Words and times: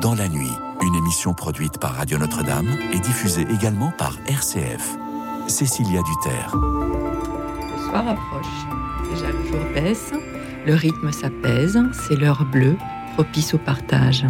Dans 0.00 0.14
la 0.14 0.28
nuit, 0.28 0.52
une 0.80 0.94
émission 0.94 1.34
produite 1.34 1.76
par 1.78 1.92
Radio 1.92 2.16
Notre-Dame 2.16 2.74
et 2.94 2.98
diffusée 3.00 3.46
également 3.50 3.92
par 3.98 4.16
RCF. 4.26 4.96
Cécilia 5.46 6.00
Duterre. 6.00 6.54
Le 6.56 7.90
soir 7.90 8.08
approche. 8.08 8.46
Déjà 9.12 9.26
le 9.30 9.46
jour 9.46 9.60
baisse, 9.74 10.12
le 10.64 10.74
rythme 10.74 11.12
s'apaise, 11.12 11.78
c'est 11.92 12.16
l'heure 12.16 12.46
bleue, 12.46 12.76
propice 13.14 13.52
au 13.52 13.58
partage. 13.58 14.24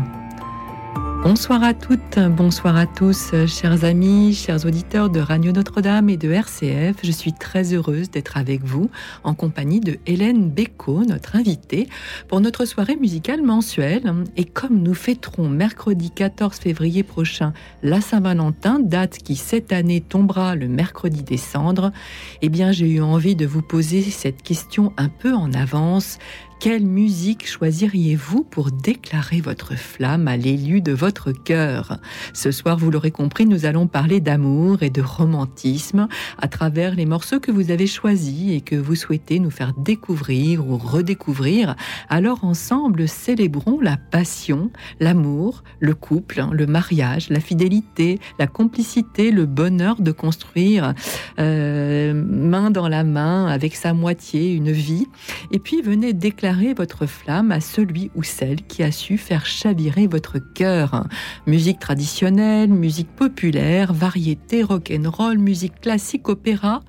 Bonsoir 1.23 1.62
à 1.62 1.75
toutes, 1.75 2.18
bonsoir 2.18 2.77
à 2.79 2.86
tous, 2.86 3.34
chers 3.46 3.84
amis, 3.84 4.32
chers 4.32 4.64
auditeurs 4.64 5.11
de 5.11 5.21
Radio 5.21 5.53
Notre-Dame 5.53 6.09
et 6.09 6.16
de 6.16 6.30
RCF. 6.30 6.96
Je 7.03 7.11
suis 7.11 7.35
très 7.35 7.75
heureuse 7.75 8.11
d'être 8.11 8.39
avec 8.39 8.64
vous 8.64 8.90
en 9.22 9.35
compagnie 9.35 9.81
de 9.81 9.98
Hélène 10.07 10.48
Bécaud, 10.48 11.04
notre 11.04 11.36
invitée, 11.36 11.90
pour 12.26 12.40
notre 12.40 12.64
soirée 12.64 12.96
musicale 12.96 13.43
mensuelle. 13.43 14.14
Et 14.39 14.46
comme 14.46 14.82
nous 14.82 14.95
fêterons 14.95 15.50
mercredi 15.50 16.11
14 16.11 16.57
février 16.57 17.03
prochain 17.03 17.53
la 17.82 18.00
Saint-Valentin, 18.00 18.81
date 18.81 19.18
qui 19.18 19.37
cette 19.37 19.75
année 19.75 20.00
tombera 20.00 20.57
le 20.57 20.68
mercredi 20.68 21.23
des 21.23 21.37
cendres, 21.37 21.93
eh 22.40 22.48
bien 22.48 22.73
j'ai 22.73 22.89
eu 22.89 23.03
envie 23.03 23.37
de 23.37 23.45
vous 23.45 23.62
poser 23.62 24.00
cette 24.00 24.43
question 24.43 24.95
un 24.96 25.11
peu 25.11 25.34
en 25.34 25.53
avance. 25.53 26.18
Quelle 26.61 26.85
musique 26.85 27.49
choisiriez-vous 27.49 28.45
pour 28.45 28.71
déclarer 28.71 29.41
votre 29.41 29.77
flamme 29.77 30.29
à 30.29 30.37
l'élu 30.37 30.82
de 30.82 30.93
votre 30.93 31.32
cœur? 31.32 31.96
Ce 32.34 32.51
soir, 32.51 32.77
vous 32.77 32.91
l'aurez 32.91 33.12
compris, 33.12 33.47
nous 33.47 33.64
allons 33.64 33.87
parler 33.87 34.20
d'amour 34.20 34.83
et 34.83 34.91
de 34.91 35.01
romantisme 35.01 36.06
à 36.37 36.48
travers 36.48 36.95
les 36.95 37.06
morceaux 37.06 37.41
que 37.41 37.51
vous 37.51 37.70
avez 37.70 37.87
choisis 37.87 38.53
et 38.53 38.61
que 38.61 38.77
vous 38.77 38.95
souhaitez 38.95 39.39
nous 39.39 39.51
faire 39.51 39.73
découvrir 39.73 40.69
ou 40.69 40.77
redécouvrir. 40.77 41.77
Alors 42.11 42.45
ensemble, 42.45 43.09
célébrons 43.09 43.81
la 43.81 43.97
passion, 43.97 44.71
l'amour, 45.01 45.65
le 45.79 45.95
couple, 45.95 46.45
le 46.53 46.67
mariage, 46.67 47.31
la 47.31 47.41
fidélité, 47.41 48.19
la 48.39 48.47
complicité, 48.47 49.31
le 49.31 49.47
bonheur 49.47 49.99
de 49.99 50.12
construire 50.12 50.93
euh, 51.39 52.12
main 52.12 52.71
dans 52.71 52.89
la 52.89 53.03
main 53.03 53.47
avec 53.47 53.77
sa 53.77 53.95
moitié 53.95 54.53
une 54.53 54.73
vie. 54.73 55.06
Et 55.53 55.59
puis 55.59 55.81
venez 55.81 56.12
déclarer 56.12 56.50
votre 56.77 57.06
flamme 57.06 57.53
à 57.53 57.61
celui 57.61 58.11
ou 58.15 58.23
celle 58.23 58.62
qui 58.62 58.83
a 58.83 58.91
su 58.91 59.19
faire 59.19 59.47
chavirer 59.47 60.06
votre 60.06 60.39
cœur. 60.39 61.06
Musique 61.47 61.79
traditionnelle, 61.79 62.70
musique 62.70 63.15
populaire, 63.15 63.93
variété, 63.93 64.62
rock'n'roll, 64.62 65.39
musique 65.39 65.81
classique, 65.81 66.28
opéra, 66.28 66.81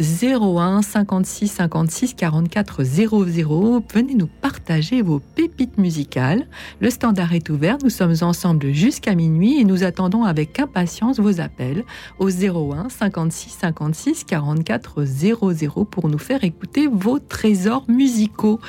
01 0.00 0.82
56 0.82 1.48
56 1.48 2.14
44 2.14 2.84
00. 2.84 3.84
Venez 3.92 4.14
nous 4.14 4.26
partager 4.26 5.02
vos 5.02 5.20
pépites 5.20 5.78
musicales. 5.78 6.46
Le 6.80 6.90
standard 6.90 7.34
est 7.34 7.50
ouvert. 7.50 7.78
Nous 7.82 7.90
sommes 7.90 8.14
ensemble 8.22 8.72
jusqu'à 8.72 9.14
minuit 9.14 9.60
et 9.60 9.64
nous 9.64 9.84
attendons 9.84 10.24
avec 10.24 10.58
impatience 10.58 11.20
vos 11.20 11.40
appels 11.40 11.84
au 12.18 12.30
01 12.30 12.88
56 12.88 13.50
56 13.60 14.24
44 14.24 15.04
00 15.04 15.84
pour 15.84 16.08
nous 16.08 16.18
faire 16.18 16.42
écouter 16.42 16.86
vos 16.86 17.18
trésors 17.18 17.84
musicaux. 17.88 18.60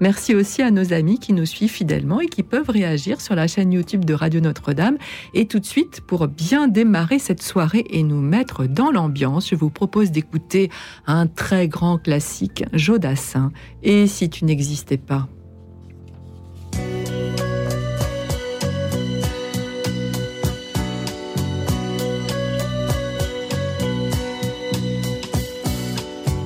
Merci 0.00 0.34
aussi 0.34 0.62
à 0.62 0.70
nos 0.70 0.92
amis 0.92 1.18
qui 1.18 1.32
nous 1.32 1.46
suivent 1.46 1.70
fidèlement 1.70 2.20
et 2.20 2.26
qui 2.26 2.42
peuvent 2.42 2.68
réagir 2.68 3.20
sur 3.20 3.34
la 3.34 3.46
chaîne 3.46 3.72
YouTube 3.72 4.04
de 4.04 4.14
Radio 4.14 4.40
Notre-Dame. 4.40 4.98
Et 5.32 5.46
tout 5.46 5.60
de 5.60 5.66
suite, 5.66 6.00
pour 6.00 6.26
bien 6.26 6.66
démarrer 6.66 7.18
cette 7.18 7.42
soirée 7.42 7.84
et 7.90 8.02
nous 8.02 8.20
mettre 8.20 8.66
dans 8.66 8.90
l'ambiance, 8.90 9.50
je 9.50 9.54
vous 9.54 9.70
propose 9.70 10.10
d'écouter 10.10 10.70
un 11.06 11.26
très 11.26 11.68
grand 11.68 11.98
classique, 11.98 12.64
Jodassin, 12.72 13.52
et 13.82 14.06
si 14.06 14.28
tu 14.30 14.44
n'existais 14.44 14.98
pas? 14.98 15.28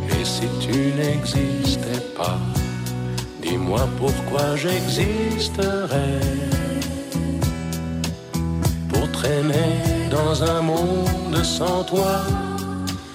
Et 0.08 0.24
si 0.24 0.46
tu 0.60 0.92
n'existais 0.96 2.02
pas, 2.16 2.38
dis-moi 3.42 3.88
pourquoi 3.98 4.56
j'existerais. 4.56 6.20
Pour 8.88 9.10
traîner 9.12 10.08
dans 10.10 10.42
un 10.42 10.62
monde 10.62 11.42
sans 11.42 11.84
toi 11.84 12.22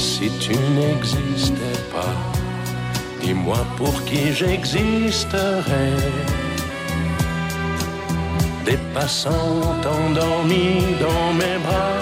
Si 0.00 0.30
tu 0.40 0.54
n'existais 0.76 1.80
pas, 1.92 2.16
dis-moi 3.20 3.58
pour 3.76 4.02
qui 4.04 4.32
j'existerais. 4.32 5.96
Des 8.64 8.78
passants 8.94 9.60
endormis 9.98 10.82
dans 11.04 11.32
mes 11.40 11.58
bras 11.66 12.00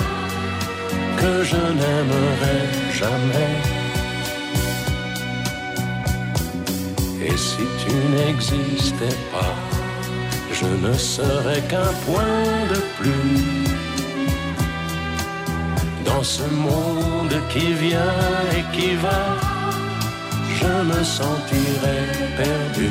que 1.20 1.42
je 1.50 1.62
n'aimerais 1.80 2.66
jamais. 3.00 3.54
Et 7.26 7.36
si 7.36 7.64
tu 7.82 7.94
n'existais 8.14 9.18
pas, 9.32 9.54
je 10.52 10.68
ne 10.86 10.92
serais 10.92 11.62
qu'un 11.70 11.92
point 12.06 12.58
de 12.72 12.80
plus 12.98 13.67
dans 16.08 16.22
ce 16.22 16.42
monde 16.66 17.36
qui 17.52 17.72
vient 17.84 18.20
et 18.56 18.64
qui 18.74 18.94
va, 18.96 19.22
je 20.60 20.72
me 20.90 21.00
sentirais 21.04 22.06
perdu. 22.36 22.90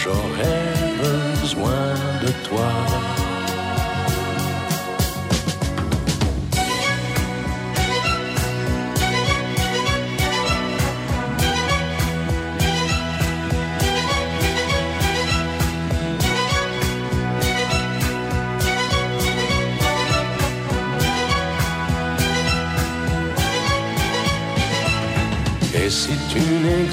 J'aurais 0.00 0.72
besoin 1.04 1.86
de 2.22 2.30
toi. 2.48 2.93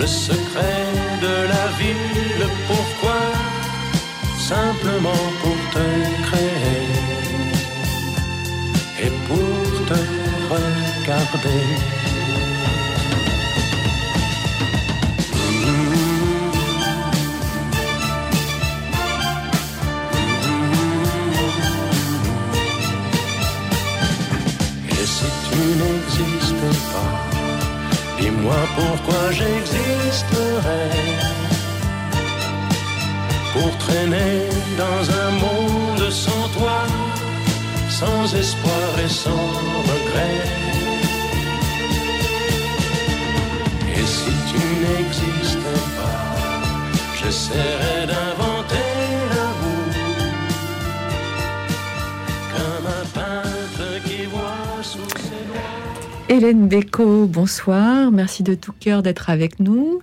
Le 0.00 0.06
secret 0.06 0.86
de 1.20 1.34
la 1.52 1.66
vie, 1.78 2.38
le 2.38 2.46
pourquoi, 2.68 3.20
simplement 4.38 5.24
pour 5.42 5.56
te 5.74 5.86
créer 6.26 6.88
et 9.04 9.10
pour 9.26 9.86
te 9.88 9.98
regarder? 10.54 11.97
Pourquoi 28.76 29.30
j'existerais 29.30 30.90
pour 33.52 33.76
traîner 33.78 34.48
dans 34.76 35.02
un 35.22 35.30
monde 35.30 36.10
sans 36.10 36.48
toi, 36.56 36.80
sans 37.88 38.34
espoir 38.34 38.88
et 39.04 39.08
sans 39.08 39.48
regret. 39.90 40.40
Et 43.96 44.06
si 44.16 44.32
tu 44.50 44.60
n'existais 44.82 45.84
pas, 45.98 46.20
j'essaierais 47.20 48.06
d'inventer 48.06 48.57
Hélène 56.30 56.68
Béco, 56.68 57.26
bonsoir. 57.26 58.10
Merci 58.12 58.42
de 58.42 58.54
tout 58.54 58.72
cœur 58.78 59.02
d'être 59.02 59.30
avec 59.30 59.60
nous. 59.60 60.00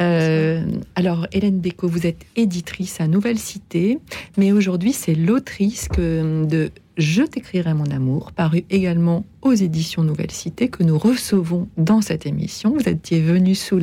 Euh, 0.00 0.64
alors, 0.96 1.28
Hélène 1.30 1.60
Béco, 1.60 1.86
vous 1.86 2.04
êtes 2.04 2.26
éditrice 2.34 3.00
à 3.00 3.06
Nouvelle 3.06 3.38
Cité, 3.38 4.00
mais 4.36 4.50
aujourd'hui, 4.50 4.92
c'est 4.92 5.14
l'autrice 5.14 5.88
de 5.96 6.72
Je 6.98 7.22
t'écrirai 7.22 7.74
mon 7.74 7.88
amour, 7.92 8.32
paru 8.32 8.64
également 8.70 9.24
aux 9.42 9.52
éditions 9.52 10.02
Nouvelle 10.02 10.32
Cité, 10.32 10.68
que 10.68 10.82
nous 10.82 10.98
recevons 10.98 11.68
dans 11.76 12.00
cette 12.00 12.26
émission. 12.26 12.72
Vous 12.72 12.88
étiez 12.88 13.20
venu 13.20 13.54
sous 13.54 13.78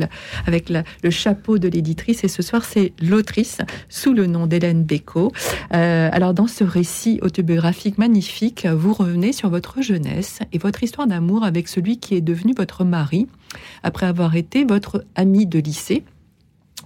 avec 0.46 0.68
le 0.68 1.10
chapeau 1.10 1.56
de 1.56 1.66
l'éditrice, 1.66 2.24
et 2.24 2.28
ce 2.28 2.42
soir, 2.42 2.66
c'est 2.66 2.92
l'autrice 3.00 3.62
sous 3.88 4.12
le 4.12 4.26
nom 4.26 4.46
d'Hélène 4.46 4.84
Béco. 4.84 5.32
Euh, 5.72 6.10
alors, 6.12 6.34
dans 6.34 6.46
ce 6.46 6.62
récit 6.62 7.18
autobiographique 7.22 7.96
magnifique, 7.96 8.66
vous 8.66 8.92
revenez 8.92 9.32
sur 9.32 9.48
votre 9.48 9.80
jeunesse 9.80 10.40
et 10.52 10.58
votre 10.58 10.82
histoire 10.82 11.06
d'amour 11.06 11.42
avec 11.42 11.68
celui 11.68 11.96
qui 11.98 12.16
est 12.16 12.20
devenu 12.20 12.52
votre 12.54 12.84
mari, 12.84 13.28
après 13.82 14.04
avoir 14.04 14.36
été 14.36 14.64
votre 14.64 15.06
ami 15.14 15.46
de 15.46 15.58
lycée. 15.58 16.04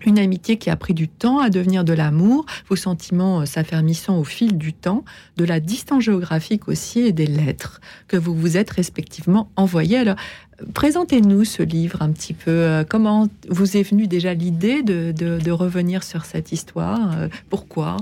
Une 0.06 0.18
amitié 0.18 0.56
qui 0.56 0.70
a 0.70 0.76
pris 0.76 0.94
du 0.94 1.08
temps 1.08 1.40
à 1.40 1.50
devenir 1.50 1.84
de 1.84 1.92
l'amour, 1.92 2.46
vos 2.68 2.76
sentiments 2.76 3.40
euh, 3.40 3.44
s'affermissant 3.44 4.18
au 4.18 4.24
fil 4.24 4.56
du 4.56 4.72
temps, 4.72 5.04
de 5.36 5.44
la 5.44 5.60
distance 5.60 6.02
géographique 6.04 6.68
aussi 6.68 7.00
et 7.00 7.12
des 7.12 7.26
lettres 7.26 7.80
que 8.08 8.16
vous 8.16 8.34
vous 8.34 8.56
êtes 8.56 8.70
respectivement 8.70 9.50
envoyées. 9.56 9.98
Alors, 9.98 10.16
euh, 10.62 10.66
présentez-nous 10.72 11.44
ce 11.44 11.62
livre 11.62 12.00
un 12.02 12.10
petit 12.12 12.32
peu. 12.34 12.50
euh, 12.50 12.84
Comment 12.88 13.28
vous 13.48 13.76
est 13.76 13.82
venue 13.82 14.06
déjà 14.06 14.32
l'idée 14.34 14.82
de, 14.82 15.12
de- 15.12 15.50
revenir 15.50 16.02
sur 16.02 16.24
cette 16.24 16.52
histoire? 16.52 17.14
Pourquoi? 17.50 17.96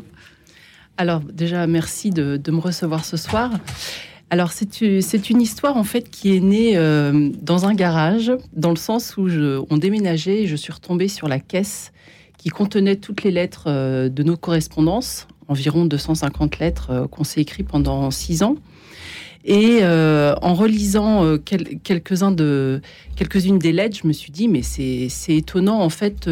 Alors 0.99 1.21
déjà, 1.21 1.67
merci 1.67 2.11
de, 2.11 2.37
de 2.37 2.51
me 2.53 2.59
recevoir 2.61 3.05
ce 3.05 3.17
soir. 3.17 3.51
Alors 4.31 4.53
c'est 4.53 5.31
une 5.31 5.41
histoire 5.41 5.79
en 5.79 5.85
fait 5.85 6.11
qui 6.11 6.37
est 6.37 6.41
née 6.41 6.77
euh, 6.77 7.31
dans 7.41 7.65
un 7.65 7.73
garage, 7.75 8.31
dans 8.53 8.69
le 8.71 8.77
sens 8.77 9.17
où 9.17 9.27
on 9.71 9.79
déménageait 9.79 10.43
et 10.43 10.47
je 10.47 10.55
suis 10.55 10.73
retombée 10.73 11.09
sur 11.09 11.29
la 11.29 11.41
caisse 11.41 11.93
qui 12.37 12.51
contenait 12.51 12.97
toutes 12.97 13.23
les 13.23 13.31
lettres 13.31 13.65
euh, 13.69 14.11
de 14.11 14.23
nos 14.23 14.37
correspondances, 14.37 15.27
environ 15.49 15.87
250 15.87 16.59
lettres 16.59 16.91
euh, 16.91 17.07
qu'on 17.07 17.25
s'est 17.25 17.41
écrites 17.41 17.69
pendant 17.69 18.11
six 18.11 18.43
ans. 18.43 18.57
Et 19.45 19.83
en 19.83 20.55
relisant 20.55 21.39
quelques-unes 21.39 22.35
des 23.59 23.73
lettres, 23.73 23.99
je 24.03 24.07
me 24.07 24.13
suis 24.13 24.31
dit 24.31 24.47
mais 24.47 24.61
c'est 24.63 25.09
étonnant 25.35 25.81
en 25.81 25.89
fait 25.89 26.29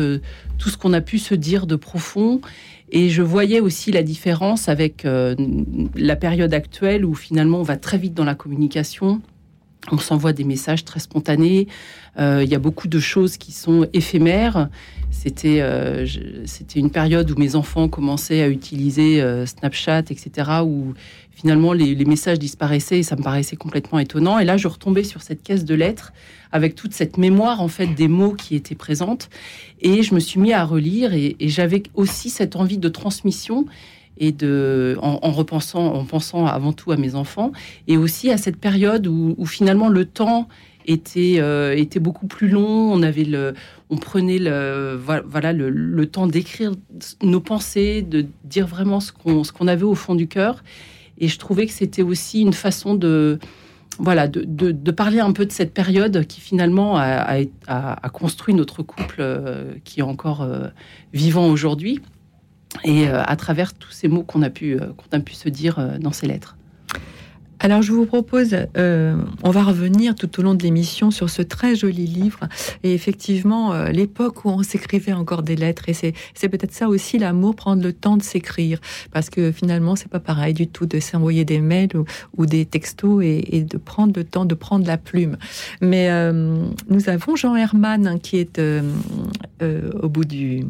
tout 0.59 0.69
ce 0.69 0.77
qu'on 0.77 0.93
a 0.93 1.01
pu 1.01 1.19
se 1.19 1.35
dire 1.35 1.67
de 1.67 1.77
profond 1.77 2.43
et 2.91 3.09
je 3.09 3.23
voyais 3.23 3.61
aussi 3.61 3.91
la 3.91 4.03
différence 4.03 4.69
avec 4.69 5.05
euh, 5.05 5.35
la 5.97 6.17
période 6.17 6.55
actuelle 6.55 7.05
où 7.05 7.15
finalement 7.15 7.59
on 7.59 7.65
va 7.65 7.77
très 7.77 7.99
vite 7.99 8.15
dans 8.15 8.25
la 8.25 8.35
communication. 8.35 9.21
On 9.93 9.99
s'envoie 9.99 10.33
des 10.33 10.45
messages 10.45 10.85
très 10.85 11.01
spontanés. 11.01 11.69
Euh, 12.19 12.43
Il 12.45 12.51
y 12.51 12.55
a 12.55 12.59
beaucoup 12.59 12.89
de 12.89 12.99
choses 12.99 13.37
qui 13.37 13.53
sont 13.53 13.87
éphémères. 13.93 14.69
C'était 15.11 15.61
euh, 15.61 16.07
c'était 16.45 16.81
une 16.81 16.91
période 16.91 17.31
où 17.31 17.37
mes 17.37 17.55
enfants 17.55 17.89
commençaient 17.89 18.43
à 18.43 18.49
utiliser 18.49 19.23
euh, 19.23 19.47
Snapchat, 19.47 20.05
etc. 20.11 20.51
Où 20.65 20.95
finalement 21.31 21.73
les, 21.73 21.95
messages 22.05 22.39
disparaissaient 22.39 22.99
et 22.99 23.03
ça 23.03 23.17
me 23.17 23.23
paraissait 23.23 23.57
complètement 23.57 23.99
étonnant. 23.99 24.39
Et 24.39 24.45
là, 24.45 24.57
je 24.57 24.69
retombais 24.69 25.05
sur 25.05 25.23
cette 25.23 25.43
caisse 25.43 25.65
de 25.65 25.75
lettres 25.75 26.13
avec 26.51 26.75
toute 26.75 26.93
cette 26.93 27.19
mémoire 27.19 27.61
en 27.61 27.69
fait 27.69 27.89
des 27.89 28.09
mots 28.09 28.33
qui 28.33 28.57
étaient 28.57 28.75
présentes. 28.75 29.29
Et 29.81 30.03
je 30.03 30.15
me 30.15 30.21
suis 30.21 30.41
mis 30.41 30.53
à 30.53 30.65
relire 30.65 31.13
et 31.15 31.37
j'avais 31.41 31.83
aussi 31.95 32.31
cette 32.31 32.57
envie 32.57 32.79
de 32.79 32.89
transmission 32.89 33.67
et 34.19 34.33
de, 34.33 34.97
en, 35.01 35.19
en 35.23 35.31
repensant, 35.31 35.95
en 35.95 36.05
pensant 36.05 36.47
avant 36.47 36.73
tout 36.73 36.93
à 36.93 36.97
mes 36.97 37.15
enfants 37.15 37.53
et 37.87 37.97
aussi 37.97 38.31
à 38.31 38.37
cette 38.37 38.57
période 38.57 39.07
où, 39.07 39.47
finalement 39.47 39.89
le 39.89 40.05
temps 40.05 40.49
était, 40.87 41.37
euh, 41.39 41.77
était 41.77 42.01
beaucoup 42.01 42.27
plus 42.27 42.49
long. 42.49 42.93
On 42.93 43.03
avait 43.03 43.25
le, 43.25 43.55
on 43.91 43.97
prenait 43.97 44.39
le, 44.39 44.99
voilà, 45.27 45.53
le, 45.53 46.07
temps 46.07 46.27
d'écrire 46.27 46.73
nos 47.23 47.41
pensées, 47.41 48.03
de 48.03 48.27
dire 48.45 48.67
vraiment 48.67 49.01
ce 49.01 49.13
qu'on, 49.13 49.45
ce 49.45 49.53
qu'on 49.53 49.69
avait 49.69 49.85
au 49.85 49.95
fond 49.95 50.15
du 50.15 50.29
cœur. 50.29 50.63
Et 51.19 51.29
je 51.29 51.39
trouvais 51.39 51.67
que 51.67 51.73
c'était 51.73 52.03
aussi 52.03 52.43
une 52.43 52.53
façon 52.53 52.95
de, 52.95 53.39
voilà, 53.99 54.29
de, 54.29 54.45
de, 54.45 54.91
parler 54.91 55.21
un 55.21 55.33
peu 55.33 55.47
de 55.47 55.53
cette 55.53 55.73
période 55.73 56.27
qui 56.27 56.41
finalement 56.41 56.97
a 56.99 58.09
construit 58.13 58.55
notre 58.55 58.83
couple 58.83 59.17
euh, 59.21 59.73
qui 59.85 60.01
est 60.01 60.05
encore 60.05 60.43
euh, 60.43 60.69
vivant 61.13 61.49
aujourd'hui. 61.49 62.01
Et 62.85 63.09
euh, 63.09 63.23
à 63.25 63.37
travers 63.37 63.75
tous 63.75 63.91
ces 63.91 64.09
mots 64.09 64.23
qu'on 64.23 64.43
a 64.43 64.51
pu, 64.51 64.75
euh, 64.75 64.93
qu'on 64.97 65.17
a 65.17 65.21
pu 65.21 65.35
se 65.35 65.49
dire 65.49 65.79
euh, 65.79 65.99
dans 65.99 66.13
ces 66.13 66.27
lettres. 66.27 66.57
Alors 67.59 67.81
je 67.81 67.91
vous 67.91 68.05
propose, 68.05 68.55
euh, 68.77 69.17
on 69.43 69.51
va 69.51 69.63
revenir 69.65 70.15
tout 70.15 70.39
au 70.39 70.43
long 70.43 70.55
de 70.55 70.63
l'émission 70.63 71.11
sur 71.11 71.31
ce 71.31 71.41
très 71.41 71.75
joli 71.75 72.05
livre 72.07 72.41
et 72.83 72.93
effectivement 72.93 73.73
euh, 73.73 73.89
l'époque 73.89 74.45
où 74.45 74.51
on 74.51 74.63
s'écrivait 74.63 75.15
encore 75.15 75.43
des 75.43 75.57
lettres 75.57 75.89
et 75.89 75.95
c'est 75.95 76.13
c'est 76.35 76.51
peut-être 76.51 76.75
ça 76.75 76.87
aussi 76.89 77.19
l'amour, 77.19 77.57
prendre 77.57 77.83
le 77.83 77.95
temps 77.95 78.19
de 78.19 78.23
s'écrire 78.23 78.79
parce 79.11 79.31
que 79.31 79.53
finalement 79.53 79.97
c'est 79.97 80.11
pas 80.11 80.21
pareil 80.21 80.53
du 80.53 80.67
tout 80.69 80.85
de 80.85 81.01
s'envoyer 81.01 81.47
des 81.47 81.61
mails 81.61 81.97
ou, 81.97 82.05
ou 82.37 82.45
des 82.45 82.67
textos 82.67 83.25
et, 83.25 83.57
et 83.57 83.63
de 83.63 83.79
prendre 83.79 84.13
le 84.15 84.25
temps 84.25 84.45
de 84.45 84.55
prendre 84.55 84.87
la 84.87 84.99
plume. 84.99 85.37
Mais 85.81 86.11
euh, 86.11 86.67
nous 86.91 87.09
avons 87.09 87.37
Jean 87.37 87.57
Herman 87.57 88.07
hein, 88.07 88.19
qui 88.19 88.37
est 88.37 88.61
au 90.03 90.09
bout 90.11 90.25
du 90.27 90.65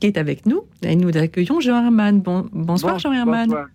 qui 0.00 0.06
est 0.06 0.16
avec 0.16 0.46
nous 0.46 0.62
et 0.82 0.96
nous 0.96 1.14
accueillons 1.16 1.60
Jean 1.60 1.84
Herman. 1.84 2.20
Bon, 2.20 2.48
bonsoir 2.52 2.94
Bon- 2.94 2.98
Jean 2.98 3.12
Herman. 3.12 3.46
Bonsoir. 3.48 3.66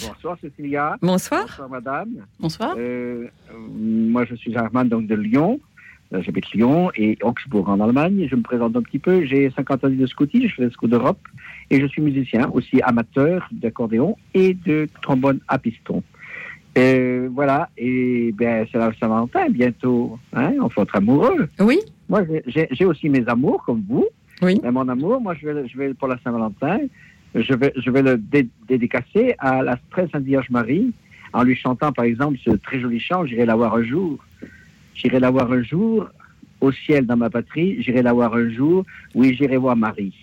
Bonsoir 0.00 0.36
Cécilia. 0.40 0.96
Bonsoir. 1.02 1.42
Bonsoir 1.46 1.68
madame. 1.68 2.08
Bonsoir. 2.40 2.74
Euh, 2.78 3.26
euh, 3.50 3.54
moi 3.78 4.24
je 4.24 4.34
suis 4.34 4.56
Armand 4.56 4.84
donc 4.84 5.06
de 5.06 5.14
Lyon. 5.14 5.60
Euh, 6.12 6.20
J'habite 6.22 6.50
Lyon 6.52 6.90
et 6.94 7.18
Augsbourg 7.22 7.68
en 7.68 7.80
Allemagne. 7.80 8.26
Je 8.30 8.36
me 8.36 8.42
présente 8.42 8.76
un 8.76 8.82
petit 8.82 8.98
peu. 8.98 9.24
J'ai 9.24 9.50
50 9.50 9.84
années 9.84 9.96
de 9.96 10.06
scoutisme, 10.06 10.46
je 10.48 10.54
fais 10.54 10.62
le 10.64 10.70
scout 10.70 10.90
d'Europe 10.90 11.20
et 11.70 11.80
je 11.80 11.86
suis 11.86 12.02
musicien 12.02 12.48
aussi 12.50 12.80
amateur 12.82 13.48
d'accordéon 13.52 14.16
et 14.34 14.54
de 14.54 14.88
trombone 15.02 15.40
à 15.48 15.58
piston. 15.58 16.02
Euh, 16.78 17.28
voilà, 17.32 17.68
et 17.76 18.32
ben 18.32 18.66
c'est 18.72 18.78
la 18.78 18.92
Saint-Valentin 18.98 19.48
bientôt. 19.50 20.18
Hein, 20.32 20.54
on 20.60 20.70
faut 20.70 20.82
être 20.82 20.96
amoureux. 20.96 21.48
Oui. 21.60 21.78
Moi 22.08 22.22
j'ai- 22.46 22.84
aussi 22.86 23.08
mes 23.10 23.26
amours 23.28 23.62
comme 23.64 23.82
vous. 23.88 24.06
Oui. 24.40 24.58
Mais 24.62 24.72
mon 24.72 24.88
amour, 24.88 25.20
moi 25.20 25.34
je 25.34 25.46
vais, 25.48 25.68
je 25.68 25.76
vais 25.78 25.94
pour 25.94 26.08
la 26.08 26.18
Saint-Valentin, 26.24 26.78
je 27.34 27.54
vais, 27.90 28.02
le 28.02 28.16
dé- 28.18 28.48
dédicacer 28.68 29.34
à 29.38 29.62
la 29.62 29.78
très 29.90 30.08
Sainte 30.08 30.24
Vierge 30.24 30.50
Marie 30.50 30.92
en 31.32 31.42
lui 31.44 31.56
chantant 31.56 31.92
par 31.92 32.04
exemple 32.04 32.36
ce 32.44 32.50
très 32.50 32.78
joli 32.80 33.00
chant 33.00 33.24
J'irai 33.24 33.46
la 33.46 33.54
voir 33.56 33.74
un 33.74 33.82
jour. 33.84 34.18
J'irai 34.94 35.18
la 35.20 35.30
voir 35.30 35.50
un 35.50 35.62
jour 35.62 36.08
au 36.60 36.70
ciel 36.72 37.06
dans 37.06 37.16
ma 37.16 37.30
patrie. 37.30 37.82
J'irai 37.82 38.02
la 38.02 38.12
voir 38.12 38.34
un 38.34 38.50
jour. 38.50 38.84
Oui, 39.14 39.34
j'irai 39.36 39.56
voir 39.56 39.74
Marie. 39.76 40.14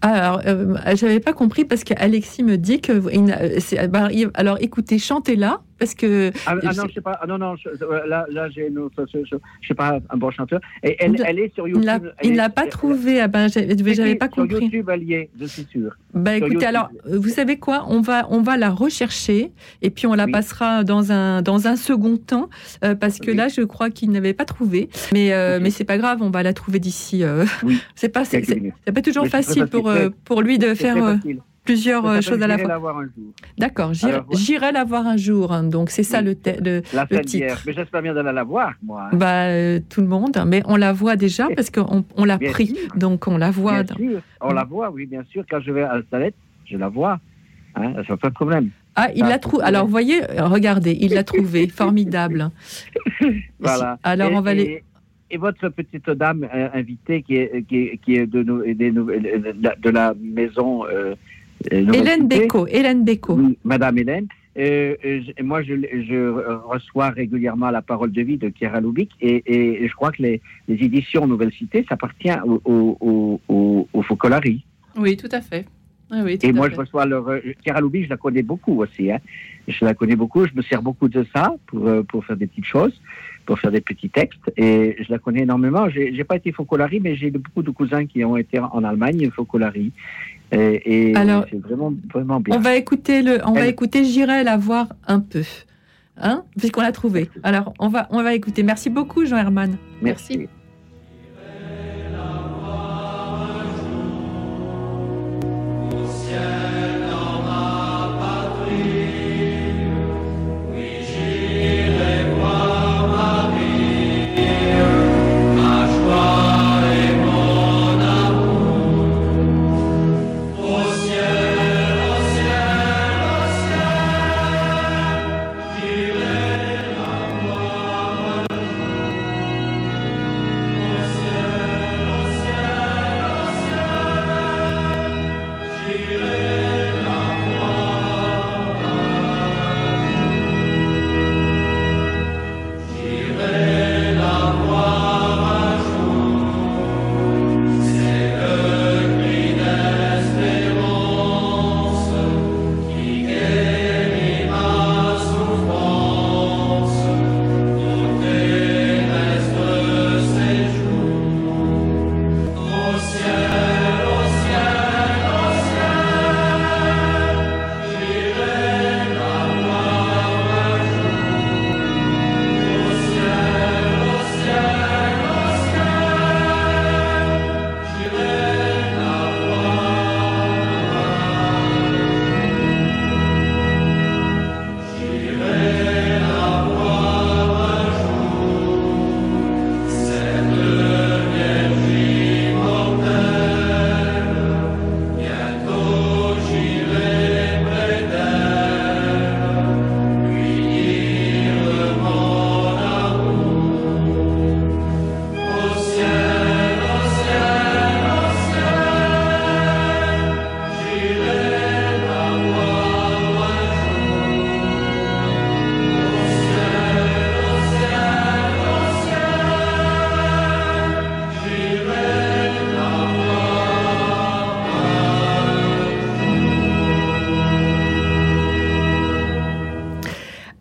Alors, 0.00 0.40
euh, 0.46 0.76
j'avais 0.94 1.18
pas 1.20 1.32
compris 1.32 1.64
parce 1.64 1.82
qu'Alexis 1.84 2.44
me 2.44 2.56
dit 2.56 2.80
que. 2.80 3.02
il- 3.12 4.30
alors, 4.34 4.58
écoutez, 4.60 4.98
chantez-la 4.98 5.60
parce 5.78 5.94
que. 5.94 6.30
Ah, 6.46 6.54
ah 6.54 6.58
Je 6.60 6.66
non, 6.66 6.72
sais- 6.72 6.88
je 6.88 6.94
sais 6.94 7.00
pas. 7.00 7.18
Ah 7.22 7.26
non, 7.26 7.38
non, 7.38 7.56
je- 7.56 7.68
euh, 7.68 8.06
là, 8.06 8.26
là 8.30 8.48
j'ai 8.50 8.66
une 8.68 8.78
autre. 8.78 9.06
Je, 9.12 9.18
je, 9.24 9.36
je 9.60 9.68
sais 9.68 9.74
pas 9.74 9.98
un 10.10 10.16
bon 10.16 10.30
chanteur. 10.30 10.60
Et 10.82 10.96
elle, 10.98 11.12
Il- 11.14 11.24
elle 11.26 11.38
est 11.38 11.54
sur 11.54 11.66
YouTube. 11.68 11.84
l'a- 11.84 12.00
il 12.22 12.32
est- 12.32 12.34
l'a 12.34 12.50
pas 12.50 12.66
trouvé. 12.66 13.20
Ah 13.20 13.28
ben, 13.28 13.48
j'avais 13.48 14.14
pas 14.16 14.26
sur 14.26 14.36
compris. 14.42 14.64
YouTube, 14.64 14.88
elle 14.92 15.02
y 15.04 15.14
est, 15.14 15.30
je 15.40 15.46
suis 15.46 15.64
sûr. 15.70 15.96
Sur 16.14 16.26
écoutez, 16.32 16.52
YouTube. 16.54 16.68
alors, 16.68 16.88
euh, 17.06 17.18
vous 17.18 17.28
savez 17.28 17.58
quoi? 17.58 17.86
On 17.88 18.00
va, 18.00 18.26
on 18.30 18.40
va 18.42 18.56
la 18.56 18.70
rechercher 18.70 19.52
et 19.82 19.90
puis 19.90 20.06
on 20.06 20.14
la 20.14 20.24
Oui. 20.24 20.32
passera 20.32 20.82
dans 20.84 21.12
un, 21.12 21.42
dans 21.42 21.68
un 21.68 21.76
second 21.76 22.16
temps 22.16 22.48
euh, 22.84 22.94
parce 22.94 23.18
que 23.18 23.30
Oui. 23.30 23.36
là, 23.36 23.48
je 23.48 23.60
crois 23.62 23.90
qu'il 23.90 24.10
n'avait 24.10 24.32
pas 24.34 24.44
trouvé. 24.44 24.88
Mais, 25.12 25.32
euh, 25.32 25.56
Ok. 25.56 25.62
mais 25.62 25.70
c'est 25.70 25.84
pas 25.84 25.98
grave, 25.98 26.18
on 26.22 26.30
va 26.30 26.42
la 26.42 26.52
trouver 26.54 26.78
d'ici. 26.80 27.22
euh, 27.22 27.44
Oui. 27.62 27.80
c'est 27.94 28.08
pas, 28.08 28.24
c'est, 28.24 28.40
pas 28.92 29.02
toujours 29.02 29.24
Mais 29.24 29.28
facile 29.30 29.66
pour, 29.66 29.92
pour 30.24 30.42
lui 30.42 30.58
de 30.58 30.68
C'est 30.68 30.74
faire. 30.76 31.18
Plusieurs 31.68 32.02
Ça 32.04 32.10
euh, 32.10 32.20
choses 32.22 32.42
à 32.42 32.46
la 32.46 32.56
fois. 32.58 32.68
la 32.68 32.78
voir 32.78 32.96
un 32.98 33.04
jour. 33.04 33.32
D'accord, 33.58 33.92
j'irai, 34.32 34.72
la 34.72 34.84
voir 34.84 35.06
un 35.06 35.16
jour. 35.18 35.52
hein, 35.52 35.64
donc 35.64 35.90
c'est 35.90 36.02
ça 36.02 36.20
Oui. 36.22 36.34
le, 36.46 36.52
le, 36.64 36.82
La 36.94 37.06
Le 37.10 37.20
titre. 37.24 37.62
Mais 37.66 37.72
j'espère 37.74 38.02
bien 38.02 38.14
d'aller 38.14 38.32
la 38.32 38.42
voir, 38.44 38.72
moi. 38.82 39.08
hein. 39.12 39.16
Bah, 39.16 39.44
euh, 39.48 39.78
tout 39.90 40.00
le 40.00 40.06
monde, 40.08 40.36
mais 40.46 40.62
on 40.66 40.76
la 40.76 40.92
voit 40.92 41.16
déjà 41.16 41.46
parce 41.56 41.70
qu'on 41.70 42.04
on 42.16 42.24
l'a 42.24 42.38
pris, 42.38 42.68
sûr. 42.68 42.96
donc 42.96 43.28
on 43.28 43.36
la 43.36 43.50
voit. 43.50 43.82
Bien 43.82 43.96
sûr, 43.96 44.20
on 44.40 44.52
la 44.52 44.64
voit, 44.64 44.90
oui, 44.90 45.04
bien 45.06 45.24
sûr. 45.30 45.44
Quand 45.50 45.60
je 45.60 45.70
vais 45.70 45.82
à 45.82 45.96
la 45.98 46.02
salette, 46.10 46.34
je 46.64 46.76
la 46.76 46.88
vois. 46.88 47.20
Hein, 47.76 47.92
ça 48.08 48.16
pas 48.16 48.30
de 48.30 48.34
problème. 48.34 48.70
Ah, 48.96 49.08
il 49.14 49.22
Ah, 49.24 49.28
l'a 49.28 49.38
trouvé. 49.38 49.62
Alors, 49.64 49.86
voyez, 49.86 50.22
euh, 50.24 50.46
regardez, 50.46 50.96
il 51.00 51.12
l'a 51.14 51.22
trouvé, 51.24 51.68
formidable. 51.82 52.50
Voilà. 53.60 53.98
Alors, 54.02 54.30
et, 54.30 54.36
on 54.36 54.40
va 54.40 54.54
les. 54.54 54.62
et, 54.62 54.82
et 55.30 55.36
votre 55.36 55.68
petite 55.68 56.08
dame 56.10 56.48
euh, 56.54 56.68
invitée 56.72 57.22
qui 57.22 57.36
est, 57.36 57.62
qui 57.68 57.76
est, 57.76 57.98
qui 58.02 58.16
est 58.16 58.26
de, 58.26 58.42
nous, 58.42 58.62
de, 58.62 59.54
la, 59.62 59.76
de 59.76 59.90
la 59.90 60.14
maison. 60.18 60.84
euh, 60.86 61.14
Hélène 61.70 62.22
Cité. 62.22 62.38
Béco, 62.40 62.66
Hélène. 62.66 63.04
Oui, 63.28 63.58
Madame 63.64 63.98
Hélène. 63.98 64.26
euh, 64.58 64.94
je- 65.02 65.42
moi, 65.42 65.62
je, 65.62 65.74
je 65.74 66.30
reçois 66.66 67.10
régulièrement 67.10 67.70
la 67.70 67.82
parole 67.82 68.10
de 68.12 68.22
vie 68.22 68.36
de 68.38 68.50
Chiara 68.56 68.80
Lubic 68.80 69.10
et, 69.20 69.42
et 69.46 69.86
je 69.88 69.94
crois 69.94 70.10
que 70.12 70.22
les, 70.22 70.40
les 70.68 70.74
éditions 70.84 71.26
Nouvelle 71.26 71.52
Cité, 71.52 71.84
ça 71.88 71.94
appartient 71.94 72.30
au, 72.44 72.60
au, 72.64 72.96
au, 73.00 73.40
au, 73.48 73.88
au 73.92 74.02
Focolari. 74.02 74.64
Oui, 74.96 75.16
tout 75.16 75.28
à 75.32 75.40
fait. 75.40 75.64
Oui, 76.10 76.18
oui, 76.24 76.38
tout 76.38 76.46
Et 76.46 76.50
à 76.50 76.52
moi, 76.52 76.68
fait. 76.68 76.74
je 76.74 76.80
reçois 76.80 77.04
leur. 77.06 77.28
euh, 77.28 77.40
Chiara 77.62 77.80
Lubic, 77.82 78.04
je 78.04 78.10
la 78.10 78.16
connais 78.16 78.42
beaucoup 78.42 78.80
aussi. 78.82 79.12
Hein. 79.12 79.18
Je 79.68 79.84
la 79.84 79.92
connais 79.94 80.16
beaucoup. 80.16 80.46
Je 80.46 80.54
me 80.54 80.62
sers 80.62 80.80
beaucoup 80.82 81.08
de 81.08 81.24
ça 81.34 81.54
pour, 81.66 81.86
euh, 81.86 82.02
pour 82.02 82.24
faire 82.24 82.36
des 82.36 82.46
petites 82.46 82.64
choses, 82.64 82.98
pour 83.44 83.58
faire 83.60 83.70
des 83.70 83.82
petits 83.82 84.08
textes. 84.08 84.50
Et 84.56 84.96
je 85.04 85.12
la 85.12 85.18
connais 85.18 85.42
énormément. 85.42 85.88
J'ai 85.90 86.14
j'ai 86.14 86.24
pas 86.24 86.36
été 86.36 86.50
Focolari, 86.50 86.98
mais 87.00 87.14
j'ai 87.14 87.30
beaucoup 87.30 87.62
de 87.62 87.70
cousins 87.70 88.06
qui 88.06 88.24
ont 88.24 88.38
été 88.38 88.58
en 88.58 88.82
Allemagne, 88.84 89.30
Focolari. 89.30 89.92
Et, 90.52 91.10
et 91.10 91.16
Alors, 91.16 91.44
c'est 91.50 91.60
vraiment, 91.60 91.92
vraiment 92.12 92.40
bien. 92.40 92.56
On 92.56 92.60
va 92.60 92.76
écouter 92.76 93.22
le, 93.22 93.40
on 93.46 93.52
va 93.52 93.66
écouter. 93.66 94.04
J'irai 94.04 94.44
la 94.44 94.56
voir 94.56 94.88
un 95.06 95.20
peu, 95.20 95.42
hein, 96.16 96.44
puisqu'on 96.58 96.82
l'a 96.82 96.92
trouvé. 96.92 97.30
Alors 97.42 97.74
on 97.78 97.88
va, 97.88 98.08
on 98.10 98.22
va 98.22 98.34
écouter. 98.34 98.62
Merci 98.62 98.88
beaucoup, 98.90 99.26
Jean 99.26 99.36
Herman. 99.36 99.76
Merci. 100.00 100.48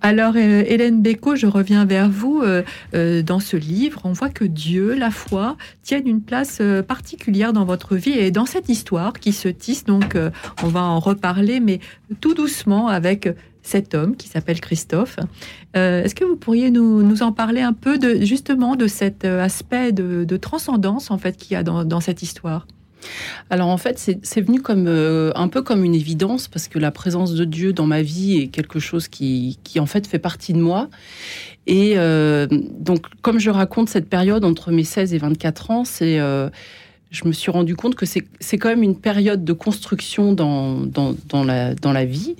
Alors, 0.08 0.36
euh, 0.38 0.64
Hélène 0.66 1.02
Bécaud, 1.02 1.36
je 1.36 1.48
reviens 1.48 1.84
vers 1.84 2.10
vous. 2.10 2.42
Euh, 2.42 2.64
euh, 2.96 3.22
dans 3.22 3.42
ce 3.42 3.58
livre, 3.58 4.00
on 4.06 4.14
voit 4.14 4.30
que 4.30 4.46
Dieu, 4.46 4.94
la 4.94 5.12
foi, 5.12 5.58
tiennent 5.84 6.08
une 6.08 6.22
place 6.22 6.62
particulière 6.88 7.52
dans 7.52 7.66
votre 7.66 7.98
vie 7.98 8.12
et 8.12 8.32
dans 8.32 8.46
cette 8.46 8.70
histoire 8.70 9.12
qui 9.12 9.34
se 9.34 9.50
tisse. 9.50 9.84
Donc, 9.84 10.18
on 10.64 10.68
va 10.68 10.82
en 10.82 11.02
reparler, 11.02 11.60
mais 11.60 11.82
tout 12.22 12.34
doucement 12.34 12.88
avec 12.88 13.28
cet 13.64 13.96
homme 13.96 14.16
qui 14.16 14.30
s'appelle 14.30 14.62
Christophe. 14.62 15.18
Est-ce 15.74 16.16
que 16.16 16.24
vous 16.24 16.38
pourriez 16.38 16.72
nous, 16.72 17.22
en 17.22 17.34
parler 17.34 17.60
un 17.60 17.74
peu 17.74 17.98
de 17.98 18.24
justement 18.24 18.78
de 18.78 18.88
cet 18.88 19.26
aspect 19.26 19.92
de, 19.92 20.38
transcendance 20.38 21.12
en 21.12 21.18
fait 21.18 21.36
qu'il 21.36 21.52
y 21.52 21.58
a 21.58 21.64
dans 21.64 22.00
cette 22.00 22.22
histoire? 22.22 22.66
Alors 23.50 23.70
en 23.70 23.78
fait, 23.78 23.98
c'est 24.22 24.42
venu 24.42 24.62
comme 24.62 24.88
euh, 24.88 25.32
un 25.36 25.48
peu 25.48 25.62
comme 25.62 25.84
une 25.84 25.96
évidence 25.96 26.48
parce 26.48 26.68
que 26.68 26.80
la 26.80 26.92
présence 26.92 27.34
de 27.34 27.46
Dieu 27.46 27.74
dans 27.74 27.86
ma 27.86 28.02
vie 28.02 28.38
est 28.38 28.48
quelque 28.48 28.80
chose 28.80 29.08
qui, 29.08 29.60
qui 29.64 29.80
en 29.80 29.86
fait 29.86 30.08
fait 30.08 30.20
partie 30.20 30.54
de 30.54 30.60
moi. 30.60 30.90
Et 31.66 31.94
euh, 31.98 32.48
donc, 32.50 33.06
comme 33.22 33.40
je 33.40 33.50
raconte 33.50 33.90
cette 33.90 34.10
période 34.10 34.46
entre 34.46 34.72
mes 34.72 34.84
16 34.84 35.14
et 35.14 35.18
24 35.18 35.72
ans, 35.72 35.84
c'est 35.84 36.20
euh, 36.20 36.50
je 37.12 37.26
me 37.26 37.32
suis 37.32 37.52
rendu 37.52 37.76
compte 37.76 37.96
que 37.96 38.06
c'est 38.06 38.58
quand 38.58 38.70
même 38.70 38.84
une 38.84 39.00
période 39.00 39.46
de 39.46 39.54
construction 39.54 40.34
dans, 40.34 40.82
dans, 40.82 41.44
la, 41.44 41.74
dans 41.74 41.94
la 41.94 42.06
vie. 42.06 42.36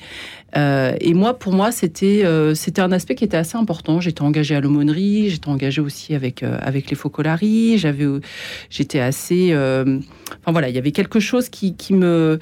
Euh, 0.56 0.96
et 1.02 1.14
moi, 1.14 1.38
pour 1.38 1.54
moi, 1.54 1.72
c'était 1.72 2.24
euh, 2.24 2.56
c'était 2.56 2.82
un 2.82 2.92
aspect 2.92 3.16
qui 3.16 3.26
était 3.26 3.38
assez 3.38 3.58
important. 3.58 4.00
J'étais 4.00 4.22
engagée 4.22 4.56
à 4.56 4.62
l'aumônerie, 4.62 5.30
j'étais 5.30 5.50
engagée 5.50 5.82
aussi 5.82 6.16
avec 6.16 6.42
euh, 6.42 6.58
les 6.72 6.96
Focolari. 6.96 7.78
J'étais 8.70 9.00
assez, 9.00 9.54
enfin 9.54 10.52
voilà, 10.52 10.70
il 10.70 10.76
y 10.76 10.78
avait 10.78 10.92
quelque 10.92 11.20
chose 11.20 11.50
qui, 11.50 11.76
me 11.92 12.40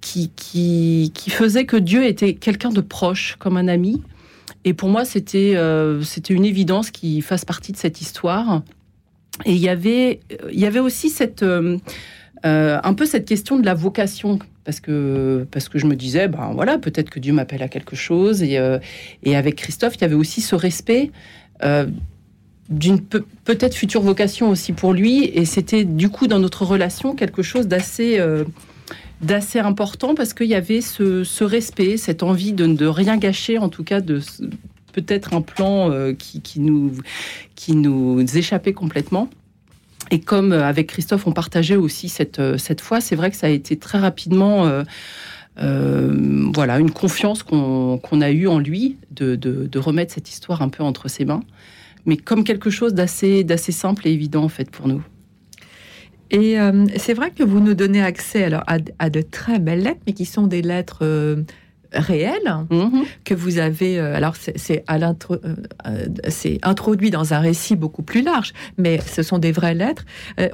qui, 0.00 1.12
faisait 1.28 1.64
que 1.64 1.76
Dieu 1.76 2.04
était 2.04 2.34
quelqu'un 2.34 2.70
de 2.70 2.80
proche, 2.80 3.36
comme 3.38 3.56
un 3.56 3.68
ami. 3.68 4.02
Et 4.64 4.74
pour 4.74 4.88
moi, 4.88 5.04
c'était 5.04 5.56
c'était 6.02 6.34
une 6.34 6.44
évidence 6.44 6.90
qu'il 6.90 7.22
fasse 7.22 7.44
partie 7.44 7.72
de 7.72 7.76
cette 7.76 8.00
histoire. 8.00 8.62
Et 9.44 9.52
il 9.52 9.58
y 9.58 9.68
avait 9.68 10.18
il 10.50 10.58
y 10.58 10.66
avait 10.66 10.80
aussi 10.80 11.08
cette 11.08 11.44
un 12.42 12.94
peu 12.94 13.06
cette 13.06 13.26
question 13.26 13.58
de 13.58 13.64
la 13.64 13.74
vocation 13.74 14.40
parce 14.68 14.80
que 14.80 15.46
parce 15.50 15.70
que 15.70 15.78
je 15.78 15.86
me 15.86 15.96
disais 15.96 16.28
ben 16.28 16.50
voilà 16.52 16.76
peut-être 16.76 17.08
que 17.08 17.18
Dieu 17.20 17.32
m'appelle 17.32 17.62
à 17.62 17.68
quelque 17.68 17.96
chose. 17.96 18.42
Et 18.42 18.58
euh, 18.58 18.78
et 19.22 19.34
avec 19.34 19.56
Christophe 19.56 19.94
il 19.96 20.02
y 20.02 20.04
avait 20.04 20.14
aussi 20.14 20.42
ce 20.42 20.54
respect 20.54 21.10
euh, 21.64 21.86
d'une 22.68 23.00
pe- 23.00 23.24
peut-être 23.46 23.74
future 23.74 24.02
vocation 24.02 24.50
aussi 24.50 24.74
pour 24.74 24.92
lui. 24.92 25.24
Et 25.24 25.46
c'était 25.46 25.84
du 25.84 26.10
coup 26.10 26.26
dans 26.26 26.38
notre 26.38 26.66
relation 26.66 27.14
quelque 27.14 27.40
chose 27.42 27.66
d'assez 27.66 28.18
euh, 28.18 28.44
important 29.54 30.14
parce 30.14 30.34
qu'il 30.34 30.48
y 30.48 30.54
avait 30.54 30.82
ce, 30.82 31.24
ce 31.24 31.44
respect 31.44 31.96
cette 31.96 32.22
envie 32.22 32.52
de 32.52 32.66
ne 32.66 32.86
rien 32.86 33.16
gâcher 33.16 33.56
en 33.56 33.70
tout 33.70 33.84
cas 33.84 34.02
de 34.02 34.20
peut-être 34.92 35.32
un 35.32 35.40
plan 35.40 35.90
qui, 36.18 36.42
qui 36.42 36.60
nous 36.60 36.92
qui 37.54 37.74
nous 37.74 38.20
échappait 38.36 38.74
complètement 38.74 39.30
et 40.10 40.20
comme 40.20 40.52
euh, 40.52 40.64
avec 40.64 40.88
Christophe, 40.88 41.26
on 41.26 41.32
partageait 41.32 41.76
aussi 41.76 42.08
cette, 42.08 42.38
euh, 42.38 42.58
cette 42.58 42.80
foi, 42.80 43.00
c'est 43.00 43.16
vrai 43.16 43.30
que 43.30 43.36
ça 43.36 43.46
a 43.46 43.50
été 43.50 43.76
très 43.76 43.98
rapidement 43.98 44.66
euh, 45.60 46.50
voilà, 46.54 46.78
une 46.78 46.90
confiance 46.90 47.42
qu'on 47.42 48.20
a 48.20 48.30
eue 48.30 48.46
en 48.46 48.58
lui 48.58 48.96
de, 49.10 49.34
de, 49.34 49.78
remettre 49.78 50.14
cette 50.14 50.30
histoire 50.30 50.62
un 50.62 50.68
peu 50.68 50.84
entre 50.84 51.08
ses 51.08 51.24
mains, 51.24 51.42
mais 52.06 52.16
comme 52.16 52.44
quelque 52.44 52.70
chose 52.70 52.94
d'assez 52.94 53.44
simple 53.72 54.06
et 54.06 54.12
évident 54.12 54.44
en 54.44 54.48
fait 54.48 54.70
pour 54.70 54.86
nous. 54.86 55.02
Et 56.30 56.56
c'est 56.96 57.14
vrai 57.14 57.32
que 57.32 57.42
vous 57.42 57.58
nous 57.58 57.74
donnez 57.74 58.02
accès 58.02 58.44
alors 58.44 58.62
à 58.66 59.10
de 59.10 59.20
très 59.20 59.58
belles 59.58 59.82
lettres, 59.82 60.00
mais 60.06 60.12
qui 60.12 60.26
sont 60.26 60.46
des 60.46 60.62
lettres 60.62 61.04
réelles 61.92 62.54
Mhm. 62.70 63.04
que 63.24 63.34
vous 63.34 63.58
avez. 63.58 63.98
euh, 63.98 64.14
alors, 64.14 64.34
c'est 64.36 64.84
l'intro- 64.88 65.36
euh, 65.44 65.54
euh, 65.86 66.56
introduit 66.62 67.10
dans 67.10 67.32
un 67.34 67.38
récit 67.40 67.76
beaucoup 67.76 68.02
plus 68.02 68.22
large, 68.22 68.52
mais 68.76 69.00
ce 69.00 69.22
sont 69.22 69.38
des 69.38 69.52
vraies 69.52 69.74
lettres. 69.74 70.04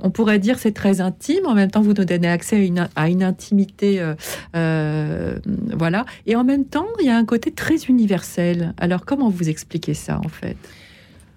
On 0.03 0.11
pourrait 0.11 0.39
dire 0.39 0.59
c'est 0.59 0.73
très 0.73 1.01
intime. 1.01 1.47
En 1.47 1.55
même 1.55 1.71
temps, 1.71 1.83
vous 1.83 1.95
nous 1.95 2.05
donnez 2.05 2.29
accès 2.29 2.57
à 2.57 2.61
une, 2.61 2.89
à 2.97 3.09
une 3.09 3.23
intimité, 3.23 4.01
euh, 4.01 4.15
euh, 4.57 5.37
voilà. 5.77 6.05
Et 6.27 6.37
en 6.37 6.45
même 6.45 6.65
temps, 6.65 6.87
il 7.01 7.07
y 7.07 7.11
a 7.11 7.17
un 7.17 7.25
côté 7.25 7.51
très 7.51 7.77
universel. 7.89 8.75
Alors, 8.79 9.05
comment 9.05 9.29
vous 9.29 9.49
expliquez 9.49 9.95
ça, 9.95 10.21
en 10.25 10.29
fait? 10.29 10.57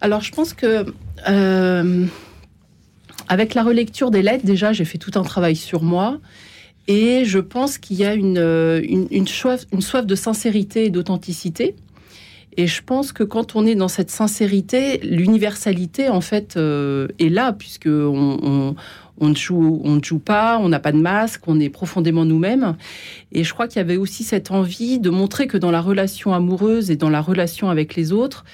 Alors, 0.01 0.21
je 0.21 0.31
pense 0.31 0.53
que 0.53 0.85
euh, 1.27 2.05
avec 3.29 3.55
la 3.55 3.63
relecture 3.63 4.11
des 4.11 4.21
lettres, 4.21 4.45
déjà, 4.45 4.73
j'ai 4.73 4.85
fait 4.85 4.97
tout 4.99 5.11
un 5.15 5.23
travail 5.23 5.55
sur 5.55 5.81
moi. 5.83 6.19
Et 6.87 7.25
je 7.25 7.39
pense 7.39 7.77
qu'il 7.77 7.97
y 7.97 8.05
a 8.05 8.13
une, 8.13 8.37
euh, 8.37 8.81
une, 8.83 9.07
une 9.11 9.27
soif, 9.27 9.65
une 9.73 9.81
soif 9.81 10.05
de 10.05 10.15
sincérité 10.15 10.85
et 10.85 10.89
d'authenticité. 10.89 11.75
Et 12.55 12.65
je 12.65 12.81
pense 12.81 13.11
que 13.11 13.23
quand 13.23 13.55
on 13.55 13.65
est 13.65 13.75
dans 13.75 13.87
cette 13.87 14.09
sincérité, 14.09 14.97
l'universalité, 15.03 16.09
en 16.09 16.21
fait, 16.21 16.57
euh, 16.57 17.07
est 17.19 17.29
là, 17.29 17.53
puisque 17.53 17.87
on, 17.87 18.75
on 19.19 19.29
ne 19.29 19.35
joue, 19.35 19.81
on 19.83 19.95
ne 19.95 20.03
joue 20.03 20.19
pas, 20.19 20.59
on 20.59 20.69
n'a 20.69 20.79
pas 20.79 20.91
de 20.91 20.97
masque, 20.97 21.41
on 21.47 21.59
est 21.59 21.69
profondément 21.69 22.25
nous-mêmes. 22.25 22.75
Et 23.31 23.43
je 23.43 23.53
crois 23.53 23.67
qu'il 23.67 23.77
y 23.77 23.81
avait 23.81 23.97
aussi 23.97 24.23
cette 24.23 24.51
envie 24.51 24.99
de 24.99 25.09
montrer 25.09 25.47
que 25.47 25.57
dans 25.57 25.71
la 25.71 25.81
relation 25.81 26.33
amoureuse 26.33 26.91
et 26.91 26.95
dans 26.95 27.09
la 27.09 27.21
relation 27.21 27.69
avec 27.69 27.95
les 27.95 28.11
autres, 28.11 28.45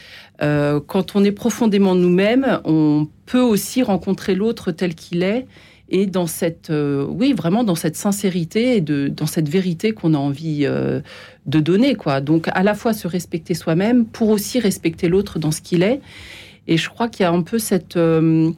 euh, 0.42 0.80
quand 0.86 1.16
on 1.16 1.24
est 1.24 1.32
profondément 1.32 1.96
nous-mêmes, 1.96 2.60
on 2.66 3.08
peut 3.26 3.42
aussi 3.42 3.84
rencontrer 3.84 4.36
l'autre 4.36 4.72
tel 4.72 4.96
qu'il 4.96 5.24
est 5.24 5.46
et 5.90 6.06
dans 6.08 6.28
cette, 6.28 6.70
euh, 6.70 7.06
oui, 7.08 7.34
vraiment 7.34 7.64
dans 7.64 7.76
cette 7.76 7.96
sincérité 7.96 8.78
et 8.78 8.82
de, 8.82 9.10
dans 9.10 9.26
cette 9.26 9.50
vérité 9.50 9.92
qu'on 9.92 10.14
a 10.14 10.18
envie 10.18 10.66
euh, 10.66 11.02
de 11.46 11.60
donner, 11.60 11.96
quoi. 11.96 12.22
Donc, 12.22 12.48
à 12.52 12.64
la 12.64 12.74
fois 12.74 12.94
se 12.94 13.08
respecter 13.08 13.54
soi-même 13.54 14.06
pour 14.06 14.30
aussi 14.30 14.60
respecter 14.60 15.10
l'autre 15.10 15.40
dans 15.40 15.52
ce 15.52 15.62
qu'il 15.62 15.84
est. 15.84 16.02
Et 16.68 16.78
je 16.78 16.90
crois 16.90 17.10
qu'il 17.10 17.24
y 17.24 17.28
a 17.28 17.32
un 17.32 17.42
peu 17.42 17.60
cette, 17.60 17.98
euh, 17.98 18.52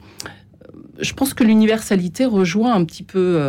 je 1.00 1.12
pense 1.12 1.34
que 1.34 1.42
l'universalité 1.42 2.24
rejoint 2.24 2.72
un 2.74 2.84
petit 2.84 3.02
peu, 3.02 3.40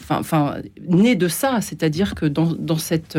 enfin, 0.00 0.18
enfin, 0.18 0.56
de 0.80 1.28
ça, 1.28 1.60
c'est-à-dire 1.60 2.14
que 2.14 2.24
dans, 2.24 2.54
dans 2.54 2.78
cette, 2.78 3.18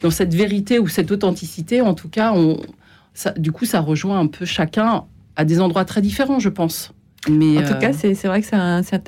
dans 0.00 0.10
cette 0.10 0.34
vérité 0.34 0.78
ou 0.78 0.86
cette 0.86 1.10
authenticité, 1.10 1.80
en 1.80 1.94
tout 1.94 2.10
cas, 2.10 2.32
on, 2.34 2.60
du 3.38 3.50
coup, 3.50 3.64
ça 3.64 3.80
rejoint 3.80 4.20
un 4.20 4.26
peu 4.26 4.44
chacun 4.44 5.04
à 5.36 5.44
des 5.44 5.60
endroits 5.60 5.84
très 5.84 6.02
différents, 6.02 6.38
je 6.38 6.50
pense. 6.50 6.92
Mais 7.28 7.58
En 7.58 7.62
tout 7.62 7.74
euh, 7.74 7.78
cas, 7.78 7.92
c'est 7.92 8.12
vrai 8.24 8.40
que 8.42 8.46
c'est 8.46 8.54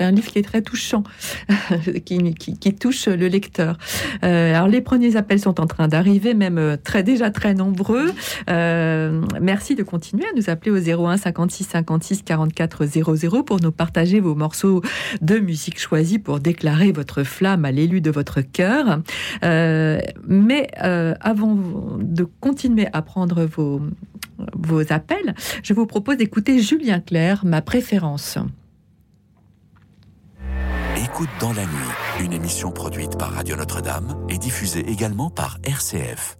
un, 0.02 0.10
livre 0.10 0.28
qui 0.28 0.38
est 0.38 0.42
très 0.42 0.62
touchant, 0.62 1.02
qui, 2.04 2.34
qui- 2.34 2.58
qui 2.58 2.74
touche 2.74 3.06
le 3.08 3.26
lecteur. 3.28 3.76
Euh, 4.24 4.54
alors, 4.54 4.68
les 4.68 4.80
premiers 4.80 5.16
appels 5.16 5.40
sont 5.40 5.60
en 5.60 5.66
train 5.66 5.88
d'arriver, 5.88 6.34
même 6.34 6.58
euh, 6.58 6.76
très 6.82 7.02
déjà 7.02 7.30
très 7.30 7.54
nombreux. 7.54 8.12
Euh, 8.48 9.22
merci 9.40 9.74
de 9.74 9.82
continuer 9.82 10.24
à 10.24 10.36
nous 10.36 10.48
appeler 10.48 10.70
au 10.70 11.06
01 11.06 11.16
56 11.18 11.64
56 11.64 12.22
44 12.22 12.86
00 12.86 13.42
pour 13.42 13.60
nous 13.60 13.72
partager 13.72 14.20
vos 14.20 14.34
morceaux 14.34 14.82
de 15.20 15.38
musique 15.38 15.78
choisis 15.78 16.18
pour 16.18 16.40
déclarer 16.40 16.92
votre 16.92 17.22
flamme 17.22 17.64
à 17.64 17.72
l'élu 17.72 18.00
de 18.00 18.10
votre 18.10 18.40
cœur. 18.40 19.00
Mais 19.42 20.70
avant 20.78 21.56
de 21.98 22.24
continuer 22.40 22.86
à 22.92 23.02
prendre 23.02 23.44
vos, 23.44 23.80
vos 24.54 24.92
appels, 24.92 25.34
je 25.62 25.74
vous 25.74 25.86
propose 25.86 26.16
d'écouter 26.16 26.60
Julien 26.60 27.00
Clerc, 27.00 27.44
ma 27.44 27.62
préférence. 27.62 28.38
Écoute 30.96 31.28
dans 31.40 31.52
la 31.52 31.62
nuit, 31.62 32.24
une 32.24 32.32
émission 32.32 32.72
produite 32.72 33.16
par 33.18 33.32
Radio 33.32 33.56
Notre-Dame 33.56 34.26
et 34.28 34.38
diffusée 34.38 34.88
également 34.88 35.30
par 35.30 35.58
RCF. 35.64 36.38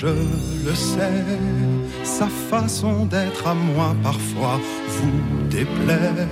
Je 0.00 0.08
le 0.66 0.74
sais, 0.74 1.24
sa 2.04 2.26
façon 2.26 3.06
d'être 3.06 3.46
à 3.46 3.54
moi 3.54 3.96
parfois 4.02 4.60
vous 4.94 5.48
déplaît. 5.48 6.28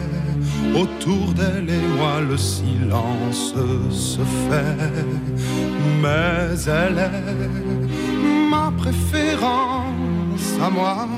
Autour 0.75 1.33
d'elle 1.33 1.71
et 1.71 1.87
moi 1.97 2.21
le 2.21 2.37
silence 2.37 3.55
se 3.91 4.21
fait, 4.47 5.05
mais 6.03 6.59
elle 6.67 6.99
est 6.99 8.51
ma 8.51 8.71
préférence 8.77 10.49
à 10.61 10.69
moi. 10.69 11.09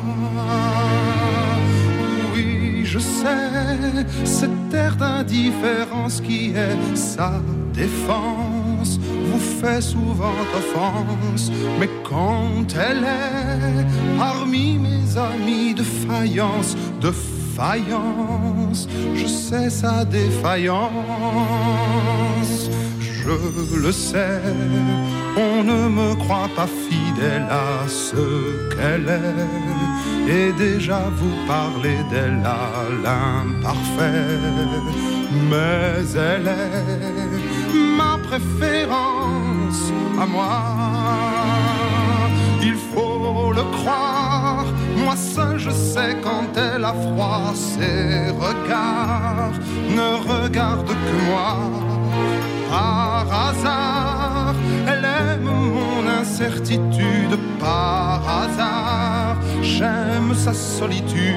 Je 2.97 3.01
sais, 3.03 4.07
cette 4.25 4.73
air 4.73 4.97
d'indifférence 4.97 6.23
qui 6.23 6.53
est 6.57 6.97
sa 6.97 7.43
défense 7.75 8.99
vous 8.99 9.39
fait 9.39 9.83
souvent 9.83 10.33
offense, 10.57 11.53
mais 11.79 11.91
quand 12.03 12.65
elle 12.75 13.05
est 13.05 13.85
parmi 14.17 14.79
mes 14.79 15.15
amis 15.19 15.75
de 15.75 15.83
faïence, 15.83 16.75
de 17.03 17.11
faïence, 17.55 18.89
je 19.15 19.27
sais 19.27 19.69
sa 19.69 20.07
défaillance. 20.07 20.87
Je 23.29 23.77
le 23.77 23.91
sais, 23.91 24.41
on 25.37 25.65
ne 25.65 25.89
me 25.89 26.15
croit 26.15 26.49
pas 26.55 26.69
fidèle 26.69 27.47
à 27.51 27.89
ce 27.89 28.25
qu'elle 28.71 29.09
est, 29.09 30.33
et 30.33 30.53
déjà 30.53 31.01
vous 31.17 31.35
parlez 31.47 31.99
d'elle 32.09 32.41
à 32.45 32.85
l'imparfait, 33.05 34.39
mais 35.51 36.05
elle 36.15 36.47
est 36.47 37.97
ma 38.01 38.17
préférence 38.29 39.83
à 40.21 40.27
moi. 40.27 40.62
Il 42.62 42.77
faut 42.93 43.53
le 43.53 43.65
croire, 43.77 44.67
moi 44.97 45.17
seul 45.17 45.59
je 45.59 45.71
sais 45.71 46.17
quand 46.23 46.51
elle 46.57 46.85
a 46.85 46.95
froid, 46.95 47.53
ses 47.55 48.31
regards. 48.31 49.57
Ne 49.99 50.09
regardent 50.33 50.87
que 51.09 51.17
moi. 51.29 51.57
Par 52.69 53.16
elle 54.87 55.05
aime 55.05 55.42
mon 55.42 56.07
incertitude, 56.09 57.38
par 57.59 58.21
hasard, 58.42 59.37
j'aime 59.62 60.35
sa 60.35 60.53
solitude. 60.53 61.37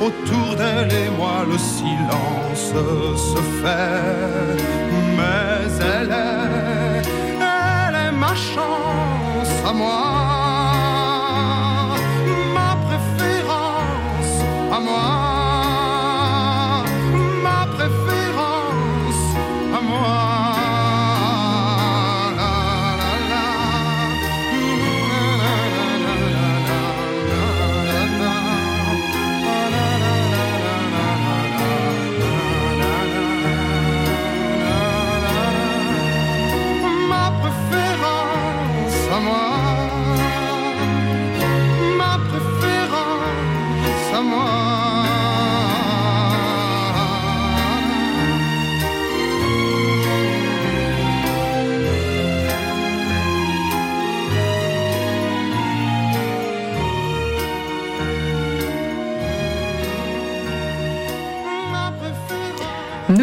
Autour 0.00 0.56
d'elle 0.56 0.90
et 0.92 1.10
moi 1.10 1.44
le 1.46 1.58
silence 1.58 2.72
se 3.32 3.40
fait, 3.60 4.56
mais 5.16 5.68
elle 5.78 6.10
est, 6.10 7.02
elle 7.38 7.96
est 8.06 8.12
ma 8.12 8.34
chance 8.34 9.52
à 9.68 9.72
moi, 9.74 10.39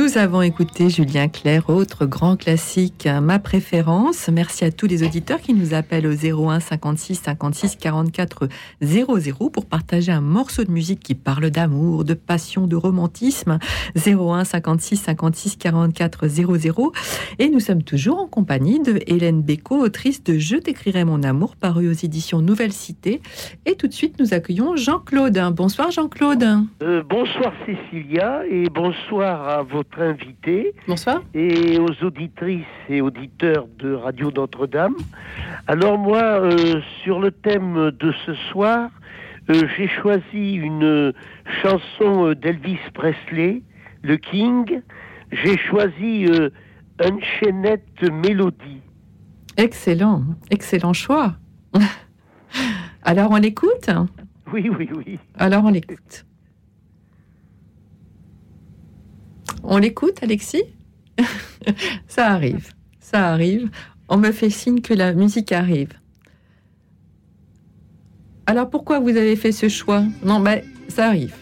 Nous 0.08 0.17
avons 0.17 0.41
écouté 0.41 0.89
Julien 0.89 1.28
Clerc, 1.28 1.70
autre 1.70 2.06
grand 2.06 2.38
classique, 2.38 3.10
ma 3.22 3.39
préférence. 3.39 4.30
Merci 4.30 4.63
à 4.63 4.72
tous 4.72 4.88
les 4.88 5.04
auditeurs 5.04 5.41
qui 5.41 5.54
nous 5.54 5.74
appellent 5.74 6.08
au 6.08 6.13
01 6.13 6.62
56 6.62 7.15
56 7.15 7.76
44 7.76 8.48
00 8.82 9.50
pour 9.50 9.65
partager 9.65 10.13
un 10.13 10.22
morceau 10.22 10.63
de 10.63 10.72
musique 10.72 11.02
qui 11.02 11.13
parle 11.13 11.50
d'amour, 11.50 12.06
de 12.06 12.13
passion, 12.13 12.67
de 12.67 12.78
romantisme. 12.78 13.60
01 13.98 14.46
56 14.46 14.96
56 14.96 15.58
44 15.58 16.28
00. 16.30 16.93
Et 17.39 17.50
nous 17.50 17.60
sommes 17.60 17.84
toujours 17.84 18.20
en 18.20 18.28
compagnie 18.28 18.80
de 18.80 19.02
Hélène 19.08 19.41
Bécaud, 19.41 19.84
autrice 19.84 20.24
de 20.24 20.38
Je 20.38 20.56
t'écrirai 20.56 21.04
mon 21.04 21.22
amour, 21.22 21.58
paru 21.58 21.89
aux 21.89 21.91
éditions 21.91 22.39
Nouvelle 22.39 22.72
Cité. 22.72 23.22
Et 23.65 23.76
tout 23.76 23.89
de 23.89 23.93
suite, 23.93 24.22
nous 24.22 24.34
accueillons 24.34 24.78
Jean-Claude. 24.78 25.38
Bonsoir 25.54 25.91
Jean-Claude. 25.91 26.46
Euh, 26.82 27.04
bonsoir 27.04 27.52
Cécilia 27.65 28.43
et 28.50 28.70
bonsoir 28.70 29.50
à 29.50 29.63
votre 29.63 29.96
invité. 30.01 30.73
Bonsoir. 30.88 31.21
Et 31.33 31.79
aux 31.79 32.05
auditrices 32.05 32.65
et 32.89 33.01
auditeurs 33.01 33.67
de 33.79 33.93
Radio 33.93 34.31
Notre-Dame. 34.36 34.95
Alors 35.67 35.97
moi, 35.97 36.21
euh, 36.21 36.81
sur 37.03 37.19
le 37.19 37.31
thème 37.31 37.91
de 37.91 38.13
ce 38.25 38.33
soir, 38.51 38.89
euh, 39.49 39.67
j'ai 39.77 39.88
choisi 39.88 40.53
une 40.53 41.13
chanson 41.62 42.33
d'Elvis 42.33 42.79
Presley, 42.93 43.62
le 44.03 44.17
King. 44.17 44.81
J'ai 45.31 45.57
choisi 45.57 46.25
Unchained 46.99 47.81
Melody. 48.12 48.81
Excellent, 49.57 50.23
excellent 50.51 50.93
choix. 50.93 51.36
Alors 53.03 53.31
on 53.31 53.38
l'écoute? 53.38 53.89
Oui, 54.53 54.69
oui, 54.77 54.89
oui. 54.95 55.19
Alors 55.38 55.65
on 55.65 55.69
l'écoute. 55.69 56.25
On 59.69 59.80
l'écoute, 59.80 60.23
Alexis? 60.23 60.63
Ça 62.08 62.27
arrive, 62.32 62.69
ça 63.01 63.27
arrive. 63.27 63.69
On 64.08 64.15
me 64.15 64.32
fait 64.32 64.49
signe 64.49 64.80
que 64.80 64.93
la 64.93 65.13
musique 65.13 65.51
arrive. 65.51 65.91
Alors 68.45 68.69
pourquoi 68.69 69.01
vous 69.01 69.10
avez 69.10 69.36
fait 69.36 69.51
ce 69.51 69.67
choix? 69.67 70.06
Non, 70.23 70.39
mais 70.39 70.63
ça 70.88 71.08
arrive. 71.08 71.36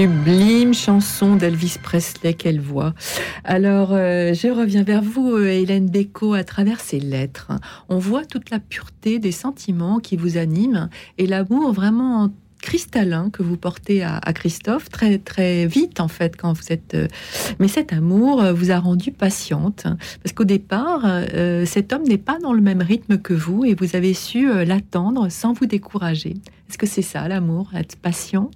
Sublime 0.00 0.72
chanson 0.72 1.36
d'Elvis 1.36 1.76
Presley, 1.82 2.32
quelle 2.32 2.58
voix. 2.58 2.94
Alors, 3.44 3.90
euh, 3.92 4.32
je 4.32 4.48
reviens 4.48 4.82
vers 4.82 5.02
vous, 5.02 5.34
euh, 5.36 5.48
Hélène 5.48 5.90
Bécaud, 5.90 6.32
à 6.32 6.42
travers 6.42 6.80
ces 6.80 6.98
lettres. 6.98 7.52
On 7.90 7.98
voit 7.98 8.24
toute 8.24 8.48
la 8.48 8.60
pureté 8.60 9.18
des 9.18 9.30
sentiments 9.30 9.98
qui 9.98 10.16
vous 10.16 10.38
animent 10.38 10.88
et 11.18 11.26
l'amour 11.26 11.74
vraiment 11.74 12.30
cristallin 12.62 13.28
que 13.28 13.42
vous 13.42 13.58
portez 13.58 14.02
à, 14.02 14.20
Christophe 14.32 14.88
très 14.88 15.18
très 15.18 15.66
vite 15.66 16.00
en 16.00 16.08
fait 16.08 16.34
quand 16.34 16.54
vous 16.54 16.72
êtes. 16.72 16.94
Euh, 16.94 17.06
mais 17.58 17.68
cet 17.68 17.92
amour 17.92 18.42
vous 18.54 18.70
a 18.70 18.78
rendu 18.78 19.12
patiente 19.12 19.86
parce 20.22 20.32
qu'au 20.34 20.44
départ, 20.44 21.06
cet 21.66 21.92
homme 21.92 22.04
n'est 22.04 22.16
pas 22.16 22.38
dans 22.38 22.54
le 22.54 22.62
même 22.62 22.80
rythme 22.80 23.18
que 23.18 23.34
vous 23.34 23.66
et 23.66 23.74
vous 23.74 23.96
avez 23.96 24.14
su 24.14 24.48
l'attendre 24.64 25.28
sans 25.28 25.52
vous 25.52 25.66
décourager. 25.66 26.36
Est-ce 26.70 26.78
que 26.78 26.86
c'est 26.86 27.02
ça 27.02 27.28
l'amour, 27.28 27.72
être 27.74 27.96
patient? 27.96 28.50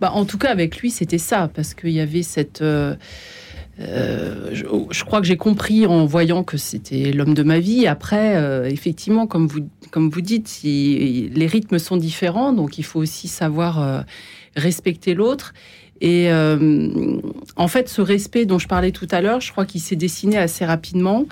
Bah, 0.00 0.12
en 0.12 0.24
tout 0.24 0.38
cas, 0.38 0.50
avec 0.50 0.78
lui, 0.78 0.90
c'était 0.90 1.18
ça, 1.18 1.50
parce 1.54 1.74
qu'il 1.74 1.90
y 1.90 2.00
avait 2.00 2.22
cette. 2.22 2.62
Euh, 3.80 4.50
je, 4.52 5.04
crois 5.04 5.20
que 5.20 5.26
j'ai 5.26 5.36
compris 5.36 5.84
en 5.86 6.06
voyant 6.06 6.44
que 6.44 6.56
c'était 6.56 7.12
l'homme 7.12 7.34
de 7.34 7.42
ma 7.42 7.58
vie. 7.58 7.86
Après, 7.86 8.36
euh, 8.36 8.66
effectivement, 8.66 9.26
comme 9.26 9.46
vous, 9.46 9.68
comme 9.90 10.10
vous 10.10 10.20
dites, 10.20 10.60
les 10.62 11.46
rythmes 11.46 11.78
sont 11.78 11.96
différents, 11.96 12.52
donc 12.52 12.78
il 12.78 12.84
faut 12.84 13.00
aussi 13.00 13.26
savoir 13.26 13.80
euh, 13.80 14.00
respecter 14.56 15.14
l'autre. 15.14 15.54
Et 16.00 16.28
en 17.56 17.68
fait, 17.68 17.88
ce 17.88 18.02
respect 18.02 18.44
dont 18.44 18.58
je 18.58 18.68
parlais 18.68 18.90
tout 18.90 19.06
à 19.10 19.22
l'heure, 19.22 19.40
je 19.40 19.50
crois 19.52 19.64
qu'il 19.64 19.80
s'est 19.80 19.96
dessiné 19.96 20.36
assez 20.36 20.66
rapidement. 20.66 21.24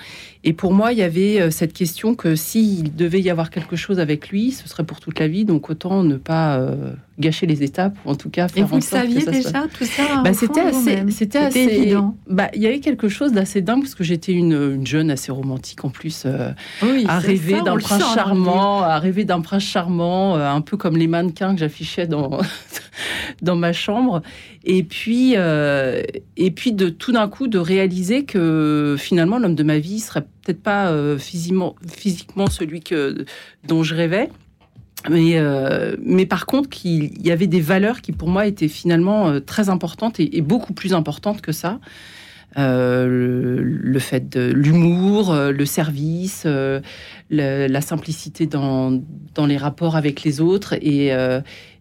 Et 0.44 0.52
pour 0.52 0.72
moi, 0.72 0.92
il 0.92 0.98
y 0.98 1.02
avait 1.02 1.50
cette 1.50 1.72
question 1.72 2.14
que 2.14 2.35
s'il 2.35 2.96
devait 2.96 3.20
y 3.20 3.31
avoir 3.31 3.50
quelque 3.50 3.76
chose 3.76 4.00
avec 4.00 4.28
lui, 4.31 4.50
ce 4.50 4.68
serait 4.68 4.85
pour 4.85 5.00
toute 5.00 5.20
la 5.20 5.28
vie. 5.28 5.44
Donc 5.44 5.70
autant 5.70 6.02
ne 6.02 6.16
pas 6.16 6.61
gâcher 7.18 7.46
les 7.46 7.62
étapes 7.62 7.96
ou 8.05 8.11
en 8.11 8.14
tout 8.14 8.31
cas 8.31 8.48
faire 8.48 8.64
Et 8.64 8.66
vous 8.66 8.76
en 8.76 8.81
sorte 8.81 9.02
saviez 9.02 9.24
déjà 9.24 9.66
tout 9.68 9.85
ça 9.85 10.22
bah, 10.22 10.35
C'était 10.35 10.61
assez, 10.61 10.98
c'était 11.11 11.38
assez 11.38 11.61
évident. 11.61 12.16
Bah, 12.28 12.48
il 12.55 12.62
y 12.62 12.66
avait 12.66 12.81
quelque 12.81 13.09
chose 13.09 13.33
d'assez 13.33 13.62
dingue 13.62 13.83
parce 13.83 13.94
que 13.94 14.05
j'étais 14.05 14.33
une, 14.33 14.52
une, 14.52 14.87
jeune 14.87 15.11
assez 15.11 15.33
romantique 15.33 15.85
en 15.85 15.90
plus, 15.90 16.24
euh, 16.26 16.50
à 17.07 17.18
rêver 17.18 17.61
d'un 17.62 17.76
prince 17.76 18.14
charmant, 18.14 18.83
à 18.83 18.98
rêver 18.98 19.24
d'un 19.24 19.40
prince 19.40 19.62
charmant, 19.62 20.37
euh, 20.37 20.48
un 20.48 20.61
peu 20.61 20.76
comme 20.76 20.96
les 20.96 21.07
mannequins 21.07 21.55
que 21.55 21.61
j'affichais 21.61 22.07
dans 22.07 22.40
dans 23.42 23.57
ma 23.57 23.72
chambre. 23.72 24.22
Et 24.64 24.83
puis 24.83 25.35
euh, 25.37 26.02
et 26.37 26.50
puis 26.50 26.72
de 26.72 26.88
tout 26.88 27.12
d'un 27.12 27.28
coup 27.28 27.46
de 27.46 27.59
réaliser 27.59 28.24
que 28.24 28.96
finalement 28.98 29.38
l'homme 29.38 29.55
de 29.55 29.62
ma 29.62 29.78
vie 29.78 30.00
serait 30.00 30.24
peut-être 30.44 30.62
pas 30.62 30.92
physiquement 31.18 31.76
physiquement 31.87 32.48
celui 32.48 32.81
que 32.81 33.24
dont 33.66 33.83
je 33.83 33.94
rêvais. 33.94 34.28
Mais, 35.11 35.33
euh, 35.37 35.96
mais 36.00 36.26
par 36.26 36.46
contre, 36.46 36.68
qu'il 36.68 37.20
y 37.26 37.31
avait 37.33 37.46
des 37.46 37.61
valeurs 37.61 38.00
qui 38.02 38.12
pour 38.12 38.28
moi 38.28 38.46
étaient 38.46 38.68
finalement 38.68 39.28
euh, 39.28 39.40
très 39.40 39.68
importantes 39.68 40.20
et, 40.20 40.40
beaucoup 40.40 40.72
plus 40.72 40.94
importantes 40.94 41.40
que 41.40 41.52
ça. 41.52 41.81
Euh, 42.59 43.59
le, 43.62 43.98
fait 43.98 44.28
de 44.28 44.52
l'humour, 44.52 45.35
le 45.35 45.64
service, 45.64 46.46
la 47.31 47.81
simplicité 47.81 48.46
dans, 48.46 49.02
dans, 49.35 49.46
les 49.46 49.57
rapports 49.57 49.96
avec 49.96 50.22
les 50.22 50.40
autres. 50.40 50.74
Et, 50.74 51.11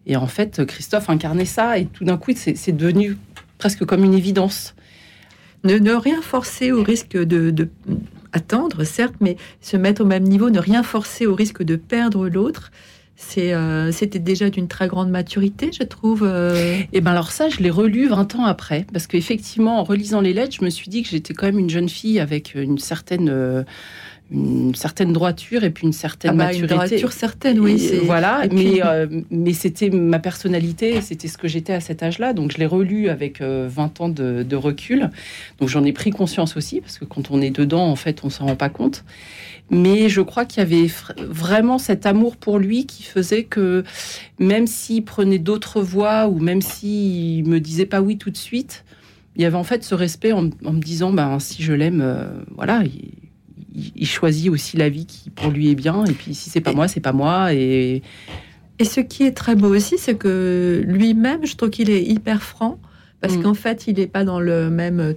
et, 0.06 0.16
en 0.16 0.26
fait, 0.26 0.64
Christophe 0.64 1.10
incarnait 1.10 1.44
ça 1.44 1.78
et 1.78 1.86
tout 1.86 2.04
d'un 2.04 2.16
coup, 2.16 2.32
c'est 2.34 2.76
devenu 2.76 3.18
presque 3.58 3.84
comme 3.84 4.02
une 4.02 4.14
évidence. 4.14 4.74
Ne, 5.64 5.92
rien 5.92 6.22
forcer 6.22 6.72
au 6.72 6.82
risque 6.82 7.16
de 7.16 7.68
attendre, 8.32 8.84
certes, 8.84 9.14
mais 9.20 9.36
se 9.60 9.76
mettre 9.76 10.02
au 10.02 10.06
même 10.06 10.24
niveau, 10.24 10.50
ne 10.50 10.58
rien 10.58 10.82
forcer 10.82 11.26
au 11.26 11.34
risque 11.34 11.62
de 11.62 11.76
perdre 11.76 12.28
l'autre. 12.28 12.70
Euh, 13.38 13.92
c'était 13.92 14.18
déjà 14.18 14.50
d'une 14.50 14.68
très 14.68 14.88
grande 14.88 15.10
maturité, 15.10 15.70
je 15.72 15.84
trouve. 15.84 16.22
Et 16.22 16.26
euh. 16.26 16.78
eh 16.92 17.00
ben 17.00 17.12
alors 17.12 17.30
ça, 17.30 17.48
je 17.48 17.58
l'ai 17.58 17.70
relu 17.70 18.08
20 18.08 18.36
ans 18.36 18.44
après, 18.44 18.86
parce 18.92 19.06
qu'effectivement, 19.06 19.80
en 19.80 19.84
relisant 19.84 20.20
les 20.20 20.32
lettres, 20.32 20.56
je 20.58 20.64
me 20.64 20.70
suis 20.70 20.88
dit 20.88 21.02
que 21.02 21.08
j'étais 21.08 21.34
quand 21.34 21.46
même 21.46 21.58
une 21.58 21.70
jeune 21.70 21.88
fille 21.88 22.20
avec 22.20 22.54
une 22.54 22.78
certaine 22.78 23.28
euh, 23.30 23.62
une 24.30 24.74
certaine 24.74 25.12
droiture 25.12 25.62
et 25.64 25.70
puis 25.70 25.86
une 25.86 25.92
certaine 25.92 26.32
ah 26.32 26.34
bah, 26.34 26.44
maturité. 26.46 26.74
Une 26.74 26.78
droiture 26.78 27.12
certaine, 27.12 27.60
oui. 27.60 27.90
voilà, 28.04 28.44
mais, 28.50 28.80
mais 29.30 29.52
c'était 29.52 29.90
ma 29.90 30.18
personnalité, 30.18 31.00
c'était 31.02 31.28
ce 31.28 31.36
que 31.36 31.48
j'étais 31.48 31.74
à 31.74 31.80
cet 31.80 32.02
âge-là. 32.02 32.32
Donc 32.32 32.52
je 32.52 32.58
l'ai 32.58 32.66
relu 32.66 33.08
avec 33.08 33.42
20 33.42 34.00
ans 34.00 34.08
de, 34.08 34.42
de 34.42 34.56
recul. 34.56 35.10
Donc 35.58 35.68
j'en 35.68 35.84
ai 35.84 35.92
pris 35.92 36.10
conscience 36.10 36.56
aussi, 36.56 36.80
parce 36.80 36.98
que 36.98 37.04
quand 37.04 37.30
on 37.30 37.42
est 37.42 37.50
dedans, 37.50 37.86
en 37.86 37.96
fait, 37.96 38.24
on 38.24 38.30
s'en 38.30 38.46
rend 38.46 38.56
pas 38.56 38.70
compte. 38.70 39.04
Mais 39.70 40.10
je 40.10 40.20
crois 40.20 40.44
qu'il 40.44 40.58
y 40.58 40.66
avait 40.66 40.90
vraiment 41.18 41.78
cet 41.78 42.04
amour 42.04 42.36
pour 42.36 42.58
lui 42.58 42.84
qui 42.84 43.04
faisait 43.04 43.44
que 43.44 43.84
même 44.38 44.66
s'il 44.66 45.02
prenait 45.02 45.38
d'autres 45.38 45.80
voies 45.80 46.28
ou 46.28 46.38
même 46.40 46.60
s'il 46.60 47.48
me 47.48 47.58
disait 47.58 47.86
pas 47.86 48.02
oui 48.02 48.18
tout 48.18 48.30
de 48.30 48.36
suite, 48.36 48.84
il 49.34 49.42
y 49.42 49.46
avait 49.46 49.56
en 49.56 49.64
fait 49.64 49.82
ce 49.82 49.94
respect 49.94 50.32
en, 50.32 50.42
me 50.42 50.80
disant 50.80 51.10
ben 51.10 51.38
si 51.38 51.62
je 51.62 51.72
l'aime, 51.72 52.02
euh, 52.02 52.26
voilà, 52.54 52.82
il, 52.84 53.21
choisit 54.02 54.50
aussi 54.50 54.76
la 54.76 54.88
vie 54.88 55.06
qui 55.06 55.30
pour 55.30 55.50
lui 55.50 55.70
est 55.70 55.74
bien. 55.74 56.04
Et 56.04 56.12
puis 56.12 56.34
si 56.34 56.50
c'est 56.50 56.60
pas 56.60 56.72
moi, 56.72 56.88
c'est 56.88 57.00
pas 57.00 57.12
moi. 57.12 57.54
Et 57.54 58.02
et 58.78 58.84
ce 58.84 59.00
qui 59.00 59.24
est 59.24 59.32
très 59.32 59.54
beau 59.54 59.74
aussi, 59.74 59.98
c'est 59.98 60.16
que 60.16 60.82
lui-même, 60.86 61.46
je 61.46 61.56
trouve 61.56 61.70
qu'il 61.70 61.90
est 61.90 62.02
hyper 62.02 62.42
franc 62.42 62.78
parce 63.20 63.36
mm. 63.36 63.42
qu'en 63.42 63.54
fait, 63.54 63.84
il 63.86 63.96
n'est 63.96 64.06
pas 64.06 64.24
dans 64.24 64.40
le 64.40 64.70
même 64.70 65.14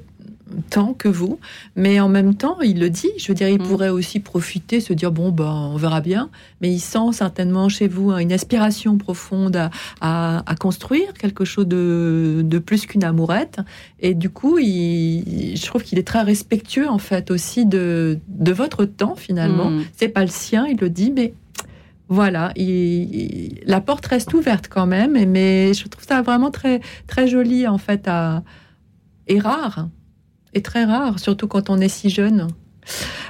temps 0.69 0.93
que 0.93 1.07
vous, 1.07 1.39
mais 1.75 1.99
en 1.99 2.09
même 2.09 2.35
temps, 2.35 2.61
il 2.61 2.79
le 2.79 2.89
dit. 2.89 3.09
Je 3.17 3.27
veux 3.27 3.33
dire, 3.33 3.49
il 3.49 3.61
mm. 3.61 3.67
pourrait 3.67 3.89
aussi 3.89 4.19
profiter, 4.19 4.79
se 4.79 4.93
dire 4.93 5.11
bon, 5.11 5.31
ben, 5.31 5.71
on 5.73 5.77
verra 5.77 6.01
bien. 6.01 6.29
Mais 6.61 6.71
il 6.71 6.79
sent 6.79 7.13
certainement 7.13 7.69
chez 7.69 7.87
vous 7.87 8.11
une 8.11 8.31
aspiration 8.31 8.97
profonde 8.97 9.69
à, 10.01 10.43
construire 10.59 11.13
quelque 11.13 11.45
chose 11.45 11.67
de, 11.67 12.61
plus 12.65 12.85
qu'une 12.85 13.03
amourette. 13.03 13.59
Et 13.99 14.13
du 14.13 14.29
coup, 14.29 14.57
il, 14.59 15.55
je 15.55 15.65
trouve 15.65 15.83
qu'il 15.83 15.99
est 15.99 16.07
très 16.07 16.21
respectueux 16.21 16.87
en 16.87 16.99
fait 16.99 17.31
aussi 17.31 17.65
de, 17.65 18.19
votre 18.29 18.85
temps 18.85 19.15
finalement. 19.15 19.71
Mm. 19.71 19.83
C'est 19.95 20.09
pas 20.09 20.21
le 20.21 20.29
sien, 20.29 20.65
il 20.67 20.77
le 20.77 20.89
dit, 20.89 21.11
mais 21.11 21.33
voilà, 22.07 22.53
la 22.55 23.81
porte 23.81 24.05
reste 24.05 24.33
ouverte 24.33 24.67
quand 24.69 24.85
même, 24.85 25.13
mais 25.27 25.73
je 25.73 25.87
trouve 25.87 26.05
ça 26.05 26.21
vraiment 26.21 26.51
très, 26.51 26.79
très 27.07 27.27
joli 27.27 27.67
en 27.67 27.79
fait 27.79 28.07
à, 28.07 28.43
et 29.27 29.39
rare 29.39 29.87
est 30.55 30.65
très 30.65 30.85
rare, 30.85 31.19
surtout 31.19 31.47
quand 31.47 31.69
on 31.69 31.79
est 31.79 31.89
si 31.89 32.09
jeune. 32.09 32.47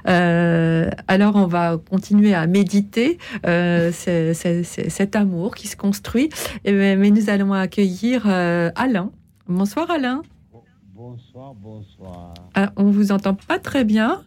Euh, 0.08 0.90
alors 1.08 1.36
on 1.36 1.48
va 1.48 1.78
continuer 1.78 2.34
à 2.34 2.46
méditer 2.46 3.18
euh, 3.46 3.92
cet 3.94 5.16
amour 5.16 5.56
qui 5.56 5.68
se 5.68 5.76
construit, 5.76 6.30
mais 6.66 7.12
nous 7.12 7.30
allons 7.30 7.54
accueillir 7.54 8.24
euh, 8.28 8.70
Alain. 8.76 9.12
Bonsoir 9.48 9.90
Alain. 9.90 10.22
Bonsoir, 10.94 11.54
bonsoir. 11.56 12.34
Ah, 12.54 12.72
on 12.78 12.86
vous 12.92 13.12
entend 13.12 13.34
pas 13.34 13.60
très 13.60 13.84
bien. 13.84 14.24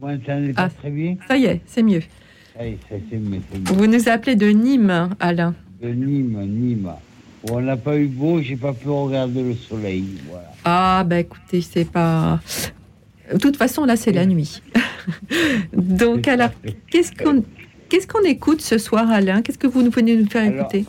Vous 0.00 0.06
m'entendez 0.06 0.52
pas 0.52 0.64
ah, 0.64 0.70
très 0.70 0.90
bien 0.90 1.16
Ça 1.28 1.36
y 1.36 1.44
est, 1.44 1.62
c'est 1.66 1.82
mieux. 1.82 2.02
Vous 3.66 3.86
nous 3.86 4.08
appelez 4.08 4.36
de 4.36 4.48
Nîmes, 4.48 5.10
Alain. 5.20 5.54
De 5.82 5.88
Nîmes, 5.88 6.40
Nîmes. 6.46 6.92
On 7.50 7.60
n'a 7.60 7.76
pas 7.76 7.96
eu 7.98 8.06
beau, 8.06 8.40
j'ai 8.40 8.56
pas 8.56 8.72
pu 8.72 8.88
regarder 8.88 9.42
le 9.42 9.54
soleil. 9.54 10.04
Voilà. 10.28 10.50
Ah, 10.64 11.04
ben 11.06 11.18
écoutez, 11.18 11.60
c'est 11.60 11.90
pas. 11.90 12.40
De 13.32 13.38
toute 13.38 13.56
façon, 13.56 13.84
là, 13.84 13.96
c'est 13.96 14.12
la 14.12 14.26
nuit. 14.26 14.62
Donc, 15.76 16.26
alors, 16.26 16.50
qu'est-ce 16.90 17.12
qu'on 17.12 17.44
qu'est-ce 17.88 18.06
qu'on 18.06 18.24
écoute 18.24 18.62
ce 18.62 18.78
soir, 18.78 19.10
Alain? 19.10 19.42
Qu'est-ce 19.42 19.58
que 19.58 19.66
vous 19.66 19.82
nous 19.82 19.90
venez 19.90 20.16
nous 20.16 20.28
faire 20.28 20.44
écouter? 20.44 20.86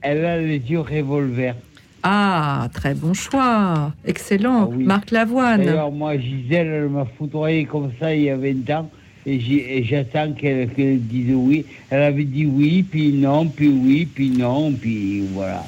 Elle 0.00 0.24
a 0.24 0.38
les 0.40 0.58
yeux 0.58 0.80
revolver. 0.80 1.54
Ah, 2.02 2.68
très 2.72 2.94
bon 2.94 3.12
choix. 3.12 3.92
Excellent. 4.04 4.70
Ah 4.72 4.76
Marc 4.78 5.10
Lavoine. 5.10 5.64
D'ailleurs, 5.64 5.90
moi, 5.90 6.16
Gisèle, 6.16 6.68
elle 6.68 6.88
m'a 6.88 7.04
foudroyé 7.04 7.64
comme 7.64 7.90
ça 7.98 8.14
il 8.14 8.22
y 8.22 8.30
a 8.30 8.36
20 8.36 8.70
ans. 8.70 8.90
Et 9.30 9.84
j'attends 9.84 10.32
qu'elle 10.32 10.68
dise 11.00 11.34
oui. 11.34 11.66
Elle 11.90 12.02
avait 12.02 12.24
dit 12.24 12.46
oui, 12.46 12.82
puis 12.82 13.12
non, 13.12 13.46
puis 13.46 13.68
oui, 13.68 14.06
puis 14.06 14.30
non, 14.30 14.72
puis 14.72 15.20
voilà. 15.32 15.64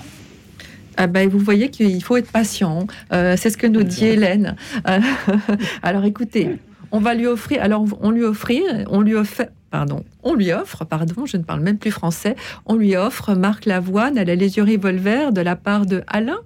Ah 0.96 1.06
ben, 1.06 1.28
vous 1.28 1.38
voyez 1.38 1.68
qu'il 1.68 2.02
faut 2.02 2.16
être 2.16 2.30
patient. 2.32 2.86
Euh, 3.12 3.36
c'est 3.36 3.50
ce 3.50 3.58
que 3.58 3.66
nous 3.66 3.82
dit 3.82 4.06
Hélène. 4.06 4.56
Euh, 4.88 4.98
alors 5.82 6.04
écoutez, 6.04 6.56
on 6.90 7.00
va 7.00 7.14
lui 7.14 7.26
offrir. 7.26 7.62
Alors 7.62 7.84
on 8.00 8.10
lui 8.10 8.24
offrir, 8.24 8.62
on 8.88 9.02
lui 9.02 9.14
offre. 9.14 9.42
Pardon, 9.70 10.04
on 10.24 10.34
lui 10.34 10.52
offre, 10.52 10.84
pardon, 10.84 11.26
je 11.26 11.36
ne 11.36 11.44
parle 11.44 11.60
même 11.60 11.78
plus 11.78 11.92
français, 11.92 12.34
on 12.66 12.74
lui 12.74 12.96
offre 12.96 13.34
Marc 13.34 13.66
Lavoine, 13.66 14.18
elle 14.18 14.28
a 14.28 14.34
les 14.34 14.56
yeux 14.56 14.64
revolver 14.64 15.32
de 15.32 15.40
la 15.40 15.54
part 15.54 15.86
de 15.86 16.02
Alain 16.08 16.40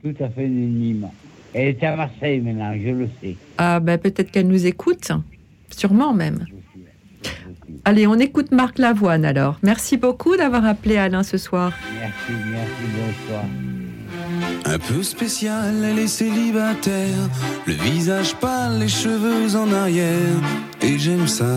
Tout 0.00 0.14
à 0.20 0.28
fait 0.28 0.44
anonyme. 0.44 1.08
Elle 1.52 1.68
est 1.70 1.82
à 1.82 1.96
Marseille 1.96 2.40
maintenant, 2.40 2.72
je 2.80 2.90
le 2.90 3.08
sais. 3.20 3.36
Ah 3.58 3.80
ben 3.80 3.98
peut-être 3.98 4.30
qu'elle 4.30 4.46
nous 4.46 4.64
écoute, 4.64 5.10
sûrement 5.74 6.12
même. 6.12 6.44
Allez, 7.84 8.06
on 8.06 8.16
écoute 8.16 8.52
Marc 8.52 8.78
Lavoine 8.78 9.24
alors. 9.24 9.58
Merci 9.62 9.96
beaucoup 9.96 10.36
d'avoir 10.36 10.64
appelé 10.64 10.96
Alain 10.96 11.22
ce 11.22 11.38
soir. 11.38 11.72
Merci, 11.98 12.32
merci, 12.50 12.82
bonsoir. 12.94 13.44
Un 14.64 14.78
peu 14.78 15.02
spécial, 15.02 15.74
elle 15.84 15.98
est 15.98 16.06
célibataire. 16.06 17.16
Le 17.66 17.72
visage 17.72 18.34
pâle, 18.36 18.78
les 18.78 18.88
cheveux 18.88 19.56
en 19.56 19.72
arrière. 19.72 20.36
Et 20.82 20.98
j'aime 20.98 21.26
ça. 21.26 21.56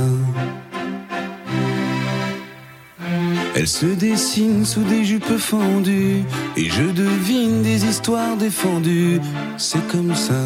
Elle 3.55 3.67
se 3.67 3.85
dessine 3.85 4.65
sous 4.65 4.83
des 4.83 5.03
jupes 5.03 5.37
fendues. 5.37 6.23
Et 6.57 6.69
je 6.69 6.83
devine 6.83 7.61
des 7.61 7.85
histoires 7.85 8.35
défendues. 8.37 9.19
C'est 9.57 9.85
comme 9.89 10.15
ça. 10.15 10.45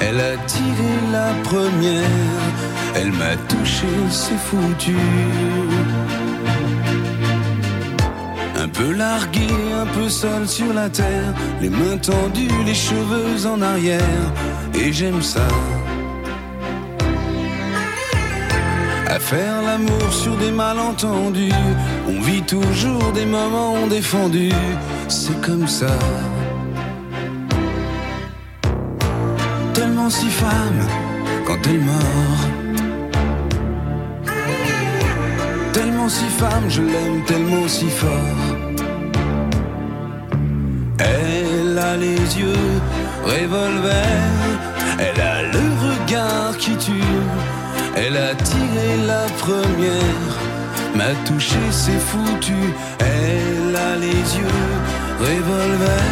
elle 0.00 0.20
a 0.20 0.36
tiré 0.46 0.92
la 1.12 1.32
première, 1.44 2.44
elle 2.94 3.12
m'a 3.12 3.36
touché, 3.48 3.86
c'est 4.10 4.38
foutu. 4.38 4.96
Un 8.58 8.68
peu 8.68 8.92
largué, 8.92 9.46
un 9.80 9.86
peu 9.86 10.08
seul 10.08 10.46
sur 10.48 10.72
la 10.72 10.88
terre, 10.88 11.32
les 11.60 11.68
mains 11.70 11.98
tendues, 11.98 12.48
les 12.64 12.74
cheveux 12.74 13.46
en 13.46 13.62
arrière, 13.62 14.32
et 14.74 14.92
j'aime 14.92 15.22
ça. 15.22 15.46
À 19.08 19.18
faire 19.18 19.62
l'amour 19.62 20.12
sur 20.12 20.36
des 20.36 20.50
malentendus, 20.50 21.52
on 22.08 22.20
vit 22.20 22.42
toujours 22.42 23.12
des 23.12 23.24
moments 23.24 23.86
défendus, 23.86 24.52
c'est 25.08 25.40
comme 25.40 25.68
ça. 25.68 25.96
Si 30.08 30.30
femme 30.30 30.86
quand 31.44 31.58
elle 31.66 31.80
mord. 31.80 32.42
Tellement 35.72 36.08
si 36.08 36.26
femme, 36.26 36.64
je 36.68 36.80
l'aime 36.80 37.24
tellement 37.26 37.66
si 37.66 37.88
fort. 37.88 38.40
Elle 40.98 41.76
a 41.76 41.96
les 41.96 42.38
yeux 42.38 42.70
revolver, 43.24 44.22
elle 45.00 45.20
a 45.20 45.42
le 45.42 45.64
regard 45.86 46.56
qui 46.56 46.76
tue, 46.76 46.92
elle 47.96 48.16
a 48.16 48.34
tiré 48.36 48.88
la 49.08 49.26
première, 49.38 50.32
m'a 50.94 51.12
touché, 51.26 51.58
c'est 51.72 51.98
foutu. 51.98 52.62
Elle 53.00 53.74
a 53.74 53.96
les 53.96 54.38
yeux 54.38 54.62
revolver, 55.18 56.06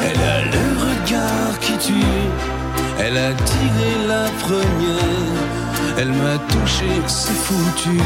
elle 0.00 0.22
a 0.36 0.40
le 0.54 0.64
regard 0.86 1.58
qui 1.60 1.76
tue, 1.78 2.20
elle 3.02 3.16
a 3.16 3.32
tiré 3.32 3.92
la 4.06 4.24
première, 4.44 5.98
elle 5.98 6.12
m'a 6.12 6.38
touché, 6.48 6.86
c'est 7.06 7.32
foutu. 7.32 7.98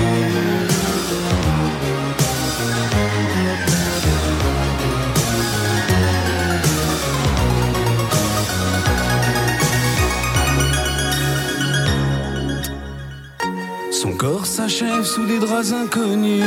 Son 13.91 14.13
corps 14.13 14.45
s'achève 14.45 15.05
sous 15.05 15.27
des 15.27 15.39
draps 15.39 15.73
inconnus. 15.73 16.45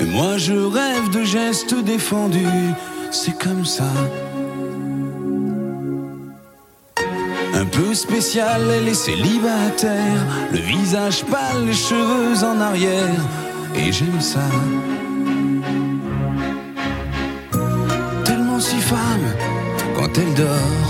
Et 0.00 0.04
moi 0.04 0.38
je 0.38 0.54
rêve 0.54 1.08
de 1.10 1.22
gestes 1.22 1.74
défendus. 1.84 2.74
C'est 3.10 3.38
comme 3.38 3.64
ça. 3.64 3.84
Peu 7.72 7.94
spécial, 7.94 8.60
elle 8.70 8.88
est 8.88 8.94
célibataire. 8.94 10.20
Le 10.52 10.58
visage 10.58 11.24
pâle, 11.24 11.66
les 11.66 11.74
cheveux 11.74 12.44
en 12.44 12.60
arrière. 12.60 13.22
Et 13.74 13.92
j'aime 13.92 14.20
ça. 14.20 14.48
Tellement 18.24 18.60
si 18.60 18.80
femme 18.80 19.28
quand 19.96 20.18
elle 20.18 20.34
dort. 20.34 20.88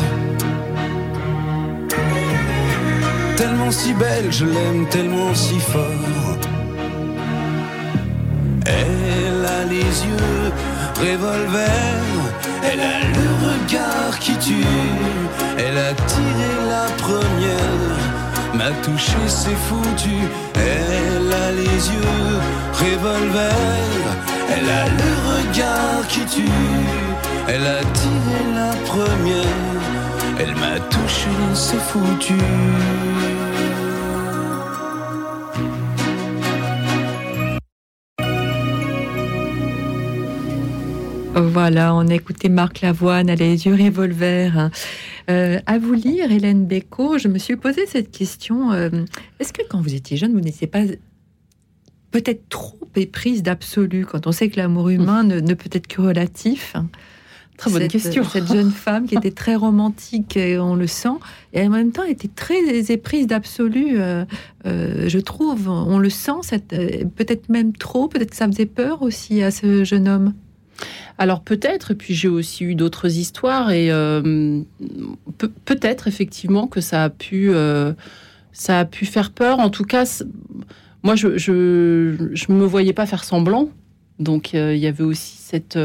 Tellement 3.37 3.71
si 3.71 3.93
belle, 3.93 4.31
je 4.31 4.47
l'aime 4.47 4.87
tellement 4.89 5.35
si 5.35 5.59
fort. 5.59 6.39
Elle 8.67 9.45
a 9.45 9.65
les 9.65 9.79
yeux 9.79 10.53
revolver, 10.99 12.01
elle 12.63 12.81
a 12.81 12.99
le 13.01 13.29
regard 13.47 14.19
qui 14.19 14.35
tue, 14.37 14.65
elle 15.59 15.79
a 15.79 15.93
tiré 15.95 16.51
la 16.69 16.87
première, 17.03 17.97
m'a 18.55 18.71
touché, 18.83 19.17
c'est 19.27 19.61
foutu. 19.67 20.17
Elle 20.55 21.33
a 21.33 21.53
les 21.53 21.81
yeux 21.93 22.39
revolver, 22.73 23.53
elle 24.51 24.69
a 24.69 24.85
le 25.01 25.13
regard 25.33 26.07
qui 26.09 26.21
tue, 26.27 26.43
elle 27.49 27.67
a 27.67 27.81
tiré 28.01 28.39
la 28.55 28.73
première, 28.91 29.81
elle 30.39 30.55
m'a 30.57 30.79
touché, 30.91 31.31
c'est 31.55 31.81
foutu. 31.81 32.35
Voilà, 41.39 41.95
on 41.95 42.09
a 42.09 42.15
écouté 42.15 42.49
Marc 42.49 42.81
Lavoine, 42.81 43.29
a 43.29 43.35
les 43.35 43.67
yeux 43.67 43.75
revolver. 43.75 44.71
Euh, 45.29 45.59
à 45.67 45.79
vous 45.79 45.95
lire, 45.95 46.31
Hélène 46.31 46.67
Bécaud, 46.67 47.19
je 47.19 47.29
me 47.29 47.39
suis 47.39 47.57
posé 47.57 47.87
cette 47.87 48.11
question. 48.11 48.73
euh, 48.73 48.91
Est-ce 49.41 49.53
que 49.53 49.63
quand 49.69 49.81
vous 49.81 49.95
étiez 49.95 50.17
jeune, 50.17 50.33
vous 50.33 50.41
n'étiez 50.41 50.67
pas 50.67 50.83
peut-être 52.11 52.49
trop 52.49 52.79
éprise 52.95 53.43
d'absolu 53.43 54.07
quand 54.07 54.27
on 54.27 54.33
sait 54.33 54.49
que 54.49 54.57
l'amour 54.57 54.89
humain 54.89 55.25
ne, 55.25 55.41
ne 55.41 55.55
peut 55.55 55.71
être 55.73 55.87
que 55.87 56.01
relatif? 56.01 56.75
Très 57.57 57.71
bonne 57.71 57.83
cette, 57.83 57.91
question. 57.91 58.25
Cette 58.25 58.49
jeune 58.49 58.71
femme 58.71 59.07
qui 59.07 59.15
était 59.15 59.31
très 59.33 59.55
romantique, 59.55 60.37
et 60.37 60.59
on 60.59 60.75
le 60.75 60.87
sent, 60.87 61.17
et 61.53 61.67
en 61.67 61.71
même 61.71 61.91
temps 61.91 62.05
était 62.05 62.29
très 62.29 62.91
éprise 62.93 63.27
d'absolu. 63.27 63.99
euh, 63.99 64.25
euh, 64.67 65.09
je 65.09 65.19
trouve, 65.19 65.69
on 65.69 65.99
le 65.99 66.11
sent, 66.11 66.33
euh, 66.53 67.05
peut-être 67.17 67.49
même 67.49 67.73
trop, 67.73 68.09
peut-être 68.09 68.31
que 68.31 68.37
ça 68.37 68.47
faisait 68.47 68.67
peur 68.67 69.03
aussi 69.03 69.43
à 69.43 69.51
ce 69.51 69.85
jeune 69.85 70.09
homme. 70.09 70.35
Alors 71.19 71.41
peut-être, 71.41 71.93
et 71.93 71.95
puis 71.95 72.15
j'ai 72.15 72.29
aussi 72.29 72.65
eu 72.65 72.75
d'autres 72.75 73.17
histoires, 73.17 73.71
et 73.71 73.91
euh, 73.91 74.61
pe- 75.39 75.51
peut-être 75.65 76.09
effectivement 76.09 76.67
que 76.67 76.81
ça 76.81 77.05
a 77.05 77.11
pu, 77.11 77.51
euh, 77.51 77.93
ça 78.53 78.81
a 78.81 78.85
pu 78.85 79.07
faire 79.07 79.31
peur. 79.31 79.59
En 79.61 79.71
tout 79.71 79.85
cas, 79.85 80.23
moi 81.03 81.15
je, 81.17 81.39
je, 81.39 82.29
je 82.33 82.53
me 82.53 82.65
voyais 82.65 82.93
pas 82.93 83.07
faire 83.07 83.25
semblant, 83.25 83.71
donc 84.19 84.55
euh, 84.55 84.75
il 84.75 84.81
y 84.81 84.87
avait 84.87 85.05
aussi 85.05 85.39
cette 85.39 85.79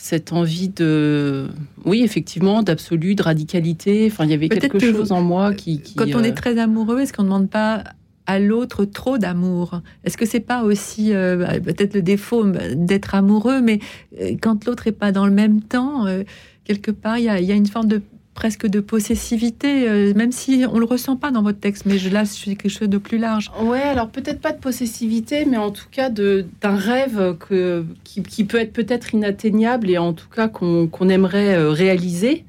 cette 0.00 0.32
envie 0.32 0.68
de, 0.68 1.48
oui 1.84 2.02
effectivement, 2.02 2.62
d'absolu, 2.62 3.16
de 3.16 3.22
radicalité. 3.22 4.08
Enfin, 4.10 4.24
il 4.24 4.30
y 4.30 4.34
avait 4.34 4.48
quelque 4.48 4.78
que 4.78 4.92
chose 4.92 5.10
en 5.10 5.22
moi 5.22 5.52
qui, 5.52 5.80
qui, 5.80 5.96
Quand 5.96 6.06
on 6.14 6.22
est 6.22 6.34
très 6.34 6.56
amoureux, 6.58 7.00
est-ce 7.00 7.12
qu'on 7.12 7.22
ne 7.24 7.28
demande 7.28 7.50
pas 7.50 7.82
à 8.28 8.38
l'autre 8.38 8.84
trop 8.84 9.18
d'amour 9.18 9.80
Est-ce 10.04 10.18
que 10.18 10.26
c'est 10.26 10.38
pas 10.38 10.62
aussi 10.62 11.14
euh, 11.14 11.58
peut-être 11.60 11.94
le 11.94 12.02
défaut 12.02 12.44
euh, 12.44 12.74
d'être 12.76 13.14
amoureux, 13.14 13.60
mais 13.62 13.80
euh, 14.20 14.36
quand 14.40 14.66
l'autre 14.66 14.86
est 14.86 14.92
pas 14.92 15.12
dans 15.12 15.26
le 15.26 15.32
même 15.32 15.62
temps, 15.62 16.06
euh, 16.06 16.22
quelque 16.64 16.90
part 16.90 17.18
il 17.18 17.24
y 17.24 17.30
a, 17.30 17.54
une 17.54 17.66
forme 17.66 17.88
de 17.88 18.02
presque 18.34 18.66
de 18.68 18.78
possessivité, 18.78 20.14
même 20.14 20.30
si 20.30 20.64
on 20.70 20.78
le 20.78 20.84
ressent 20.84 21.16
pas 21.16 21.32
dans 21.32 21.42
votre 21.42 21.58
texte, 21.58 21.86
mais 21.86 21.98
je, 21.98 22.08
là, 22.08 22.24
c'est 22.24 22.54
quelque 22.54 22.68
chose 22.68 22.88
de 22.88 22.98
plus 22.98 23.18
large. 23.18 23.50
Ouais, 23.60 23.80
alors 23.80 24.10
peut-être 24.10 24.40
pas 24.40 24.52
de 24.52 24.60
possessivité, 24.60 25.44
mais 25.44 25.56
en 25.56 25.72
tout 25.72 25.88
cas 25.90 26.08
d'un 26.08 26.46
rêve 26.62 27.34
que, 27.40 27.84
qui, 28.04 28.44
peut 28.44 28.60
être 28.60 28.72
peut-être 28.72 29.12
inatteignable 29.12 29.90
et 29.90 29.98
en 29.98 30.12
tout 30.12 30.28
cas 30.28 30.46
qu'on 30.46 31.08
aimerait 31.08 31.58
réaliser. 31.72 32.44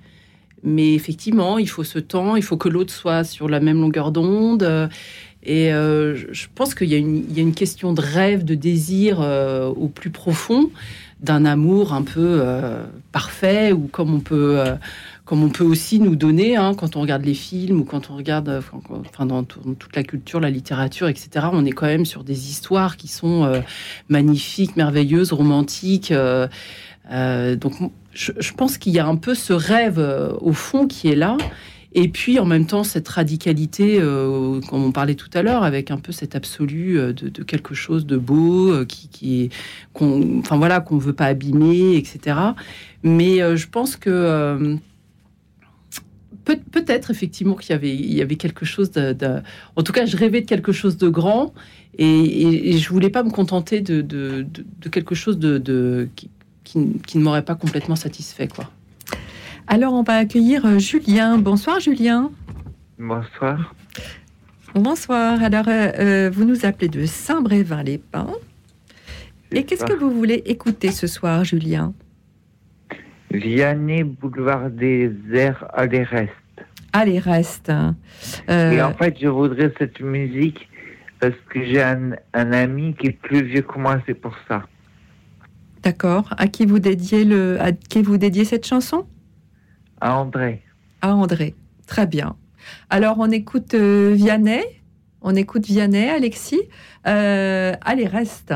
Mais 0.62 0.94
effectivement, 0.94 1.58
il 1.58 1.68
faut 1.68 1.86
ce 1.86 1.98
temps, 1.98 2.36
il 2.36 2.44
faut 2.44 2.58
que 2.58 2.70
l'autre 2.70 2.94
soit 2.94 3.24
sur 3.24 3.50
la 3.50 3.60
même 3.60 3.82
longueur 3.82 4.12
d'onde. 4.12 4.90
Et 5.44 5.72
euh, 5.74 6.16
je- 6.34 6.48
pense 6.54 6.76
qu'il 6.76 6.90
y, 6.90 6.96
a 6.96 6.98
une- 6.98 7.54
question 7.54 7.94
de 7.94 8.02
rêve, 8.02 8.44
de 8.44 8.56
désir 8.56 9.20
euh, 9.22 9.68
au 9.68 9.88
plus 9.88 10.10
profond, 10.10 10.70
d'un 11.22 11.46
amour 11.46 11.94
un 11.94 12.02
peu 12.02 12.42
euh, 12.42 12.84
parfait, 13.12 13.72
ou 13.72 13.88
comme 13.88 14.14
on 14.14 14.20
peut, 14.20 14.62
comme 15.26 15.44
on 15.44 15.50
peut 15.50 15.64
aussi 15.64 16.00
nous 16.00 16.16
donner 16.18 16.56
hein, 16.58 16.74
quand 16.76 16.96
on 16.98 17.02
regarde 17.02 17.24
les 17.24 17.34
films 17.34 17.80
ou 17.82 17.84
quand 17.86 18.10
on 18.10 18.18
regarde, 18.18 18.62
enfin, 19.06 19.26
dans, 19.26 19.44
tout- 19.44 19.62
dans 19.66 19.74
toute 19.76 19.96
la 19.96 20.04
culture, 20.04 20.40
la 20.42 20.50
littérature, 20.50 21.08
etc. 21.08 21.48
On 21.54 21.66
est 21.66 21.72
quand 21.72 21.88
même 21.88 22.06
sur 22.06 22.24
des 22.24 22.50
histoires 22.50 22.98
qui 22.98 23.08
sont 23.08 23.50
magnifiques, 24.10 24.76
merveilleuses, 24.76 25.32
romantiques. 25.34 26.14
donc, 27.10 27.74
je, 28.14 28.54
pense 28.54 28.78
qu'il 28.78 28.92
y 28.94 29.00
a 29.00 29.08
un 29.08 29.16
peu 29.16 29.36
ce 29.36 29.54
rêve 29.54 30.00
au 30.42 30.52
fond 30.54 30.88
qui 30.88 31.08
est 31.10 31.16
là. 31.16 31.38
Et 31.94 32.08
puis 32.10 32.38
en 32.40 32.46
même 32.46 32.68
temps 32.68 32.84
cette 32.84 33.08
radicalité, 33.08 33.98
euh, 34.00 34.62
comme 34.62 34.84
on 34.84 34.92
parlait 34.92 35.16
tout 35.16 35.30
à 35.34 35.42
l'heure, 35.42 35.64
avec 35.64 35.90
un 35.90 35.98
peu 35.98 36.12
cet 36.12 36.36
absolu 36.36 37.00
euh, 37.00 37.14
de, 37.14 37.44
quelque 37.44 37.74
chose 37.74 38.06
de 38.06 38.18
beau, 38.18 38.72
euh, 38.72 38.86
qu'on, 39.94 40.40
enfin 40.40 40.58
voilà, 40.58 40.82
qu'on 40.82 40.98
veut 41.00 41.14
pas 41.14 41.26
abîmer, 41.26 41.96
etc. 41.96 42.38
Mais 43.02 43.40
je 43.58 43.68
pense 43.68 43.96
que 43.96 44.78
peut-être 46.46 47.12
effectivement 47.12 47.56
qu'il 47.56 47.72
y 47.72 48.22
avait, 48.22 48.36
quelque 48.36 48.66
chose 48.66 48.92
de, 48.92 49.42
En 49.76 49.84
tout 49.84 49.92
cas, 49.92 50.06
je 50.06 50.18
rêvais 50.18 50.42
de 50.42 50.46
quelque 50.46 50.72
chose 50.72 50.98
de 50.98 51.08
grand 51.10 51.54
et, 51.98 52.70
et, 52.72 52.78
je 52.78 52.90
voulais 52.90 53.10
pas 53.10 53.24
me 53.24 53.30
contenter 53.30 53.82
de 53.82 54.46
quelque 54.92 55.16
chose 55.16 55.40
de, 55.40 56.10
qui, 56.16 56.30
qui, 56.64 57.18
ne 57.18 57.24
m'aurait 57.24 57.46
pas 57.46 57.56
complètement 57.56 57.96
satisfait, 57.96 58.48
quoi. 58.48 58.70
Alors, 59.72 59.94
on 59.94 60.02
va 60.02 60.16
accueillir 60.16 60.66
euh, 60.66 60.80
Julien. 60.80 61.38
Bonsoir, 61.38 61.80
Julien. 61.80 62.32
Bonsoir. 62.98 63.76
Bonsoir. 64.74 65.44
Alors, 65.44 65.68
euh, 65.68 65.92
euh, 66.00 66.30
vous 66.34 66.44
nous 66.44 66.66
appelez 66.66 66.88
de 66.88 67.06
Saint-Brévin-les-Pins. 67.06 68.34
Et 69.52 69.64
qu'est-ce 69.66 69.86
que 69.86 69.94
vous 69.94 70.10
voulez 70.10 70.42
écouter 70.48 70.90
ce 70.90 71.06
soir, 71.06 71.44
Julien? 71.44 71.94
Vianney, 73.30 74.04
boulevard 74.04 74.72
des 74.72 75.12
airs, 75.34 75.68
allez 75.72 76.02
reste. 76.02 76.32
Allez 76.92 77.20
reste. 77.20 77.72
Euh, 78.50 78.72
Et 78.72 78.82
en 78.82 78.96
fait, 78.96 79.18
je 79.22 79.28
voudrais 79.28 79.72
cette 79.78 80.00
musique 80.02 80.68
parce 81.20 81.36
que 81.50 81.64
j'ai 81.64 81.84
un, 81.84 82.14
ami 82.34 82.96
qui 82.96 83.08
est 83.08 83.20
plus 83.22 83.44
vieux 83.44 83.62
que 83.62 83.78
moi, 83.78 84.02
c'est 84.08 84.16
pour 84.16 84.36
ça. 84.48 84.64
D'accord. 85.84 86.34
À 86.40 86.48
qui 86.48 86.66
vous 86.66 86.80
dédiez 86.80 87.24
le, 87.24 87.62
à 87.62 87.72
qui 87.72 88.02
vous 88.02 88.18
dédiez 88.18 88.46
cette 88.46 88.66
chanson? 88.66 89.06
À 90.02 90.16
André. 90.16 90.62
À 91.02 91.14
André. 91.14 91.56
Très 91.88 92.08
bien. 92.08 92.36
Alors 92.90 93.18
on 93.20 93.30
écoute 93.32 93.74
euh, 93.74 94.14
Vianney. 94.16 94.64
On 95.22 95.36
écoute 95.36 95.66
Vianney, 95.66 96.10
Alexis. 96.10 96.62
Euh, 97.08 97.74
allez, 97.82 98.08
reste. 98.08 98.54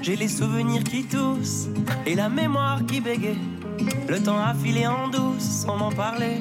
J'ai 0.00 0.16
les 0.16 0.28
souvenirs 0.28 0.84
qui 0.84 1.04
toussent 1.04 1.68
et 2.06 2.14
la 2.14 2.30
mémoire 2.30 2.86
qui 2.86 3.02
bégaye. 3.02 3.36
Le 4.08 4.18
temps 4.22 4.38
a 4.38 4.54
filé 4.54 4.86
en 4.86 5.08
douce 5.08 5.42
sans 5.42 5.76
m'en 5.76 5.92
parler. 5.92 6.38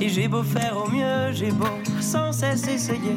Et 0.00 0.08
j'ai 0.08 0.28
beau 0.28 0.42
faire 0.42 0.76
au 0.78 0.88
mieux, 0.88 1.32
j'ai 1.32 1.50
beau 1.50 1.66
sans 2.00 2.32
cesse 2.32 2.66
essayer. 2.66 3.16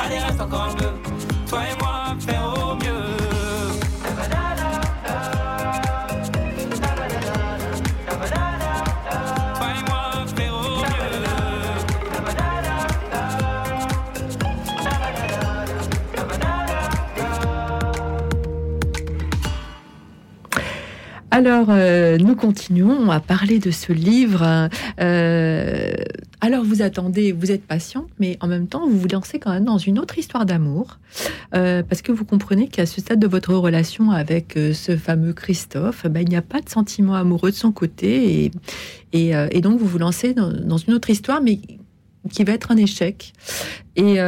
allez 0.00 0.18
reste 0.18 0.40
encore 0.40 0.68
un 0.70 0.74
peu. 0.74 0.90
Toi 1.48 1.60
et 1.70 1.78
moi, 1.80 2.16
faire 2.20 2.54
au 2.56 2.74
mieux. 2.76 3.08
Alors, 21.30 21.66
euh, 21.70 22.18
nous 22.18 22.34
continuons 22.34 23.12
à 23.12 23.20
parler 23.20 23.60
de 23.60 23.70
ce 23.70 23.92
livre. 23.92 24.68
Euh, 25.00 25.92
alors, 26.40 26.64
vous 26.64 26.82
attendez, 26.82 27.32
vous 27.32 27.50
êtes 27.50 27.64
patient, 27.64 28.06
mais 28.20 28.36
en 28.40 28.46
même 28.46 28.68
temps, 28.68 28.86
vous 28.88 28.98
vous 28.98 29.08
lancez 29.08 29.38
quand 29.38 29.50
même 29.50 29.64
dans 29.64 29.78
une 29.78 29.98
autre 29.98 30.18
histoire 30.18 30.46
d'amour, 30.46 30.98
euh, 31.54 31.82
parce 31.82 32.00
que 32.00 32.12
vous 32.12 32.24
comprenez 32.24 32.68
qu'à 32.68 32.86
ce 32.86 33.00
stade 33.00 33.18
de 33.18 33.26
votre 33.26 33.54
relation 33.54 34.12
avec 34.12 34.52
ce 34.54 34.96
fameux 34.96 35.32
Christophe, 35.32 36.06
ben, 36.06 36.20
il 36.20 36.28
n'y 36.28 36.36
a 36.36 36.42
pas 36.42 36.60
de 36.60 36.68
sentiment 36.68 37.14
amoureux 37.14 37.50
de 37.50 37.56
son 37.56 37.72
côté, 37.72 38.52
et, 39.12 39.32
et, 39.32 39.60
donc 39.60 39.80
vous 39.80 39.86
vous 39.86 39.98
lancez 39.98 40.32
dans, 40.32 40.76
une 40.76 40.94
autre 40.94 41.10
histoire, 41.10 41.42
mais 41.42 41.58
qui 42.30 42.44
va 42.44 42.52
être 42.52 42.70
un 42.70 42.76
échec. 42.76 43.32
Et 43.96 44.20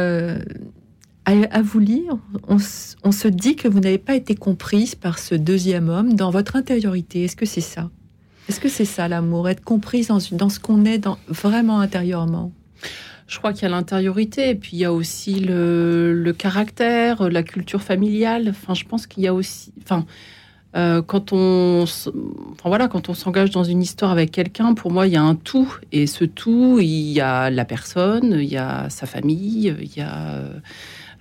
à, 1.25 1.61
vous 1.61 1.79
lire, 1.79 2.17
on, 2.47 2.57
se 2.59 3.27
dit 3.27 3.55
que 3.55 3.67
vous 3.67 3.79
n'avez 3.79 3.97
pas 3.97 4.15
été 4.15 4.35
comprise 4.35 4.95
par 4.95 5.19
ce 5.19 5.35
deuxième 5.35 5.89
homme 5.89 6.13
dans 6.13 6.31
votre 6.31 6.55
intériorité. 6.55 7.23
Est-ce 7.23 7.35
que 7.35 7.45
c'est 7.45 7.61
ça? 7.61 7.89
Est-ce 8.49 8.59
que 8.59 8.69
c'est 8.69 8.85
ça 8.85 9.07
l'amour 9.07 9.49
Être 9.49 9.63
comprise 9.63 10.07
dans, 10.07 10.19
ce 10.19 10.59
qu'on 10.59 10.85
est 10.85 11.07
vraiment 11.27 11.79
intérieurement? 11.79 12.51
Je 13.27 13.37
crois 13.37 13.53
qu'il 13.53 13.63
y 13.63 13.65
a 13.65 13.69
l'intériorité, 13.69 14.49
et 14.49 14.55
puis 14.55 14.71
il 14.73 14.79
y 14.79 14.85
a 14.85 14.91
aussi 14.91 15.39
le, 15.39 16.33
caractère, 16.37 17.29
la 17.29 17.43
culture 17.43 17.81
familiale. 17.81 18.49
Enfin, 18.49 18.73
je 18.73 18.83
pense 18.83 19.07
qu'il 19.07 19.23
y 19.23 19.27
a 19.27 19.33
aussi, 19.33 19.71
enfin, 19.83 20.05
euh, 20.75 21.01
quand 21.01 21.31
on, 21.31 21.83
enfin 21.83 22.69
voilà, 22.69 22.87
quand 22.89 23.07
on 23.07 23.13
s'engage 23.13 23.51
dans 23.51 23.63
une 23.63 23.81
histoire 23.81 24.11
avec 24.11 24.31
quelqu'un, 24.31 24.73
pour 24.73 24.91
moi, 24.91 25.07
il 25.07 25.13
y 25.13 25.17
a 25.17 25.21
un 25.21 25.35
tout, 25.35 25.77
et 25.93 26.07
ce 26.07 26.25
tout, 26.25 26.79
il 26.81 27.11
y 27.11 27.21
a 27.21 27.49
la 27.49 27.63
personne, 27.63 28.37
il 28.41 28.49
y 28.49 28.57
a 28.57 28.89
sa 28.89 29.05
famille, 29.05 29.75
il 29.79 29.97
y 29.97 30.01
a 30.01 30.43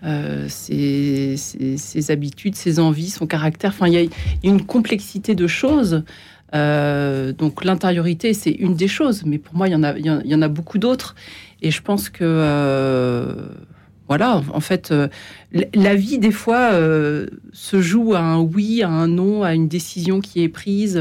euh, 0.02 0.46
ses, 0.48 2.10
habitudes, 2.10 2.56
ses 2.56 2.78
envies, 2.78 3.10
son 3.10 3.26
caractère. 3.26 3.70
Enfin, 3.70 3.86
il 3.86 3.94
y, 3.94 3.98
a 3.98 4.08
une 4.42 4.64
complexité 4.64 5.34
de 5.34 5.46
choses 5.46 6.04
donc 6.52 7.64
l'intériorité, 7.64 8.34
c'est 8.34 8.50
une 8.50 8.74
des 8.74 8.88
choses, 8.88 9.24
mais 9.24 9.38
pour 9.38 9.54
moi, 9.54 9.68
il 9.68 9.72
y 9.72 9.74
en 9.74 9.82
a, 9.82 9.96
il 9.96 10.06
y 10.06 10.34
en 10.34 10.42
a 10.42 10.48
beaucoup 10.48 10.78
d'autres. 10.78 11.14
Et 11.62 11.70
je 11.70 11.82
pense 11.82 12.08
que 12.08 13.34
voilà, 14.08 14.42
en 14.52 14.60
fait, 14.60 14.92
la 15.74 15.94
vie, 15.94 16.18
des 16.18 16.32
fois, 16.32 16.72
se 17.52 17.80
joue 17.80 18.14
à 18.14 18.20
un 18.20 18.40
oui, 18.40 18.82
à 18.82 18.88
un 18.88 19.08
non, 19.08 19.42
à 19.42 19.54
une 19.54 19.68
décision 19.68 20.20
qui 20.20 20.42
est 20.42 20.48
prise. 20.48 21.00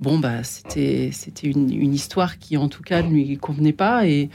bon, 0.00 0.18
bah, 0.18 0.42
c'était, 0.42 1.10
c'était 1.12 1.46
une, 1.46 1.72
une, 1.72 1.94
histoire 1.94 2.38
qui, 2.38 2.56
en 2.56 2.68
tout 2.68 2.82
cas, 2.82 3.02
ne 3.02 3.10
lui 3.10 3.36
convenait 3.36 3.72
pas. 3.72 4.06
Et 4.06 4.30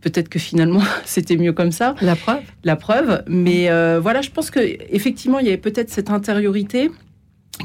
peut-être 0.00 0.28
que 0.28 0.38
finalement 0.38 0.82
c'était 1.04 1.36
mieux 1.36 1.52
comme 1.52 1.72
ça. 1.72 1.94
La 2.00 2.16
preuve. 2.16 2.42
La 2.64 2.76
preuve. 2.76 3.22
Mais 3.26 3.70
euh, 3.70 4.00
voilà, 4.00 4.22
je 4.22 4.30
pense 4.30 4.50
que 4.50 4.60
effectivement 4.60 5.38
il 5.38 5.46
y 5.46 5.48
avait 5.48 5.58
peut-être 5.58 5.90
cette 5.90 6.10
intériorité 6.10 6.90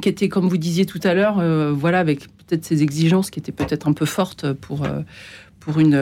qui 0.01 0.09
était, 0.09 0.29
comme 0.29 0.47
vous 0.47 0.57
disiez 0.57 0.85
tout 0.85 0.99
à 1.03 1.13
l'heure, 1.13 1.39
euh, 1.39 1.71
voilà, 1.71 1.99
avec 1.99 2.27
peut-être 2.37 2.65
ces 2.65 2.83
exigences 2.83 3.29
qui 3.29 3.39
étaient 3.39 3.51
peut-être 3.51 3.87
un 3.87 3.93
peu 3.93 4.05
fortes 4.05 4.51
pour 4.53 4.83
euh, 4.83 5.01
pour 5.59 5.79
une, 5.79 5.95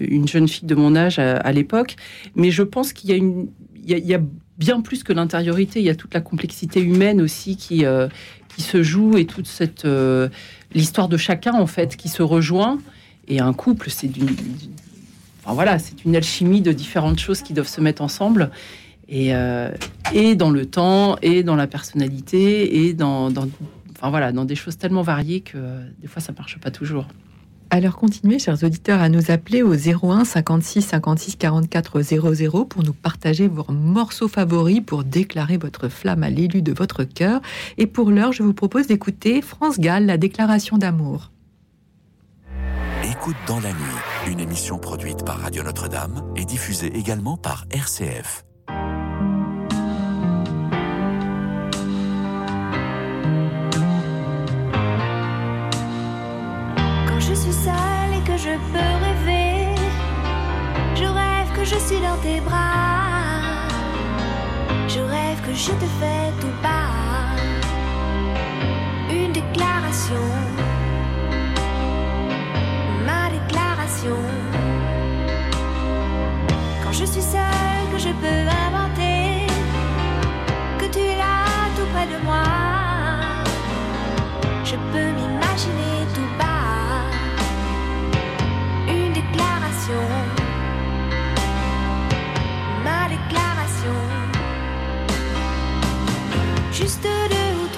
une 0.00 0.26
jeune 0.26 0.48
fille 0.48 0.66
de 0.66 0.74
mon 0.74 0.96
âge 0.96 1.18
à, 1.18 1.52
l'époque. 1.52 1.96
Mais 2.34 2.50
je 2.50 2.62
pense 2.62 2.94
qu'il 2.94 3.10
y 3.10 3.12
a 3.12 3.16
une 3.16 3.48
il 3.84 3.98
y 3.98 4.14
a, 4.14 4.20
bien 4.56 4.80
plus 4.80 5.02
que 5.02 5.12
l'intériorité. 5.12 5.80
Il 5.80 5.84
y 5.84 5.90
a 5.90 5.94
toute 5.94 6.14
la 6.14 6.22
complexité 6.22 6.80
humaine 6.80 7.20
aussi 7.20 7.56
qui 7.56 7.84
qui 8.56 8.62
se 8.62 8.82
joue 8.82 9.18
et 9.18 9.26
toute 9.26 9.46
cette 9.46 9.86
l'histoire 10.72 11.08
de 11.08 11.18
chacun 11.18 11.52
en 11.52 11.66
fait 11.66 11.96
qui 11.96 12.08
se 12.08 12.22
rejoint. 12.22 12.78
Et 13.28 13.40
un 13.40 13.52
couple, 13.52 13.90
c'est 13.90 14.08
d'une 14.08 14.30
voilà, 15.46 15.78
c'est 15.78 16.04
une 16.04 16.14
alchimie 16.14 16.60
de 16.60 16.72
différentes 16.72 17.18
choses 17.18 17.42
qui 17.42 17.52
doivent 17.52 17.68
se 17.68 17.80
mettre 17.80 18.02
ensemble. 18.02 18.50
Et, 19.12 19.34
euh, 19.34 19.70
et 20.14 20.34
dans 20.36 20.48
le 20.48 20.64
temps, 20.64 21.16
et 21.20 21.42
dans 21.42 21.54
la 21.54 21.66
personnalité, 21.66 22.86
et 22.86 22.94
dans, 22.94 23.28
enfin 23.28 24.08
voilà, 24.08 24.32
dans 24.32 24.46
des 24.46 24.54
choses 24.54 24.78
tellement 24.78 25.02
variées 25.02 25.42
que 25.42 25.58
euh, 25.58 25.86
des 26.00 26.08
fois 26.08 26.22
ça 26.22 26.32
marche 26.32 26.58
pas 26.58 26.70
toujours. 26.70 27.06
Alors 27.68 27.96
continuez, 27.96 28.38
chers 28.38 28.64
auditeurs, 28.64 29.02
à 29.02 29.10
nous 29.10 29.30
appeler 29.30 29.62
au 29.62 29.74
01 29.74 30.24
56 30.24 30.80
56 30.80 31.36
44 31.36 32.00
00 32.00 32.64
pour 32.64 32.82
nous 32.82 32.94
partager 32.94 33.48
vos 33.48 33.70
morceaux 33.70 34.28
favoris, 34.28 34.80
pour 34.80 35.04
déclarer 35.04 35.58
votre 35.58 35.90
flamme 35.90 36.22
à 36.22 36.30
l'élu 36.30 36.62
de 36.62 36.72
votre 36.72 37.04
cœur. 37.04 37.42
Et 37.76 37.86
pour 37.86 38.10
l'heure, 38.10 38.32
je 38.32 38.42
vous 38.42 38.54
propose 38.54 38.86
d'écouter 38.86 39.42
France 39.42 39.78
Gall, 39.78 40.06
la 40.06 40.16
déclaration 40.16 40.78
d'amour. 40.78 41.32
Écoute 43.10 43.36
dans 43.46 43.60
la 43.60 43.72
nuit, 43.72 44.32
une 44.32 44.40
émission 44.40 44.78
produite 44.78 45.22
par 45.22 45.40
Radio 45.40 45.62
Notre-Dame 45.62 46.22
et 46.34 46.46
diffusée 46.46 46.96
également 46.96 47.36
par 47.36 47.66
RCF. 47.70 48.44
Je 57.34 57.40
suis 57.40 57.52
seule 57.52 58.12
et 58.18 58.24
que 58.28 58.36
je 58.36 58.54
peux 58.72 58.92
rêver, 59.04 59.74
je 60.94 61.04
rêve 61.04 61.48
que 61.56 61.64
je 61.64 61.78
suis 61.86 62.00
dans 62.00 62.18
tes 62.18 62.40
bras. 62.40 63.68
Je 64.86 65.00
rêve 65.00 65.40
que 65.46 65.54
je 65.54 65.72
te 65.82 65.88
fais 65.98 66.24
tout 66.40 66.54
bas. 66.62 67.36
Une 69.10 69.32
déclaration 69.32 70.26
Quand 76.82 76.92
je 76.92 77.04
suis 77.04 77.22
seule, 77.22 77.86
que 77.92 77.98
je 77.98 78.12
peux 78.22 78.42
inventer, 78.66 79.01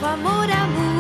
amor, 0.05 0.51
amor. 0.51 0.94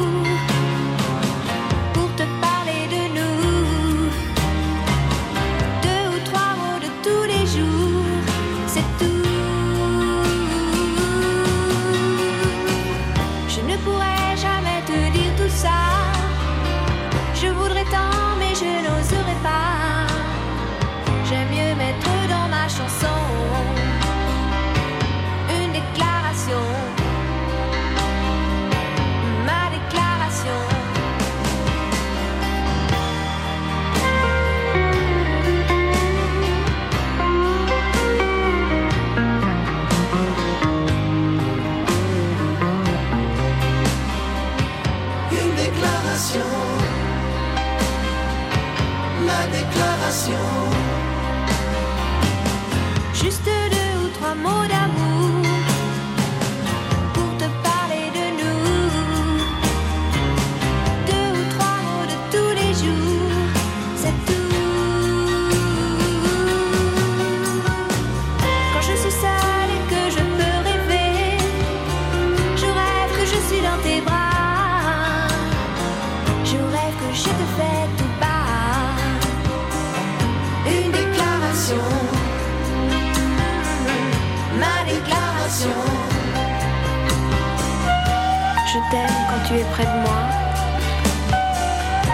tu 89.54 89.60
es 89.60 89.64
près 89.64 89.84
de 89.84 89.98
moi. 90.06 90.20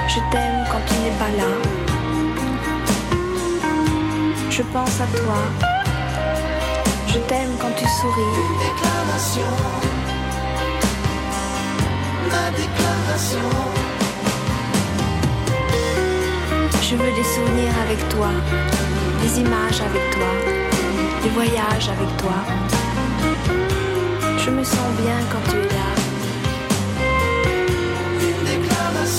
Je 0.09 0.21
t'aime 0.31 0.65
quand 0.71 0.83
tu 0.89 0.95
n'es 1.03 1.17
pas 1.23 1.33
là. 1.41 1.53
Je 4.51 4.63
pense 4.63 5.01
à 5.01 5.07
toi. 5.19 5.41
Je 7.09 7.19
t'aime 7.29 7.53
quand 7.61 7.75
tu 7.79 7.87
souris. 7.99 8.35
Une 8.43 8.59
déclaration. 8.67 9.53
Ma 12.33 12.47
déclaration. 12.63 13.49
Je 16.83 16.97
veux 16.97 17.13
des 17.21 17.29
souvenirs 17.35 17.77
avec 17.85 18.01
toi, 18.09 18.31
des 19.23 19.41
images 19.41 19.81
avec 19.81 20.05
toi, 20.11 20.31
des 21.23 21.29
voyages 21.31 21.89
avec 21.89 22.17
toi. 22.17 22.39
Je 24.45 24.51
me 24.51 24.65
sens 24.65 24.91
bien 25.03 25.19
quand 25.31 25.51
tu 25.51 25.57
es 25.57 25.69
là. 25.69 26.10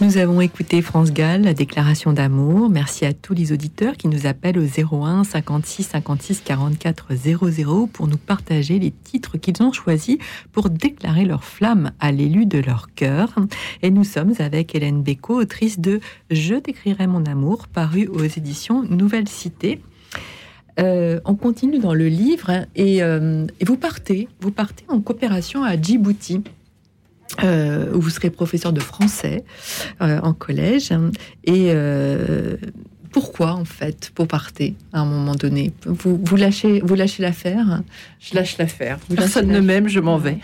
Nous 0.00 0.16
avons 0.16 0.40
écouté 0.40 0.80
France 0.80 1.12
Gall, 1.12 1.42
la 1.42 1.54
déclaration 1.54 2.12
d'amour. 2.12 2.70
Merci 2.70 3.04
à 3.04 3.12
tous 3.12 3.34
les 3.34 3.50
auditeurs 3.50 3.96
qui 3.96 4.06
nous 4.06 4.28
appellent 4.28 4.58
au 4.60 4.64
01 4.64 5.24
56 5.24 5.82
56 5.82 6.42
44 6.44 7.16
00 7.16 7.88
pour 7.88 8.06
nous 8.06 8.16
partager 8.16 8.78
les 8.78 8.92
titres 8.92 9.38
qu'ils 9.38 9.60
ont 9.60 9.72
choisis 9.72 10.18
pour 10.52 10.70
déclarer 10.70 11.24
leur 11.24 11.42
flamme 11.42 11.90
à 11.98 12.12
l'élu 12.12 12.46
de 12.46 12.60
leur 12.60 12.94
cœur. 12.94 13.34
Et 13.82 13.90
nous 13.90 14.04
sommes 14.04 14.34
avec 14.38 14.72
Hélène 14.76 15.02
Bécaud, 15.02 15.40
autrice 15.40 15.80
de 15.80 15.98
Je 16.30 16.54
t'écrirai 16.54 17.08
mon 17.08 17.26
amour, 17.26 17.66
paru 17.66 18.06
aux 18.06 18.22
éditions 18.22 18.84
Nouvelle 18.84 19.26
Cité. 19.26 19.82
Euh, 20.78 21.18
on 21.24 21.34
continue 21.34 21.80
dans 21.80 21.94
le 21.94 22.06
livre 22.06 22.66
et, 22.76 23.02
euh, 23.02 23.48
et 23.58 23.64
vous 23.64 23.76
partez, 23.76 24.28
vous 24.40 24.52
partez 24.52 24.84
en 24.86 25.00
coopération 25.00 25.64
à 25.64 25.76
Djibouti. 25.80 26.44
Euh, 27.42 27.92
où 27.94 28.00
vous 28.00 28.10
serez 28.10 28.30
professeur 28.30 28.72
de 28.72 28.80
français 28.80 29.44
euh, 30.00 30.18
en 30.20 30.32
collège. 30.32 30.90
Et 31.44 31.70
euh, 31.70 32.56
pourquoi, 33.12 33.52
en 33.52 33.64
fait, 33.64 34.10
pour 34.14 34.26
partir 34.26 34.72
à 34.92 35.00
un 35.00 35.04
moment 35.04 35.34
donné? 35.34 35.72
Vous, 35.84 36.20
vous 36.22 36.36
lâchez, 36.36 36.80
vous 36.80 36.94
lâchez 36.94 37.22
l'affaire? 37.22 37.82
Je 38.20 38.34
lâche 38.34 38.58
l'affaire. 38.58 38.98
Personne 39.14 39.48
ne 39.48 39.60
m'aime, 39.60 39.88
je 39.88 40.00
m'en 40.00 40.18
vais. 40.18 40.38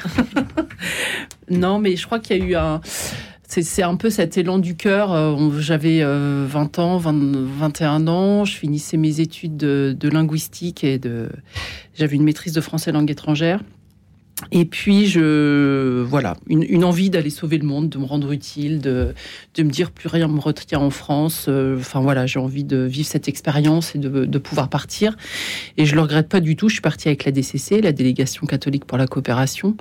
non, 1.51 1.79
mais 1.79 1.97
je 1.97 2.07
crois 2.07 2.21
qu'il 2.21 2.39
y 2.39 2.41
a 2.41 2.45
eu 2.45 2.55
un. 2.55 2.81
C'est 3.47 3.83
un 3.85 3.95
peu 3.95 4.11
cet 4.11 4.37
élan 4.37 4.59
du 4.59 4.75
cœur. 4.75 5.39
J'avais 5.61 6.01
euh, 6.03 6.45
20 6.49 6.79
ans, 6.81 6.97
20 6.97 7.37
21 7.59 8.09
ans. 8.09 8.45
Je 8.45 8.57
finissais 8.57 8.97
mes 8.97 9.21
études 9.21 9.57
de, 9.57 9.95
de 9.99 10.09
linguistique 10.09 10.83
et 10.83 10.99
de. 10.99 11.29
J'avais 11.95 12.17
une 12.17 12.25
maîtrise 12.25 12.53
de 12.53 12.61
français 12.61 12.91
langue 12.91 13.11
étrangère. 13.11 13.61
Et 14.51 14.65
puis, 14.65 15.07
je, 15.07 16.03
voilà, 16.03 16.37
une, 16.49 16.85
envie 16.85 17.11
d'aller 17.11 17.31
sauver 17.31 17.59
le 17.59 17.67
monde, 17.67 17.89
de 17.89 17.99
me 17.99 18.05
rendre 18.05 18.33
utile, 18.33 18.81
de, 18.81 19.15
de 19.55 19.63
me 19.63 19.71
dire 19.71 19.91
plus 19.91 20.09
rien 20.09 20.29
me 20.29 20.41
retient 20.41 20.81
en 20.81 20.91
France. 20.91 21.47
Euh, 21.49 21.77
Enfin, 21.79 22.01
voilà, 22.01 22.27
j'ai 22.27 22.39
envie 22.39 22.65
de 22.65 22.79
vivre 22.79 23.07
cette 23.07 23.29
expérience 23.29 23.95
et 23.95 23.99
de, 23.99 24.39
pouvoir 24.39 24.69
partir. 24.69 25.17
Et 25.77 25.87
je 25.87 25.95
le 25.95 26.01
regrette 26.01 26.29
pas 26.29 26.41
du 26.41 26.57
tout. 26.57 26.69
Je 26.69 26.75
suis 26.75 26.83
partie 26.83 27.09
avec 27.09 27.25
la 27.25 27.33
DCC, 27.33 27.81
la 27.81 27.93
délégation 27.93 28.47
catholique 28.47 28.85
pour 28.85 28.99
la 28.99 29.07
coopération. 29.07 29.77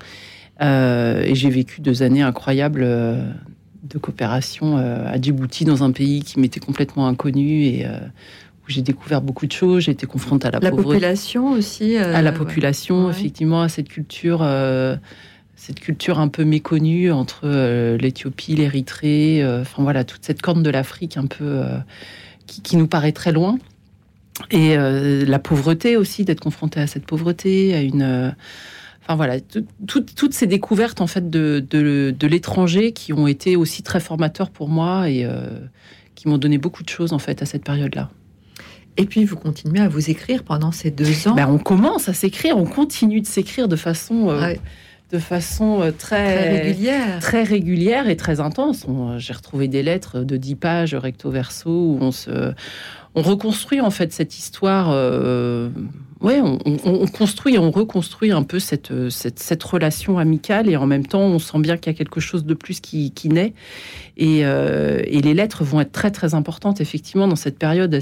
Euh, 0.61 1.23
et 1.23 1.35
j'ai 1.35 1.49
vécu 1.49 1.81
deux 1.81 2.03
années 2.03 2.21
incroyables 2.21 2.83
euh, 2.83 3.25
de 3.83 3.97
coopération 3.97 4.77
à 4.77 5.19
Djibouti, 5.19 5.65
dans 5.65 5.83
un 5.83 5.91
pays 5.91 6.23
qui 6.23 6.39
m'était 6.39 6.61
complètement 6.61 7.07
inconnu 7.07 7.65
et 7.65 7.85
où 8.65 8.71
j'ai 8.71 8.81
découvert 8.81 9.21
beaucoup 9.21 9.45
de 9.45 9.51
choses. 9.51 9.83
J'ai 9.83 9.91
été 9.91 10.05
confrontée 10.07 10.47
à 10.47 10.51
la, 10.51 10.59
La 10.59 10.69
pauvreté 10.69 10.87
population 10.89 11.51
aussi 11.51 11.97
euh, 11.97 12.15
à 12.15 12.21
la 12.21 12.31
ouais. 12.31 12.37
population, 12.37 13.05
Ouais. 13.05 13.11
effectivement, 13.11 13.61
à 13.61 13.69
cette 13.69 13.89
culture, 13.89 14.39
euh, 14.41 14.95
cette 15.55 15.79
culture 15.79 16.19
un 16.19 16.27
peu 16.29 16.43
méconnue 16.45 17.11
entre 17.11 17.41
euh, 17.45 17.97
l'Éthiopie, 17.97 18.55
l'Érythrée, 18.55 19.43
euh, 19.43 19.61
enfin 19.61 19.83
voilà, 19.83 20.03
toute 20.03 20.23
cette 20.25 20.41
corne 20.41 20.63
de 20.63 20.69
l'Afrique 20.69 21.17
un 21.17 21.25
peu 21.27 21.43
euh, 21.45 21.77
qui, 22.47 22.61
qui 22.61 22.77
nous 22.77 22.87
paraît 22.87 23.11
très 23.11 23.31
loin. 23.31 23.57
Et 24.49 24.77
euh, 24.77 25.25
la 25.25 25.37
pauvreté 25.39 25.95
aussi, 25.95 26.25
d'être 26.25 26.39
confronté 26.41 26.79
à 26.79 26.87
cette 26.87 27.05
pauvreté, 27.05 27.73
à 27.75 27.81
une. 27.81 28.01
euh, 28.01 28.31
Enfin 29.05 29.17
voilà, 29.17 29.41
tout- 29.41 29.65
tout- 29.85 30.05
toutes 30.15 30.33
ces 30.33 30.47
découvertes 30.47 31.01
en 31.01 31.07
fait 31.07 31.29
de, 31.29 31.61
de, 31.69 32.15
de 32.17 32.27
l'étranger 32.27 32.93
qui 32.93 33.11
ont 33.11 33.27
été 33.27 33.57
aussi 33.57 33.83
très 33.83 33.99
formateurs 33.99 34.49
pour 34.49 34.69
moi 34.69 35.09
et 35.09 35.25
euh, 35.25 35.59
qui 36.15 36.29
m'ont 36.29 36.37
donné 36.37 36.57
beaucoup 36.57 36.83
de 36.83 36.89
choses 36.89 37.11
en 37.11 37.19
fait 37.19 37.41
à 37.41 37.45
cette 37.45 37.65
période-là. 37.65 38.09
Et 38.97 39.05
puis 39.05 39.25
vous 39.25 39.35
continuez 39.37 39.79
à 39.81 39.87
vous 39.87 40.09
écrire 40.09 40.43
pendant 40.43 40.71
ces 40.71 40.91
deux 40.91 41.27
ans. 41.27 41.33
Ben, 41.35 41.47
on 41.49 41.57
commence 41.57 42.09
à 42.09 42.13
s'écrire, 42.13 42.57
on 42.57 42.65
continue 42.65 43.21
de 43.21 43.25
s'écrire 43.25 43.67
de 43.67 43.75
façon, 43.75 44.29
euh, 44.29 44.39
Ouais. 44.41 44.59
de 45.11 45.17
façon 45.19 45.81
euh, 45.81 45.91
très, 45.91 46.35
Très 46.37 46.61
régulière. 46.61 47.19
très 47.19 47.43
régulière 47.43 48.07
et 48.07 48.15
très 48.15 48.39
intense. 48.39 48.85
On- 48.87 49.17
J'ai 49.17 49.33
retrouvé 49.33 49.67
des 49.67 49.81
lettres 49.83 50.19
de 50.19 50.37
10 50.37 50.55
pages 50.55 50.93
recto 50.95 51.29
verso 51.31 51.69
où 51.69 51.97
on 52.01 52.11
se, 52.11 52.53
on 53.15 53.21
reconstruit 53.21 53.81
en 53.81 53.89
fait 53.91 54.13
cette 54.13 54.37
histoire. 54.37 54.89
euh, 54.91 55.69
ouais, 56.23 56.41
on, 56.41 56.57
on- 56.65 56.79
on 56.85 57.07
construit 57.07 57.55
et 57.55 57.59
on 57.59 57.69
reconstruit 57.71 58.31
un 58.31 58.43
peu 58.43 58.57
cette, 58.59 58.91
euh, 58.91 59.09
cette, 59.09 59.39
cette 59.39 59.61
relation 59.63 60.17
amicale 60.17 60.69
et 60.69 60.75
en 60.77 60.87
même 60.87 61.05
temps, 61.05 61.21
on 61.21 61.37
sent 61.39 61.59
bien 61.59 61.77
qu'il 61.77 61.91
y 61.91 61.95
a 61.95 61.97
quelque 61.97 62.19
chose 62.19 62.45
de 62.45 62.53
plus 62.55 62.79
qui, 62.79 63.11
qui 63.11 63.29
naît. 63.29 63.53
Et, 64.17 64.45
euh, 64.45 65.01
et 65.05 65.21
les 65.21 65.33
lettres 65.33 65.63
vont 65.63 65.81
être 65.81 65.91
très 65.91 66.11
très 66.11 66.33
importantes 66.33 66.81
effectivement 66.81 67.27
dans 67.27 67.35
cette 67.35 67.57
période 67.59 67.99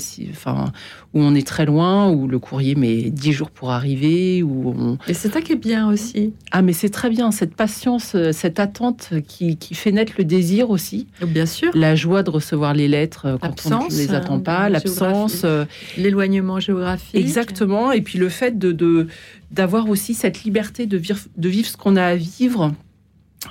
où 1.14 1.20
on 1.22 1.36
est 1.36 1.46
très 1.46 1.66
loin, 1.66 2.10
où 2.10 2.28
le 2.28 2.40
courrier 2.40 2.76
met 2.76 3.10
10 3.10 3.34
jours 3.34 3.52
pour 3.52 3.72
arriver, 3.72 4.44
où 4.44 4.74
on... 4.78 4.98
Et 5.10 5.14
c'est 5.14 5.32
ça 5.32 5.42
qui 5.42 5.52
est 5.52 5.56
bien 5.58 5.90
aussi. 5.90 6.34
Ah 6.52 6.62
mais 6.62 6.72
c'est 6.74 6.90
très 6.90 7.10
bien, 7.10 7.32
cette 7.32 7.54
patience, 7.56 8.14
euh, 8.16 8.32
cette 8.32 8.60
attente 8.60 9.10
qui, 9.28 9.58
qui 9.58 9.76
fait 9.76 9.92
naître 9.92 10.14
le 10.18 10.24
désir 10.24 10.70
aussi. 10.70 11.08
Bien 11.28 11.46
sûr. 11.46 11.72
La 11.76 11.96
joie 11.96 12.24
de 12.24 12.30
recevoir 12.30 12.74
les 12.74 12.88
lettres 12.88 13.26
euh, 13.26 13.38
quand 13.38 13.56
on 13.66 13.88
ne 13.90 13.98
les 13.98 14.14
attend 14.14 14.36
hein, 14.36 14.40
pas, 14.40 14.70
l'absence. 14.70 15.42
euh, 15.44 15.66
L'éloignement 15.98 16.60
géographique. 16.62 17.16
Exactement. 17.20 17.92
Et 17.92 18.02
puis 18.02 18.18
le 18.18 18.30
fait 18.30 18.58
de 18.58 18.72
de- 18.72 19.08
d'avoir 19.52 19.90
aussi 19.90 20.14
cette 20.14 20.44
liberté 20.46 20.86
de 20.86 20.96
vivre, 20.98 21.20
de 21.36 21.50
vivre 21.50 21.68
ce 21.68 21.76
qu'on 21.76 21.98
a 21.98 22.04
à 22.04 22.16
vivre. 22.16 22.72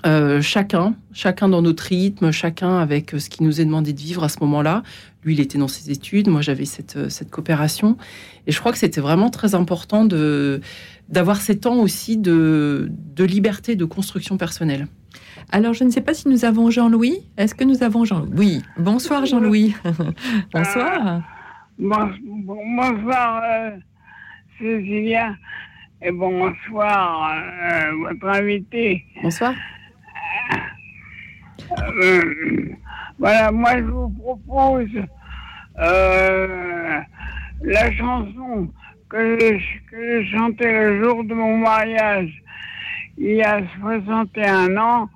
Euh, 0.06 0.40
chacun, 0.40 0.94
chacun 1.12 1.48
dans 1.48 1.62
notre 1.62 1.82
rythme, 1.84 2.30
chacun 2.30 2.78
avec 2.78 3.14
euh, 3.14 3.18
ce 3.18 3.28
qui 3.28 3.42
nous 3.42 3.60
est 3.60 3.64
demandé 3.64 3.92
de 3.92 3.98
vivre 4.00 4.22
à 4.24 4.28
ce 4.28 4.38
moment-là. 4.40 4.82
Lui, 5.24 5.34
il 5.34 5.40
était 5.40 5.58
dans 5.58 5.68
ses 5.68 5.90
études, 5.90 6.28
moi 6.28 6.40
j'avais 6.42 6.64
cette, 6.64 6.96
euh, 6.96 7.08
cette 7.08 7.30
coopération. 7.30 7.96
Et 8.46 8.52
je 8.52 8.58
crois 8.60 8.72
que 8.72 8.78
c'était 8.78 9.00
vraiment 9.00 9.30
très 9.30 9.54
important 9.54 10.04
de 10.04 10.60
d'avoir 11.08 11.38
ces 11.40 11.58
temps 11.58 11.78
aussi 11.80 12.16
de, 12.18 12.88
de 13.16 13.24
liberté, 13.24 13.74
de 13.74 13.84
construction 13.84 14.36
personnelle. 14.36 14.86
Alors, 15.50 15.74
je 15.74 15.82
ne 15.82 15.90
sais 15.90 16.00
pas 16.02 16.14
si 16.14 16.28
nous 16.28 16.44
avons 16.44 16.70
Jean-Louis. 16.70 17.18
Est-ce 17.36 17.56
que 17.56 17.64
nous 17.64 17.82
avons 17.82 18.04
Jean-Louis? 18.04 18.30
Oui. 18.36 18.62
Bonsoir, 18.78 19.26
Jean-Louis. 19.26 19.74
Bonsoir. 20.54 21.22
Bon- 21.80 22.10
bon- 22.22 22.76
bonsoir, 22.76 23.42
euh, 23.44 23.70
Cécilia, 24.60 25.34
et 26.00 26.12
bonsoir, 26.12 27.32
euh, 27.34 27.90
votre 28.08 28.28
invité. 28.28 29.04
Bonsoir. 29.22 29.54
Euh, 31.78 32.22
voilà, 33.18 33.50
moi 33.52 33.76
je 33.78 33.82
vous 33.84 34.08
propose 34.10 34.88
euh, 35.78 37.00
la 37.62 37.92
chanson 37.92 38.68
que 39.08 39.38
je 39.92 40.24
chantais 40.36 40.72
le 40.72 41.02
jour 41.04 41.24
de 41.24 41.34
mon 41.34 41.58
mariage, 41.58 42.30
il 43.18 43.34
y 43.36 43.42
a 43.42 43.60
61 43.80 44.76
ans, 44.76 45.08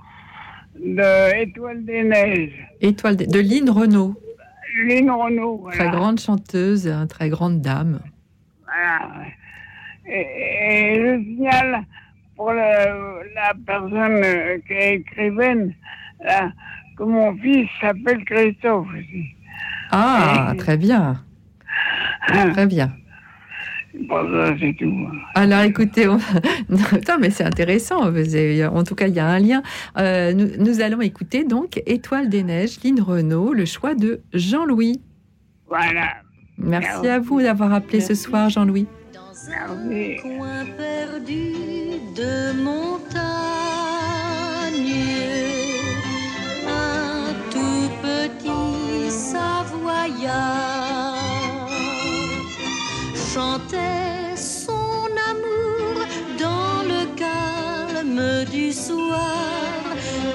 de 0.77 1.41
Étoile 1.43 1.85
des 1.85 2.03
Neiges. 2.03 2.69
Étoile 2.81 3.17
de, 3.17 3.25
de 3.27 3.39
Lynn 3.41 3.71
Renault. 3.71 4.15
Lynn 4.87 5.09
Renaud, 5.11 5.59
voilà. 5.63 5.77
Très 5.79 5.91
grande 5.91 6.19
chanteuse, 6.19 6.89
hein, 6.89 7.07
très 7.07 7.29
grande 7.29 7.61
dame. 7.61 8.01
Voilà. 8.65 9.27
Et, 10.07 10.21
et 10.21 10.95
je 10.97 11.23
signale 11.23 11.85
pour 12.37 12.51
le- 12.53 13.33
la 13.35 13.55
personne 13.65 14.21
qui 14.67 14.73
est 14.73 14.95
écrivaine 14.97 15.73
là, 16.25 16.51
que 16.97 17.03
mon 17.05 17.37
fils 17.37 17.69
s'appelle 17.81 18.25
Christophe 18.25 18.89
aussi. 18.89 19.27
Ah, 19.91 20.53
très 20.59 20.77
bien. 20.77 21.21
Très 22.53 22.67
bien. 22.67 22.91
Bon, 24.09 24.29
ça, 24.33 24.55
c'est 24.59 24.75
tout. 24.77 24.93
Alors 25.37 25.61
écoutez, 25.61 26.09
on... 26.09 26.17
non, 26.69 27.17
mais 27.21 27.31
c'est 27.31 27.45
intéressant. 27.45 28.03
avez- 28.03 28.67
En 28.67 28.83
tout 28.83 28.97
cas, 28.97 29.07
il 29.07 29.15
y 29.15 29.21
a 29.21 29.27
un 29.27 29.39
lien. 29.39 29.63
Euh, 29.99 30.33
nous, 30.33 30.49
nous 30.59 30.81
allons 30.81 31.01
écouter 31.01 31.45
donc 31.45 31.81
Étoile 31.87 32.29
des 32.29 32.43
Neiges, 32.43 32.79
Lynn 32.83 33.01
Renault, 33.01 33.53
le 33.53 33.65
choix 33.67 33.95
de 33.95 34.21
Jean-Louis. 34.33 35.01
Voilà. 35.69 36.09
Merci 36.59 37.07
à 37.09 37.21
vous 37.21 37.41
d'avoir 37.41 37.73
appelé 37.73 38.01
ce 38.01 38.15
soir, 38.15 38.49
Jean-Louis. 38.51 38.87
Merci. 39.49 40.17
coin 40.23 40.65
perdu 40.77 41.53
de 42.17 42.63
montagne, 42.65 43.54
Chantait 53.33 54.37
son 54.37 55.09
amour 55.33 55.97
dans 56.39 56.83
le 56.87 57.07
calme 57.17 58.45
du 58.51 58.71
soir, 58.71 59.81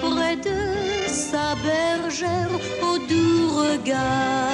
près 0.01 0.37
de 0.37 1.07
sa 1.07 1.53
bergère 1.63 2.49
au 2.81 2.97
doux 2.97 3.49
regard 3.63 4.49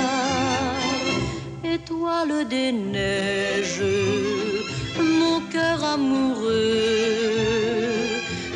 étoile 1.64 2.46
des 2.50 2.74
neiges, 2.74 3.82
mon 5.00 5.40
cœur 5.50 5.82
amoureux 5.96 6.52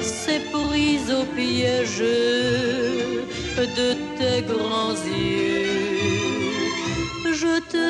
s'est 0.01 0.43
pris 0.51 0.99
au 1.09 1.23
piège 1.37 2.03
de 3.77 3.93
tes 4.17 4.41
grands 4.41 4.99
yeux. 5.05 5.98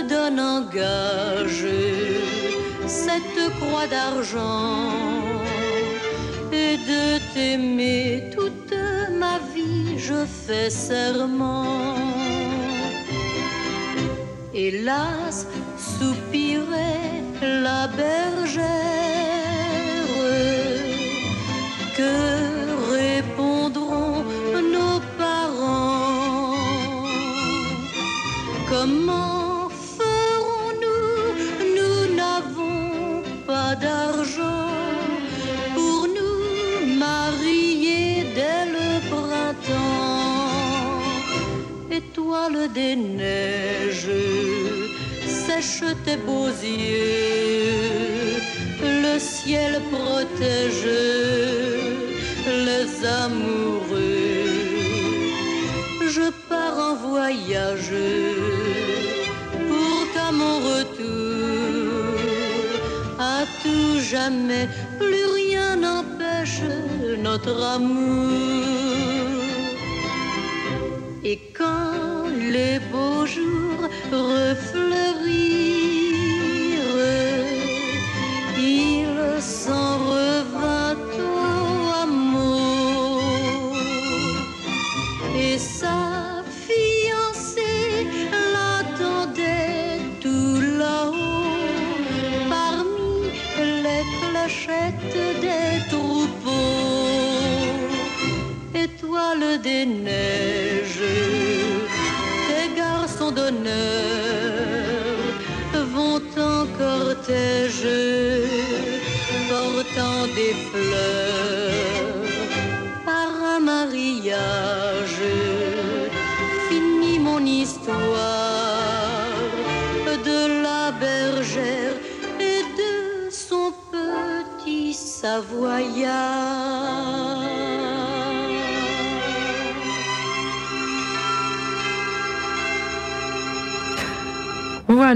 Donne 0.08 0.40
en 0.40 0.62
gage 0.62 1.68
cette 2.88 3.42
croix 3.60 3.86
d'argent 3.86 4.92
et 6.54 6.78
de 6.78 7.34
t'aimer 7.34 8.30
toute 8.32 8.74
ma 9.20 9.40
vie, 9.54 10.00
je 10.00 10.26
fais 10.26 10.70
serment. 10.70 11.96
Hélas, 14.54 15.48
soupirait 15.78 17.22
la 17.42 17.88
bergère, 17.88 18.64
que 21.98 22.49
Des 42.74 42.96
neiges, 42.96 44.10
sèche 45.28 45.84
tes 46.04 46.18
beaux 46.18 46.48
yeux, 46.48 48.40
le 48.82 49.20
ciel 49.20 49.82
protège 49.92 50.90
les 52.66 53.06
amoureux. 53.06 54.00
Je 56.10 56.32
pars 56.50 56.78
en 56.90 56.96
voyage 57.10 57.94
pour 59.68 60.14
qu'à 60.14 60.32
mon 60.32 60.58
retour, 60.72 62.16
à 63.20 63.44
tout 63.62 64.00
jamais, 64.00 64.68
plus 64.98 65.26
rien 65.36 65.76
n'empêche 65.76 66.64
notre 67.22 67.62
amour. 67.64 68.30
Et 71.24 71.38
quand 71.56 72.09
les 72.50 72.80
beaux 72.92 73.26
jours 73.26 73.88
refleurirent, 74.12 75.59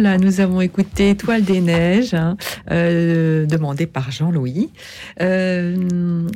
Nous 0.03 0.41
avons 0.41 0.59
écouté 0.59 1.11
Étoile 1.11 1.43
des 1.43 1.61
Neiges, 1.61 2.13
hein, 2.13 2.35
euh, 2.71 3.45
demandé 3.45 3.87
par 3.87 4.11
Jean-Louis. 4.11 4.69
Euh, 5.21 6.27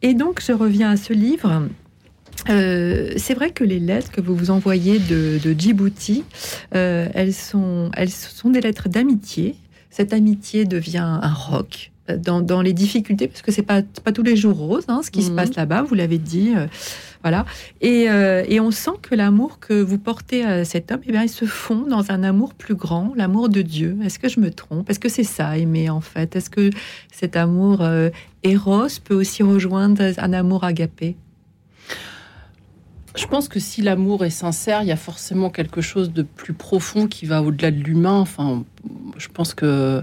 et 0.00 0.14
donc, 0.14 0.40
je 0.44 0.52
reviens 0.52 0.90
à 0.90 0.96
ce 0.96 1.12
livre. 1.12 1.68
Euh, 2.48 3.12
c'est 3.16 3.34
vrai 3.34 3.50
que 3.50 3.62
les 3.62 3.78
lettres 3.78 4.10
que 4.10 4.22
vous 4.22 4.34
vous 4.34 4.50
envoyez 4.50 4.98
de, 4.98 5.38
Djibouti, 5.56 6.24
elles, 6.70 7.34
sont, 7.34 7.90
elles 7.94 8.10
sont 8.10 8.48
des 8.48 8.62
lettres 8.62 8.88
d'amitié. 8.88 9.56
Cette 9.90 10.14
amitié 10.14 10.64
devient 10.64 11.18
un 11.22 11.32
roc 11.32 11.89
dans, 12.16 12.40
dans 12.40 12.62
les 12.62 12.72
difficultés, 12.72 13.28
parce 13.28 13.42
que 13.42 13.52
c'est 13.52 13.62
pas, 13.62 13.82
pas 14.04 14.12
tous 14.12 14.22
les 14.22 14.36
jours 14.36 14.56
rose, 14.56 14.84
hein, 14.88 15.00
ce 15.04 15.10
qui 15.10 15.22
se 15.22 15.30
Mhm. 15.30 15.36
passe 15.36 15.54
là-bas, 15.56 15.82
vous 15.82 15.94
l'avez 15.94 16.18
dit. 16.18 16.52
euh, 16.56 16.66
voilà. 17.22 17.44
Et, 17.82 18.08
euh, 18.08 18.44
et 18.48 18.60
on 18.60 18.70
sent 18.70 18.92
que 19.02 19.14
l'amour 19.14 19.58
que 19.60 19.74
vous 19.82 19.98
portez 19.98 20.42
à 20.42 20.64
cet 20.64 20.90
homme, 20.90 21.00
eh 21.06 21.12
bien, 21.12 21.22
il 21.22 21.28
se 21.28 21.44
fond 21.44 21.84
dans 21.86 22.10
un 22.10 22.22
amour 22.22 22.54
plus 22.54 22.74
grand, 22.74 23.12
l'amour 23.14 23.50
de 23.50 23.60
Dieu. 23.60 23.98
Est-ce 24.02 24.18
que 24.18 24.28
je 24.28 24.40
me 24.40 24.50
trompe? 24.50 24.88
Est-ce 24.88 24.98
que 25.00 25.10
c'est 25.10 25.24
ça, 25.24 25.58
aimer, 25.58 25.90
en 25.90 26.00
fait? 26.00 26.34
Est-ce 26.34 26.48
que 26.48 26.70
cet 27.12 27.36
amour 27.36 27.82
euh, 27.82 28.08
éros 28.42 28.86
peut 29.04 29.14
aussi 29.14 29.42
rejoindre 29.42 30.02
un 30.16 30.32
amour 30.32 30.64
agapé? 30.64 31.16
Je 33.16 33.26
pense 33.26 33.48
que 33.48 33.58
si 33.58 33.82
l'amour 33.82 34.24
est 34.24 34.30
sincère, 34.30 34.82
il 34.82 34.88
y 34.88 34.92
a 34.92 34.96
forcément 34.96 35.50
quelque 35.50 35.80
chose 35.80 36.12
de 36.12 36.22
plus 36.22 36.52
profond 36.54 37.06
qui 37.08 37.26
va 37.26 37.42
au-delà 37.42 37.70
de 37.72 37.80
l'humain. 37.82 38.18
Enfin, 38.20 38.64
je 39.18 39.28
pense 39.28 39.52
que, 39.52 40.02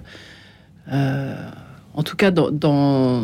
euh, 0.91 1.49
en 1.97 2.03
tout 2.03 2.15
cas, 2.15 2.29
dans, 2.29 3.23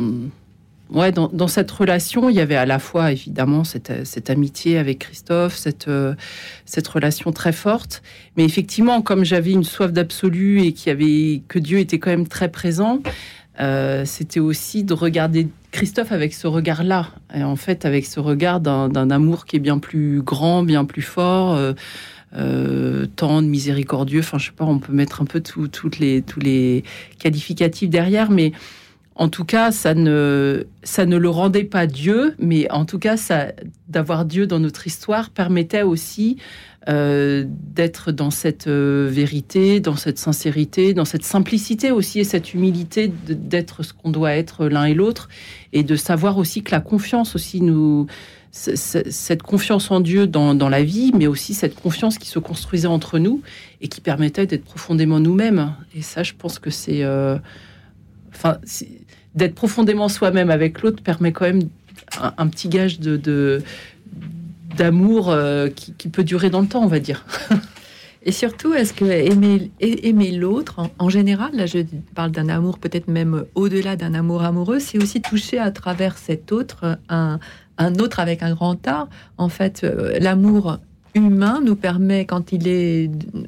ouais, 0.90 1.12
dans, 1.12 1.48
cette 1.48 1.70
relation, 1.70 2.28
il 2.28 2.36
y 2.36 2.40
avait 2.40 2.56
à 2.56 2.66
la 2.66 2.80
fois 2.80 3.12
évidemment 3.12 3.64
cette, 3.64 4.30
amitié 4.32 4.80
avec 4.80 4.98
Christophe, 4.98 5.56
cette, 5.56 5.88
euh, 5.88 6.16
cette 6.66 6.88
relation 6.88 7.32
très 7.32 7.52
forte. 7.52 8.02
Mais 8.36 8.44
effectivement, 8.44 9.04
comme 9.04 9.24
j'avais 9.24 9.52
une 9.52 9.64
soif 9.64 9.94
d'absolu 9.94 10.64
et 10.64 10.74
que 10.74 11.60
Dieu 11.60 11.78
était 11.78 12.00
quand 12.00 12.10
même 12.10 12.28
très 12.28 12.50
présent, 12.50 13.00
euh, 13.60 14.06
c'était 14.06 14.40
aussi 14.40 14.84
de 14.84 14.96
regarder 14.96 15.50
Christophe 15.72 16.12
avec 16.12 16.34
ce 16.34 16.48
regard-là, 16.48 17.10
et 17.36 17.44
en 17.44 17.56
fait 17.56 17.86
avec 17.86 18.08
ce 18.08 18.20
regard 18.20 18.60
d'un 18.60 18.90
d'un 18.90 19.12
amour 19.12 19.46
qui 19.46 19.58
est 19.58 19.60
bien 19.60 19.78
plus 19.78 20.22
grand, 20.24 20.64
bien 20.64 20.86
plus 20.86 21.04
fort, 21.04 21.54
euh, 21.54 21.74
euh, 22.36 23.06
tendre, 23.16 23.48
miséricordieux. 23.48 24.20
Enfin, 24.20 24.38
je 24.38 24.48
sais 24.48 24.52
pas, 24.52 24.66
on 24.66 24.80
peut 24.80 24.94
mettre 24.94 25.22
un 25.22 25.26
peu 25.26 25.40
tout- 25.42 25.70
les, 26.00 26.22
tous 26.22 26.40
les 26.40 26.84
qualificatifs 27.20 27.90
derrière, 27.90 28.32
mais 28.32 28.52
en 29.16 29.30
tout 29.30 29.46
cas, 29.46 29.72
ça 29.72 29.94
ne, 29.94 30.66
ça 30.82 31.06
ne 31.06 31.18
le 31.18 31.30
rendait 31.30 31.66
pas 31.66 31.86
Dieu, 31.86 32.34
mais 32.40 32.70
en 32.72 32.86
tout 32.86 32.98
cas, 32.98 33.16
ça, 33.16 33.52
d'avoir 33.88 34.26
Dieu 34.26 34.48
dans 34.48 34.60
notre 34.60 34.88
histoire 34.88 35.30
permettait 35.30 35.84
aussi 35.84 36.38
euh, 36.90 37.46
d'être 37.48 38.12
dans 38.12 38.32
cette 38.32 38.66
euh, 38.68 39.08
vérité, 39.12 39.80
dans 39.80 39.96
cette 39.96 40.18
sincérité, 40.18 40.96
dans 40.96 41.06
cette 41.06 41.24
simplicité 41.24 41.92
aussi 41.92 42.20
et 42.20 42.24
cette 42.24 42.56
humilité 42.56 43.14
d'être 43.28 43.84
ce 43.84 43.94
qu'on 43.94 44.10
doit 44.10 44.34
être 44.34 44.66
l'un 44.66 44.86
et 44.86 44.96
l'autre 44.96 45.30
et 45.74 45.84
de 45.84 45.96
savoir 45.96 46.40
aussi 46.40 46.64
que 46.64 46.72
la 46.72 46.82
confiance 46.82 47.36
aussi 47.36 47.62
nous 47.62 48.08
cette 48.54 49.42
confiance 49.42 49.90
en 49.90 50.00
Dieu 50.00 50.28
dans, 50.28 50.70
la 50.70 50.84
vie, 50.84 51.12
mais 51.16 51.26
aussi 51.26 51.56
cette 51.56 51.76
confiance 51.76 52.20
qui 52.20 52.28
se 52.28 52.38
construisait 52.38 52.88
entre 52.88 53.18
nous 53.18 53.42
et 53.82 53.88
qui 53.88 54.00
permettait 54.00 54.46
d'être 54.46 54.64
profondément 54.64 55.20
nous-mêmes. 55.20 55.74
Et 55.96 56.04
ça, 56.04 56.22
je 56.22 56.34
pense 56.38 56.60
que 56.60 56.70
c'est, 56.70 57.04
euh, 57.04 57.38
enfin, 58.32 58.60
d'être 59.34 59.56
profondément 59.56 60.08
soi-même 60.08 60.52
avec 60.52 60.84
l'autre 60.84 61.02
permet 61.02 61.32
quand 61.32 61.46
même 61.46 61.64
un, 62.22 62.48
petit 62.48 62.70
gage 62.70 63.00
de, 63.00 63.64
d'amour 64.78 65.32
euh, 65.32 65.70
qui, 65.70 66.10
peut 66.10 66.24
durer 66.24 66.52
dans 66.52 66.62
le 66.62 66.68
temps, 66.68 66.84
on 66.84 66.88
va 66.88 67.00
dire. 67.00 67.26
Et 68.26 68.32
surtout, 68.32 68.74
est-ce 68.74 68.94
que 68.94 69.04
aimer 69.04 70.32
l'autre, 70.32 70.80
en, 70.80 70.90
en 70.98 71.10
général, 71.10 71.54
là 71.56 71.66
je 71.66 71.80
parle 72.16 72.32
d'un 72.32 72.48
amour 72.48 72.78
peut-être 72.78 73.10
même 73.10 73.44
au-delà 73.54 73.98
d'un 73.98 74.14
amour 74.14 74.44
amoureux, 74.44 74.80
c'est 74.80 74.98
aussi 74.98 75.22
toucher 75.22 75.58
à 75.58 75.72
travers 75.72 76.18
cet 76.18 76.54
autre 76.54 77.00
un, 77.10 77.40
un 77.78 77.96
autre 77.96 78.20
avec 78.20 78.44
un 78.44 78.54
grand 78.54 78.88
A. 78.88 79.08
En 79.38 79.50
fait, 79.50 79.84
euh, 79.84 80.18
l'amour 80.20 80.78
humain 81.16 81.62
nous 81.64 81.76
permet, 81.76 82.26
quand 82.26 82.52
il 82.52 82.68
est 82.68 83.10
euh, 83.36 83.44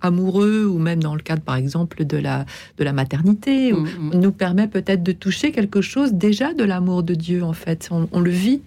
amoureux, 0.00 0.66
ou 0.66 0.78
même 0.78 1.02
dans 1.02 1.14
le 1.14 1.22
cadre, 1.22 1.42
par 1.42 1.56
exemple, 1.56 2.04
de 2.04 2.16
la, 2.16 2.44
de 2.78 2.84
la 2.84 2.92
maternité, 2.92 3.72
ou- 3.72 3.86
nous 4.12 4.32
permet 4.32 4.66
peut-être 4.68 5.02
de 5.02 5.12
toucher 5.12 5.52
quelque 5.52 5.80
chose 5.80 6.12
déjà 6.12 6.54
de 6.54 6.64
l'amour 6.64 7.02
de 7.04 7.14
Dieu, 7.14 7.44
en 7.44 7.52
fait. 7.52 7.88
On, 7.90 8.08
on 8.12 8.20
le 8.20 8.30
vit. 8.30 8.62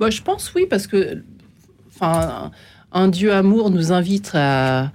Bah, 0.00 0.10
je 0.10 0.22
pense 0.22 0.52
oui, 0.54 0.66
parce 0.68 0.86
que 0.86 1.22
enfin, 1.94 2.50
un 2.92 3.08
Dieu 3.08 3.32
amour 3.32 3.70
nous 3.70 3.92
invite 3.92 4.32
à, 4.34 4.90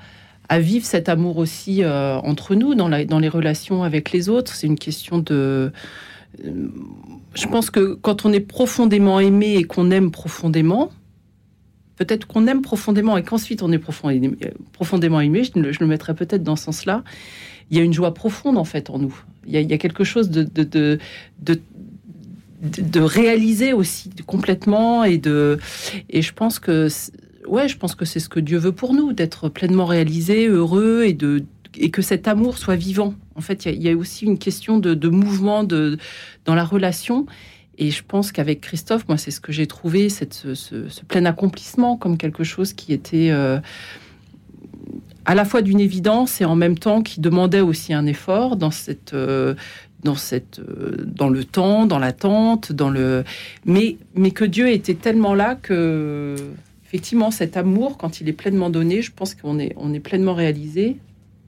à 0.50 0.60
vivre 0.60 0.86
cet 0.86 1.08
amour 1.08 1.38
aussi 1.38 1.84
euh, 1.84 2.18
entre 2.18 2.56
nous, 2.56 2.76
dans, 2.76 2.88
la, 2.90 3.06
dans 3.06 3.20
les 3.20 3.30
relations 3.30 3.84
avec 3.84 4.12
les 4.12 4.30
autres. 4.30 4.54
C'est 4.56 4.68
une 4.68 4.78
question 4.80 5.20
de... 5.20 5.72
euh, 6.44 6.68
Je 7.38 7.48
pense 7.48 7.70
que 7.70 7.94
quand 7.94 8.26
on 8.26 8.34
est 8.34 8.40
profondément 8.40 9.20
aimé 9.20 9.58
et 9.58 9.64
qu'on 9.64 9.92
aime 9.92 10.10
profondément, 10.10 10.92
peut-être 11.96 12.26
qu'on 12.26 12.48
aime 12.48 12.64
profondément 12.64 13.16
et 13.16 13.24
qu'ensuite 13.24 13.62
on 13.62 13.72
est 13.72 13.78
profondément, 13.78 14.36
profondément 14.74 15.22
aimé, 15.22 15.44
je 15.44 15.60
le, 15.60 15.86
mettrais 15.86 16.16
peut-être 16.16 16.42
dans 16.42 16.56
ce 16.56 16.66
sens-là, 16.66 17.04
il 17.70 17.78
y 17.78 17.80
a 17.80 17.84
une 17.84 17.94
joie 17.94 18.16
profonde 18.16 18.58
en 18.58 18.64
fait 18.64 18.90
en 18.90 18.98
nous. 18.98 19.16
Il 19.46 19.54
y 19.54 19.74
a, 19.74 19.78
quelque 19.78 20.04
chose 20.04 20.32
de, 20.32 20.44
de, 20.44 21.00
de, 22.62 23.00
réaliser 23.00 23.72
aussi 23.72 24.10
complètement 24.26 25.04
et 25.04 25.20
de 25.20 25.60
et 26.10 26.24
je 26.24 26.34
pense 26.34 26.58
que 26.58 26.88
ouais 27.48 27.70
je 27.70 27.78
pense 27.78 27.94
que 27.94 28.04
c'est 28.04 28.20
ce 28.20 28.30
que 28.30 28.40
Dieu 28.40 28.58
veut 28.58 28.72
pour 28.72 28.94
nous 28.94 29.14
d'être 29.14 29.48
pleinement 29.48 29.86
réalisé 29.86 30.48
heureux 30.48 31.04
et 31.06 31.14
de 31.14 31.46
et 31.80 31.90
que 31.92 32.02
cet 32.02 32.28
amour 32.28 32.58
soit 32.58 32.76
vivant. 32.76 33.14
En 33.36 33.42
fait 33.42 33.66
il 33.66 33.82
y 33.82 33.90
a- 33.90 33.96
aussi 33.96 34.26
une 34.26 34.38
question 34.38 34.80
de, 34.80 35.08
mouvement 35.10 35.64
de 35.64 35.98
dans 36.46 36.56
la 36.56 36.64
relation. 36.66 37.26
Et 37.80 37.92
je 37.92 38.04
pense 38.08 38.32
qu'avec 38.32 38.62
Christophe 38.62 39.08
moi 39.08 39.18
c'est 39.18 39.32
ce 39.32 39.40
que 39.40 39.52
j'ai 39.52 39.68
trouvé 39.68 40.10
cette 40.10 40.34
ce, 40.34 40.56
ce- 40.56 40.90
ce 40.90 41.02
plein 41.06 41.26
accomplissement 41.26 41.96
comme 41.98 42.18
quelque 42.18 42.44
chose 42.44 42.74
qui 42.74 42.92
était 42.94 43.30
euh, 43.32 43.60
à 45.26 45.36
la 45.36 45.46
fois 45.46 45.62
d'une 45.62 45.80
évidence 45.80 46.42
et 46.42 46.46
en 46.46 46.56
même 46.56 46.78
temps 46.78 47.02
qui 47.02 47.20
demandait 47.20 47.60
aussi 47.62 47.94
un 47.94 48.06
effort 48.06 48.56
dans 48.56 48.72
cette 48.72 49.14
euh, 49.14 49.56
dans 50.04 50.16
cette 50.16 50.60
euh, 50.60 50.96
dans 51.06 51.30
le 51.30 51.44
temps, 51.44 51.86
dans 51.86 52.00
l'attente, 52.00 52.72
dans 52.72 52.90
le 52.90 53.24
mais 53.66 53.98
mais 54.16 54.32
que 54.32 54.46
Dieu 54.46 54.70
était 54.70 54.94
tellement 54.96 55.36
là 55.36 55.56
que 55.56 56.36
effectivement 56.86 57.30
cet 57.32 57.58
amour 57.58 57.98
quand 57.98 58.22
il 58.22 58.30
est 58.30 58.34
pleinement 58.34 58.70
donné, 58.70 59.02
je 59.02 59.12
pense 59.12 59.36
qu'on 59.36 59.60
est 59.60 59.74
on 59.78 59.94
est 59.94 60.00
pleinement 60.00 60.34
réalisé 60.34 60.98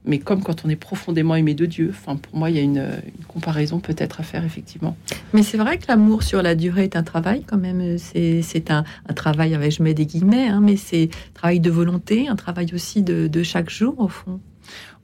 mais 0.04 0.18
comme 0.18 0.42
quand 0.42 0.64
on 0.64 0.68
est 0.68 0.76
profondément 0.76 1.34
aimé 1.34 1.54
de 1.54 1.66
Dieu. 1.66 1.88
Enfin, 1.90 2.16
pour 2.16 2.36
moi, 2.36 2.50
il 2.50 2.56
y 2.56 2.58
a 2.58 2.62
une, 2.62 2.88
comparaison 3.28 3.80
peut-être 3.80 4.20
à 4.20 4.22
faire, 4.22 4.44
effectivement. 4.44 4.96
Mais 5.32 5.42
c'est 5.42 5.58
vrai 5.58 5.78
que 5.78 5.84
l'amour 5.88 6.22
sur 6.22 6.42
la 6.42 6.54
durée 6.54 6.84
est 6.84 6.96
un 6.96 7.02
travail 7.02 7.44
quand 7.46 7.58
même. 7.58 7.98
C'est 7.98 8.70
un, 8.70 8.84
travail, 9.14 9.54
avec, 9.54 9.72
je 9.72 9.82
mets 9.82 9.94
des 9.94 10.06
guillemets, 10.06 10.48
hein, 10.48 10.60
mais 10.62 10.76
c'est 10.76 11.04
un 11.04 11.34
travail 11.34 11.60
de 11.60 11.70
volonté, 11.70 12.28
un 12.28 12.36
travail 12.36 12.68
aussi 12.74 13.02
de, 13.02 13.42
chaque 13.42 13.70
jour, 13.70 13.94
au 13.98 14.08
fond. 14.08 14.40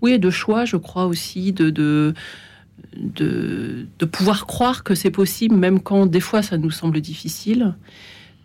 Oui, 0.03 0.19
de 0.19 0.31
choix, 0.31 0.65
je 0.65 0.77
crois 0.77 1.07
aussi, 1.07 1.53
de, 1.53 1.71
de, 1.71 2.15
de, 2.97 3.87
de 3.99 4.05
pouvoir 4.07 4.47
croire 4.47 4.83
que 4.83 4.95
c'est 4.95 5.11
possible, 5.11 5.57
même 5.57 5.81
quand 5.81 6.07
des 6.07 6.21
fois 6.21 6.43
ça 6.43 6.59
nous 6.59 6.71
semble 6.71 7.01
difficile, 7.01 7.75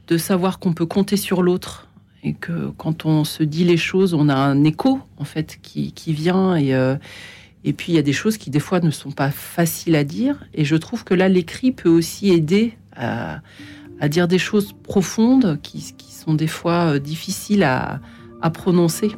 de 0.07 0.17
savoir 0.17 0.59
qu'on 0.59 0.73
peut 0.73 0.85
compter 0.85 1.17
sur 1.17 1.43
l'autre 1.43 1.87
et 2.23 2.33
que 2.33 2.69
quand 2.77 3.05
on 3.05 3.23
se 3.23 3.43
dit 3.43 3.63
les 3.63 3.77
choses, 3.77 4.13
on 4.13 4.29
a 4.29 4.35
un 4.35 4.63
écho 4.63 4.99
en 5.17 5.23
fait 5.23 5.59
qui, 5.61 5.91
qui 5.91 6.13
vient. 6.13 6.55
Et 6.55 6.75
euh, 6.75 6.95
et 7.63 7.73
puis 7.73 7.91
il 7.91 7.95
y 7.95 7.99
a 7.99 8.03
des 8.03 8.13
choses 8.13 8.37
qui 8.37 8.49
des 8.49 8.59
fois 8.59 8.79
ne 8.79 8.89
sont 8.89 9.11
pas 9.11 9.29
faciles 9.29 9.95
à 9.95 10.03
dire. 10.03 10.35
Et 10.53 10.65
je 10.65 10.75
trouve 10.75 11.03
que 11.03 11.13
là 11.13 11.29
l'écrit 11.29 11.71
peut 11.71 11.89
aussi 11.89 12.29
aider 12.31 12.73
à, 12.95 13.41
à, 13.99 14.09
dire 14.09 14.27
des 14.27 14.39
choses 14.39 14.73
profondes 14.83 15.59
qui, 15.61 15.93
qui 15.97 16.11
sont 16.11 16.33
des 16.33 16.47
fois 16.47 16.93
euh, 16.93 16.99
difficiles 16.99 17.63
à, 17.63 17.99
à 18.41 18.49
prononcer. 18.49 19.11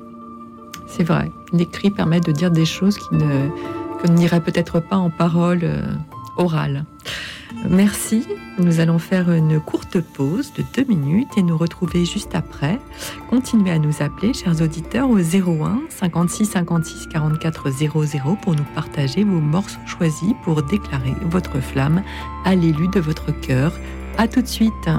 C'est 0.88 1.04
vrai, 1.04 1.30
l'écrit 1.54 1.90
permet 1.90 2.20
de 2.20 2.32
dire 2.32 2.52
des 2.52 2.66
choses 2.66 2.98
qui 2.98 3.16
ne 3.16 3.50
que 4.02 4.08
n'iraient 4.10 4.42
peut-être 4.42 4.82
pas 4.82 4.98
en 4.98 5.10
parole 5.10 5.62
euh, 5.64 5.82
orale. 6.38 6.86
Merci. 7.70 8.26
Nous 8.60 8.80
allons 8.80 9.00
faire 9.00 9.32
une 9.32 9.60
courte 9.60 10.00
pause 10.00 10.54
de 10.54 10.64
deux 10.76 10.84
minutes 10.88 11.30
et 11.38 11.44
nous 11.44 11.58
retrouver 11.58 12.06
juste 12.06 12.36
après. 12.36 12.80
Continuez 13.30 13.72
à 13.72 13.80
nous 13.80 14.02
appeler, 14.02 14.34
chers 14.34 14.62
auditeurs, 14.62 15.10
au 15.10 15.18
01 15.18 15.82
56 15.90 16.46
56 16.46 17.08
44 17.08 17.70
00 17.72 18.38
pour 18.42 18.56
nous 18.56 18.66
partager 18.76 19.24
vos 19.24 19.40
morceaux 19.40 19.80
choisis 19.86 20.34
pour 20.44 20.62
déclarer 20.64 21.14
votre 21.24 21.62
flamme 21.62 22.04
à 22.46 22.56
l'élu 22.56 22.88
de 22.90 23.00
votre 23.00 23.32
cœur. 23.32 23.74
À 24.18 24.28
tout 24.28 24.42
de 24.42 24.48
suite. 24.48 24.90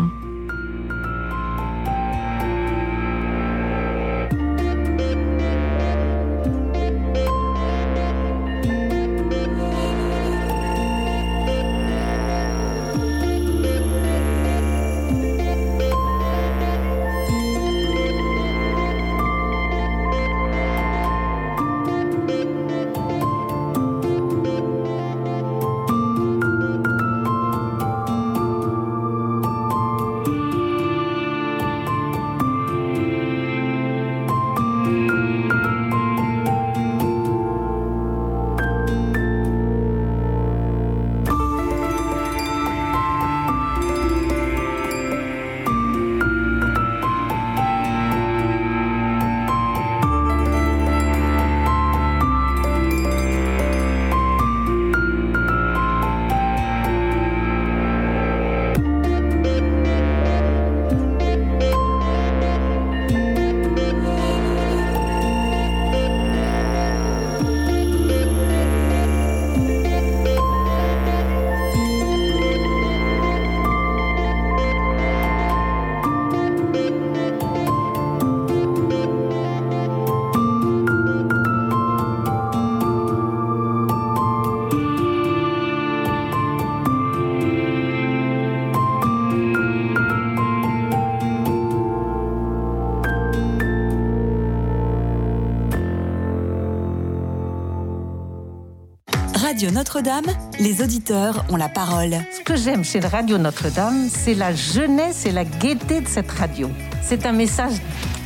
Radio 99.44 99.70
Notre-Dame, 99.70 100.26
les 100.58 100.80
auditeurs 100.80 101.44
ont 101.50 101.56
la 101.56 101.68
parole. 101.68 102.16
Ce 102.34 102.40
que 102.42 102.56
j'aime 102.56 102.82
chez 102.82 103.00
Radio 103.00 103.36
Notre-Dame, 103.36 104.08
c'est 104.08 104.32
la 104.32 104.54
jeunesse 104.54 105.26
et 105.26 105.32
la 105.32 105.44
gaieté 105.44 106.00
de 106.00 106.08
cette 106.08 106.30
radio. 106.30 106.70
C'est 107.02 107.26
un 107.26 107.32
message 107.32 107.74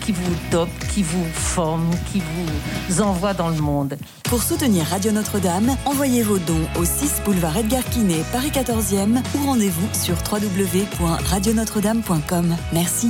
qui 0.06 0.12
vous 0.12 0.32
dope, 0.52 0.68
qui 0.94 1.02
vous 1.02 1.24
forme, 1.34 1.90
qui 2.12 2.20
vous 2.20 3.02
envoie 3.02 3.34
dans 3.34 3.48
le 3.48 3.60
monde. 3.60 3.98
Pour 4.22 4.44
soutenir 4.44 4.86
Radio 4.86 5.10
Notre-Dame, 5.10 5.74
envoyez 5.86 6.22
vos 6.22 6.38
dons 6.38 6.68
au 6.78 6.84
6 6.84 7.22
boulevard 7.24 7.56
Edgar 7.56 7.82
Quinet, 7.82 8.22
Paris 8.30 8.52
14e 8.54 9.20
ou 9.34 9.44
rendez-vous 9.44 9.88
sur 9.92 10.14
www.radionotre-dame.com. 10.30 12.56
Merci. 12.72 13.08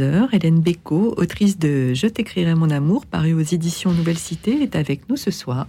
heures. 0.00 0.32
Hélène 0.32 0.60
Becco, 0.60 1.14
autrice 1.16 1.58
de 1.58 1.94
Je 1.94 2.06
t'écrirai 2.06 2.54
mon 2.54 2.70
amour, 2.70 3.06
parue 3.06 3.34
aux 3.34 3.40
éditions 3.40 3.92
Nouvelle 3.92 4.18
Cité, 4.18 4.62
est 4.62 4.76
avec 4.76 5.08
nous 5.08 5.16
ce 5.16 5.30
soir. 5.30 5.66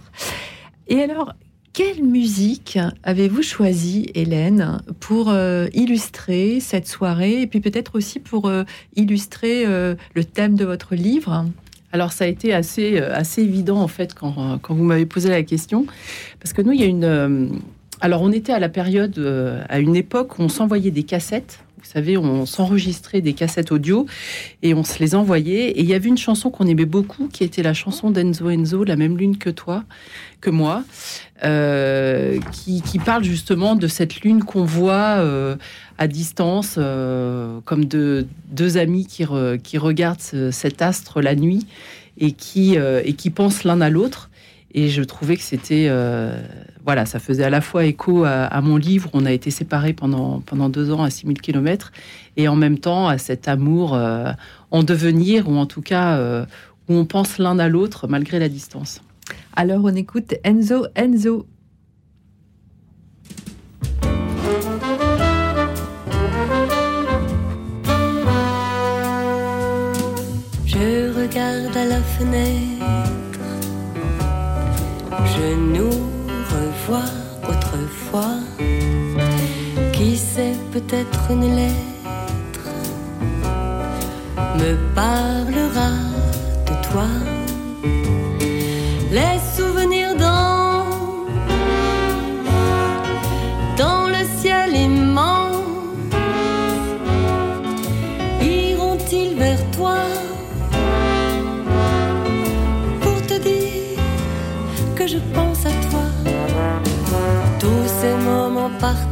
Et 0.88 1.00
alors, 1.00 1.34
quelle 1.76 2.02
musique 2.02 2.78
avez-vous 3.02 3.42
choisi, 3.42 4.10
Hélène, 4.14 4.80
pour 4.98 5.28
euh, 5.28 5.66
illustrer 5.74 6.58
cette 6.58 6.88
soirée 6.88 7.42
et 7.42 7.46
puis 7.46 7.60
peut-être 7.60 7.96
aussi 7.96 8.18
pour 8.18 8.46
euh, 8.46 8.64
illustrer 8.94 9.66
euh, 9.66 9.94
le 10.14 10.24
thème 10.24 10.54
de 10.54 10.64
votre 10.64 10.94
livre? 10.94 11.44
Alors 11.92 12.12
ça 12.12 12.24
a 12.24 12.28
été 12.28 12.54
assez, 12.54 12.98
assez 12.98 13.42
évident 13.42 13.78
en 13.78 13.88
fait 13.88 14.14
quand, 14.14 14.58
quand 14.62 14.74
vous 14.74 14.84
m'avez 14.84 15.04
posé 15.04 15.28
la 15.28 15.42
question, 15.42 15.86
parce 16.40 16.54
que 16.54 16.62
nous, 16.62 16.72
il 16.72 16.80
y 16.80 16.84
a 16.84 16.86
une... 16.86 17.60
alors 18.00 18.22
on 18.22 18.32
était 18.32 18.52
à 18.52 18.58
la 18.58 18.70
période, 18.70 19.18
à 19.68 19.78
une 19.78 19.96
époque 19.96 20.38
où 20.38 20.42
on 20.42 20.48
s'envoyait 20.48 20.90
des 20.90 21.02
cassettes 21.02 21.60
vous 21.86 21.92
savez, 21.92 22.18
on 22.18 22.46
s'enregistrait 22.46 23.20
des 23.20 23.32
cassettes 23.32 23.70
audio 23.70 24.06
et 24.62 24.74
on 24.74 24.82
se 24.82 24.98
les 24.98 25.14
envoyait. 25.14 25.70
Et 25.70 25.80
il 25.80 25.86
y 25.86 25.94
avait 25.94 26.08
une 26.08 26.18
chanson 26.18 26.50
qu'on 26.50 26.66
aimait 26.66 26.84
beaucoup, 26.84 27.28
qui 27.28 27.44
était 27.44 27.62
la 27.62 27.74
chanson 27.74 28.10
d'Enzo 28.10 28.50
Enzo, 28.50 28.82
La 28.82 28.96
même 28.96 29.16
lune 29.16 29.38
que 29.38 29.50
toi, 29.50 29.84
que 30.40 30.50
moi, 30.50 30.82
euh, 31.44 32.40
qui, 32.52 32.98
parle 32.98 33.22
justement 33.22 33.76
de 33.76 33.86
cette 33.86 34.22
lune 34.22 34.42
qu'on 34.42 34.64
voit 34.64 35.18
euh, 35.18 35.54
à 35.96 36.08
distance, 36.08 36.74
euh, 36.76 37.60
comme 37.64 37.84
de, 37.84 38.26
deux 38.48 38.78
amis 38.78 39.06
qui, 39.06 39.24
regardent 39.24 40.50
cet 40.50 40.82
astre 40.82 41.20
la 41.20 41.36
nuit 41.36 41.66
et 42.18 42.32
qui, 42.32 42.74
et 42.76 43.12
qui 43.12 43.30
pensent 43.30 43.62
l'un 43.62 43.80
à 43.80 43.90
l'autre. 43.90 44.28
Et 44.74 44.88
je 44.88 45.02
trouvais 45.02 45.36
que 45.36 45.42
c'était, 45.42 45.88
voilà, 46.86 47.04
ça 47.04 47.18
faisait 47.18 47.42
à 47.42 47.50
la 47.50 47.60
fois 47.60 47.84
écho 47.84 48.24
à, 48.24 48.60
mon 48.60 48.76
livre. 48.76 49.10
On 49.12 49.26
a 49.26 49.32
été 49.32 49.50
séparés 49.50 49.92
pendant, 49.92 50.40
pendant 50.40 50.68
deux 50.68 50.92
ans 50.92 51.02
à 51.02 51.10
6000 51.10 51.40
km 51.40 51.90
et 52.36 52.46
en 52.46 52.54
même 52.54 52.78
temps 52.78 53.08
à 53.08 53.18
cet 53.18 53.48
amour 53.48 53.94
euh, 53.94 54.30
en 54.70 54.84
devenir, 54.84 55.48
ou 55.48 55.56
en 55.56 55.66
tout 55.66 55.82
cas 55.82 56.16
euh, 56.16 56.46
où 56.88 56.94
on 56.94 57.04
pense 57.04 57.38
l'un 57.38 57.58
à 57.58 57.68
l'autre 57.68 58.06
malgré 58.06 58.38
la 58.38 58.48
distance. 58.48 59.02
Alors 59.56 59.80
on 59.82 59.96
écoute 59.96 60.34
Enzo 60.44 60.86
Enzo. 60.94 61.46
Je 70.66 71.20
regarde 71.20 71.76
à 71.76 71.84
la 71.84 72.00
fenêtre 72.00 72.86
je 75.36 75.54
nous 75.54 76.05
autrefois. 77.48 78.36
Qui 79.92 80.16
sait, 80.16 80.54
peut-être 80.72 81.30
une 81.30 81.56
lettre 81.56 81.96
me 84.58 84.76
parlera 84.94 85.90
de 86.66 86.88
toi. 86.88 87.35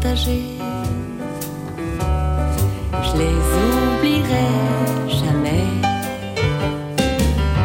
Je 0.04 0.30
les 3.20 3.36
oublierai 3.64 4.48
jamais. 5.08 5.64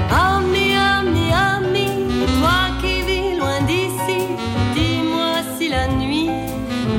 Ami, 0.10 0.74
ami, 0.74 1.32
ami, 1.34 1.88
toi 2.40 2.62
qui 2.82 3.02
vis 3.02 3.38
loin 3.38 3.62
d'ici, 3.68 4.20
dis-moi 4.74 5.34
si 5.58 5.70
la 5.70 5.88
nuit, 5.88 6.30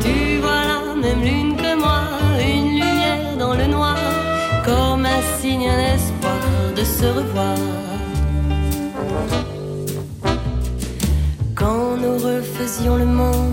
tu 0.02 0.40
vois 0.42 0.64
la 0.72 0.94
même 0.94 1.22
lune 1.22 1.56
que 1.56 1.74
moi, 1.78 2.02
une 2.38 2.72
lumière 2.74 3.36
dans 3.38 3.54
le 3.54 3.66
noir, 3.66 3.96
comme 4.64 5.06
un 5.06 5.22
signe, 5.40 5.68
un 5.68 5.94
espoir 5.94 6.40
de 6.76 6.84
se 6.84 7.06
revoir. 7.06 7.56
refaisions 12.60 12.96
le 12.96 13.06
monde, 13.06 13.49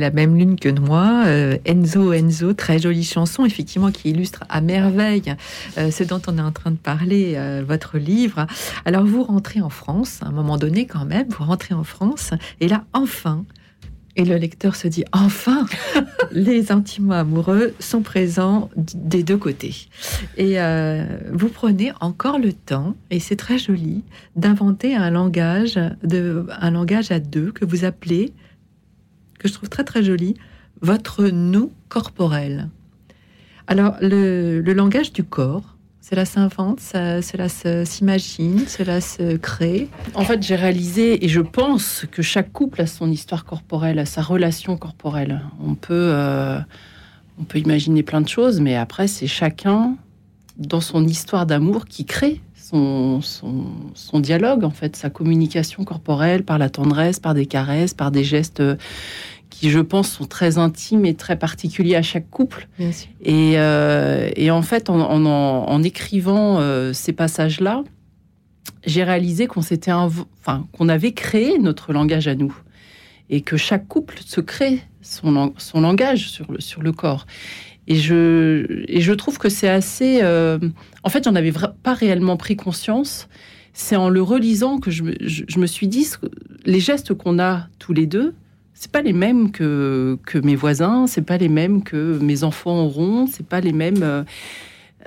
la 0.00 0.10
même 0.10 0.36
lune 0.36 0.58
que 0.58 0.68
moi, 0.68 1.24
euh, 1.26 1.56
Enzo 1.64 2.12
Enzo, 2.12 2.52
très 2.54 2.78
jolie 2.78 3.04
chanson, 3.04 3.44
effectivement, 3.44 3.92
qui 3.92 4.10
illustre 4.10 4.44
à 4.48 4.60
merveille 4.60 5.34
euh, 5.78 5.90
ce 5.90 6.02
dont 6.02 6.20
on 6.26 6.38
est 6.38 6.42
en 6.42 6.52
train 6.52 6.72
de 6.72 6.76
parler, 6.76 7.34
euh, 7.36 7.62
votre 7.66 7.98
livre. 7.98 8.46
Alors, 8.84 9.04
vous 9.04 9.22
rentrez 9.22 9.60
en 9.60 9.70
France, 9.70 10.20
à 10.22 10.26
un 10.26 10.32
moment 10.32 10.56
donné 10.56 10.86
quand 10.86 11.04
même, 11.04 11.28
vous 11.28 11.44
rentrez 11.44 11.74
en 11.74 11.84
France, 11.84 12.32
et 12.60 12.68
là, 12.68 12.84
enfin, 12.92 13.44
et 14.16 14.24
le 14.24 14.36
lecteur 14.36 14.74
se 14.74 14.88
dit, 14.88 15.04
enfin, 15.12 15.66
les 16.32 16.64
sentiments 16.64 17.14
amoureux 17.14 17.74
sont 17.78 18.02
présents 18.02 18.68
des 18.76 19.22
deux 19.22 19.36
côtés. 19.36 19.88
Et 20.36 20.60
euh, 20.60 21.04
vous 21.32 21.48
prenez 21.48 21.92
encore 22.00 22.38
le 22.38 22.52
temps, 22.52 22.96
et 23.10 23.20
c'est 23.20 23.36
très 23.36 23.58
joli, 23.58 24.02
d'inventer 24.36 24.96
un 24.96 25.10
langage, 25.10 25.78
de, 26.02 26.46
un 26.60 26.70
langage 26.70 27.10
à 27.10 27.20
deux 27.20 27.52
que 27.52 27.64
vous 27.64 27.84
appelez 27.84 28.32
que 29.40 29.48
je 29.48 29.54
trouve 29.54 29.70
très 29.70 29.84
très 29.84 30.04
joli, 30.04 30.36
votre 30.82 31.26
nous 31.26 31.72
corporel. 31.88 32.68
Alors, 33.66 33.96
le, 34.00 34.60
langage 34.60 35.12
du 35.12 35.24
corps, 35.24 35.76
cela 36.00 36.24
s'invente, 36.24 36.80
cela 36.80 37.48
s'imagine, 37.84 38.66
cela 38.66 39.00
se 39.00 39.36
crée. 39.36 39.88
En 40.14 40.24
fait, 40.24 40.42
j'ai 40.42 40.56
réalisé 40.56 41.24
et 41.24 41.28
je 41.28 41.40
pense 41.40 42.04
que 42.10 42.22
chaque 42.22 42.52
couple 42.52 42.82
a 42.82 42.86
son 42.86 43.10
histoire 43.10 43.44
corporelle, 43.44 43.98
a 43.98 44.06
sa 44.06 44.22
relation 44.22 44.76
corporelle. 44.76 45.40
On 45.64 45.74
peut, 45.74 46.10
euh, 46.12 46.58
on 47.38 47.44
peut 47.44 47.58
imaginer 47.58 48.02
plein 48.02 48.20
de 48.20 48.28
choses, 48.28 48.60
mais 48.60 48.76
après, 48.76 49.08
c'est 49.08 49.26
chacun 49.26 49.96
dans 50.58 50.80
son 50.80 51.06
histoire 51.06 51.46
d'amour 51.46 51.86
qui 51.86 52.04
crée 52.04 52.40
son, 52.70 53.20
son, 53.20 53.64
son 53.94 54.20
dialogue, 54.20 54.64
en 54.64 54.70
fait, 54.70 54.96
sa 54.96 55.10
communication 55.10 55.84
corporelle 55.84 56.44
par 56.44 56.58
la 56.58 56.68
tendresse, 56.70 57.18
par 57.20 57.34
des 57.34 57.46
caresses, 57.46 57.94
par 57.94 58.10
des 58.10 58.24
gestes 58.24 58.60
euh, 58.60 58.76
qui, 59.50 59.70
je 59.70 59.80
pense, 59.80 60.10
sont 60.10 60.26
très 60.26 60.58
intimes 60.58 61.04
et 61.04 61.14
très 61.14 61.36
particuliers 61.38 61.96
à 61.96 62.02
chaque 62.02 62.30
couple. 62.30 62.68
Bien 62.78 62.92
sûr. 62.92 63.08
Et, 63.22 63.54
euh, 63.56 64.30
et 64.36 64.50
en 64.50 64.62
fait, 64.62 64.88
en, 64.90 65.00
en, 65.00 65.24
en- 65.26 65.66
en 65.68 65.82
écrivant 65.82 66.58
euh, 66.60 66.92
ces 66.92 67.12
passages-là, 67.12 67.82
j'ai 68.86 69.04
réalisé 69.04 69.46
qu'on 69.46 69.62
s'était, 69.62 69.92
enfin, 69.92 70.66
qu'on 70.72 70.88
avait 70.88 71.12
créé 71.12 71.58
notre 71.58 71.92
langage 71.92 72.28
à 72.28 72.34
nous, 72.34 72.54
et 73.28 73.40
que 73.42 73.56
chaque 73.56 73.86
couple 73.88 74.18
se 74.24 74.40
crée 74.40 74.80
son, 75.02 75.52
son 75.56 75.80
langage 75.80 76.30
sur 76.30 76.50
le, 76.50 76.60
sur 76.60 76.82
le 76.82 76.92
corps. 76.92 77.26
Et 77.92 77.96
je, 77.96 78.84
et 78.86 79.00
je 79.00 79.12
trouve 79.12 79.38
que 79.38 79.48
c'est 79.48 79.68
assez. 79.68 80.20
euh, 80.22 80.58
en 81.02 81.08
fait, 81.08 81.24
j'en 81.24 81.34
avais 81.34 81.52
pas 81.82 81.92
réellement 81.94 82.36
pris 82.36 82.54
conscience. 82.54 83.28
C'est 83.72 83.96
en 83.96 84.08
le 84.08 84.22
relisant 84.22 84.78
que 84.78 84.90
je, 84.92 85.02
me- 85.02 85.16
je, 85.20 85.42
je 85.48 85.58
me 85.58 85.66
suis 85.66 85.88
dit 85.88 86.06
les 86.64 86.78
gestes 86.80 87.14
qu'on 87.14 87.38
a 87.40 87.66
tous 87.80 87.92
les 87.92 88.06
deux, 88.06 88.34
c'est 88.74 88.92
pas 88.92 89.02
les 89.02 89.12
mêmes 89.12 89.50
que, 89.50 90.18
que 90.24 90.38
mes 90.38 90.54
voisins, 90.56 91.06
c'est 91.08 91.22
pas 91.26 91.36
les 91.36 91.48
mêmes 91.48 91.82
que 91.82 92.18
mes 92.20 92.44
enfants 92.44 92.84
auront, 92.84 93.26
c'est 93.26 93.46
pas 93.46 93.60
les 93.60 93.72
mêmes. 93.72 94.02
euh, 94.04 94.22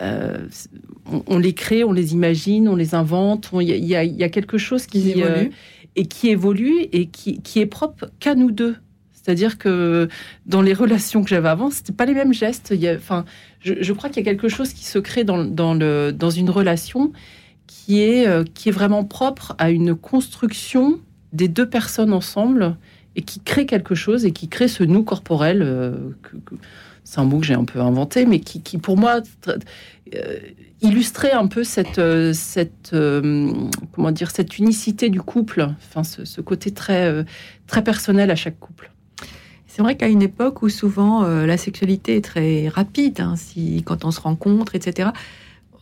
euh, 0.01 0.47
on, 1.11 1.23
on 1.27 1.37
les 1.37 1.53
crée, 1.53 1.83
on 1.83 1.91
les 1.93 2.13
imagine, 2.13 2.67
on 2.67 2.75
les 2.75 2.95
invente. 2.95 3.49
Il 3.61 3.69
y, 3.69 3.95
a- 3.95 4.03
y 4.03 4.23
y 4.23 4.31
quelque 4.31 4.57
chose 4.57 4.87
qui, 4.87 5.01
Qui 5.03 5.11
évolue. 5.11 5.25
euh, 5.25 5.49
et 5.95 6.05
qui 6.05 6.29
évolue 6.29 6.79
et 6.91 7.05
qui, 7.07 7.41
qui 7.41 7.59
est 7.59 7.65
propre 7.67 8.09
qu'à 8.19 8.35
nous 8.35 8.51
deux. 8.51 8.75
C'est-à-dire 9.23 9.57
que 9.57 10.09
dans 10.45 10.61
les 10.61 10.73
relations 10.73 11.23
que 11.23 11.29
j'avais 11.29 11.47
avant, 11.47 11.71
c'était 11.71 11.93
pas 11.93 12.05
les 12.05 12.13
mêmes 12.13 12.33
gestes. 12.33 12.73
Enfin, 12.97 13.23
je, 13.61 13.93
crois 13.93 14.09
qu'il 14.09 14.17
y 14.17 14.27
a 14.27 14.29
quelque 14.29 14.49
chose 14.49 14.73
qui 14.73 14.83
se 14.83 14.99
crée 14.99 15.23
dans, 15.23 15.45
dans, 15.45 16.29
une 16.29 16.49
relation 16.49 17.13
qui 17.65 18.01
est, 18.01 18.27
euh, 18.27 18.43
qui 18.43 18.67
est 18.67 18.73
vraiment 18.73 19.05
propre 19.05 19.55
à 19.59 19.69
une 19.69 19.95
construction 19.95 20.99
des 21.31 21.47
deux 21.47 21.67
personnes 21.69 22.11
ensemble 22.11 22.75
et 23.15 23.21
qui 23.21 23.39
crée 23.39 23.65
quelque 23.65 23.95
chose 23.95 24.25
et 24.25 24.33
qui 24.33 24.49
crée 24.49 24.67
ce 24.67 24.83
nous 24.83 25.03
corporel. 25.03 25.61
euh, 25.61 25.95
c'est 27.05 27.19
un 27.19 27.25
mot 27.25 27.39
que 27.39 27.45
j'ai 27.45 27.53
un 27.53 27.65
peu 27.65 27.79
inventé, 27.79 28.25
mais 28.25 28.41
qui, 28.41 28.77
pour 28.77 28.97
moi 28.97 29.21
euh, 29.47 30.39
illustrait 30.81 31.31
un 31.31 31.47
peu 31.47 31.63
cette, 31.63 32.01
cette 32.33 32.95
comment 33.93 34.11
dire 34.11 34.31
cette 34.31 34.57
unicité 34.57 35.09
du 35.09 35.21
couple, 35.21 35.69
enfin 35.77 36.03
ce, 36.03 36.25
ce 36.25 36.41
côté 36.41 36.71
très 36.71 37.25
très 37.67 37.83
personnel 37.83 38.31
à 38.31 38.35
chaque 38.35 38.59
couple. 38.59 38.89
C'est 39.75 39.81
vrai 39.81 39.97
qu'à 39.97 40.07
une 40.07 40.21
époque 40.21 40.61
où 40.61 40.69
souvent 40.69 41.23
euh, 41.23 41.47
la 41.47 41.57
sexualité 41.57 42.17
est 42.17 42.23
très 42.23 42.67
rapide, 42.67 43.21
hein, 43.21 43.33
si, 43.35 43.81
quand 43.83 44.05
on 44.05 44.11
se 44.11 44.21
rencontre, 44.21 44.75
etc., 44.75 45.09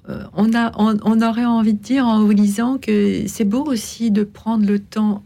euh, 0.08 0.24
on, 0.32 0.56
a, 0.56 0.72
on, 0.78 0.98
on 1.04 1.22
aurait 1.22 1.44
envie 1.44 1.74
de 1.74 1.84
dire 1.84 2.08
en 2.08 2.24
vous 2.24 2.32
lisant 2.32 2.78
que 2.78 3.28
c'est 3.28 3.44
beau 3.44 3.66
aussi 3.66 4.10
de 4.10 4.24
prendre 4.24 4.66
le 4.66 4.80
temps 4.80 5.24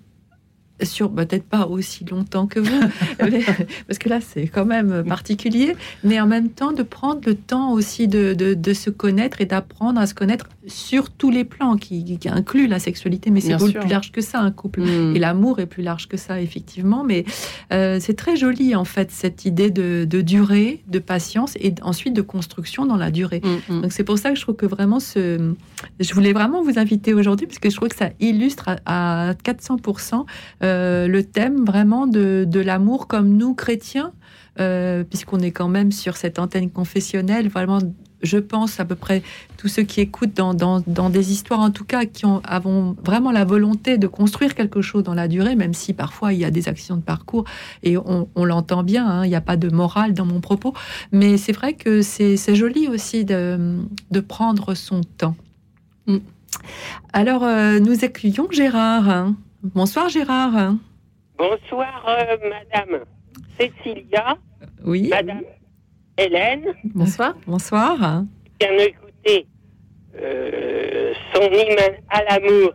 sur 0.86 1.10
bah, 1.10 1.26
peut-être 1.26 1.44
pas 1.46 1.68
aussi 1.68 2.06
longtemps 2.06 2.48
que 2.48 2.60
vous, 2.60 2.80
mais- 3.20 3.44
parce 3.88 3.98
que 4.00 4.10
là 4.10 4.20
c'est 4.22 4.48
quand 4.48 4.66
même 4.66 5.04
particulier, 5.08 5.76
mais 6.04 6.20
en 6.20 6.28
même 6.28 6.50
temps 6.50 6.72
de 6.72 6.84
prendre 6.84 7.22
le 7.26 7.36
temps 7.36 7.72
aussi 7.72 8.08
de, 8.08 8.34
de, 8.34 8.54
de 8.54 8.74
se 8.74 8.90
connaître 8.90 9.42
et 9.42 9.46
d'apprendre 9.46 10.00
à 10.00 10.08
se 10.08 10.14
connaître 10.14 10.48
sur 10.68 11.10
tous 11.12 11.30
les 11.32 11.44
plans 11.44 11.76
qui, 11.78 12.18
qui 12.18 12.30
inclut 12.30 12.68
la 12.68 12.80
sexualité, 12.80 13.30
mais 13.32 13.42
c'est 13.42 13.54
plus 13.82 13.90
large 13.90 14.12
que 14.12 14.22
ça 14.22 14.40
un 14.40 14.52
couple. 14.52 14.82
Mm. 14.82 15.16
Et 15.16 15.20
l'amour 15.20 15.60
est 15.60 15.66
plus 15.66 15.84
large 15.84 16.08
que 16.08 16.18
ça 16.18 16.42
effectivement, 16.42 17.04
mais 17.04 17.26
euh, 17.74 18.00
c'est 18.00 18.16
très 18.16 18.36
joli 18.36 18.76
en 18.76 18.86
fait 18.86 19.12
cette 19.12 19.46
idée 19.46 19.70
de, 19.72 20.06
de 20.10 20.22
durée, 20.22 20.82
de 20.88 21.00
patience 21.00 21.56
et 21.60 21.74
ensuite 21.82 22.14
de 22.16 22.22
construction 22.22 22.86
dans 22.86 22.98
la 22.98 23.12
durée. 23.12 23.42
Mm, 23.70 23.82
Donc 23.82 23.92
c'est 23.92 24.04
pour 24.04 24.18
ça 24.18 24.30
que 24.32 24.36
je 24.38 24.42
trouve 24.42 24.56
que 24.56 24.66
vraiment 24.66 25.00
ce, 25.00 25.54
je 26.00 26.14
voulais 26.14 26.34
vraiment 26.34 26.64
vous 26.64 26.78
inviter 26.80 27.14
aujourd'hui 27.14 27.46
parce 27.48 27.60
que 27.60 27.70
je 27.70 27.76
trouve 27.76 27.90
que 27.90 27.96
ça 27.96 28.10
illustre 28.20 28.70
à, 28.86 29.30
à 29.30 29.34
400% 29.34 30.26
euh, 30.64 30.75
le 31.08 31.22
thème 31.24 31.66
vraiment 31.66 32.08
de, 32.08 32.46
de 32.48 32.60
l'amour 32.60 33.08
comme 33.08 33.30
nous 33.38 33.54
chrétiens, 33.54 34.12
euh, 34.60 35.04
puisqu'on 35.04 35.40
est 35.40 35.52
quand 35.52 35.68
même 35.68 35.92
sur 35.92 36.16
cette 36.18 36.40
antenne 36.40 36.70
confessionnelle, 36.70 37.50
vraiment. 37.50 37.80
Je 38.24 38.40
pense 38.40 38.80
à 38.80 38.86
peu 38.86 38.96
près 38.96 39.22
tous 39.58 39.68
ceux 39.68 39.84
qui 39.84 40.02
écoutent 40.02 40.34
dans, 40.34 40.56
dans, 40.56 40.82
dans 40.88 41.12
des 41.12 41.32
histoires, 41.32 41.60
en 41.60 41.70
tout 41.70 41.84
cas, 41.84 42.06
qui 42.06 42.26
ont, 42.26 42.42
avons 42.44 42.96
vraiment 43.06 43.32
la 43.32 43.46
volonté 43.46 44.00
de 44.00 44.08
construire 44.08 44.56
quelque 44.56 44.82
chose 44.82 45.04
dans 45.04 45.14
la 45.14 45.28
durée, 45.28 45.56
même 45.56 45.76
si 45.76 45.94
parfois 45.94 46.34
il 46.34 46.40
y 46.40 46.46
a 46.46 46.50
des 46.50 46.68
actions 46.68 46.96
de 46.96 47.04
parcours 47.04 47.44
et 47.84 47.98
on, 47.98 48.28
on 48.34 48.46
l'entend 48.46 48.82
bien, 48.82 49.06
hein, 49.06 49.26
il 49.26 49.30
n'y 49.30 49.36
a 49.36 49.42
pas 49.42 49.58
de 49.58 49.70
morale 49.70 50.14
dans 50.14 50.26
mon 50.26 50.40
propos, 50.40 50.74
mais 51.12 51.38
c'est 51.38 51.52
vrai 51.52 51.74
que 51.74 52.02
c'est 52.02 52.36
c'est 52.36 52.56
joli 52.56 52.88
aussi 52.88 53.26
de, 53.26 53.78
de 54.10 54.20
prendre 54.22 54.74
son 54.74 55.02
temps. 55.02 55.36
Mm. 56.08 56.18
Alors, 57.14 57.44
euh, 57.44 57.80
nous 57.80 58.04
accueillons 58.06 58.48
Gérard. 58.50 59.08
hein. 59.10 59.36
Bonsoir 59.74 60.10
Gérard. 60.10 60.76
Bonsoir, 61.40 62.06
euh, 62.08 62.38
Madame 62.48 63.04
Cécilia. 63.60 64.38
Oui. 64.84 65.10
Madame 65.10 65.42
Hélène. 66.20 66.68
Bonsoir. 66.94 67.36
Bonsoir. 67.48 68.24
Qui 68.60 68.68
vient 68.68 68.78
d'écouter 68.78 69.48
euh, 70.22 71.14
son 71.34 71.42
hymne 71.42 71.96
à 72.10 72.24
l'amour 72.26 72.74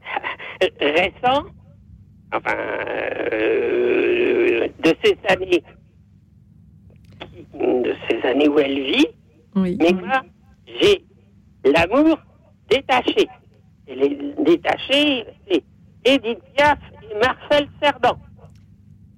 récent, 0.80 1.44
enfin, 2.32 2.56
euh, 3.32 4.68
de 4.82 4.96
ces 5.04 5.18
années, 5.28 5.62
de 7.52 7.94
ces 8.08 8.26
années 8.26 8.48
où 8.48 8.58
elle 8.58 8.82
vit. 8.82 9.08
Oui. 9.56 9.76
Mais 9.78 9.92
moi, 9.92 10.22
j'ai 10.80 11.04
l'amour 11.70 12.18
détaché. 12.70 13.28
Et 13.86 13.94
les 13.94 14.16
détachés, 14.42 15.26
c'est 15.46 15.62
Edith 16.04 16.40
Piaf 16.56 16.78
et 17.10 17.14
Marcel 17.18 17.68
Cerdan. 17.82 18.18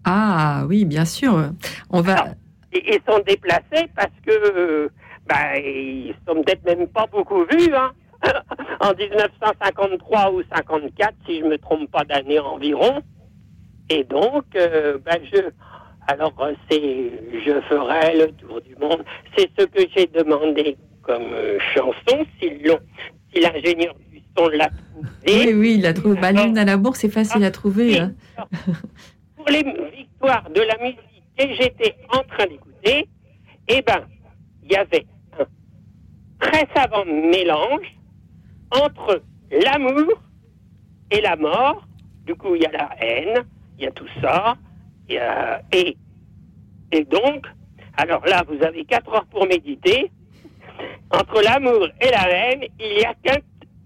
Ah 0.05 0.65
oui, 0.69 0.85
bien 0.85 1.05
sûr. 1.05 1.51
On 1.91 2.01
va. 2.01 2.29
Et 2.73 2.95
ils 2.95 3.01
sont 3.13 3.21
déplacés 3.27 3.89
parce 3.97 4.13
que, 4.25 4.31
euh, 4.31 4.89
bah, 5.27 5.59
ils 5.59 6.15
sont 6.27 6.43
peut-être 6.43 6.65
même 6.65 6.87
pas 6.89 7.07
beaucoup 7.07 7.45
vus, 7.45 7.75
hein. 7.75 7.93
en 8.81 8.93
1953 8.95 10.33
ou 10.33 10.43
54, 10.55 11.15
si 11.27 11.41
je 11.41 11.45
me 11.45 11.59
trompe 11.59 11.91
pas 11.91 12.05
d'année 12.05 12.39
environ. 12.39 13.03
Et 13.91 14.05
donc, 14.05 14.45
euh, 14.57 14.99
bah, 15.05 15.17
je, 15.33 15.39
alors 16.09 16.33
euh, 16.41 16.55
c'est, 16.71 17.13
je 17.45 17.61
ferai 17.69 18.17
le 18.19 18.33
tour 18.33 18.61
du 18.63 18.75
monde. 18.77 19.05
C'est 19.37 19.51
ce 19.59 19.65
que 19.67 19.83
j'ai 19.95 20.07
demandé 20.07 20.77
comme 21.03 21.33
euh, 21.33 21.59
chanson. 21.75 22.25
Si, 22.41 22.51
l'on- 22.65 22.79
si 23.37 23.43
l'ingénieur 23.43 23.95
du 24.11 24.21
son 24.37 24.49
l'a 24.49 24.69
trouvé. 24.71 25.47
Oui, 25.47 25.55
oui, 25.55 25.75
il 25.79 25.87
a 25.87 25.93
trouvé. 25.93 26.21
Bah, 26.21 26.33
l'hymne 26.33 26.59
à 26.59 26.65
l'amour, 26.65 26.97
c'est 26.97 27.09
facile 27.11 27.45
à 27.45 27.51
trouver. 27.51 27.99
hein. 28.01 28.15
pour 29.37 29.47
les 29.49 29.63
victoires 29.97 30.49
de 30.51 30.61
la 30.61 30.77
musique 30.83 31.01
que 31.39 31.55
j'étais 31.55 31.95
en 32.13 32.23
train 32.23 32.47
d'écouter, 32.47 33.07
eh 33.69 33.83
ben, 33.83 34.05
il 34.65 34.73
y 34.73 34.77
avait 34.77 35.07
un 35.39 35.45
très 36.39 36.67
savant 36.75 37.05
mélange 37.05 37.87
entre 38.71 39.23
l'amour 39.51 40.13
et 41.11 41.21
la 41.21 41.37
mort. 41.37 41.87
Du 42.25 42.35
coup, 42.35 42.55
il 42.55 42.63
y 42.63 42.67
a 42.67 42.73
la 42.73 42.91
haine, 43.01 43.45
il 43.79 43.85
y 43.85 43.87
a 43.87 43.93
tout 43.93 44.09
ça, 44.21 44.57
a- 45.11 45.61
et, 45.73 45.97
et 46.93 47.05
donc, 47.05 47.47
alors 47.97 48.25
là, 48.27 48.43
vous 48.49 48.63
avez 48.65 48.85
quatre 48.85 49.13
heures 49.15 49.27
pour 49.27 49.47
méditer. 49.47 50.11
Entre 51.12 51.43
l'amour 51.43 51.89
et 52.01 52.11
la 52.11 52.28
haine, 52.31 52.62
il 52.81 53.01
y 53.01 53.05
a 53.05 53.15
qu'un, 53.23 53.39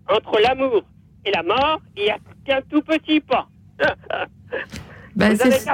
entre 0.08 0.40
l'amour 0.40 0.82
et 1.24 1.30
la 1.30 1.42
mort, 1.42 1.80
il 1.96 2.04
y 2.04 2.10
a 2.10 2.16
qu'un 2.44 2.60
tout 2.70 2.82
petit 2.82 3.20
pas. 3.20 3.46
Bah, 5.16 5.34
c'est- 5.34 5.66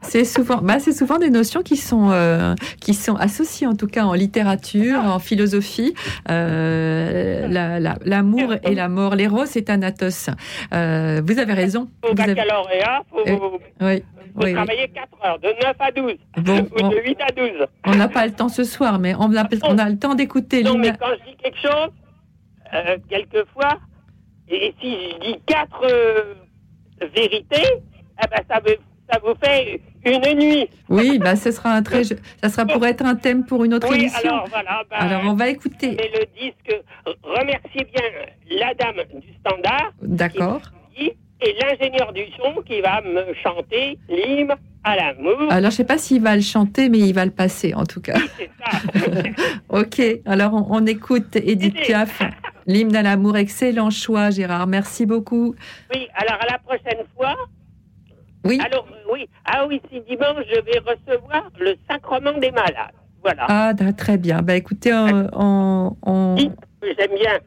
avez 0.00 0.24
souvent, 0.24 0.58
bah, 0.62 0.78
c'est 0.78 0.92
souvent 0.92 1.18
des 1.18 1.28
notions 1.28 1.60
qui 1.62 1.76
sont, 1.76 2.10
euh, 2.12 2.54
qui 2.80 2.94
sont 2.94 3.16
associées, 3.16 3.66
en 3.66 3.74
tout 3.74 3.88
cas 3.88 4.04
en 4.04 4.14
littérature, 4.14 5.00
en 5.00 5.18
philosophie. 5.18 5.92
Euh, 6.30 7.48
la- 7.48 7.80
la- 7.80 7.96
L'amour 8.04 8.54
et 8.62 8.74
la 8.76 8.88
mort, 8.88 9.16
l'éros 9.16 9.44
et 9.44 9.64
Thanatos. 9.64 10.30
Euh, 10.72 11.20
vous 11.26 11.38
avez 11.38 11.52
raison. 11.52 11.88
Au 12.04 12.14
avez- 12.14 12.34
baccalauréat, 12.34 13.02
il 13.26 13.36
faut, 13.36 13.60
Oui, 13.82 14.02
oui. 14.44 14.52
travailler 14.54 14.88
4 14.88 15.08
heures, 15.24 15.38
de 15.38 15.48
9 15.48 15.76
à 15.78 15.90
12, 15.92 16.12
Bon, 16.38 16.58
ou 16.80 16.84
on- 16.84 16.88
de 16.88 16.96
8 16.96 17.18
à 17.20 17.32
12. 17.32 17.66
On 17.86 17.94
n'a 17.94 18.08
pas 18.08 18.26
le 18.26 18.32
temps 18.32 18.48
ce 18.48 18.64
soir, 18.64 18.98
mais 18.98 19.14
on 19.14 19.34
a, 19.36 19.48
on 19.64 19.78
a 19.78 19.88
le 19.88 19.98
temps 19.98 20.14
d'écouter 20.14 20.62
Non, 20.62 20.76
mais 20.78 20.92
quand 20.98 21.06
je 21.24 21.30
dis 21.30 21.36
quelque 21.36 21.58
chose, 21.60 21.90
euh, 22.74 22.96
quelquefois, 23.08 23.78
et 24.48 24.74
si 24.80 24.92
je 24.92 25.18
dis 25.32 25.40
quatre 25.46 25.82
euh, 25.84 26.34
vérités, 27.14 27.62
eh 28.22 28.26
ben, 28.30 28.42
ça, 28.48 28.60
veut- 28.60 28.78
ça 29.10 29.18
vous 29.24 29.34
fait 29.42 29.80
une 30.04 30.38
nuit. 30.38 30.68
Oui, 30.88 31.18
bah, 31.18 31.34
ce 31.36 31.50
sera 31.50 31.72
un 31.72 31.82
très, 31.82 32.04
ça 32.04 32.48
sera 32.48 32.64
pour 32.66 32.84
être 32.86 33.04
un 33.04 33.16
thème 33.16 33.44
pour 33.44 33.64
une 33.64 33.74
autre 33.74 33.88
Oui, 33.90 34.00
émission. 34.00 34.30
alors 34.30 34.46
voilà. 34.48 34.82
bah, 34.90 34.96
Alors, 34.98 35.22
on 35.26 35.34
va 35.34 35.48
écouter. 35.48 35.92
Et 35.92 36.18
le 36.18 36.26
disque, 36.40 36.82
remerciez 37.22 37.84
bien 37.92 38.58
la 38.58 38.74
dame 38.74 39.04
du 39.20 39.32
standard. 39.40 39.92
D'accord. 40.02 40.60
qui- 40.94 41.12
Et 41.42 41.54
l'ingénieur 41.60 42.12
du 42.14 42.22
son 42.38 42.62
qui 42.62 42.80
va 42.80 43.02
me 43.02 43.34
chanter 43.42 43.98
l'hymne 44.08 44.54
à 44.84 44.96
l'amour. 44.96 45.50
Alors, 45.50 45.70
je 45.70 45.76
sais 45.76 45.84
pas 45.84 45.98
s'il 45.98 46.22
va 46.22 46.34
le 46.34 46.40
chanter, 46.42 46.88
mais 46.88 46.98
il 46.98 47.12
va 47.12 47.24
le 47.26 47.30
passer, 47.30 47.74
en 47.74 47.84
tout 47.84 48.00
cas. 48.00 48.14
ok, 49.68 50.00
alors 50.24 50.54
on, 50.54 50.66
on 50.70 50.86
écoute 50.86 51.36
Edith 51.36 51.74
Piaf, 51.74 52.22
l'hymne 52.66 52.96
à 52.96 53.02
l'amour. 53.02 53.36
Excellent 53.36 53.90
choix, 53.90 54.30
Gérard. 54.30 54.66
Merci 54.66 55.04
beaucoup. 55.06 55.54
Oui, 55.94 56.08
alors 56.14 56.40
à 56.40 56.46
la 56.52 56.58
prochaine 56.58 57.04
fois. 57.16 57.34
Oui. 58.44 58.58
Alors, 58.64 58.86
euh, 58.90 59.12
oui. 59.12 59.28
Ah 59.44 59.66
oui, 59.66 59.80
si 59.92 60.00
dimanche, 60.02 60.44
je 60.48 60.60
vais 60.60 60.78
recevoir 60.78 61.50
le 61.58 61.74
sacrement 61.90 62.32
des 62.38 62.50
malades. 62.52 62.94
Voilà. 63.22 63.44
Ah, 63.48 63.72
da- 63.74 63.92
très 63.92 64.16
bien. 64.18 64.40
Bah, 64.40 64.54
écoutez, 64.54 64.92
on, 64.94 65.28
on- 65.32 65.96
on- 66.02 66.36
J'aime 66.36 67.14
bien 67.18 67.38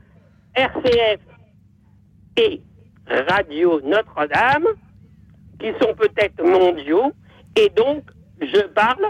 RCF 0.55 1.19
et 2.37 2.61
Radio 3.27 3.81
Notre-Dame, 3.81 4.65
qui 5.59 5.67
sont 5.81 5.93
peut-être 5.95 6.43
mondiaux, 6.43 7.11
et 7.55 7.69
donc 7.75 8.03
je 8.41 8.61
parle 8.67 9.05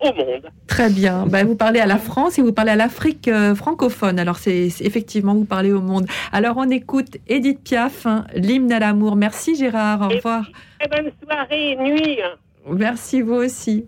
au 0.00 0.12
monde. 0.14 0.50
très 0.66 0.90
bien. 0.90 1.26
Bah, 1.26 1.44
vous 1.44 1.54
parlez 1.54 1.78
à 1.78 1.86
la 1.86 1.98
France 1.98 2.38
et 2.38 2.42
vous 2.42 2.52
parlez 2.52 2.72
à 2.72 2.76
l'Afrique 2.76 3.28
euh, 3.28 3.54
francophone. 3.54 4.18
Alors, 4.18 4.36
c'est 4.36 4.68
effectivement, 4.80 5.34
vous 5.34 5.44
parlez 5.44 5.72
au 5.72 5.80
monde. 5.80 6.06
Alors, 6.32 6.56
on 6.56 6.68
écoute 6.70 7.18
Edith 7.28 7.62
Piaf, 7.62 8.06
hein, 8.06 8.24
l'hymne 8.34 8.72
à 8.72 8.80
l'amour. 8.80 9.14
Merci, 9.14 9.54
Gérard. 9.54 10.02
Au 10.02 10.08
revoir. 10.08 10.50
Très 10.80 10.88
bonne 10.88 11.12
soirée 11.22 11.72
et 11.72 11.76
nuit. 11.76 12.18
Merci, 12.68 13.22
vous 13.22 13.34
aussi. 13.34 13.86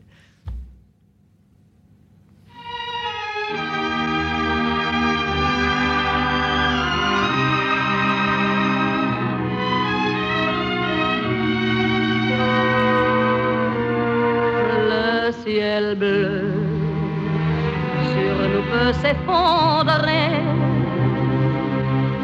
Sur 18.13 18.37
nous 18.53 18.65
peut 18.73 18.93
s'effondrer 19.01 20.31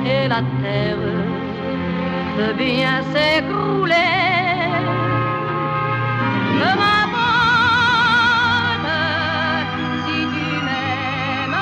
et 0.05 0.29
la 0.29 0.43
terre 0.63 0.97
peut 2.37 2.55
bien 2.55 3.03
s'écrouler. 3.13 4.19
Ne 6.61 6.71
si 10.05 10.19
tu 10.35 10.47
m'aimes, 10.67 11.61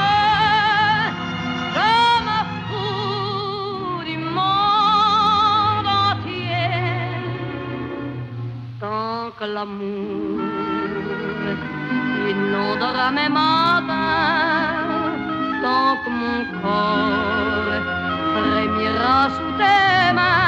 je 1.75 1.91
me 2.27 2.39
fous 2.69 4.05
du 4.07 4.17
monde 4.19 5.89
entier 6.07 6.71
tant 8.81 9.31
que 9.39 9.45
l'amour 9.55 10.58
inondera 12.39 13.11
mes 13.17 13.31
matins, 13.37 13.89
tant 15.63 15.97
que 16.03 16.11
mon 16.19 16.41
corps 16.61 17.85
frémira 18.35 19.17
sous 19.37 19.53
tes 19.61 20.13
mains. 20.19 20.48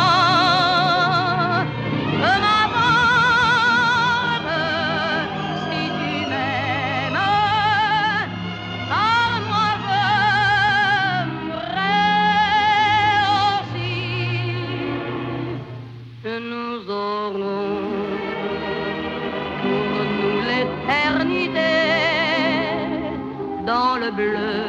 Dans 24.17 24.60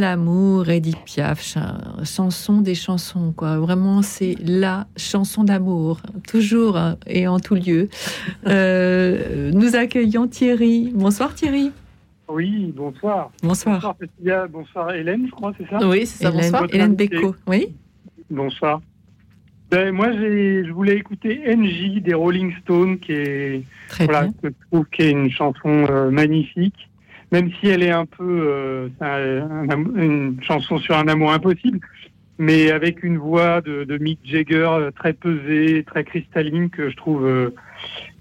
l'amour, 0.00 0.68
Edith 0.68 0.98
Piaf, 1.04 1.42
cha- 1.42 1.78
chanson 2.04 2.60
des 2.60 2.74
chansons, 2.74 3.32
quoi. 3.36 3.58
Vraiment, 3.58 4.02
c'est 4.02 4.34
la 4.44 4.86
chanson 4.96 5.44
d'amour, 5.44 6.00
toujours 6.26 6.76
hein, 6.76 6.96
et 7.06 7.28
en 7.28 7.38
tout 7.38 7.54
lieu. 7.54 7.88
Euh, 8.46 9.50
nous 9.52 9.76
accueillons 9.76 10.26
Thierry. 10.26 10.90
Bonsoir 10.94 11.34
Thierry. 11.34 11.70
Oui, 12.28 12.72
bonsoir. 12.76 13.30
Bonsoir. 13.42 13.76
Bonsoir 13.76 13.96
Cécilia, 14.00 14.46
bonsoir 14.46 14.92
Hélène, 14.94 15.26
je 15.26 15.30
crois, 15.32 15.52
c'est 15.58 15.68
ça? 15.68 15.78
Oui, 15.86 16.06
c'est 16.06 16.24
ça. 16.24 16.30
Bonsoir. 16.30 16.66
Hélène 16.72 16.94
Bécaud, 16.94 17.34
oui. 17.46 17.68
Bonsoir. 18.30 18.80
Ben, 19.70 19.92
moi, 19.94 20.10
j'ai- 20.12 20.64
je 20.64 20.72
voulais 20.72 20.96
écouter 20.96 21.42
NJ 21.46 22.00
des 22.02 22.14
Rolling 22.14 22.52
Stones, 22.62 22.98
qui 22.98 23.12
est, 23.12 23.62
voilà, 24.00 24.26
que 24.42 24.48
je 24.48 24.66
trouve 24.70 24.84
qui 24.92 25.02
est 25.02 25.10
une 25.10 25.30
chanson 25.30 25.86
euh, 25.88 26.10
magnifique, 26.10 26.89
même 27.32 27.50
si 27.60 27.68
elle 27.68 27.82
est 27.82 27.90
un 27.90 28.06
peu 28.06 28.42
euh, 28.48 28.88
une 29.96 30.38
chanson 30.42 30.78
sur 30.78 30.96
un 30.96 31.08
amour 31.08 31.32
impossible. 31.32 31.80
mais 32.38 32.70
avec 32.70 33.02
une 33.02 33.18
voix 33.18 33.60
de, 33.60 33.84
de 33.84 33.98
Mick 33.98 34.18
Jagger 34.24 34.68
euh, 34.72 34.90
très 34.90 35.12
pesée, 35.12 35.84
très 35.86 36.04
cristalline 36.04 36.70
que 36.70 36.88
je 36.88 36.96
trouve 36.96 37.26
euh, 37.26 37.54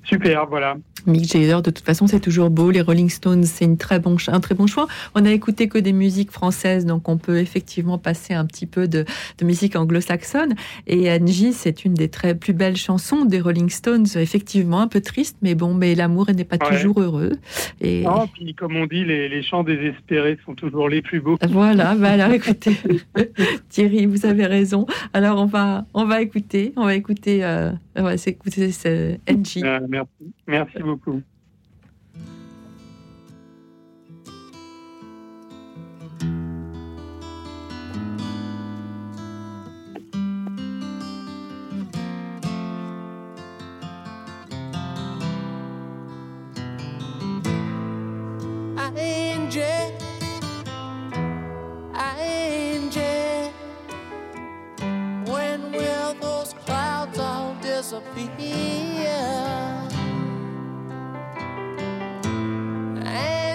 super. 0.09 0.47
Voilà. 0.47 0.77
Mick 1.05 1.25
Jagger, 1.25 1.61
de 1.63 1.71
toute 1.71 1.85
façon, 1.85 2.07
c'est 2.07 2.19
toujours 2.19 2.49
beau. 2.49 2.71
Les 2.71 2.81
Rolling 2.81 3.09
Stones, 3.09 3.43
c'est 3.43 3.65
une 3.65 3.77
très 3.77 3.99
bon, 3.99 4.17
un 4.27 4.39
très 4.39 4.55
bon 4.55 4.67
choix. 4.67 4.87
On 5.15 5.25
a 5.25 5.31
écouté 5.31 5.67
que 5.67 5.77
des 5.77 5.93
musiques 5.93 6.31
françaises, 6.31 6.85
donc 6.85 7.07
on 7.07 7.17
peut 7.17 7.37
effectivement 7.37 7.97
passer 7.97 8.33
un 8.33 8.45
petit 8.45 8.65
peu 8.65 8.87
de, 8.87 9.05
musique 9.41 9.75
anglo-saxonne. 9.75 10.55
Et 10.87 11.11
Angie, 11.11 11.53
c'est 11.53 11.85
une 11.85 11.93
des 11.93 12.09
très 12.09 12.35
plus 12.35 12.53
belles 12.53 12.77
chansons 12.77 13.25
des 13.25 13.39
Rolling 13.39 13.69
Stones. 13.69 14.07
Effectivement, 14.15 14.81
un 14.81 14.87
peu 14.87 15.01
triste, 15.01 15.37
mais 15.41 15.55
bon, 15.55 15.73
mais 15.73 15.95
l'amour 15.95 16.29
n'est 16.31 16.43
pas 16.43 16.57
toujours 16.57 17.01
heureux. 17.01 17.31
Et... 17.81 18.03
Non, 18.03 18.27
puis 18.27 18.53
comme 18.53 18.75
on 18.75 18.85
dit, 18.85 19.05
les, 19.05 19.41
chants 19.43 19.63
désespérés 19.63 20.37
sont 20.45 20.53
toujours 20.53 20.89
les 20.89 21.01
plus 21.01 21.21
beaux. 21.21 21.37
Voilà, 21.49 21.89
alors 22.03 22.31
écoutez, 22.31 22.75
Thierry, 23.69 24.05
vous 24.05 24.25
avez 24.25 24.45
raison. 24.45 24.85
Alors 25.13 25.39
on 25.39 25.45
va, 25.45 25.85
on 25.93 26.05
va 26.05 26.21
écouter, 26.21 26.73
on 26.75 26.85
va 26.85 26.95
écouter, 26.95 27.43
euh, 27.43 27.71
on 27.99 28.03
va 28.03 28.13
écouter 28.13 28.71
Angie. 29.29 29.61
Euh, 29.63 29.79
merci, 29.89 30.33
merci 30.47 30.79
beaucoup. 30.79 31.21
When 52.09 52.68
will 55.71 56.13
those 56.15 56.53
clouds 56.65 57.19
all 57.19 57.55
disappear? 57.61 58.99
try 63.09 63.48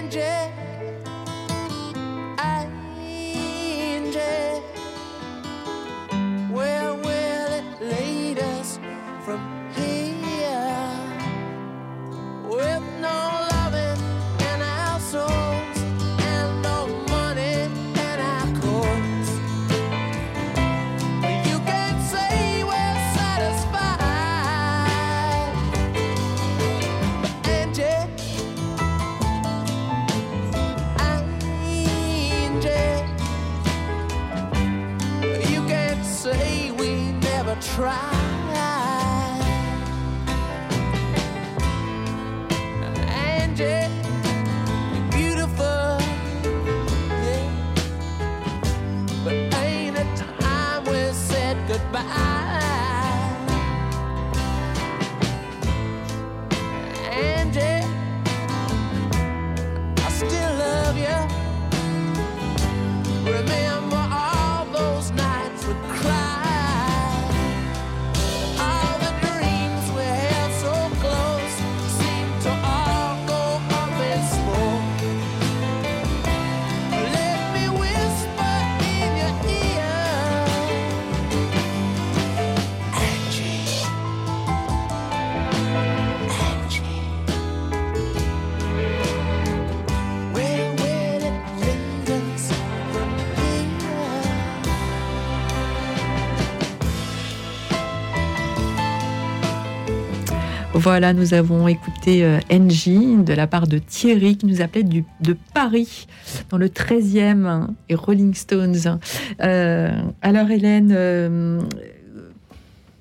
Voilà, 100.85 101.15
nous 101.15 101.33
avons 101.33 101.67
écouté 101.67 102.23
euh, 102.25 102.41
NG 102.51 103.25
de 103.25 103.33
la 103.33 103.47
part 103.47 103.67
de 103.67 103.79
Thierry 103.79 104.37
qui 104.37 104.45
nous 104.45 104.61
appelait 104.61 104.83
du, 104.83 105.07
de 105.23 105.35
Paris 105.55 106.07
dans 106.51 106.59
le 106.59 106.69
13e 106.69 107.69
et 107.89 107.95
Rolling 107.95 108.35
Stones. 108.35 108.99
Euh, 109.41 109.93
alors 110.21 110.51
Hélène, 110.51 110.93
euh, 110.95 111.63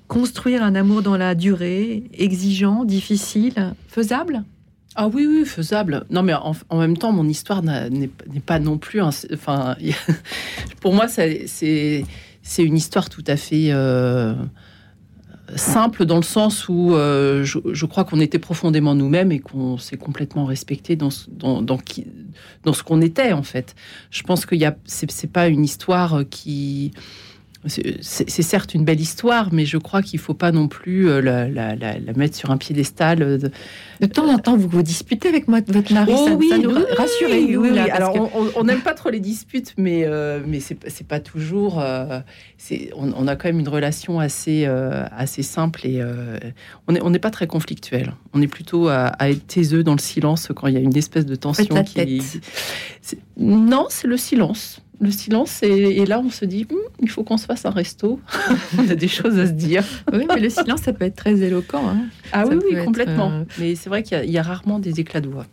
construire 0.08 0.62
un 0.62 0.74
amour 0.74 1.02
dans 1.02 1.18
la 1.18 1.34
durée, 1.34 2.04
exigeant, 2.14 2.86
difficile, 2.86 3.74
faisable? 3.86 4.44
Ah 4.94 5.08
oui, 5.08 5.26
oui, 5.26 5.44
faisable. 5.44 6.06
Non, 6.08 6.22
mais 6.22 6.32
en, 6.32 6.78
même 6.78 6.96
temps, 6.96 7.12
mon 7.12 7.28
histoire 7.28 7.62
n'est 7.62 8.08
pas 8.46 8.60
non 8.60 8.78
plus. 8.78 9.02
enfin, 9.02 9.76
pour 10.80 10.94
moi, 10.94 11.06
c'est 11.06 12.24
une 12.56 12.76
histoire 12.78 13.10
tout 13.10 13.24
à 13.26 13.36
fait 13.36 13.74
simple 15.56 16.04
dans 16.04 16.16
le 16.16 16.22
sens 16.22 16.68
où 16.68 16.94
euh, 16.94 17.44
je, 17.44 17.86
crois 17.86 18.04
qu'on 18.04 18.20
était 18.20 18.38
profondément 18.38 18.94
nous-mêmes 18.94 19.32
et 19.32 19.40
qu'on 19.40 19.78
s'est 19.78 19.96
complètement 19.96 20.46
respecté 20.46 20.96
dans, 20.96 21.10
dans, 21.28 21.62
dans, 21.62 21.78
dans 22.64 22.72
ce 22.72 22.82
qu'on 22.82 23.00
était 23.00 23.32
en 23.32 23.42
fait. 23.42 23.74
Je 24.10 24.22
pense 24.22 24.46
que 24.46 24.56
c'est 24.86 25.30
pas 25.32 25.48
une 25.48 25.64
histoire 25.64 26.22
qui 26.30 26.92
c'est 27.66 28.42
certes 28.42 28.74
une 28.74 28.84
belle 28.84 29.00
histoire, 29.00 29.52
mais 29.52 29.64
je 29.64 29.78
crois 29.78 30.02
qu'il 30.02 30.18
ne 30.18 30.22
faut 30.22 30.34
pas 30.34 30.52
non 30.52 30.68
plus 30.68 31.08
euh, 31.08 31.20
la, 31.20 32.12
mettre 32.14 32.36
sur 32.36 32.50
un 32.50 32.56
piédestal. 32.56 33.22
Euh, 33.22 33.38
de... 34.00 34.06
temps 34.06 34.28
en 34.28 34.38
temps, 34.38 34.56
vous 34.56 34.68
vous 34.68 34.82
disputez 34.82 35.28
avec 35.28 35.48
moi, 35.48 35.60
votre 35.66 35.92
mari, 35.92 36.12
oh, 36.14 36.26
ça, 36.26 36.34
oui, 36.34 36.52
nous 36.62 36.72
rassurez 36.96 37.56
oui, 37.56 37.78
Alors, 37.78 38.30
on 38.56 38.64
n'aime 38.64 38.82
pas 38.82 38.94
trop 38.94 39.10
les 39.10 39.20
disputes, 39.20 39.74
mais, 39.78 40.04
euh, 40.04 40.40
mais 40.46 40.60
c'est 40.60 41.06
pas 41.06 41.20
toujours. 41.20 41.82
on, 42.96 43.26
a 43.28 43.36
quand 43.36 43.48
même 43.48 43.60
une 43.60 43.68
relation 43.68 44.20
assez, 44.20 44.66
assez 44.66 45.42
simple 45.42 45.86
et 45.86 46.02
on 46.86 46.92
n'est 46.92 47.02
on 47.02 47.12
pas 47.14 47.30
très 47.30 47.46
conflictuel. 47.46 48.14
On 48.34 48.42
est 48.42 48.48
plutôt 48.48 48.88
à, 48.88 49.14
être 49.20 49.46
taiseux 49.46 49.82
dans 49.82 49.94
le 49.94 50.00
silence 50.00 50.48
quand 50.54 50.66
il 50.66 50.74
y 50.74 50.76
a 50.76 50.80
une 50.80 50.96
espèce 50.96 51.26
de 51.26 51.34
tension 51.34 51.82
qui. 51.82 52.22
Non, 53.36 53.86
c'est 53.88 54.06
le 54.06 54.16
silence 54.16 54.83
le 55.00 55.10
silence 55.10 55.62
et, 55.62 56.04
là 56.06 56.20
on 56.20 56.30
se 56.30 56.44
dit 56.44 56.66
hum, 56.70 56.78
il 57.00 57.10
faut 57.10 57.24
qu'on 57.24 57.36
se 57.36 57.46
fasse 57.46 57.64
un 57.64 57.70
resto. 57.70 58.20
On 58.78 58.88
a 58.88 58.94
des 58.94 59.08
choses 59.08 59.38
à 59.38 59.46
se 59.46 59.52
dire. 59.52 59.84
Oui 60.12 60.26
mais 60.28 60.40
le 60.40 60.50
silence 60.50 60.82
ça 60.82 60.92
peut 60.92 61.04
être 61.04 61.16
très 61.16 61.40
éloquent 61.42 61.88
hein. 61.88 62.06
ah 62.32 62.44
oui 62.46 62.56
oui 62.70 62.84
complètement. 62.84 63.30
euh, 63.30 63.44
mais 63.58 63.74
c'est 63.74 63.88
vrai 63.88 64.02
qu'il 64.02 64.30
y, 64.30 64.38
a 64.38 64.42
rarement 64.42 64.78
des 64.78 65.00
éclats 65.00 65.20
de 65.20 65.28
voix. 65.28 65.46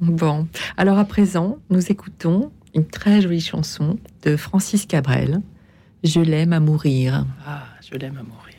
Bon 0.00 0.46
alors 0.76 0.98
à 0.98 1.04
présent 1.04 1.58
nous 1.70 1.90
écoutons 1.90 2.50
une 2.74 2.86
très 2.86 3.20
jolie 3.20 3.40
chanson 3.40 3.98
de 4.24 4.36
Francis 4.36 4.86
Cabrel 4.86 5.40
je 6.04 6.20
l'aime 6.20 6.52
à 6.52 6.60
mourir. 6.60 7.26
Ah 7.46 7.64
je 7.90 7.96
l'aime 7.96 8.18
à 8.18 8.22
mourir. 8.22 8.52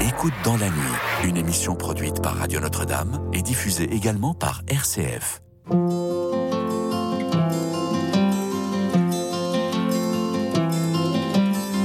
Écoute 0.00 0.32
dans 0.44 0.56
la 0.56 0.68
nuit, 0.68 1.28
une 1.28 1.36
émission 1.36 1.74
produite 1.74 2.22
par 2.22 2.36
Radio 2.36 2.60
Notre-Dame 2.60 3.20
et 3.32 3.42
diffusée 3.42 3.92
également 3.92 4.34
par 4.34 4.62
RCF. 4.68 5.42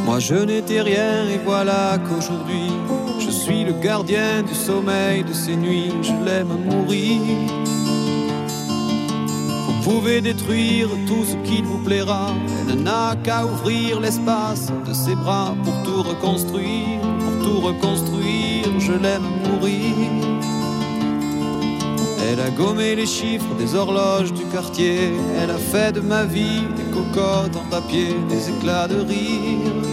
Moi 0.05 0.19
je 0.19 0.35
n'étais 0.35 0.81
rien 0.81 1.27
et 1.29 1.39
voilà 1.43 1.97
qu'aujourd'hui 1.97 2.71
je 3.19 3.31
suis 3.31 3.63
le 3.63 3.73
gardien 3.73 4.43
du 4.43 4.53
sommeil 4.53 5.23
de 5.23 5.33
ces 5.33 5.55
nuits, 5.55 5.93
je 6.01 6.13
l'aime 6.25 6.55
mourir. 6.65 7.21
Vous 9.65 9.91
pouvez 9.91 10.21
détruire 10.21 10.89
tout 11.07 11.25
ce 11.25 11.35
qu'il 11.47 11.63
vous 11.65 11.79
plaira, 11.79 12.27
elle 12.69 12.83
n'a 12.83 13.15
qu'à 13.23 13.45
ouvrir 13.45 13.99
l'espace 13.99 14.71
de 14.87 14.93
ses 14.93 15.15
bras 15.15 15.55
pour 15.63 15.73
tout 15.83 16.03
reconstruire, 16.03 16.99
pour 17.19 17.45
tout 17.45 17.59
reconstruire, 17.61 18.79
je 18.79 18.93
l'aime 18.93 19.27
mourir. 19.45 19.95
Elle 22.29 22.39
a 22.39 22.49
gommé 22.49 22.95
les 22.95 23.05
chiffres 23.05 23.53
des 23.57 23.75
horloges 23.75 24.33
du 24.33 24.43
quartier, 24.45 25.11
elle 25.39 25.51
a 25.51 25.57
fait 25.57 25.91
de 25.91 25.99
ma 25.99 26.23
vie 26.23 26.63
des 26.75 26.89
cocottes 26.91 27.55
en 27.55 27.69
papier, 27.69 28.15
des 28.29 28.49
éclats 28.49 28.87
de 28.87 29.01
rire. 29.01 29.92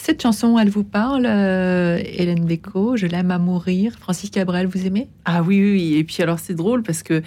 cette 0.00 0.22
chanson, 0.22 0.58
elle 0.58 0.70
vous 0.70 0.84
parle, 0.84 1.26
euh, 1.26 1.98
Hélène 2.04 2.44
Béco, 2.44 2.96
Je 2.96 3.06
l'aime 3.06 3.30
à 3.30 3.38
mourir. 3.38 3.92
Francis 4.00 4.30
Cabrel, 4.30 4.66
vous 4.66 4.86
aimez? 4.86 5.08
Ah 5.24 5.42
oui, 5.42 5.60
oui, 5.60 5.72
oui. 5.72 5.94
Et 5.96 6.04
puis 6.04 6.22
alors 6.22 6.38
c'est 6.38 6.54
drôle 6.54 6.82
parce 6.82 7.02
que 7.02 7.22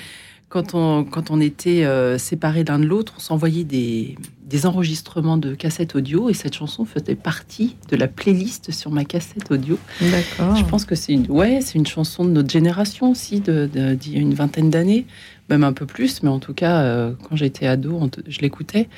quand 0.49 0.75
on, 0.75 1.03
quand 1.03 1.31
on 1.31 1.39
était 1.41 1.83
euh, 1.83 2.17
séparés 2.19 2.63
l'un 2.63 2.77
de 2.77 2.85
l'autre, 2.85 3.13
on 3.17 3.19
s'envoyait 3.19 3.63
des, 3.63 4.15
des 4.45 4.65
enregistrements 4.67 5.37
de 5.37 5.55
cassettes 5.55 5.95
audio 5.95 6.29
et 6.29 6.33
cette 6.35 6.53
chanson 6.53 6.85
faisait 6.85 7.15
partie 7.15 7.75
de 7.89 7.95
la 7.95 8.07
playlist 8.07 8.71
sur 8.71 8.91
ma 8.91 9.03
cassette 9.03 9.49
audio. 9.49 9.79
D'accord. 9.99 10.55
Je 10.55 10.63
pense 10.65 10.85
que 10.85 10.93
c'est 10.93 11.13
une, 11.13 11.25
ouais, 11.31 11.59
c'est 11.61 11.75
une 11.79 11.87
chanson 11.87 12.23
de 12.23 12.29
notre 12.29 12.51
génération 12.51 13.09
aussi, 13.09 13.39
de, 13.39 13.67
de- 13.73 13.95
d'il 13.95 14.13
y 14.13 14.17
a 14.17 14.19
une 14.19 14.35
vingtaine 14.35 14.69
d'années, 14.69 15.07
même 15.49 15.63
un 15.63 15.73
peu 15.73 15.87
plus, 15.87 16.21
mais 16.21 16.29
en 16.29 16.39
tout 16.39 16.53
cas, 16.53 16.81
euh, 16.81 17.13
quand 17.27 17.35
j'étais 17.35 17.65
ado, 17.65 17.97
on- 17.99 18.09
je 18.27 18.39
l'écoutais. 18.41 18.89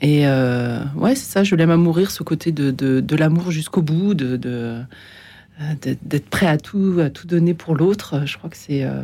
Et 0.00 0.26
euh, 0.26 0.84
ouais, 0.96 1.14
c'est 1.14 1.30
ça, 1.30 1.42
je 1.44 1.54
l'aime 1.56 1.70
à 1.70 1.76
mourir, 1.76 2.10
ce 2.10 2.22
côté 2.22 2.52
de, 2.52 2.70
de, 2.70 3.00
de 3.00 3.16
l'amour 3.16 3.50
jusqu'au 3.50 3.82
bout, 3.82 4.14
de, 4.14 4.36
de, 4.36 4.48
euh, 4.48 5.74
d'être- 5.80 6.06
d'être 6.06 6.28
prêt 6.30 6.46
à 6.46 6.56
tout, 6.56 6.98
à 7.02 7.10
tout 7.10 7.26
donner 7.26 7.54
pour 7.54 7.74
l'autre. 7.74 8.22
Je 8.24 8.38
crois 8.38 8.48
que 8.50 8.56
c'est 8.56 8.84
euh, 8.84 9.02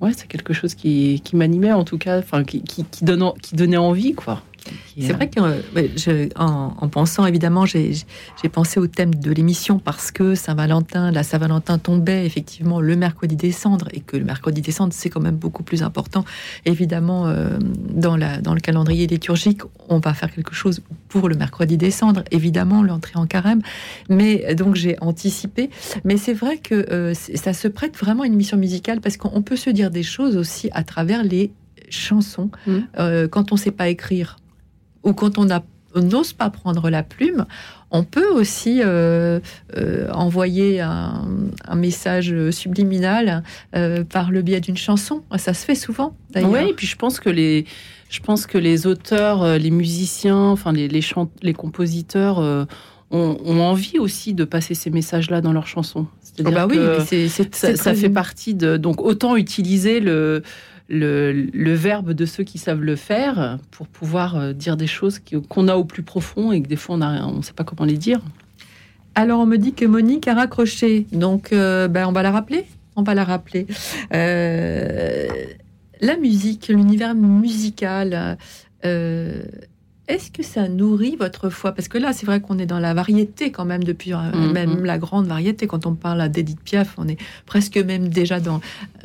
ouais, 0.00 0.12
c'est 0.16 0.26
quelque 0.26 0.52
chose 0.52 0.74
qui, 0.74 1.20
qui 1.24 1.36
m'animait 1.36 1.72
en 1.72 1.84
tout 1.84 1.98
cas, 1.98 2.18
enfin 2.18 2.42
qui, 2.42 2.62
qui, 2.62 2.84
qui, 2.84 3.04
donne 3.04 3.32
qui 3.40 3.54
donnait 3.54 3.76
envie, 3.76 4.14
quoi. 4.14 4.42
C'est 4.98 5.12
vrai 5.12 5.28
que 5.28 5.40
euh, 5.40 6.28
en, 6.36 6.74
en 6.78 6.88
pensant, 6.88 7.26
évidemment, 7.26 7.66
j'ai 7.66 7.94
pensé 8.52 8.78
au 8.78 8.86
thème 8.86 9.14
de 9.14 9.30
l'émission 9.30 9.78
parce 9.78 10.10
que 10.10 10.34
Saint-Valentin, 10.34 11.10
la 11.10 11.22
Saint-Valentin 11.22 11.78
tombait 11.78 12.26
effectivement 12.26 12.80
le 12.80 12.96
mercredi 12.96 13.36
des 13.36 13.52
cendres 13.52 13.88
et 13.92 14.00
que 14.00 14.16
le 14.16 14.24
mercredi 14.24 14.60
des 14.60 14.72
cendres, 14.72 14.92
c'est 14.94 15.10
quand 15.10 15.20
même 15.20 15.36
beaucoup 15.36 15.62
plus 15.62 15.82
important. 15.82 16.24
Évidemment, 16.64 17.26
euh, 17.26 17.58
dans, 17.90 18.16
la, 18.16 18.40
dans 18.40 18.54
le 18.54 18.60
calendrier 18.60 19.06
liturgique, 19.06 19.62
on 19.88 19.98
va 19.98 20.14
faire 20.14 20.32
quelque 20.32 20.54
chose 20.54 20.80
pour 21.08 21.28
le 21.28 21.34
mercredi 21.34 21.76
des 21.76 21.90
cendres, 21.90 22.24
évidemment, 22.30 22.82
l'entrée 22.82 23.16
en 23.16 23.26
carême. 23.26 23.62
Mais 24.08 24.44
euh, 24.48 24.54
donc, 24.54 24.76
j'ai 24.76 24.96
anticipé. 25.00 25.70
Mais 26.04 26.16
c'est 26.16 26.34
vrai 26.34 26.58
que 26.58 26.86
euh, 26.90 27.14
ça 27.14 27.52
se 27.52 27.68
prête 27.68 27.96
vraiment 27.96 28.22
à 28.22 28.26
une 28.26 28.34
émission 28.34 28.56
musicale 28.56 29.00
parce 29.00 29.16
qu'on 29.16 29.42
peut 29.42 29.56
se 29.56 29.70
dire 29.70 29.90
des 29.90 30.02
choses 30.02 30.36
aussi 30.36 30.68
à 30.72 30.84
travers 30.84 31.22
les 31.24 31.52
chansons 31.90 32.50
Euh, 32.98 33.28
quand 33.28 33.52
on 33.52 33.56
ne 33.56 33.60
sait 33.60 33.70
pas 33.70 33.88
écrire 33.88 34.36
ou 35.04 35.12
quand 35.12 35.38
on 35.38 35.50
a- 35.50 35.62
n'ose 35.94 36.32
pas 36.32 36.48
prendre 36.50 36.88
la 36.90 37.02
plume, 37.02 37.44
on 37.90 38.04
peut 38.04 38.28
aussi 38.28 38.80
euh, 38.82 39.40
euh, 39.76 40.10
envoyer 40.12 40.80
un, 40.80 41.26
un 41.68 41.74
message 41.74 42.34
subliminal 42.50 43.42
euh, 43.76 44.02
par 44.02 44.30
le 44.30 44.40
biais 44.40 44.60
d'une 44.60 44.78
chanson. 44.78 45.22
Ça 45.36 45.52
se 45.52 45.64
fait 45.66 45.74
souvent, 45.74 46.16
d'ailleurs. 46.30 46.50
Ouais, 46.50 46.70
et 46.70 46.72
puis 46.72 46.86
je 46.86 46.96
pense 46.96 47.20
que 47.20 47.28
les, 47.28 47.66
je 48.08 48.20
pense 48.20 48.46
que 48.46 48.56
les 48.56 48.86
auteurs, 48.86 49.58
les 49.58 49.70
musiciens, 49.70 50.38
enfin 50.38 50.72
les, 50.72 50.88
les, 50.88 51.04
les 51.42 51.52
compositeurs 51.52 52.38
ont, 53.10 53.36
ont 53.44 53.60
envie 53.60 53.98
aussi 53.98 54.32
de 54.32 54.44
passer 54.44 54.74
ces 54.74 54.88
messages-là 54.88 55.42
dans 55.42 55.52
leurs 55.52 55.66
chansons. 55.66 56.06
C'est-à-dire 56.22 56.52
Oh 56.64 56.66
bah 56.68 56.74
oui, 56.74 56.76
que 56.76 57.76
ça, 57.76 57.94
fait 57.94 58.08
partie 58.08 58.54
de. 58.54 58.78
Donc 58.78 59.02
autant 59.02 59.36
utiliser 59.36 60.00
le, 60.00 60.42
le, 60.92 61.74
verbe 61.74 62.12
de 62.12 62.26
ceux 62.26 62.44
qui 62.44 62.58
savent 62.58 62.82
le 62.82 62.96
faire 62.96 63.58
pour 63.70 63.88
pouvoir 63.88 64.36
euh, 64.36 64.52
dire 64.52 64.76
des 64.76 64.86
choses 64.86 65.20
qu'on 65.48 65.68
a 65.68 65.76
au 65.76 65.84
plus 65.84 66.02
profond 66.02 66.52
et 66.52 66.62
que 66.62 66.68
des 66.68 66.76
fois 66.76 66.96
on 66.96 67.36
ne 67.38 67.42
sait 67.42 67.54
pas 67.54 67.64
comment 67.64 67.84
les 67.84 67.96
dire. 67.96 68.20
Alors, 69.14 69.40
on 69.40 69.46
me 69.46 69.58
dit 69.58 69.74
que 69.74 69.84
Monique 69.84 70.26
a 70.26 70.34
raccroché. 70.34 71.06
Donc, 71.12 71.52
euh, 71.52 71.86
ben, 71.86 72.06
on 72.06 72.12
va 72.12 72.22
la 72.22 72.30
rappeler? 72.30 72.64
On 72.96 73.02
va 73.02 73.14
la 73.14 73.24
rappeler. 73.24 73.66
Euh, 74.14 75.28
la 76.00 76.16
musique, 76.16 76.68
l'univers 76.68 77.14
musical, 77.14 78.38
est-ce 80.12 80.30
que 80.30 80.42
ça 80.42 80.68
nourrit 80.68 81.16
votre 81.16 81.48
foi? 81.50 81.72
Parce 81.72 81.88
que 81.88 81.98
là, 81.98 82.12
c'est 82.12 82.26
vrai 82.26 82.40
qu'on 82.40 82.58
est 82.58 82.66
dans 82.66 82.78
la 82.78 82.94
variété 82.94 83.50
quand 83.50 83.64
même, 83.64 83.82
depuis 83.84 84.12
euh, 84.12 84.18
Mhm. 84.34 84.52
même 84.52 84.84
la 84.84 84.98
grande 84.98 85.26
variété. 85.26 85.66
Quand 85.66 85.86
on 85.86 85.94
parle 85.94 86.28
d'Edith 86.28 86.60
Piaf, 86.62 86.94
on 86.98 87.08
est 87.08 87.18
presque 87.46 87.76
même 87.78 88.08
déjà 88.08 88.40
dans. 88.40 88.60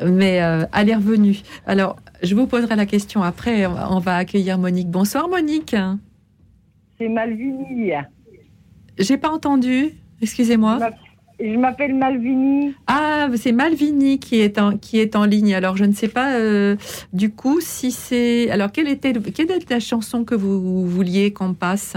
Mais 0.06 0.42
euh, 0.44 0.66
elle 0.76 0.90
est 0.90 0.96
revenue. 0.96 1.40
Alors, 1.66 1.96
je 2.24 2.36
vous 2.36 2.48
poserai 2.48 2.76
la 2.76 2.86
question 2.86 3.24
après. 3.24 3.66
On 3.66 3.74
va- 3.74 3.92
on 3.92 4.00
va 4.00 4.16
accueillir 4.18 4.58
Monique. 4.58 4.90
Bonsoir, 4.90 5.28
Monique. 5.30 5.76
C'est 7.00 7.10
Malvini. 7.10 7.92
J'ai 8.98 9.18
pas 9.18 9.30
entendu. 9.30 9.92
Excusez-moi. 10.22 10.80
Je 11.40 11.56
m'appelle 11.56 11.94
Malvini. 11.94 12.74
Ah, 12.88 13.28
c'est 13.36 13.52
Malvini 13.52 14.20
qui 14.20 14.40
est 14.40 14.58
en, 14.58 14.76
qui 14.78 15.00
est 15.00 15.16
en 15.16 15.26
ligne. 15.26 15.54
Alors, 15.54 15.78
je 15.78 15.86
ne 15.86 15.94
sais 15.94 16.08
pas 16.08 16.36
euh, 16.40 16.76
du 17.14 17.30
coup 17.32 17.62
si 17.62 17.92
c'est. 17.92 18.50
Alors, 18.50 18.72
quelle 18.72 18.88
était, 18.88 19.14
quelle 19.14 19.52
était 19.52 19.74
la 19.76 19.80
chanson 19.80 20.24
que 20.24 20.34
vous 20.34 20.88
vouliez 20.88 21.34
qu'on 21.34 21.54
passe 21.54 21.96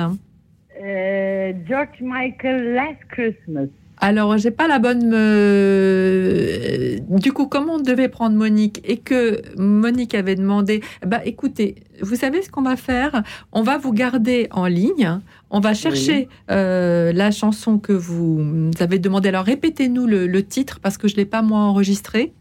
Euh, 0.82 1.52
George 1.66 2.00
Michael 2.02 2.74
Last 2.74 2.98
Christmas. 3.10 3.68
Alors, 4.02 4.38
j'ai 4.38 4.50
pas 4.50 4.66
la 4.66 4.78
bonne. 4.78 5.12
euh, 5.14 6.98
Du 7.10 7.32
coup, 7.32 7.46
comme 7.46 7.68
on 7.68 7.78
devait 7.78 8.08
prendre 8.08 8.34
Monique 8.36 8.80
et 8.84 8.96
que 8.96 9.42
Monique 9.60 10.14
avait 10.14 10.36
demandé, 10.36 10.80
bah 11.06 11.20
écoutez, 11.24 11.74
vous 12.00 12.14
savez 12.14 12.40
ce 12.40 12.50
qu'on 12.50 12.62
va 12.62 12.76
faire? 12.76 13.22
On 13.52 13.62
va 13.62 13.76
vous 13.76 13.92
garder 13.92 14.48
en 14.52 14.66
ligne. 14.66 15.18
On 15.50 15.60
va 15.60 15.74
chercher 15.74 16.28
euh, 16.50 17.12
la 17.12 17.30
chanson 17.30 17.78
que 17.78 17.92
vous 17.92 18.70
avez 18.80 18.98
demandé. 18.98 19.28
Alors, 19.28 19.44
répétez-nous 19.44 20.06
le, 20.06 20.26
le 20.26 20.42
titre 20.44 20.80
parce 20.80 20.96
que 20.96 21.06
je 21.08 21.16
l'ai 21.16 21.26
pas 21.26 21.42
moi 21.42 21.58
enregistré. 21.60 22.32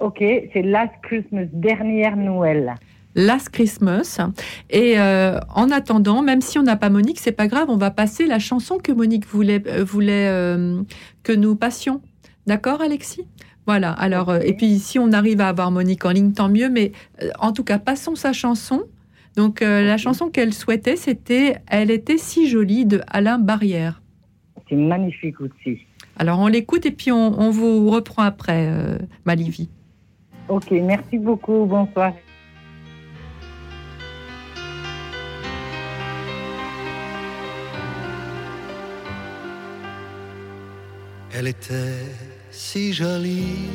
Ok, 0.00 0.18
c'est 0.20 0.62
Last 0.62 0.92
Christmas, 1.02 1.46
dernière 1.52 2.16
Noël. 2.16 2.74
Last 3.16 3.48
Christmas. 3.48 4.20
Et 4.70 4.98
euh, 4.98 5.40
en 5.54 5.70
attendant, 5.70 6.22
même 6.22 6.42
si 6.42 6.58
on 6.58 6.62
n'a 6.62 6.76
pas 6.76 6.90
Monique, 6.90 7.18
c'est 7.18 7.32
pas 7.32 7.48
grave, 7.48 7.68
on 7.70 7.78
va 7.78 7.90
passer 7.90 8.26
la 8.26 8.38
chanson 8.38 8.78
que 8.78 8.92
Monique 8.92 9.26
voulait, 9.26 9.62
euh, 9.66 9.82
voulait 9.82 10.28
euh, 10.28 10.82
que 11.22 11.32
nous 11.32 11.56
passions. 11.56 12.02
D'accord, 12.46 12.82
Alexis? 12.82 13.26
Voilà. 13.66 13.90
Alors, 13.90 14.36
et 14.36 14.52
puis 14.52 14.78
si 14.78 14.98
on 14.98 15.12
arrive 15.12 15.40
à 15.40 15.48
avoir 15.48 15.70
Monique 15.72 16.04
en 16.04 16.10
ligne, 16.10 16.32
tant 16.32 16.48
mieux. 16.48 16.68
Mais 16.68 16.92
en 17.40 17.52
tout 17.52 17.64
cas, 17.64 17.78
passons 17.78 18.14
sa 18.14 18.32
chanson. 18.32 18.84
Donc, 19.34 19.60
la 19.60 19.96
chanson 19.98 20.30
qu'elle 20.30 20.54
souhaitait, 20.54 20.96
c'était 20.96 21.56
Elle 21.66 21.90
était 21.90 22.16
si 22.16 22.48
jolie 22.48 22.86
de 22.86 23.00
Alain 23.08 23.38
Barrière. 23.38 24.00
C'est 24.68 24.76
magnifique 24.76 25.40
aussi. 25.40 25.80
Alors, 26.16 26.38
on 26.38 26.46
l'écoute 26.46 26.86
et 26.86 26.92
puis 26.92 27.10
on, 27.10 27.38
on, 27.40 27.50
vous 27.50 27.90
reprend 27.90 28.22
après, 28.22 28.70
Malivie. 29.24 29.68
Ok, 30.48 30.70
merci 30.70 31.18
beaucoup. 31.18 31.66
Bonsoir. 31.66 32.12
Elle 41.38 41.48
était 41.48 42.02
si 42.50 42.94
jolie 42.94 43.68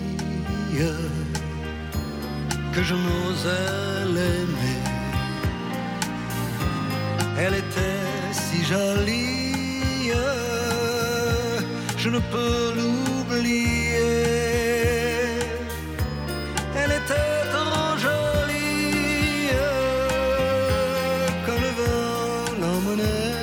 que 2.73 2.81
je 2.81 2.95
n'osais 2.95 4.05
l'aimer. 4.15 4.81
Elle 7.38 7.53
était 7.53 8.07
si 8.31 8.65
jolie, 8.65 10.11
je 11.97 12.09
ne 12.09 12.17
peux 12.33 12.73
l'oublier. 12.77 14.09
Elle 16.79 16.93
était 17.01 17.41
trop 17.53 17.95
jolie 18.05 19.49
que 21.45 21.53
le 21.63 21.71
vent 21.79 22.45
l'emmenait. 22.59 23.35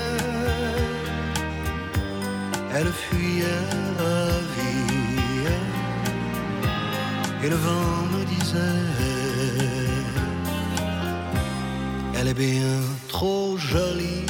Elle 2.75 2.93
fuyait 2.93 3.78
et 7.43 7.49
le 7.49 7.57
vent 7.57 8.03
me 8.13 8.25
disait 8.25 8.83
Elle 12.17 12.29
est 12.29 12.35
bien 12.35 12.81
trop 13.09 13.57
jolie. 13.57 14.27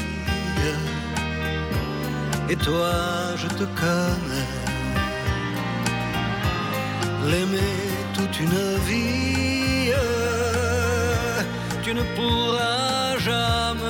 Et 2.50 2.56
toi 2.56 2.92
je 3.36 3.48
te 3.48 3.64
connais. 3.82 4.52
L'aimer 7.30 7.76
toute 8.14 8.40
une 8.40 8.60
vie 8.88 9.18
tu 11.82 11.94
ne 11.94 12.02
pourras 12.16 13.16
jamais. 13.18 13.86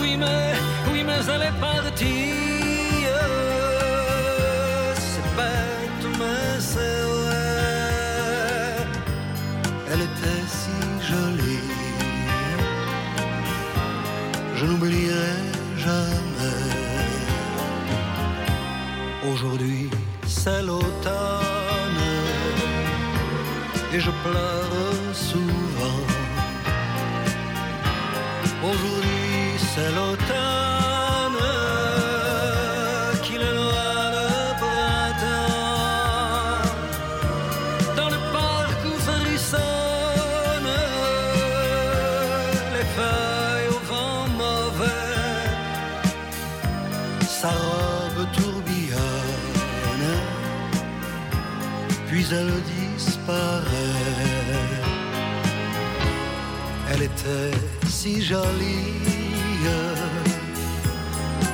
Oui 0.00 0.16
mais 0.16 0.52
oui 0.92 1.02
mais 1.04 1.20
elle 1.34 1.42
est 1.48 1.60
partie 1.60 1.73
et 23.94 24.00
je 24.00 24.10
pleure 24.10 25.12
souvent. 25.12 26.02
Aujourd'hui, 28.70 29.46
c'est 29.70 29.90
l'automne 29.96 31.42
qui 33.22 33.34
le 33.44 33.50
loin 33.60 34.04
le. 34.64 35.42
Dans 37.98 38.10
le 38.16 38.20
parc 38.36 38.78
où 38.90 38.94
frissonnent 39.08 40.82
les 42.76 42.86
feuilles 42.96 43.70
au 43.76 43.80
vent 43.90 44.26
mauvais, 44.42 45.44
sa 47.40 47.50
robe 47.50 48.22
tourbillonne, 48.36 50.08
puis 52.08 52.24
elle 52.32 52.54
disparaît. 52.74 53.83
Était 57.16 57.56
si 57.88 58.22
jolie 58.22 58.92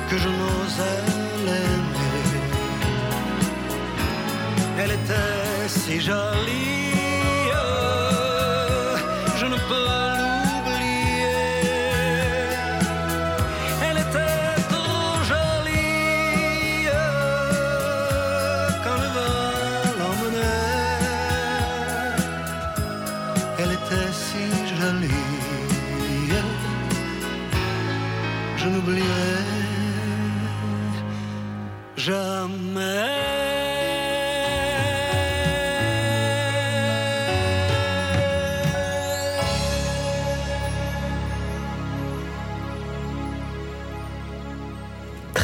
que 0.09 0.17
je 0.17 0.27
n'osais 0.27 1.01
l'aimer. 1.45 2.29
Elle 4.79 4.91
était 4.91 5.67
si 5.67 6.01
jolie, 6.01 6.91
je 9.39 9.45
ne 9.45 9.57
peux 9.69 10.30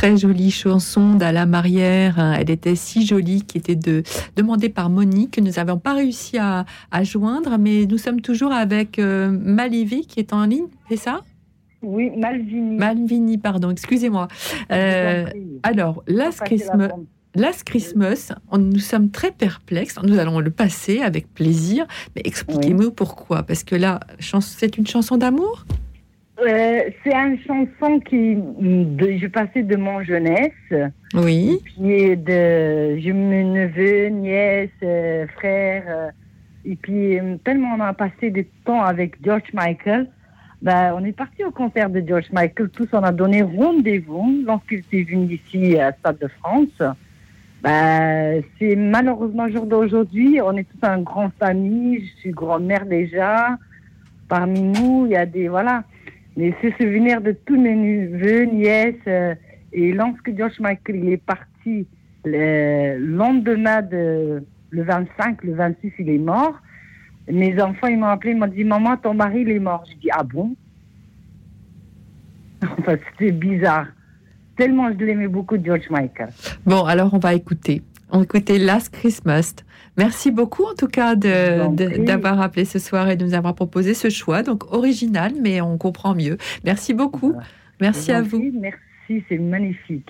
Très 0.07 0.15
jolie 0.15 0.51
chanson 0.51 1.15
d'Alain 1.15 1.45
Marière. 1.45 2.17
Elle 2.39 2.49
était 2.49 2.75
si 2.75 3.05
jolie, 3.05 3.41
qui 3.41 3.57
était 3.57 3.75
de, 3.75 4.03
demandée 4.38 4.69
par 4.69 4.89
Monique, 4.89 5.31
que 5.31 5.41
nous 5.41 5.51
n'avons 5.51 5.77
pas 5.79 5.95
réussi 5.95 6.38
à, 6.38 6.63
à, 6.91 7.03
joindre, 7.03 7.57
mais 7.59 7.85
nous 7.85 7.97
sommes 7.97 8.21
toujours 8.21 8.53
avec 8.53 8.99
euh, 8.99 9.38
qui 10.07 10.21
est 10.21 10.31
en 10.31 10.45
ligne, 10.45 10.67
c'est 10.88 10.95
ça? 10.95 11.23
Oui, 11.81 12.09
Malvini. 12.15 12.77
Malvini, 12.77 13.38
pardon, 13.38 13.69
excusez-moi. 13.69 14.29
Euh, 14.71 15.25
alors, 15.63 16.01
Last 16.07 16.39
Christmas. 16.39 16.88
Last 17.35 17.65
Christmas, 17.65 18.31
on, 18.49 18.59
nous 18.59 18.79
sommes 18.79 19.11
très 19.11 19.31
perplexes. 19.31 19.99
Nous 20.03 20.17
allons 20.19 20.39
le 20.39 20.51
passer 20.51 21.01
avec 21.01 21.34
plaisir, 21.34 21.85
mais 22.15 22.21
expliquez-moi 22.23 22.91
pourquoi? 22.95 23.43
Parce 23.43 23.65
que 23.65 23.75
là, 23.75 23.99
c'est 24.39 24.77
une 24.77 24.88
chanson 24.88 25.17
d'amour? 25.17 25.65
Euh, 26.39 26.81
c'est 27.03 27.14
une 27.14 27.39
chanson 27.47 27.99
qui 27.99 28.35
de, 28.35 29.18
je 29.18 29.27
passais 29.27 29.64
de 29.64 29.76
mon 29.76 30.03
jeunesse. 30.03 30.51
Oui. 31.15 31.59
Et 31.59 31.64
puis 31.64 32.18
de 32.18 32.99
je 32.99 33.11
mes 33.11 33.43
neveux, 33.43 34.07
nièces, 34.09 34.69
euh, 34.84 35.26
frères. 35.35 35.84
Euh, 35.88 36.09
et 36.64 36.76
puis 36.76 37.18
tellement 37.43 37.76
on 37.77 37.81
a 37.81 37.93
passé 37.93 38.30
du 38.30 38.45
temps 38.65 38.84
avec 38.84 39.15
George 39.23 39.51
Michael. 39.53 40.09
Ben, 40.61 40.93
on 40.95 41.03
est 41.05 41.11
parti 41.11 41.43
au 41.43 41.51
concert 41.51 41.89
de 41.89 42.03
George 42.05 42.31
Michael. 42.31 42.69
Tous 42.69 42.88
on 42.93 43.03
a 43.03 43.11
donné 43.11 43.41
rendez-vous 43.41 44.43
lorsqu'il 44.45 44.80
était 44.80 45.03
venu 45.03 45.34
ici 45.34 45.80
à 45.80 45.91
Stade 45.93 46.19
de 46.19 46.27
France. 46.27 46.95
Ben, 47.64 48.43
c'est 48.59 48.76
malheureusement 48.76 49.49
jour 49.49 49.65
d'aujourd'hui. 49.65 50.39
On 50.41 50.55
est 50.57 50.65
tous 50.65 50.88
en 50.88 51.01
grande 51.01 51.31
famille. 51.39 52.05
Je 52.05 52.19
suis 52.22 52.31
grand-mère 52.31 52.85
déjà. 52.85 53.57
Parmi 54.27 54.61
nous, 54.61 55.05
il 55.05 55.14
y 55.14 55.15
a 55.15 55.26
des 55.26 55.47
voilà. 55.47 55.84
Mais 56.38 56.53
ce 56.61 56.69
souvenir 56.80 57.19
de 57.19 57.31
tous 57.31 57.59
mes 57.59 57.76
neveux, 57.76 58.43
nièces, 58.43 58.95
euh, 59.07 59.34
et 59.73 59.91
lorsque 59.91 60.38
George 60.38 60.59
Michael 60.59 61.09
est 61.09 61.18
parti 61.18 61.88
le 62.23 62.97
lendemain 62.99 63.81
de 63.81 64.43
le 64.69 64.84
25, 64.84 65.43
le 65.43 65.55
26, 65.55 65.91
il 65.99 66.09
est 66.09 66.18
mort. 66.19 66.61
Mes 67.27 67.59
enfants, 67.61 67.88
ils 67.88 67.97
m'ont 67.97 68.07
appelé, 68.07 68.34
ils 68.34 68.38
m'ont 68.38 68.47
dit 68.47 68.64
Maman, 68.64 68.97
ton 68.97 69.15
mari, 69.15 69.41
il 69.41 69.49
est 69.49 69.59
mort. 69.59 69.84
Je 69.89 69.97
dis 69.97 70.09
Ah 70.11 70.23
bon? 70.23 70.55
Enfin, 72.80 72.95
c'était 73.11 73.31
bizarre. 73.31 73.88
Tellement 74.55 74.91
je 74.91 75.05
l'aimais 75.05 75.27
beaucoup, 75.27 75.57
George 75.64 75.89
Michael. 75.89 76.30
Bon, 76.65 76.84
alors 76.84 77.14
on 77.14 77.19
va 77.19 77.34
écouter. 77.34 77.81
On 78.11 78.22
écouter 78.23 78.59
Last 78.59 78.89
Christmas. 78.89 79.55
Merci 79.97 80.31
beaucoup 80.31 80.63
en 80.63 80.75
tout 80.75 80.87
cas 80.87 81.15
d'avoir 81.15 82.39
appelé 82.41 82.65
ce 82.65 82.79
soir 82.79 83.09
et 83.09 83.15
de 83.15 83.25
nous 83.25 83.33
avoir 83.33 83.55
proposé 83.55 83.93
ce 83.93 84.09
choix, 84.09 84.43
donc 84.43 84.71
original, 84.71 85.33
mais 85.41 85.59
on 85.61 85.77
comprend 85.77 86.13
mieux. 86.13 86.37
Merci 86.63 86.93
beaucoup. 86.93 87.35
Merci 87.81 88.11
à 88.11 88.21
vous. 88.21 88.43
Merci, 88.59 89.23
c'est 89.27 89.37
magnifique. 89.37 90.09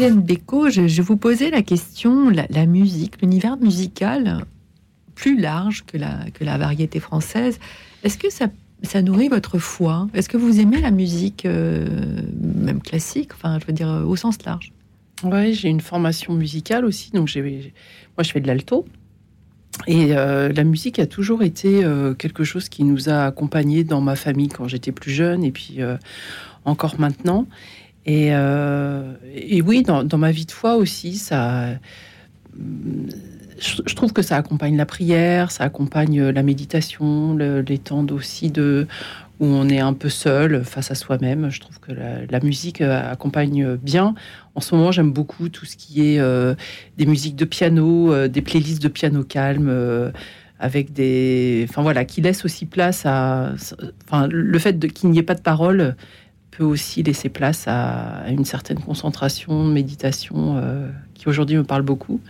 Hélène 0.00 0.22
Bécaud, 0.22 0.70
je, 0.70 1.02
vous 1.02 1.18
posais 1.18 1.50
la 1.50 1.60
question, 1.60 2.30
la, 2.30 2.64
musique, 2.64 3.20
l'univers 3.20 3.58
musical 3.58 4.46
plus 5.14 5.38
large 5.38 5.84
que 5.84 5.98
la, 5.98 6.56
variété 6.56 7.00
française, 7.00 7.58
est-ce 8.02 8.16
que 8.16 8.28
ça, 8.30 9.02
nourrit 9.02 9.28
votre 9.28 9.58
foi? 9.58 10.08
Est-ce 10.14 10.30
que 10.30 10.38
vous 10.38 10.58
aimez 10.58 10.80
la 10.80 10.90
musique, 10.90 11.44
euh, 11.44 12.22
même 12.40 12.80
classique, 12.80 13.32
enfin, 13.34 13.58
je 13.60 13.66
veux 13.66 13.74
dire, 13.74 13.88
au 14.06 14.16
sens 14.16 14.42
large? 14.46 14.72
Oui, 15.22 15.52
j'ai 15.52 15.68
une 15.68 15.82
formation 15.82 16.32
musicale 16.32 16.86
aussi, 16.86 17.10
donc 17.10 17.28
j'ai, 17.28 17.74
moi 18.16 18.22
je 18.22 18.30
fais 18.30 18.40
de 18.40 18.46
l'alto. 18.46 18.86
Et 19.86 20.16
euh, 20.16 20.50
la 20.50 20.64
musique 20.64 20.98
a 20.98 21.06
toujours 21.06 21.42
été 21.42 21.84
euh, 21.84 22.14
quelque 22.14 22.42
chose 22.42 22.70
qui 22.70 22.84
nous 22.84 23.10
a 23.10 23.26
accompagnés 23.26 23.84
dans 23.84 24.00
ma 24.00 24.16
famille 24.16 24.48
quand 24.48 24.66
j'étais 24.66 24.92
plus 24.92 25.10
jeune 25.10 25.44
et 25.44 25.52
puis 25.52 25.80
encore 26.64 26.98
maintenant. 26.98 27.46
Et, 28.06 28.28
et 28.28 29.62
oui, 29.62 29.82
dans, 29.82 30.18
ma 30.18 30.30
vie 30.30 30.46
de 30.46 30.50
foi 30.50 30.76
aussi, 30.76 31.16
ça, 31.16 31.66
je, 33.58 33.94
trouve 33.94 34.12
que 34.12 34.22
ça 34.22 34.36
accompagne 34.36 34.76
la 34.76 34.86
prière, 34.86 35.50
ça 35.50 35.64
accompagne 35.64 36.30
la 36.30 36.42
méditation, 36.42 37.36
les 37.36 37.78
temps 37.78 38.06
aussi 38.10 38.50
de 38.50 38.86
où 39.40 39.46
on 39.46 39.68
est 39.70 39.80
un 39.80 39.94
peu 39.94 40.10
seul 40.10 40.64
face 40.64 40.90
à 40.90 40.94
soi-même. 40.94 41.50
Je 41.50 41.60
trouve 41.60 41.80
que 41.80 41.92
la, 41.92 42.40
musique 42.40 42.82
euh, 42.82 43.10
accompagne 43.10 43.76
bien. 43.76 44.14
En 44.54 44.60
ce 44.60 44.74
moment, 44.74 44.92
j'aime 44.92 45.12
beaucoup 45.12 45.48
tout 45.48 45.64
ce 45.64 45.76
qui 45.76 46.14
est 46.14 46.20
euh, 46.20 46.54
des 46.98 47.06
musiques 47.06 47.36
de 47.36 47.46
piano, 47.46 48.12
euh, 48.12 48.28
des 48.28 48.42
playlists 48.42 48.82
de 48.82 48.88
piano 48.88 49.24
calme. 49.24 50.12
avec 50.58 50.92
des, 50.92 51.66
enfin 51.70 51.80
voilà, 51.80 52.04
qui 52.04 52.20
laisse 52.20 52.44
aussi 52.44 52.66
place 52.66 53.06
à, 53.06 53.54
enfin 54.04 54.28
le 54.30 54.58
fait 54.58 54.78
qu'il 54.92 55.08
n'y 55.08 55.18
ait 55.18 55.22
pas 55.22 55.34
de 55.34 55.40
parole 55.40 55.96
peut 56.60 56.66
aussi 56.66 57.02
laisser 57.02 57.30
place 57.30 57.64
à, 57.66 58.28
une 58.28 58.44
certaine 58.44 58.78
concentration, 58.78 59.64
méditation, 59.64 60.62
qui 61.14 61.26
aujourd'hui 61.26 61.56
me 61.56 61.64
parle 61.64 61.82
beaucoup. 61.82 62.20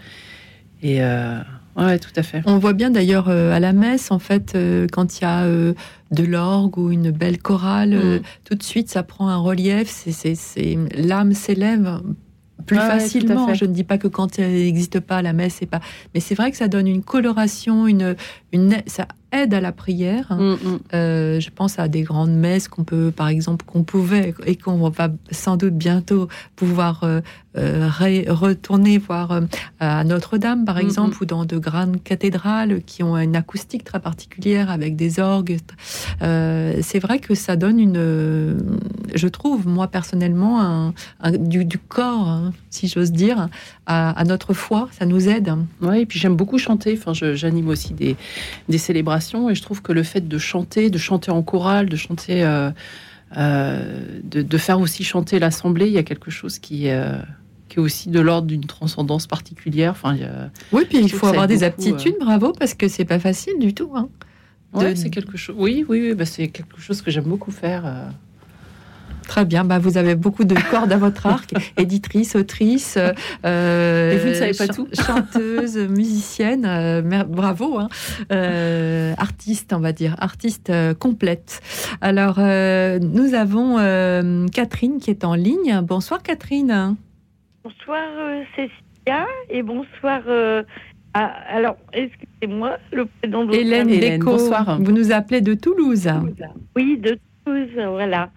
Et 0.82 1.02
euh, 1.02 1.38
ouais, 1.76 1.98
tout 1.98 2.12
à 2.16 2.22
fait. 2.22 2.42
On 2.46 2.58
voit 2.58 2.72
bien 2.72 2.90
d'ailleurs 2.90 3.28
euh, 3.28 3.52
à 3.52 3.60
la 3.60 3.72
messe, 3.72 4.10
en 4.10 4.18
fait, 4.18 4.54
euh, 4.54 4.86
quand 4.90 5.18
il 5.18 5.22
y 5.22 5.26
a 5.26 5.46
de 5.46 6.24
l'orgue 6.24 6.78
ou 6.78 6.90
une 6.90 7.10
belle 7.10 7.38
chorale, 7.38 7.94
mm. 7.94 8.20
tout 8.44 8.54
de 8.54 8.62
suite 8.62 8.88
ça 8.88 9.02
prend 9.02 9.28
un 9.28 9.38
relief. 9.38 9.88
C'est 9.88 10.78
l'âme 10.96 11.32
s'élève 11.32 12.00
plus 12.66 12.76
facilement. 12.76 13.52
Je 13.54 13.64
ne 13.64 13.72
dis 13.72 13.84
pas 13.84 13.98
que 13.98 14.08
quand 14.08 14.38
elle 14.38 14.52
n'existe 14.52 15.00
pas, 15.00 15.22
la 15.22 15.32
messe, 15.32 15.56
c'est 15.60 15.66
pas. 15.66 15.80
Mais 16.14 16.20
c'est 16.20 16.34
vrai 16.34 16.50
que 16.50 16.56
ça 16.56 16.68
donne 16.68 16.86
une 16.86 17.02
coloration, 17.02 17.86
une, 17.86 18.16
une, 18.52 18.76
ça 18.86 19.08
aide 19.32 19.54
à 19.54 19.60
la 19.60 19.72
prière. 19.72 20.32
Mm, 20.32 20.52
mm. 20.52 20.78
je 20.92 21.50
pense 21.50 21.78
à 21.78 21.88
des 21.88 22.02
grandes 22.02 22.32
messes 22.32 22.68
qu'on 22.68 22.84
peut, 22.84 23.12
par 23.14 23.28
exemple, 23.28 23.64
qu'on 23.64 23.84
pouvait 23.84 24.34
et 24.46 24.56
qu'on 24.56 24.88
va 24.88 25.08
sans 25.30 25.56
doute 25.56 25.74
bientôt 25.74 26.28
pouvoir 26.56 27.04
euh, 27.04 27.20
retourner 27.54 28.98
voir 28.98 29.32
euh, 29.32 29.40
à 29.80 30.04
Notre-Dame, 30.04 30.64
par 30.64 30.78
exemple, 30.78 31.16
ou 31.20 31.26
dans 31.26 31.44
de 31.44 31.58
grandes 31.58 32.02
cathédrales 32.02 32.82
qui 32.82 33.02
ont 33.02 33.16
une 33.16 33.36
acoustique 33.36 33.84
très 33.84 34.00
particulière 34.00 34.70
avec 34.70 34.96
des 34.96 35.20
orgues. 35.20 35.58
Euh, 36.22 36.78
c'est 36.82 36.98
vrai 36.98 37.18
que 37.18 37.34
ça 37.34 37.56
donne 37.56 37.80
une, 37.80 38.58
je 39.14 39.28
trouve, 39.28 39.66
moi 39.66 39.88
personnellement, 39.88 40.92
un, 41.20 41.32
du, 41.32 41.78
corps, 41.78 42.28
hein, 42.28 42.52
si 42.70 42.88
j'ose 42.88 43.12
dire, 43.12 43.48
à, 43.86 44.22
notre 44.24 44.54
foi. 44.54 44.88
Ça 44.92 45.06
nous 45.06 45.28
aide. 45.28 45.52
Oui, 45.80 46.00
et 46.00 46.06
puis 46.06 46.18
j'aime 46.18 46.36
beaucoup 46.36 46.58
chanter. 46.58 46.98
Enfin, 46.98 47.12
j'anime 47.34 47.68
aussi 47.68 47.94
des, 47.94 48.16
des, 48.68 48.78
célébrations 48.78 49.50
et 49.50 49.54
je 49.54 49.62
trouve 49.62 49.82
que 49.82 49.92
le 49.92 50.02
fait 50.02 50.26
de 50.28 50.38
chanter, 50.38 50.90
de 50.90 50.98
chanter 50.98 51.30
en 51.30 51.42
chorale, 51.42 51.88
de 51.88 51.96
chanter. 51.96 52.42
de, 53.34 54.42
de, 54.42 54.58
faire 54.58 54.80
aussi 54.80 55.04
chanter 55.04 55.38
l'assemblée, 55.38 55.86
il 55.86 55.92
y 55.92 55.98
a 55.98 56.02
quelque 56.02 56.30
chose 56.30 56.58
qui, 56.58 56.88
qui 57.70 57.76
est 57.76 57.80
aussi 57.80 58.10
de 58.10 58.20
l'ordre 58.20 58.48
d'une 58.48 58.66
transcendance 58.66 59.26
particulière. 59.26 59.92
Enfin, 59.92 60.16
oui, 60.72 60.82
puis 60.88 60.98
il 60.98 61.10
faut 61.10 61.28
avoir 61.28 61.46
des 61.46 61.62
aptitudes, 61.62 62.16
euh, 62.20 62.24
bravo, 62.24 62.52
parce 62.52 62.74
que 62.74 62.88
c'est 62.88 63.04
pas 63.04 63.20
facile 63.20 63.58
du 63.58 63.72
tout. 63.72 63.92
Hein, 63.94 64.08
c'est 64.96 65.10
quelque 65.10 65.38
chose. 65.38 65.54
Oui, 65.58 65.86
oui, 65.88 66.00
oui 66.02 66.14
bah, 66.14 66.26
c'est 66.26 66.48
quelque 66.48 66.80
chose 66.80 67.00
que 67.00 67.10
j'aime 67.10 67.24
beaucoup 67.24 67.52
faire. 67.52 67.86
Euh. 67.86 68.08
Très 69.28 69.44
bien, 69.44 69.62
bah, 69.64 69.78
vous 69.78 69.96
avez 69.96 70.16
beaucoup 70.16 70.42
de 70.42 70.56
cordes 70.72 70.90
à 70.90 70.96
votre 70.96 71.28
arc, 71.28 71.52
éditrice, 71.76 72.34
autrice, 72.34 72.98
euh, 73.44 74.12
Et 74.12 74.18
vous 74.18 74.28
ne 74.30 74.34
savez 74.34 74.54
pas 74.54 74.66
tout 74.66 74.88
chanteuse, 74.92 75.76
musicienne, 75.76 76.62
bravo, 77.28 77.78
hein. 77.78 77.88
artiste, 79.16 79.72
on 79.72 79.78
va 79.78 79.92
dire, 79.92 80.16
artiste 80.18 80.72
complète. 80.98 81.60
Alors, 82.00 82.38
nous 82.40 83.34
avons 83.34 83.76
Catherine 84.48 84.98
qui 84.98 85.10
est 85.10 85.24
en 85.24 85.34
ligne. 85.34 85.80
Bonsoir 85.84 86.24
Catherine. 86.24 86.96
Bonsoir 87.62 88.08
euh, 88.16 88.42
Cécilia 88.56 89.26
et 89.50 89.62
bonsoir. 89.62 90.22
Euh, 90.26 90.62
alors, 91.12 91.76
excusez-moi, 91.92 92.78
le 92.90 93.04
prénom 93.04 93.44
de 93.44 93.54
Hélène, 93.54 93.90
Hélène 93.90 94.22
bonsoir. 94.22 94.78
Vous 94.80 94.92
nous 94.92 95.12
appelez 95.12 95.42
de 95.42 95.52
Toulouse. 95.52 96.08
Oui, 96.74 96.96
de 96.96 97.18
Toulouse, 97.44 97.68
voilà. 97.76 98.30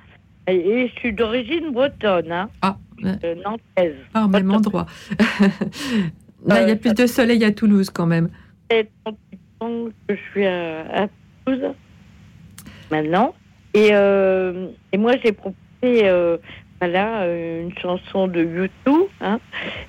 Et, 0.47 0.89
je 0.89 0.99
suis 0.99 1.13
d'origine 1.13 1.71
bretonne, 1.71 2.31
hein, 2.33 2.49
ah. 2.61 2.77
Euh, 3.05 3.35
nantaise. 3.35 3.95
Ah, 4.13 4.27
même 4.27 4.51
endroit. 4.51 4.87
Là, 6.45 6.63
il 6.63 6.69
y 6.69 6.71
a 6.71 6.75
plus 6.75 6.93
de 6.93 7.05
soleil 7.05 7.45
à 7.45 7.51
Toulouse 7.51 7.89
quand 7.89 8.05
même. 8.05 8.29
Ça 8.69 8.81
que 9.61 9.91
je 10.09 10.15
suis 10.31 10.45
à, 10.45 11.07
Toulouse 11.45 11.63
maintenant. 12.91 13.33
Et, 13.73 13.89
et 13.89 14.97
moi, 14.97 15.13
j'ai 15.23 15.31
proposé 15.31 16.11
voilà, 16.83 17.21
euh, 17.21 17.61
une 17.61 17.77
chanson 17.77 18.27
de 18.27 18.43
YouTube 18.43 19.07
hein, 19.21 19.39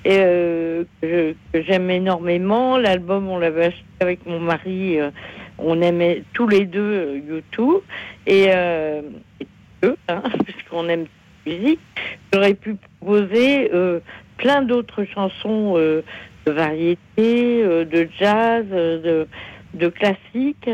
et, 0.05 0.17
euh, 0.17 0.85
que, 1.01 1.35
j'aime 1.53 1.89
énormément. 1.89 2.77
L'album, 2.77 3.27
on 3.27 3.37
l'avait 3.37 3.65
acheté 3.65 3.83
avec 3.99 4.25
mon 4.25 4.39
mari. 4.39 4.97
Euh, 4.97 5.11
on 5.57 5.81
aimait 5.81 6.23
tous 6.31 6.47
les 6.47 6.63
deux 6.63 7.21
YouTube 7.27 7.81
et, 8.25 8.45
euh, 8.47 9.01
hein, 10.07 10.23
puisqu'on 10.45 10.87
aime 10.87 11.05
la 11.45 11.51
musique. 11.51 11.81
J'aurais 12.31 12.53
pu 12.53 12.75
proposer 13.01 13.69
plein 14.37 14.61
d'autres 14.61 15.03
chansons 15.03 15.73
de 15.73 16.03
variété, 16.45 17.61
de 17.61 18.07
jazz, 18.17 18.65
de, 18.69 19.89
classique 19.89 20.69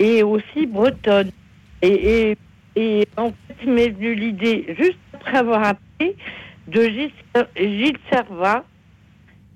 et 0.00 0.24
aussi 0.24 0.66
bretonne. 0.66 1.30
Et, 1.80 2.32
et, 2.32 2.36
et 2.74 3.06
en 3.16 3.28
fait, 3.28 3.54
il 3.62 3.70
m'est 3.70 3.90
venu 3.90 4.16
l'idée 4.16 4.74
juste 4.76 4.98
après 5.24 5.38
avoir 5.38 5.64
appris 5.64 6.16
de 6.68 6.82
Gilles, 7.56 7.98
Servat, 8.10 8.64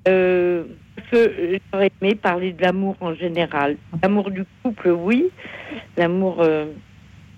euh, 0.07 0.65
parce 0.97 1.09
que 1.11 1.59
j'aurais 1.73 1.91
aimé 2.01 2.15
parler 2.15 2.53
de 2.53 2.63
l'amour 2.63 2.97
en 3.01 3.15
général. 3.15 3.77
L'amour 4.03 4.31
du 4.31 4.45
couple, 4.63 4.91
oui, 4.91 5.31
l'amour 5.97 6.39
euh, 6.41 6.67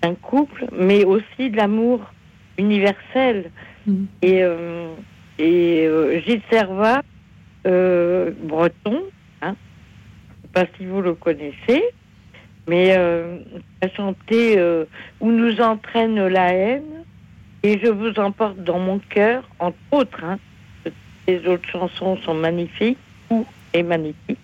d'un 0.01 0.15
couple, 0.15 0.65
mais 0.71 1.03
aussi 1.03 1.49
de 1.49 1.57
l'amour 1.57 1.99
universel. 2.57 3.51
Mm. 3.85 4.03
Et, 4.21 4.43
euh, 4.43 4.93
et 5.37 5.85
euh, 5.87 6.21
Gilles 6.21 6.41
Servat, 6.49 7.01
breton, 7.63 9.03
hein, 9.41 9.41
je 9.43 9.47
ne 9.47 10.41
sais 10.43 10.53
pas 10.53 10.65
si 10.77 10.85
vous 10.85 11.01
le 11.01 11.15
connaissez, 11.15 11.83
mais 12.67 12.95
a 12.95 13.89
chanté 13.95 14.57
Où 15.19 15.31
nous 15.31 15.59
entraîne 15.59 16.27
la 16.27 16.53
haine 16.53 17.00
et 17.63 17.79
je 17.79 17.87
vous 17.87 18.19
emporte 18.19 18.57
dans 18.63 18.79
mon 18.79 18.99
cœur, 18.99 19.47
entre 19.59 19.77
autres. 19.91 20.23
Hein, 20.23 20.37
les 21.27 21.45
autres 21.47 21.67
chansons 21.69 22.17
sont 22.17 22.33
magnifiques, 22.33 22.97
ou 23.29 23.45
est 23.73 23.83
magnifique. 23.83 24.39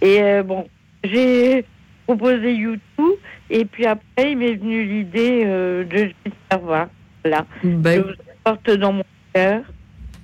Et 0.00 0.22
euh, 0.22 0.42
bon, 0.42 0.68
j'ai 1.04 1.64
proposé 2.06 2.54
YouTube, 2.54 3.14
et 3.50 3.64
puis 3.64 3.86
après, 3.86 4.32
il 4.32 4.38
m'est 4.38 4.54
venu 4.54 4.84
l'idée 4.84 5.42
euh, 5.46 5.84
de 5.84 5.96
Gilles 5.96 6.32
Servat. 6.50 6.88
Là, 7.24 7.46
ben 7.62 7.94
je 7.94 8.00
vous 8.00 8.14
emporte 8.44 8.70
dans 8.70 8.92
mon 8.92 9.04
cœur 9.32 9.62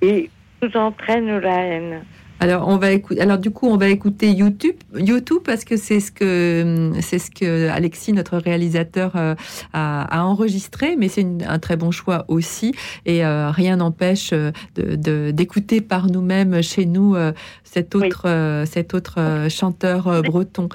et 0.01 0.29
vous 0.61 0.77
entraîne 0.77 1.39
la 1.39 1.65
haine. 1.65 2.03
Alors 2.39 2.67
on 2.67 2.77
va 2.77 2.91
écouter. 2.91 3.19
Alors 3.19 3.37
du 3.37 3.51
coup, 3.51 3.67
on 3.67 3.77
va 3.77 3.89
écouter 3.89 4.31
YouTube, 4.31 4.75
YouTube 4.95 5.41
parce 5.45 5.65
que 5.65 5.75
c'est 5.75 5.99
ce 5.99 6.11
que 6.11 6.91
c'est 7.01 7.19
ce 7.19 7.29
que 7.29 7.67
Alexis, 7.69 8.13
notre 8.13 8.37
réalisateur, 8.37 9.15
euh, 9.15 9.35
a, 9.73 10.23
enregistré. 10.23 10.95
Mais 10.97 11.09
c'est 11.09 11.25
un 11.45 11.59
très 11.59 11.75
bon 11.75 11.91
choix 11.91 12.25
aussi. 12.29 12.73
Et 13.05 13.25
euh, 13.25 13.51
rien 13.51 13.77
n'empêche 13.77 14.31
euh, 14.31 14.51
de 14.75 15.31
d'écouter 15.31 15.81
par 15.81 16.07
nous-mêmes 16.07 16.61
chez 16.63 16.85
nous 16.85 17.15
cet 17.63 17.95
autre 17.95 18.63
cet 18.65 18.93
autre 18.93 19.47
chanteur 19.49 20.21
breton. 20.23 20.69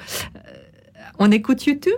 On 1.17 1.31
écoute 1.31 1.65
YouTube? 1.65 1.93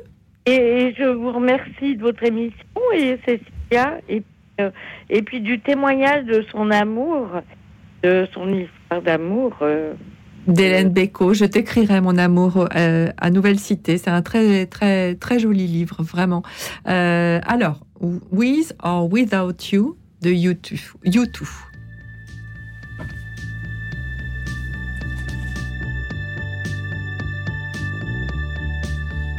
Et 0.45 0.93
je 0.97 1.03
vous 1.03 1.31
remercie 1.31 1.97
de 1.97 2.01
votre 2.01 2.23
émission 2.23 2.55
et 2.95 3.19
Cécilia 3.25 3.99
et 4.07 4.23
et 5.09 5.21
puis 5.21 5.41
du 5.41 5.59
témoignage 5.59 6.25
de 6.25 6.43
son 6.51 6.71
amour, 6.71 7.27
de 8.01 8.27
son 8.33 8.47
histoire 8.47 8.76
d'amour. 9.03 9.57
Euh, 9.61 9.93
D'Hélène 10.47 10.87
euh, 10.87 10.91
Becco, 10.91 11.33
je 11.33 11.43
t'écrirai 11.43 11.99
mon 11.99 12.17
amour 12.17 12.69
euh, 12.75 13.09
à 13.17 13.29
Nouvelle 13.29 13.59
Cité. 13.59 13.97
C'est 13.97 14.09
un 14.09 14.21
très 14.21 14.65
très 14.65 15.15
très 15.15 15.39
joli 15.39 15.67
livre, 15.67 16.01
vraiment. 16.03 16.41
Euh, 16.87 17.39
alors, 17.45 17.81
With 17.99 18.73
or 18.81 19.11
Without 19.11 19.71
You 19.71 19.97
de 20.21 20.31
YouTube. 20.31 20.79
YouTube. 21.03 21.47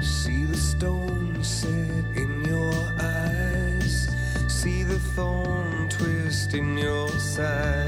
See 0.02 0.44
the 0.44 0.56
stone 0.56 1.38
set 1.42 1.78
in 2.16 2.44
your 2.46 2.74
eyes. 3.00 4.10
See 4.48 4.84
the 4.84 4.98
thorn 5.16 5.88
twist 5.88 6.52
in 6.52 6.76
your 6.76 7.08
side. 7.18 7.87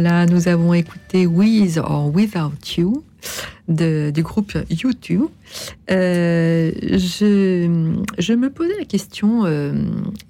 Voilà, 0.00 0.26
nous 0.26 0.46
avons 0.46 0.74
écouté 0.74 1.26
With 1.26 1.76
or 1.78 2.14
Without 2.14 2.52
You 2.76 3.02
du 3.66 4.22
groupe 4.22 4.52
U2. 4.52 5.22
Euh, 5.90 6.70
je, 6.80 8.32
me 8.32 8.48
posais 8.48 8.78
la 8.78 8.84
question, 8.84 9.44
euh, 9.44 9.72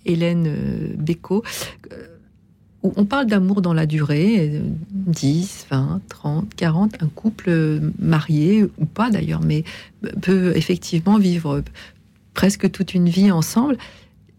Hélène 0.07 0.47
euh, 0.47 0.95
Bécaud, 0.97 1.43
on 2.83 3.05
parle 3.05 3.27
d'amour 3.27 3.61
dans 3.61 3.75
la 3.75 3.85
durée, 3.85 4.53
euh, 4.55 4.61
10, 4.91 5.67
20, 5.71 6.01
30, 6.09 6.55
40, 6.55 7.03
un 7.03 7.09
couple 7.09 7.83
marié, 7.99 8.65
ou 8.79 8.87
pas 8.87 9.11
d'ailleurs, 9.11 9.43
mais 9.43 9.65
peut 10.23 10.57
effectivement 10.57 11.19
vivre 11.19 11.63
presque 12.33 12.71
toute 12.71 12.95
une 12.95 13.11
vie 13.11 13.31
ensemble. 13.31 13.77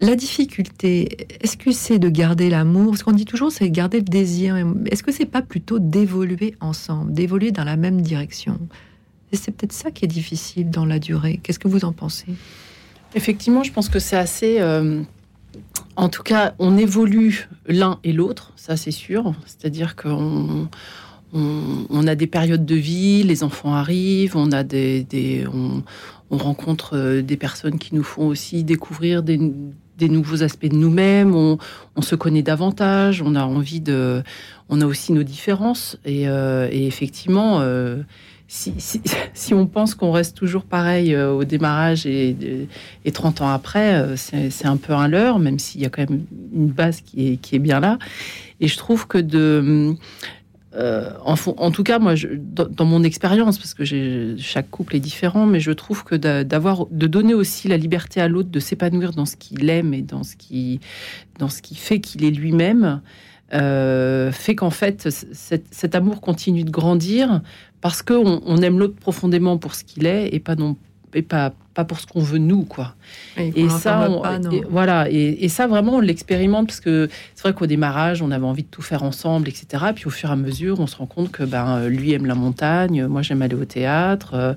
La 0.01 0.15
difficulté, 0.15 1.27
est-ce 1.41 1.57
que 1.57 1.71
c'est 1.71 1.99
de 1.99 2.07
garder 2.07 2.49
l'amour? 2.49 2.97
Ce 2.97 3.03
qu'on 3.03 3.11
dit 3.11 3.26
toujours, 3.26 3.51
c'est 3.51 3.69
garder 3.69 3.97
le 3.97 4.05
désir. 4.05 4.55
Est-ce 4.85 5.03
que 5.03 5.11
c'est 5.11 5.26
pas 5.26 5.41
plutôt 5.41 5.77
d'évoluer 5.77 6.55
ensemble, 6.61 7.11
d'évoluer 7.11 7.51
dans 7.51 7.65
la 7.65 7.76
même 7.76 8.01
direction? 8.01 8.59
C'est 9.34 9.51
peut-être 9.51 9.73
ça 9.73 9.91
qui 9.91 10.05
est 10.05 10.09
difficile 10.09 10.69
dans 10.69 10.85
la 10.85 10.99
durée. 10.99 11.41
Qu'est-ce 11.43 11.59
que 11.59 11.67
vous 11.67 11.84
en 11.84 11.91
pensez? 11.91 12.34
Effectivement, 13.13 13.63
je 13.63 13.73
pense 13.73 13.89
que 13.89 13.99
c'est 13.99 14.15
assez. 14.15 14.61
euh, 14.61 15.01
en 15.97 16.07
tout 16.07 16.23
cas, 16.23 16.55
on 16.59 16.77
évolue 16.77 17.49
l'un 17.67 17.99
et 18.05 18.13
l'autre, 18.13 18.53
ça 18.55 18.77
c'est 18.77 18.91
sûr. 18.91 19.34
C'est-à-dire 19.45 19.97
qu'on 19.97 20.69
on, 21.34 22.07
a 22.07 22.15
des 22.15 22.27
périodes 22.27 22.65
de 22.65 22.76
vie, 22.76 23.23
les 23.23 23.43
enfants 23.43 23.73
arrivent, 23.73 24.38
on 24.38 24.51
a 24.53 24.63
des, 24.63 25.45
on 25.51 26.38
rencontre 26.38 26.95
euh, 26.95 27.21
des 27.21 27.38
personnes 27.38 27.80
qui 27.80 27.95
nous 27.95 28.03
font 28.03 28.27
aussi 28.27 28.63
découvrir 28.63 29.23
des, 29.23 29.39
des 29.99 30.09
nouveaux 30.09 30.41
aspects 30.41 30.65
de 30.65 30.76
nous-mêmes. 30.76 31.35
On, 31.35 31.57
on 31.95 32.01
se 32.01 32.15
connaît 32.15 32.41
davantage, 32.41 33.21
on 33.21 33.35
a 33.35 33.43
envie 33.43 33.81
de, 33.81 34.23
on 34.69 34.81
a 34.81 34.85
aussi 34.85 35.13
nos 35.13 35.23
différences 35.23 35.97
et, 36.05 36.27
euh, 36.27 36.67
et 36.71 36.88
effectivement. 36.88 37.59
euh, 37.61 37.97
si, 38.51 38.73
si, 38.80 38.99
si 39.35 39.53
on 39.53 39.67
pense 39.67 39.93
qu'on 39.93 40.11
reste 40.11 40.35
toujours 40.35 40.63
pareil 40.63 41.13
euh, 41.13 41.31
au 41.31 41.43
démarrage 41.43 42.07
et, 42.07 42.35
et 43.05 43.11
30 43.11 43.41
ans 43.41 43.49
après, 43.49 44.15
c'est 44.15 44.65
un 44.65 44.77
peu 44.77 44.93
un 44.93 45.07
leurre, 45.07 45.38
même 45.38 45.59
s'il 45.59 45.81
y 45.81 45.85
a 45.85 45.89
quand 45.89 46.09
même 46.09 46.23
une 46.51 46.69
base 46.69 47.01
qui 47.01 47.39
est 47.51 47.59
bien 47.59 47.80
là. 47.80 47.99
Et 48.59 48.67
je 48.67 48.77
trouve 48.77 49.07
que 49.07 49.17
de. 49.17 49.95
Euh, 50.75 51.11
en, 51.23 51.71
tout 51.71 51.83
cas, 51.83 51.97
moi, 51.97 52.13
dans, 52.41 52.85
mon 52.85 53.03
expérience, 53.03 53.57
parce 53.57 53.73
que 53.73 54.35
chaque 54.37 54.69
couple 54.69 54.97
est 54.97 54.99
différent, 54.99 55.47
mais 55.47 55.59
je 55.59 55.71
trouve 55.71 56.03
que 56.03 56.15
d'a- 56.15 56.43
d'avoir, 56.43 56.85
de 56.91 57.07
donner 57.07 57.33
aussi 57.33 57.67
la 57.67 57.77
liberté 57.77 58.21
à 58.21 58.27
l'autre 58.27 58.49
de 58.49 58.59
s'épanouir 58.59 59.11
dans 59.13 59.25
ce 59.25 59.35
qu'il 59.35 59.67
aime 59.69 59.93
et 59.93 60.03
dans 60.03 60.23
ce 60.23 60.35
qui, 60.35 60.79
dans 61.39 61.49
ce 61.49 61.63
qui 61.63 61.75
fait 61.75 61.99
qu'il 61.99 62.23
est 62.23 62.31
lui-même, 62.31 63.01
euh, 63.53 64.31
fait 64.31 64.55
qu'en 64.55 64.69
fait, 64.69 65.09
cet, 65.09 65.95
amour 65.95 66.21
continue 66.21 66.63
de 66.63 66.69
grandir 66.69 67.41
parce 67.81 68.03
qu'on 68.03 68.41
on 68.45 68.57
aime 68.57 68.77
l'autre 68.77 68.95
profondément 68.95 69.57
pour 69.57 69.73
ce 69.73 69.83
qu'il 69.83 70.05
est 70.05 70.33
et 70.33 70.39
pas 70.39 70.55
non 70.55 70.77
et 71.14 71.22
pas, 71.22 71.53
pas 71.73 71.86
pour 71.86 71.99
ce 71.99 72.06
qu'on 72.07 72.22
veut 72.22 72.38
nous, 72.38 72.64
quoi. 72.64 72.95
Et, 73.38 73.64
ça, 73.69 74.10
on- 74.10 74.22
pas, 74.22 74.40
non. 74.40 74.52
et 74.52 74.64
voilà, 74.69 75.10
et, 75.10 75.44
et 75.45 75.49
ça 75.49 75.68
vraiment 75.68 75.95
on 75.95 75.99
l'expérimente 75.99 76.68
parce 76.68 76.80
que 76.80 77.10
c'est 77.36 77.44
vrai 77.44 77.53
qu'au 77.53 77.65
démarrage 77.68 78.22
on 78.22 78.31
avait 78.31 78.45
envie 78.45 78.64
de 78.64 78.68
tout 78.69 78.81
faire 78.81 79.03
ensemble, 79.03 79.48
etc. 79.49 79.86
Puis 79.95 80.06
au 80.07 80.10
fur 80.10 80.30
et 80.30 80.34
à 80.34 80.36
mesure, 80.36 80.80
on 80.80 80.88
se 80.88 80.95
rend 80.98 81.06
compte 81.07 81.31
que 81.31 81.44
ben 81.44 81.68
euh, 81.77 81.90
lui 81.90 82.11
aime 82.14 82.26
la 82.26 82.36
montagne, 82.36 83.06
moi 83.07 83.22
j'aime 83.22 83.41
aller 83.41 83.56
au 83.56 83.65
théâtre. 83.65 84.34
euh, 84.34 84.53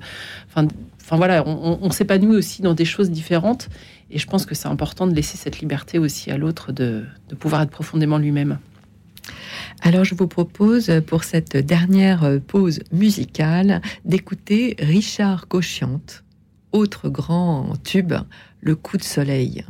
Enfin, 0.49 0.67
enfin 1.01 1.17
voilà, 1.17 1.43
on, 1.47 1.51
on- 1.51 1.79
on 1.81 1.91
s'épanouit 1.91 2.35
aussi 2.35 2.61
dans 2.61 2.73
des 2.73 2.85
choses 2.85 3.09
différentes. 3.09 3.69
Et 4.11 4.19
je 4.19 4.27
pense 4.27 4.45
que 4.45 4.53
c'est 4.53 4.67
important 4.67 5.07
de 5.07 5.15
laisser 5.15 5.37
cette 5.37 5.59
liberté 5.59 5.97
aussi 5.97 6.29
à 6.29 6.37
l'autre 6.37 6.71
de, 6.71 7.03
de 7.29 7.35
pouvoir 7.35 7.61
être 7.63 7.71
profondément 7.71 8.17
lui-même. 8.19 8.59
Alors 9.81 10.03
je 10.03 10.13
vous 10.15 10.27
propose 10.27 10.91
pour 11.07 11.23
cette 11.23 11.57
dernière 11.57 12.39
pause 12.47 12.79
musicale 12.91 13.81
d'écouter 14.05 14.75
Richard 14.79 15.47
Cochiante, 15.47 16.23
autre 16.73 17.07
grand 17.07 17.73
tube, 17.83 18.13
Le 18.59 18.75
coup 18.75 18.97
de 18.97 19.03
soleil. 19.03 19.65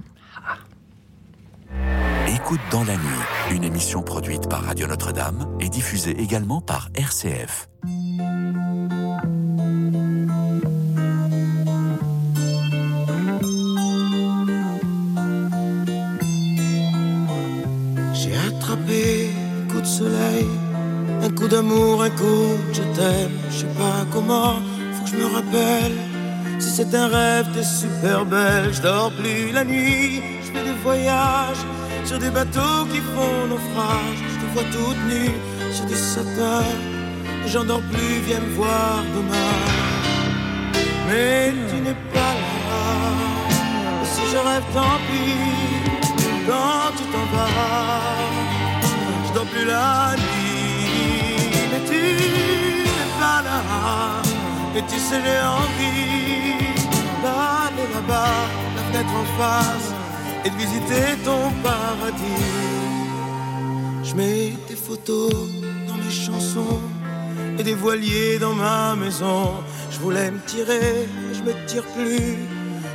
Écoute 2.27 2.61
dans 2.71 2.84
la 2.84 2.93
nuit, 2.93 3.23
une 3.51 3.63
émission 3.63 4.01
produite 4.01 4.47
par 4.49 4.63
Radio 4.63 4.88
Notre-Dame 4.88 5.47
et 5.59 5.69
diffusée 5.69 6.19
également 6.19 6.61
par 6.61 6.89
RCF. 6.95 7.69
J'ai 18.13 18.38
attrapé 18.38 19.30
un 19.59 19.73
coup 19.73 19.81
de 19.81 19.85
soleil, 19.85 20.45
un 21.21 21.30
coup 21.30 21.47
d'amour, 21.47 22.03
un 22.03 22.09
coup 22.11 22.23
de 22.69 22.73
je 22.73 22.81
t'aime. 22.95 23.31
Je 23.49 23.57
sais 23.57 23.65
pas 23.77 24.05
comment, 24.11 24.55
faut 24.93 25.03
que 25.03 25.09
je 25.09 25.15
me 25.17 25.25
rappelle. 25.25 26.12
Si 26.64 26.69
c'est 26.69 26.95
un 26.95 27.07
rêve, 27.10 27.48
t'es 27.53 27.61
super 27.61 28.23
belle. 28.26 28.73
Je 28.73 28.81
dors 28.81 29.11
plus 29.19 29.52
la 29.52 29.65
nuit, 29.65 30.23
je 30.41 30.48
fais 30.53 30.64
des 30.64 30.77
voyages 30.81 31.64
sur 32.06 32.18
des 32.18 32.30
bateaux 32.30 32.85
qui 32.90 32.99
font 33.14 33.48
naufrage. 33.49 34.19
Je 34.31 34.38
te 34.40 34.45
vois 34.53 34.64
toute 34.72 35.02
nue 35.11 35.35
sur 35.73 35.85
des 35.88 36.02
satins. 36.14 36.64
J'en 37.48 37.65
dors 37.65 37.81
plus, 37.91 38.15
viens 38.26 38.40
me 38.40 38.53
voir 38.56 39.03
demain. 39.14 39.60
Mais 41.10 41.53
tu 41.69 41.81
n'es 41.81 41.98
pas 42.14 42.34
là. 42.41 42.84
Si 44.06 44.22
je 44.31 44.38
rêve, 44.38 44.64
tant 44.73 44.98
pis. 45.07 45.35
Quand 46.48 46.91
tu 46.98 47.03
t'en 47.11 47.26
vas, 47.34 47.99
je 49.27 49.34
dors 49.34 49.49
plus 49.53 49.65
la 49.65 50.15
nuit. 50.15 51.35
Mais 51.72 51.81
tu 51.90 52.02
n'es 52.95 53.10
pas 53.19 53.41
là. 53.48 54.32
Et 54.75 54.81
tu 54.81 54.97
sais, 54.97 55.21
j'ai 55.23 55.41
envie 55.61 56.73
d'aller 57.21 57.87
là-bas, 57.93 58.33
la 58.75 58.81
fenêtre 58.87 59.15
en 59.23 59.27
face, 59.39 59.93
et 60.43 60.49
de 60.49 60.55
visiter 60.55 61.15
ton 61.23 61.51
paradis. 61.61 62.43
Je 64.03 64.15
mets 64.15 64.53
des 64.67 64.75
photos 64.75 65.31
dans 65.87 65.95
mes 65.95 66.11
chansons 66.11 66.81
et 67.59 67.63
des 67.63 67.75
voiliers 67.75 68.39
dans 68.39 68.53
ma 68.53 68.95
maison. 68.95 69.53
Je 69.91 69.99
voulais 69.99 70.31
me 70.31 70.39
tirer, 70.39 71.07
je 71.33 71.41
me 71.43 71.53
tire 71.67 71.85
plus. 71.95 72.37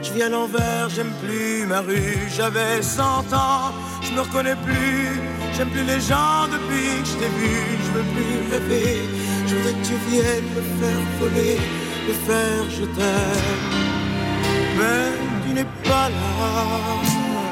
Je 0.02 0.12
vis 0.12 0.22
à 0.22 0.28
l'envers, 0.28 0.88
j'aime 0.88 1.12
plus 1.22 1.64
ma 1.66 1.80
rue. 1.80 2.18
J'avais 2.36 2.82
100 2.82 3.02
ans, 3.32 3.72
je 4.02 4.12
me 4.12 4.20
reconnais 4.20 4.56
plus. 4.64 5.20
J'aime 5.56 5.70
plus 5.70 5.84
les 5.84 6.00
gens 6.00 6.46
depuis 6.50 7.02
que 7.02 7.09
je 7.09 7.16
t'ai 7.20 7.32
vu. 7.40 7.56
Je 7.84 7.90
veux 7.96 8.06
plus 8.14 8.52
rêver. 8.52 9.27
Je 9.48 9.54
voudrais 9.54 9.72
que 9.72 9.86
tu 9.86 9.96
viennes 10.10 10.50
me 10.56 10.62
faire 10.78 11.04
voler, 11.18 11.58
me 12.06 12.14
faire 12.26 12.64
je 12.70 12.84
t'aime. 12.96 13.68
Mais 14.78 15.08
tu 15.42 15.54
n'es 15.54 15.68
pas 15.88 16.08
là. 16.10 16.28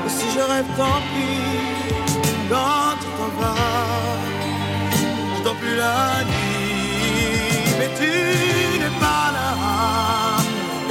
Si 0.09 0.27
je 0.35 0.41
rêve, 0.41 0.71
tant 0.77 1.01
pis. 1.13 1.57
Quand 2.51 2.95
tu 3.01 3.09
t'en 3.17 3.31
vas, 3.41 4.21
je 5.37 5.51
plus 5.61 5.77
la 5.77 6.23
nuit. 6.31 6.67
Mais 7.79 7.91
tu 7.99 8.13
n'es 8.81 8.95
pas 9.01 9.29
là. 9.37 9.51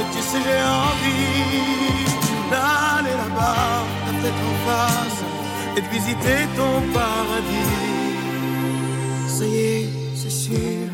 Et 0.00 0.06
tu 0.12 0.20
sais, 0.28 0.40
j'ai 0.46 0.62
envie 0.88 2.06
d'aller 2.50 3.14
là-bas, 3.22 3.84
la 4.06 4.12
tête 4.22 4.40
en 4.50 4.56
face, 4.66 5.20
et 5.76 5.80
de 5.82 5.88
visiter 5.96 6.40
ton 6.56 6.74
paradis. 6.92 7.76
Ça 9.28 9.44
y 9.46 9.56
est, 9.56 9.88
c'est 10.14 10.30
sûr, 10.30 10.88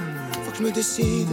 je 0.55 0.63
me 0.63 0.71
décide. 0.71 1.29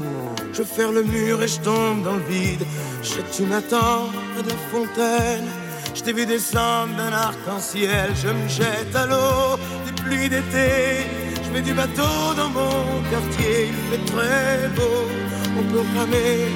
Je 0.54 0.64
faire 0.64 0.92
le 0.92 1.04
mur 1.04 1.42
et 1.44 1.48
je 1.48 1.60
tombe 1.60 2.04
dans 2.04 2.16
le 2.16 2.24
vide. 2.30 2.66
Je 3.04 3.10
sais 3.10 3.22
que 3.22 3.36
tu 3.36 3.44
m'attends 3.44 4.10
près 4.34 4.44
de 4.44 4.50
la 4.50 4.62
fontaine. 4.72 5.48
Je 5.96 6.02
t'ai 6.02 6.14
vu 6.14 6.26
descendre 6.26 6.96
d'un 6.98 7.14
arc-en-ciel. 7.14 8.12
Je 8.24 8.30
me 8.30 8.48
jette 8.48 8.96
à 8.96 9.06
l'eau 9.06 9.58
des 9.86 10.02
pluies 10.02 10.30
d'été. 10.30 11.08
Je 11.44 11.50
mets 11.52 11.62
du 11.62 11.74
bateau 11.74 12.34
dans 12.38 12.50
mon 12.50 13.02
quartier. 13.12 13.70
Il 13.72 13.80
fait 13.90 14.06
très 14.14 14.68
beau. 14.76 15.08
On 15.60 15.64
peut 15.72 15.84
ramer. 15.98 16.48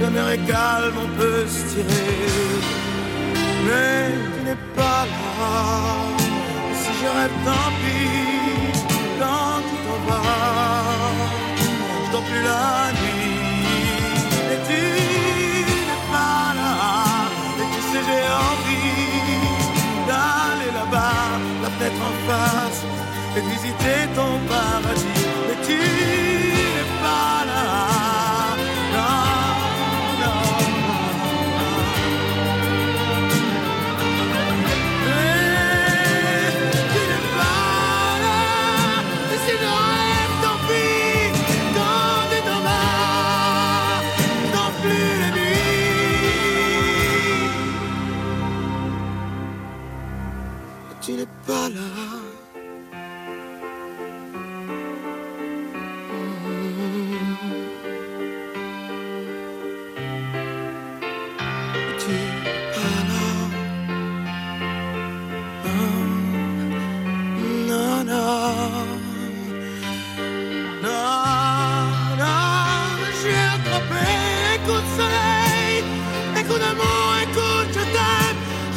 La 0.00 0.08
mer 0.08 0.28
est 0.30 0.46
calme, 0.46 0.94
on 1.04 1.18
peut 1.18 1.46
se 1.46 1.74
tirer. 1.74 2.20
Mais 3.66 4.08
tu 4.32 4.44
n'es 4.46 4.60
pas 4.74 5.04
là. 5.12 5.52
Si 6.80 6.90
je 7.00 7.08
rêve, 7.16 7.36
tant 7.44 7.70
pis. 7.80 8.70
Tu 8.88 8.98
t'en 9.20 9.60
vas, 10.06 11.09
dors 12.12 12.22
plus 12.22 12.42
la 12.42 12.92
nuit. 13.00 13.36
Et 14.52 14.58
tu 14.68 14.82
n'es 15.88 16.02
pas 16.14 16.46
là. 16.58 16.74
Et 17.60 17.66
tu 17.74 17.80
sais, 17.88 18.02
j'ai 18.08 18.26
envie 18.50 19.00
d'aller 20.08 20.70
là-bas, 20.78 21.28
la 21.62 21.70
fenêtre 21.74 22.02
en 22.10 22.14
face, 22.28 22.82
et 23.36 23.42
visiter 23.52 24.00
ton 24.18 24.32
paradis. 24.52 25.22
Mais 25.46 25.58
tu 25.66 25.78
n'es 25.78 26.88
pas 27.02 27.34
là. 27.34 27.39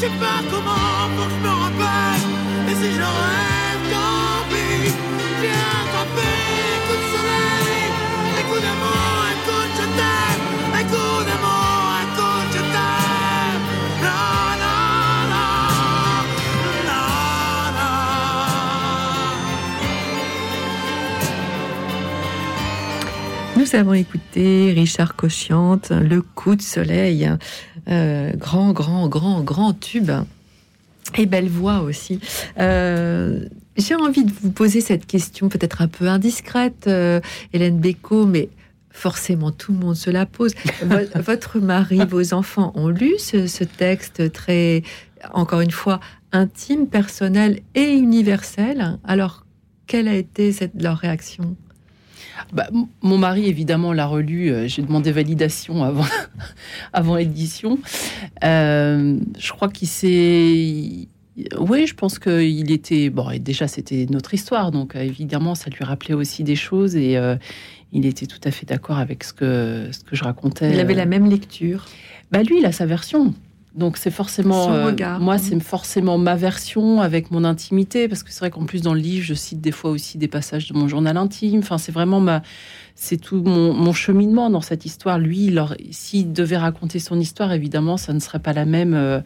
Sais 0.04 0.10
pas 0.20 0.42
comment, 0.52 1.08
faut 1.16 1.26
que 1.26 1.32
je 1.32 1.40
me 1.48 1.54
rappelle. 1.64 2.72
Et 2.72 2.76
si 2.76 2.92
je 2.94 3.02
rêve, 3.02 3.53
Nous 23.74 23.80
avons 23.80 23.94
écouté 23.96 24.72
Richard 24.76 25.16
Cochiante, 25.16 25.90
Le 25.92 26.22
coup 26.22 26.56
de 26.56 26.62
soleil, 26.62 27.28
Euh, 27.90 28.32
grand, 28.38 28.72
grand, 28.72 29.08
grand, 29.10 29.42
grand 29.42 29.74
tube. 29.74 30.12
Et 31.18 31.26
belle 31.26 31.50
voix 31.50 31.80
aussi. 31.82 32.20
Euh, 32.60 33.46
J'ai 33.76 33.96
envie 33.96 34.26
de 34.26 34.32
vous 34.44 34.52
poser 34.52 34.80
cette 34.80 35.08
question, 35.08 35.50
peut-être 35.50 35.82
un 35.82 35.88
peu 35.88 36.08
indiscrète, 36.08 36.86
euh, 36.86 37.20
Hélène 37.52 37.80
Bécaud, 37.80 38.28
mais 38.28 38.50
forcément 38.92 39.50
tout 39.52 39.74
le 39.74 39.80
monde 39.80 39.96
se 39.96 40.12
la 40.12 40.28
pose. 40.28 40.54
Vo- 40.86 41.22
Votre 41.26 41.58
mari, 41.60 42.00
vos 42.08 42.36
enfants 42.36 42.72
ont 42.76 42.90
lu 42.90 43.14
ce, 43.18 43.48
ce 43.48 43.64
texte 43.64 44.32
très, 44.32 44.84
encore 45.34 45.62
une 45.62 45.72
fois, 45.72 46.00
intime, 46.32 46.86
personnel 46.88 47.60
et 47.74 47.92
universel. 47.94 49.00
Alors, 49.04 49.46
quelle 49.88 50.08
a 50.08 50.16
été 50.16 50.52
cette, 50.52 50.80
leur 50.80 50.98
réaction? 51.00 51.56
Bah, 52.52 52.68
Mon 53.02 53.18
mari, 53.18 53.46
évidemment, 53.48 53.94
l'a 53.94 54.06
relu. 54.06 54.52
Euh, 54.52 54.68
j'ai 54.68 54.82
demandé 54.82 55.12
validation 55.12 55.84
avant, 55.84 56.06
avant 56.94 57.18
édition. 57.18 57.80
Euh, 58.44 59.20
je 59.38 59.52
crois 59.52 59.70
qu'il 59.70 59.88
s'est... 59.88 61.08
Oui, 61.58 61.88
je 61.88 61.96
pense 61.96 62.20
qu'il 62.20 62.72
était... 62.72 63.10
Bon, 63.10 63.30
et 63.30 63.40
déjà, 63.40 63.68
c'était 63.68 64.06
notre 64.10 64.34
histoire, 64.34 64.72
donc 64.72 64.96
évidemment, 64.96 65.56
ça 65.56 65.70
lui 65.70 65.84
rappelait 65.84 66.14
aussi 66.14 66.44
des 66.44 66.56
choses 66.56 66.96
et 66.96 67.18
il 67.92 68.06
était 68.06 68.26
tout 68.26 68.40
à 68.44 68.52
fait 68.52 68.66
d'accord 68.68 68.98
avec 68.98 69.24
ce 69.24 69.34
que, 69.34 69.90
ce 69.92 70.04
que 70.04 70.16
je 70.16 70.24
racontais. 70.24 70.72
Il 70.72 70.80
avait 70.80 70.94
la 70.94 71.06
même 71.06 71.28
lecture. 71.28 71.86
Bah, 72.32 72.44
lui, 72.44 72.60
il 72.60 72.66
a 72.66 72.72
sa 72.72 72.86
version. 72.86 73.34
Donc 73.76 73.98
c'est 73.98 74.12
forcément 74.12 74.66
Son 74.66 74.86
regard. 74.86 75.20
moi 75.20 75.40
c'est 75.40 75.60
forcément 75.60 76.20
ma 76.20 76.36
version 76.36 77.02
avec 77.02 77.32
mon 77.32 77.44
intimité 77.44 78.08
parce 78.08 78.22
que 78.22 78.32
c'est 78.32 78.42
vrai 78.42 78.52
qu'en 78.52 78.66
plus 78.66 78.84
dans 78.84 78.94
le 78.94 79.00
livre 79.00 79.26
je 79.26 79.34
cite 79.34 79.62
des 79.62 79.72
fois 79.72 79.90
aussi 79.90 80.20
des 80.20 80.28
passages 80.28 80.68
de 80.68 80.78
mon 80.78 80.88
journal 80.88 81.18
intime. 81.18 81.60
Enfin 81.60 81.80
c'est 81.80 81.92
vraiment 81.92 82.20
ma 82.20 82.44
c'est 82.96 83.18
tout 83.18 83.42
mon, 83.42 83.74
mon, 83.74 83.94
cheminement 83.94 84.50
dans 84.50 84.62
cette 84.62 84.86
histoire. 84.86 85.18
Lui, 85.18 85.56
s'il 85.92 86.32
devait 86.32 86.58
raconter 86.58 87.00
son 87.00 87.20
histoire, 87.20 87.52
évidemment, 87.52 87.98
ça 87.98 88.14
ne 88.14 88.20
serait 88.20 88.40
pas 88.40 88.54
la 88.54 88.66
même. 88.66 88.94
Euh, 88.94 89.20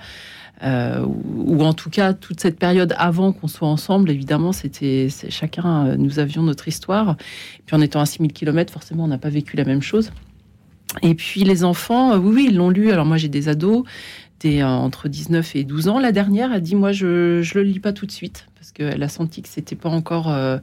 euh, 0.63 1.05
ou 1.05 1.63
en 1.63 1.73
tout 1.73 1.91
cas 1.91 2.13
toute 2.13 2.39
cette 2.39 2.57
période 2.57 2.95
avant 2.97 3.31
qu'on 3.31 3.47
soit 3.47 3.67
ensemble, 3.67 4.09
évidemment, 4.09 4.53
c'était 4.53 5.07
chacun, 5.29 5.85
euh, 5.85 5.97
nous 5.97 6.17
avions 6.17 6.41
notre 6.41 6.67
histoire. 6.67 7.17
Et 7.59 7.63
puis 7.65 7.75
en 7.75 7.81
étant 7.81 7.99
à 7.99 8.07
6000 8.07 8.33
km, 8.33 8.73
forcément, 8.73 9.03
on 9.03 9.07
n'a 9.07 9.19
pas 9.19 9.29
vécu 9.29 9.55
la 9.55 9.65
même 9.65 9.81
chose. 9.81 10.11
Et 11.03 11.13
puis 11.13 11.43
les 11.43 11.63
enfants, 11.63 12.17
oui, 12.17 12.31
oui, 12.33 12.47
ils 12.49 12.55
l'ont 12.55 12.69
lu. 12.69 12.91
Alors 12.91 13.05
moi, 13.05 13.17
j'ai 13.17 13.27
des 13.27 13.49
ados, 13.49 13.83
des 14.39 14.63
entre 14.63 15.07
19 15.07 15.55
et 15.55 15.63
12 15.63 15.87
ans. 15.87 15.99
La 15.99 16.11
dernière 16.11 16.51
a 16.51 16.59
dit, 16.59 16.75
moi, 16.75 16.91
je 16.91 17.39
ne 17.39 17.53
le 17.55 17.63
lis 17.63 17.79
pas 17.79 17.93
tout 17.93 18.05
de 18.05 18.11
suite 18.11 18.47
parce 18.55 18.71
qu'elle 18.71 19.01
a 19.03 19.09
senti 19.09 19.41
que 19.41 19.49
c'était 19.49 19.75
pas 19.75 19.89
encore 19.89 20.29
euh, 20.29 20.57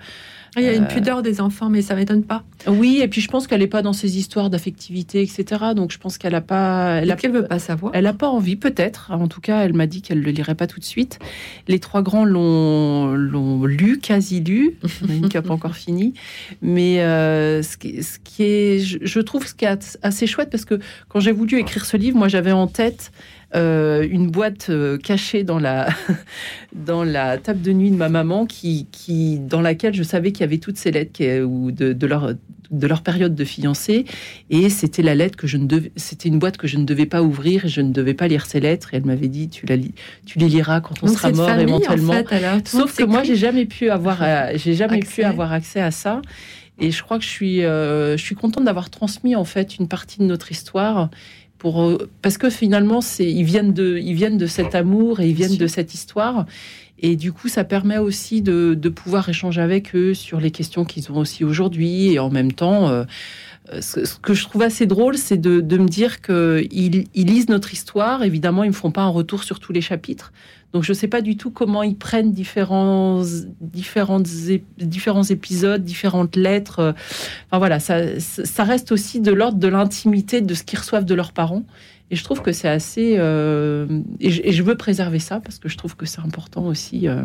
ah, 0.57 0.61
il 0.61 0.67
y 0.67 0.69
a 0.69 0.75
une 0.75 0.85
euh, 0.85 0.87
pudeur 0.87 1.23
des 1.23 1.41
enfants, 1.41 1.69
mais 1.69 1.83
ça 1.83 1.97
m'étonne 1.97 2.23
pas. 2.23 2.45
Oui, 2.69 3.01
et 3.03 3.09
puis 3.09 3.21
je 3.21 3.29
pense 3.29 3.49
qu'elle 3.49 3.61
n'est 3.61 3.67
pas 3.67 3.83
dans 3.83 3.93
ces 3.93 4.19
histoires 4.19 4.51
d'affectivité, 4.51 5.21
etc. 5.21 5.73
Donc 5.75 5.91
je 5.91 5.99
pense 5.99 6.17
qu'elle 6.17 6.35
a 6.35 6.41
pas. 6.41 7.01
Elle 7.03 7.15
qu'elle 7.17 7.33
veut 7.33 7.47
pas 7.47 7.59
savoir. 7.59 7.93
Elle 7.95 8.05
n'a 8.05 8.13
pas 8.13 8.29
envie, 8.29 8.55
peut-être. 8.55 9.11
En 9.11 9.27
tout 9.27 9.41
cas, 9.41 9.65
elle 9.65 9.73
m'a 9.73 9.87
dit 9.87 10.01
qu'elle 10.01 10.21
le 10.21 10.31
lirait 10.31 10.55
pas 10.55 10.69
tout 10.69 10.79
de 10.79 10.85
suite. 10.85 11.19
Les 11.67 11.81
trois 11.81 12.03
grands 12.03 12.25
l'ont 12.25 13.15
l'ont 13.15 13.65
lu, 13.65 13.99
quasi 13.99 14.41
lu. 14.41 14.77
une 15.09 15.29
qui 15.29 15.37
n'a 15.37 15.43
pas 15.43 15.55
encore 15.55 15.75
fini. 15.75 16.15
Mais 16.63 17.01
euh, 17.01 17.63
ce, 17.63 17.77
qui, 17.77 18.03
ce, 18.03 18.19
qui, 18.23 18.45
est, 18.45 18.79
je, 18.79 19.21
trouve 19.21 19.47
ce 19.47 19.55
qui 19.55 19.65
est 19.65 19.99
assez 20.03 20.27
chouette 20.29 20.51
parce 20.51 20.65
que 20.65 20.79
quand 21.09 21.19
j'ai 21.19 21.33
voulu 21.33 21.59
écrire 21.59 21.85
ce 21.85 21.97
livre, 21.97 22.17
moi 22.17 22.29
j'avais 22.29 22.53
en 22.53 22.69
tête 22.69 23.11
euh, 23.55 24.07
une 24.11 24.31
boîte 24.31 24.67
euh, 24.71 24.99
cachée 24.99 25.45
dans 25.45 25.61
la, 25.61 25.89
dans 26.75 27.05
la 27.05 27.39
table 27.39 27.63
de 27.63 27.73
nuit 27.73 27.91
de 27.93 27.97
ma 27.97 28.09
maman, 28.09 28.47
qui, 28.47 28.89
qui, 28.91 29.39
dans 29.39 29.61
laquelle 29.61 29.95
je 29.95 30.03
savais 30.03 30.33
qu'il 30.33 30.41
y 30.41 30.45
avait 30.45 30.59
toutes 30.59 30.77
ces 30.77 30.91
lettres 30.91 31.45
ou 31.45 31.71
de, 31.71 31.93
de, 31.93 32.07
leur, 32.07 32.33
de 32.71 32.87
leur 32.87 33.03
période 33.03 33.37
de 33.37 33.45
fiancée. 33.45 34.07
Et 34.51 34.69
c'était 34.71 35.03
la 35.03 35.15
lettre 35.15 35.37
que 35.37 35.47
je 35.47 35.57
ne 35.57 35.67
devais, 35.67 35.93
c'était 35.95 36.29
une 36.29 36.41
boîte 36.41 36.57
que 36.57 36.67
je 36.67 36.79
ne 36.79 36.85
devais 36.85 37.07
pas 37.07 37.23
ouvrir 37.23 37.67
et 37.67 37.69
je 37.69 37.81
ne 37.81 37.93
devais 37.93 38.15
pas 38.15 38.27
lire 38.27 38.47
ces 38.47 38.59
lettres. 38.59 38.93
Et 38.93 38.97
elle 38.97 39.05
m'avait 39.05 39.29
dit, 39.29 39.49
tu, 39.49 39.67
la 39.67 39.77
tu 40.27 40.39
les 40.41 40.49
liras 40.49 40.81
quand 40.81 40.97
on 41.03 41.07
sera 41.07 41.31
mort 41.31 41.51
éventuellement. 41.51 42.15
Sauf 42.65 42.97
que 42.97 43.05
moi, 43.05 43.23
j'ai 43.23 43.37
jamais 43.37 43.67
pu 43.67 43.89
avoir, 43.89 44.19
euh, 44.23 44.53
j'ai 44.57 44.75
jamais 44.75 44.99
pu 44.99 45.23
avoir 45.23 45.53
accès 45.53 45.81
à 45.81 45.93
ça. 45.93 46.23
Et 46.81 46.91
je 46.91 47.05
crois 47.05 47.19
que 47.19 47.25
je 47.25 47.29
suis, 47.29 47.61
je 47.61 48.17
suis 48.19 48.35
contente 48.35 48.65
d'avoir 48.65 48.91
transmis 48.91 49.37
en 49.37 49.45
fait 49.45 49.79
une 49.79 49.87
partie 49.87 50.19
de 50.19 50.25
notre 50.25 50.51
histoire 50.51 51.09
euh, 51.65 52.11
parce 52.23 52.39
que 52.39 52.51
finalement, 52.51 53.01
c'est, 53.01 53.31
ils 53.31 53.45
viennent 53.45 53.73
de, 53.73 53.99
ils 53.99 54.15
viennent 54.15 54.39
de 54.39 54.47
cet 54.47 54.75
amour 54.75 55.21
et 55.21 55.29
ils 55.29 55.35
viennent 55.35 55.57
de 55.57 55.67
cette 55.67 55.95
histoire. 55.95 56.47
Et 56.99 57.17
du 57.17 57.33
coup, 57.33 57.49
ça 57.49 57.65
permet 57.65 57.99
aussi 57.99 58.41
de, 58.41 58.75
pouvoir 58.89 59.29
échanger 59.29 59.61
avec 59.61 59.95
eux 59.95 60.15
sur 60.15 60.41
les 60.41 60.51
questions 60.51 60.85
qu'ils 60.85 61.11
ont 61.11 61.19
aussi 61.19 61.45
aujourd'hui. 61.45 62.13
Et 62.13 62.19
en 62.19 62.31
même 62.31 62.53
temps, 62.53 62.89
euh, 62.89 63.05
ce, 63.81 64.01
que 64.23 64.35
je 64.35 64.45
trouve 64.45 64.63
assez 64.63 64.87
drôle, 64.87 65.17
c'est 65.17 65.37
de, 65.37 65.61
me 65.61 65.89
dire 65.89 66.21
qu'ils 66.21 67.05
ils 67.15 67.27
lisent 67.27 67.49
notre 67.49 67.73
histoire. 67.73 68.23
Évidemment, 68.23 68.63
ils 68.63 68.69
ne 68.69 68.73
me 68.73 68.77
font 68.77 68.91
pas 68.91 69.03
un 69.03 69.09
retour 69.09 69.43
sur 69.43 69.61
tous 69.61 69.73
les 69.73 69.81
chapitres. 69.81 70.33
Donc 70.75 70.83
je 70.83 70.91
ne 70.91 70.97
sais 70.97 71.07
pas 71.07 71.21
du 71.21 71.37
tout 71.37 71.53
comment 71.53 71.85
ils 71.85 71.97
prennent 71.97 72.33
différents, 72.33 73.23
différents 73.61 75.23
épisodes, 75.23 75.85
différentes 75.85 76.35
lettres. 76.35 76.95
Enfin 77.47 77.59
voilà, 77.59 77.79
ça, 77.79 78.65
reste 78.65 78.91
aussi 78.91 79.21
de 79.21 79.31
l'ordre 79.31 79.59
de 79.59 79.69
l'intimité 79.69 80.41
de 80.41 80.53
ce 80.53 80.65
qu'ils 80.65 80.81
reçoivent 80.81 81.05
de 81.05 81.15
leurs 81.15 81.31
parents. 81.31 81.63
Et 82.11 82.17
je 82.17 82.25
trouve 82.25 82.43
que 82.43 82.51
c'est 82.51 82.69
assez... 82.69 83.15
Euh, 83.19 83.87
et, 84.19 84.31
je, 84.31 84.63
veux 84.65 84.77
préserver 84.77 85.21
ça 85.21 85.39
parce 85.39 85.61
que 85.61 85.69
je 85.69 85.77
trouve 85.79 85.95
que 85.95 86.07
c'est 86.07 86.21
important 86.21 86.67
aussi 86.67 87.07
euh, 87.07 87.23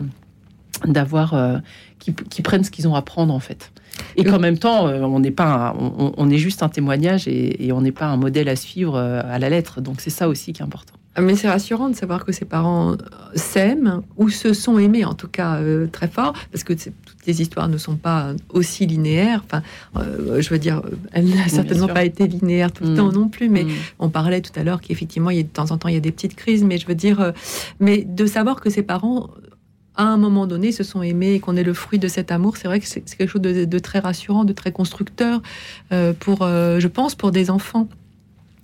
d'avoir... 0.86 1.34
Euh, 1.34 1.58
qui, 1.98 2.42
prennent 2.44 2.64
ce 2.64 2.70
qu'ils 2.70 2.88
ont 2.88 2.94
à 2.94 3.02
prendre 3.02 3.34
en 3.34 3.40
fait. 3.40 3.72
Et 4.16 4.24
qu'en 4.26 4.40
même 4.40 4.60
temps, 4.60 4.86
on 4.86 5.20
n'est 5.20 5.32
pas, 5.32 5.76
on, 5.76 6.30
est 6.30 6.38
juste 6.38 6.62
un 6.62 6.70
témoignage 6.70 7.28
et 7.28 7.72
on 7.74 7.82
n'est 7.82 7.92
pas 7.92 8.06
un 8.06 8.16
modèle 8.16 8.48
à 8.48 8.56
suivre 8.56 8.96
à 8.96 9.40
la 9.40 9.50
lettre. 9.50 9.82
Donc 9.82 10.02
c'est 10.02 10.12
ça 10.12 10.30
aussi 10.30 10.54
qui 10.54 10.62
est 10.62 10.66
important. 10.66 10.99
Mais 11.18 11.36
c'est 11.36 11.50
rassurant 11.50 11.90
de 11.90 11.96
savoir 11.96 12.24
que 12.24 12.32
ses 12.32 12.46
parents 12.46 12.96
s'aiment 13.36 14.02
ou 14.18 14.30
se 14.30 14.54
sont 14.54 14.78
aimés, 14.78 15.06
en 15.06 15.14
tout 15.14 15.28
cas 15.28 15.56
euh, 15.56 15.88
très 15.88 16.08
fort, 16.08 16.34
parce 16.52 16.64
que 16.64 16.74
toutes 16.74 17.26
les 17.26 17.42
histoires 17.42 17.68
ne 17.68 17.78
sont 17.78 17.96
pas 17.96 18.34
aussi 18.50 18.86
linéaires. 18.86 19.44
Enfin, 19.46 19.64
euh, 19.98 20.42
je 20.42 20.50
veux 20.50 20.60
dire, 20.60 20.82
elle 21.12 21.28
n'a 21.30 21.48
certainement 21.48 21.88
pas 21.88 22.04
été 22.04 22.28
linéaire 22.28 22.72
tout 22.72 22.84
le 22.84 22.92
mm. 22.92 22.96
temps 22.96 23.12
non 23.12 23.28
plus. 23.28 23.50
Mais 23.50 23.64
mm. 23.64 23.70
on 24.00 24.10
parlait 24.10 24.42
tout 24.42 24.58
à 24.58 24.64
l'heure 24.64 24.82
qu'effectivement, 24.82 25.32
de 25.32 25.42
temps 25.42 25.72
en 25.72 25.78
temps, 25.78 25.90
il 25.90 25.96
y 25.96 25.98
a 25.98 26.02
des 26.02 26.12
petites 26.12 26.36
crises. 26.36 26.64
Mais 26.64 26.78
je 26.78 26.88
veux 26.88 26.96
dire, 26.96 27.20
euh, 27.20 27.32
mais 27.80 28.04
de 28.04 28.26
savoir 28.26 28.62
que 28.62 28.70
ses 28.70 28.84
parents 28.84 29.30
à 29.96 30.04
un 30.04 30.18
moment 30.18 30.48
donné 30.48 30.72
se 30.72 30.84
sont 30.84 31.02
aimés 31.02 31.34
et 31.34 31.40
qu'on 31.42 31.58
est 31.58 31.64
le 31.64 31.74
fruit 31.74 32.00
de 32.00 32.08
cet 32.08 32.32
amour, 32.32 32.56
c'est 32.56 32.70
vrai 32.70 32.80
que 32.80 32.88
c'est 32.88 33.02
quelque 33.02 33.28
chose 33.28 33.42
de, 33.42 33.80
très 33.80 34.00
rassurant, 34.00 34.46
de 34.46 34.54
très 34.54 34.72
constructeur 34.72 35.42
pour, 36.20 36.48
je 36.48 36.88
pense, 36.88 37.16
pour 37.16 37.34
des 37.34 37.50
enfants. 37.50 37.90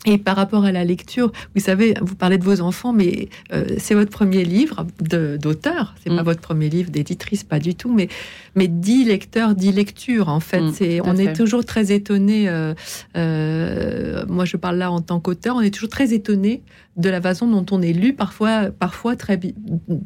Et 0.06 0.18
par 0.18 0.36
rapport 0.36 0.66
à 0.66 0.72
la 0.72 0.84
lecture, 0.84 1.32
vous 1.56 1.62
savez, 1.62 1.96
vous 2.02 2.16
parlez 2.16 2.38
de 2.38 2.44
vos 2.44 2.62
enfants, 2.62 2.94
mais 2.94 3.30
euh, 3.54 3.66
c'est 3.78 3.96
votre 3.96 4.12
premier 4.12 4.44
livre 4.44 4.86
d'auteur. 5.00 5.96
C'est 6.04 6.10
pas 6.10 6.22
mm. 6.22 6.26
votre 6.26 6.42
premier 6.42 6.70
livre 6.70 6.92
d'éditrice, 6.92 7.44
pas 7.44 7.60
du 7.60 7.76
tout, 7.76 7.94
mais 7.94 8.08
mais 8.56 8.68
dix 8.68 9.04
lecteurs, 9.04 9.56
dix 9.56 9.72
lectures. 9.72 10.30
En 10.30 10.40
fait, 10.40 10.62
mm, 10.62 10.74
c'est 10.74 11.02
on 11.02 11.16
est 11.16 11.34
toujours 11.34 11.66
très 11.66 11.92
étonné. 11.92 12.48
Euh, 12.48 12.74
euh, 13.18 14.26
moi, 14.28 14.46
je 14.46 14.58
parle 14.58 14.78
là 14.78 14.92
en 14.92 15.02
tant 15.02 15.20
qu'auteur. 15.20 15.56
On 15.56 15.62
est 15.62 15.74
toujours 15.74 15.90
très 15.90 16.14
étonné 16.14 16.62
de 16.98 17.10
la 17.10 17.20
façon 17.20 17.48
dont 17.48 17.66
on 17.72 17.82
est 17.82 17.92
lu, 17.92 18.14
parfois, 18.14 18.72
parfois 18.72 19.16
très, 19.18 19.38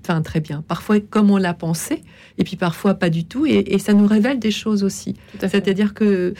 enfin 0.01 0.21
très 0.23 0.39
bien, 0.39 0.63
parfois 0.67 0.99
comme 0.99 1.29
on 1.29 1.37
l'a 1.37 1.53
pensé, 1.53 2.01
et 2.39 2.43
puis 2.43 2.55
parfois 2.55 2.95
pas 2.95 3.11
du 3.11 3.25
tout. 3.25 3.45
Et, 3.45 3.59
et 3.73 3.79
ça 3.79 3.93
nous 3.93 4.07
révèle 4.07 4.39
des 4.39 4.49
choses 4.49 4.83
aussi. 4.83 5.15
C'est-à-dire 5.39 5.93
que 5.93 6.33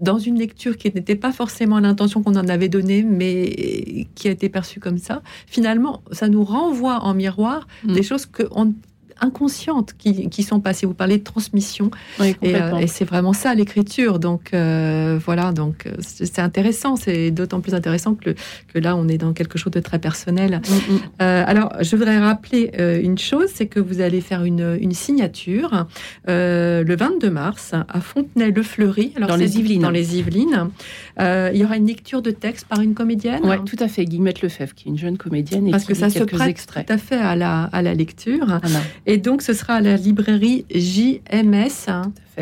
dans 0.00 0.18
une 0.18 0.38
lecture 0.38 0.76
qui 0.76 0.92
n'était 0.94 1.16
pas 1.16 1.32
forcément 1.32 1.80
l'intention 1.80 2.22
qu'on 2.22 2.36
en 2.36 2.48
avait 2.48 2.68
donnée, 2.68 3.02
mais 3.02 4.06
qui 4.14 4.28
a 4.28 4.30
été 4.30 4.48
perçue 4.48 4.80
comme 4.80 4.98
ça, 4.98 5.22
finalement, 5.46 6.02
ça 6.12 6.28
nous 6.28 6.44
renvoie 6.44 7.00
en 7.00 7.14
miroir 7.14 7.66
mm. 7.84 7.92
des 7.92 8.02
choses 8.02 8.26
qu'on 8.26 8.74
inconscientes 9.20 9.94
qui, 9.98 10.28
qui, 10.28 10.42
sont 10.42 10.60
passées. 10.60 10.86
Vous 10.86 10.94
parlez 10.94 11.18
de 11.18 11.24
transmission, 11.24 11.90
euh, 12.20 12.76
et, 12.78 12.86
c'est 12.86 13.04
vraiment 13.04 13.32
ça 13.32 13.54
l'écriture. 13.54 14.18
Donc 14.18 14.50
euh, 14.52 15.18
voilà, 15.24 15.52
donc 15.52 15.86
euh, 15.86 15.92
c'est 16.00 16.40
intéressant, 16.40 16.96
c'est 16.96 17.30
d'autant 17.30 17.60
plus 17.60 17.74
intéressant 17.74 18.14
que, 18.14 18.30
que, 18.72 18.78
là 18.78 18.96
on 18.96 19.08
est 19.08 19.18
dans 19.18 19.32
quelque 19.32 19.58
chose 19.58 19.72
de 19.72 19.80
très 19.80 19.98
personnel. 19.98 20.60
Mm, 20.68 20.94
mm. 20.94 21.00
alors 21.20 21.72
je 21.80 21.96
voudrais 21.96 22.18
rappeler 22.18 22.70
une 23.02 23.18
chose, 23.18 23.48
c'est 23.54 23.66
que 23.66 23.80
vous 23.80 24.00
allez 24.00 24.20
faire 24.20 24.44
une, 24.44 24.76
une 24.80 24.92
signature 24.92 25.86
le 26.26 26.96
22 26.96 27.30
mars 27.30 27.72
à 27.72 28.00
Fontenay-le-Fleury, 28.00 29.14
dans 29.18 29.36
les 29.36 29.58
Yvelines. 29.58 29.82
Dans 29.82 29.90
les 29.90 30.18
Yvelines. 30.18 30.70
il 31.18 31.56
y 31.56 31.64
aura 31.64 31.76
une 31.76 31.86
lecture 31.86 32.22
de 32.22 32.30
texte 32.30 32.66
par 32.66 32.80
une 32.80 32.94
comédienne. 32.94 33.40
Oui, 33.44 33.56
tout 33.64 33.82
à 33.82 33.88
fait, 33.88 34.04
Guillemette 34.04 34.42
Lefebvre, 34.42 34.74
qui 34.74 34.88
est 34.88 34.90
une 34.90 34.98
jeune 34.98 35.16
comédienne 35.16 35.68
et 35.68 35.70
Parce 35.70 35.84
qui 35.84 35.92
que 35.92 35.98
ça 35.98 36.10
se 36.10 36.22
prête 36.24 36.48
extraits. 36.48 36.86
tout 36.86 36.92
à 36.92 36.98
fait 36.98 37.16
à 37.16 37.36
la, 37.36 37.64
à 37.64 37.82
la 37.82 37.94
lecture. 37.94 38.60
Et 39.06 39.18
donc, 39.18 39.42
ce 39.42 39.52
sera 39.52 39.74
à 39.74 39.80
la 39.80 39.96
librairie 39.96 40.64
JMS, 40.70 41.88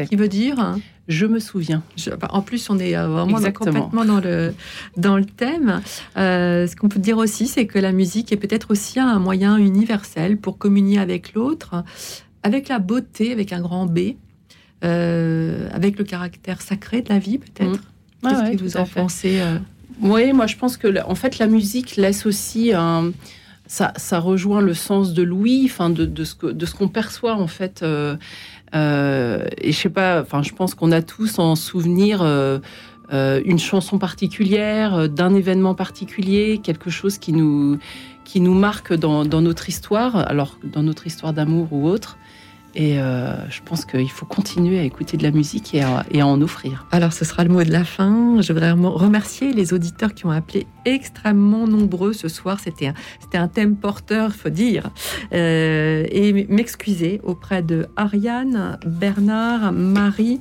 qui 0.09 0.17
veut 0.17 0.29
dire 0.29 0.77
je 1.09 1.27
me 1.27 1.39
souviens. 1.39 1.83
en 2.31 2.41
plus, 2.41 2.71
on 2.71 2.79
est 2.79 2.97
euh, 2.97 3.09
vraiment 3.09 3.39
complètement 3.53 4.05
dans 4.05 4.21
le, 4.21 4.55
dans 4.97 5.17
le 5.17 5.25
thème. 5.25 5.83
Euh, 6.17 6.67
ce 6.67 6.77
qu'on 6.77 6.89
peut 6.89 6.99
dire 6.99 7.19
aussi, 7.19 7.47
c'est 7.47 7.67
que 7.67 7.79
la 7.79 7.93
musique 7.93 8.33
est 8.33 8.37
peut-être 8.37 8.71
aussi 8.71 8.99
un 8.99 9.19
moyen 9.19 9.57
universel 9.57 10.39
pour 10.39 10.57
communier 10.57 10.99
avec 10.99 11.35
l'autre, 11.35 11.85
avec 12.43 12.69
la 12.69 12.79
beauté, 12.79 13.33
avec 13.33 13.53
un 13.53 13.61
grand 13.61 13.87
B, 13.87 14.15
euh, 14.83 15.69
avec 15.73 15.99
le 15.99 16.05
caractère 16.05 16.63
sacré 16.63 17.03
de 17.03 17.11
la 17.11 17.19
vie, 17.19 17.39
peut-être. 17.39 17.83
Mmh. 18.23 18.29
Qu'est-ce 18.29 18.57
que 18.57 18.63
vous 18.63 18.77
en 18.79 18.87
pensez 18.87 19.43
Oui, 20.01 20.33
moi, 20.33 20.47
je 20.47 20.57
pense 20.57 20.79
que 20.79 20.89
en 21.07 21.15
fait, 21.15 21.39
la 21.39 21.47
musique 21.47 21.97
laisse 21.97 22.25
aussi 22.25 22.73
un 22.73 23.13
ça, 23.97 24.21
rejoint 24.21 24.61
le 24.61 24.75
sens 24.75 25.15
de 25.15 25.23
l'ouïe, 25.23 25.71
de, 25.89 26.25
ce 26.25 26.75
qu'on 26.75 26.89
perçoit 26.89 27.35
en 27.35 27.47
fait. 27.47 27.83
Euh, 27.83 28.17
euh, 28.75 29.47
et 29.59 29.73
je 29.73 29.79
sais 29.79 29.91
pas, 29.91 30.25
je 30.43 30.53
pense 30.53 30.75
qu'on 30.75 30.93
a 30.93 31.03
tous 31.03 31.39
en 31.39 31.57
souvenir 31.57 32.23
euh, 32.23 32.61
une 33.11 33.59
chanson 33.59 33.99
particulière, 33.99 35.09
d'un 35.09 35.35
événement 35.35 35.75
particulier, 35.75 36.61
quelque 36.63 36.91
chose 36.91 37.19
qui 37.19 37.33
nous 37.33 37.79
qui 38.25 38.41
nous 38.41 38.55
marque 38.55 38.95
dans, 38.95 39.27
dans, 39.27 39.43
notre 39.43 39.69
histoire, 39.69 40.17
alors 40.17 40.59
dans 40.65 40.83
notre 40.83 41.07
histoire 41.07 41.35
d'amour 41.35 41.69
ou 41.73 41.87
autre. 41.87 42.17
Et 42.77 42.99
euh, 42.99 43.49
je 43.51 43.61
pense 43.65 43.85
qu'il 43.85 44.11
faut 44.11 44.27
continuer 44.27 44.81
à 44.81 44.83
écouter 44.83 45.17
de 45.17 45.23
la 45.23 45.31
musique 45.31 45.75
et 45.75 45.83
à, 45.83 46.27
en 46.27 46.41
offrir. 46.43 46.87
Alors, 46.91 47.13
ce 47.13 47.25
sera 47.25 47.45
le 47.45 47.51
mot 47.51 47.63
de 47.63 47.71
la 47.71 47.85
fin. 47.85 48.41
Je 48.41 48.53
voudrais 48.53 48.73
remercier 48.73 49.53
les 49.53 49.73
auditeurs 49.73 50.13
qui 50.15 50.27
ont 50.27 50.31
appelé 50.31 50.67
extrêmement 50.85 51.67
nombreux 51.67 52.13
ce 52.13 52.29
soir. 52.29 52.59
C'était 52.59 52.93
un, 53.35 53.49
thème 53.49 53.77
porteur, 53.77 54.33
faut 54.33 54.49
dire. 54.49 54.91
Euh, 55.33 56.05
et 56.11 56.47
m'excuser 56.49 57.21
auprès 57.23 57.63
de 57.63 57.87
Ariane, 57.97 58.79
Bernard, 58.85 59.73
Marie. 59.73 60.41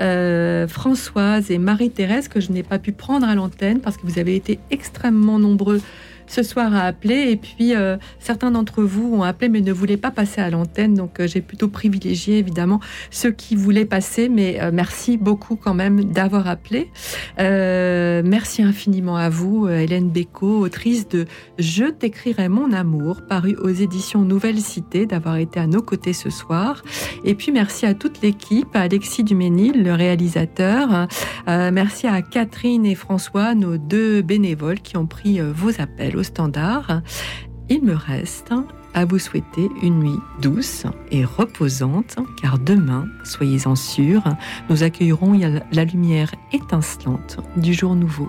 Euh, 0.00 0.68
Françoise 0.68 1.50
et 1.50 1.58
Marie-Thérèse 1.58 2.28
que 2.28 2.38
je 2.38 2.52
n'ai 2.52 2.62
pas 2.62 2.78
pu 2.78 2.92
prendre 2.92 3.26
à 3.26 3.34
l'antenne 3.34 3.80
parce 3.80 3.96
que 3.96 4.06
vous 4.06 4.20
avez 4.20 4.36
été 4.36 4.60
extrêmement 4.70 5.40
nombreux 5.40 5.80
ce 6.28 6.42
soir 6.42 6.74
à 6.74 6.82
appeler. 6.82 7.30
Et 7.30 7.36
puis, 7.36 7.74
euh, 7.74 7.96
certains 8.20 8.50
d'entre 8.50 8.82
vous 8.82 9.14
ont 9.14 9.22
appelé 9.22 9.48
mais 9.48 9.60
ne 9.60 9.72
voulaient 9.72 9.96
pas 9.96 10.10
passer 10.10 10.40
à 10.40 10.50
l'antenne. 10.50 10.94
Donc, 10.94 11.18
euh, 11.18 11.26
j'ai 11.26 11.40
plutôt 11.40 11.68
privilégié, 11.68 12.38
évidemment, 12.38 12.80
ceux 13.10 13.32
qui 13.32 13.56
voulaient 13.56 13.84
passer. 13.84 14.28
Mais 14.28 14.60
euh, 14.60 14.70
merci 14.72 15.16
beaucoup 15.16 15.56
quand 15.56 15.74
même 15.74 16.04
d'avoir 16.04 16.46
appelé. 16.46 16.90
merci 17.38 18.62
infiniment 18.62 19.16
à 19.16 19.28
vous, 19.28 19.68
Hélène 19.68 20.10
Bécaud, 20.10 20.60
autrice 20.60 21.08
de 21.08 21.26
Je 21.58 21.84
t'écrirai 21.84 22.48
mon 22.48 22.72
amour, 22.72 23.22
paru 23.26 23.56
aux 23.56 23.70
éditions 23.70 24.22
Nouvelle 24.22 24.58
Cité, 24.58 25.06
d'avoir 25.06 25.36
été 25.36 25.58
à 25.58 25.66
nos 25.66 25.80
côtés 25.80 26.12
ce 26.12 26.30
soir. 26.30 26.82
Et 27.24 27.34
puis, 27.34 27.52
merci 27.52 27.86
à 27.86 27.94
toute 27.94 28.20
l'équipe, 28.22 28.68
à 28.74 28.82
Alexis 28.82 29.24
Duménil, 29.24 29.82
le 29.82 29.94
réalisateur. 29.94 31.08
merci 31.46 32.06
à 32.06 32.20
Catherine 32.20 32.84
et 32.84 32.94
François, 32.94 33.54
nos 33.54 33.78
deux 33.78 34.20
bénévoles 34.20 34.80
qui 34.80 34.96
ont 34.96 35.06
pris 35.06 35.40
vos 35.40 35.80
appels 35.80 36.17
standard, 36.22 37.02
il 37.68 37.82
me 37.84 37.94
reste 37.94 38.52
à 38.94 39.04
vous 39.04 39.18
souhaiter 39.18 39.68
une 39.82 40.00
nuit 40.00 40.18
douce 40.40 40.84
et 41.10 41.24
reposante, 41.24 42.16
car 42.40 42.58
demain, 42.58 43.06
soyez-en 43.24 43.76
sûrs, 43.76 44.24
nous 44.70 44.82
accueillerons 44.82 45.38
la 45.72 45.84
lumière 45.84 46.34
étincelante 46.52 47.38
du 47.56 47.74
jour 47.74 47.94
nouveau. 47.94 48.28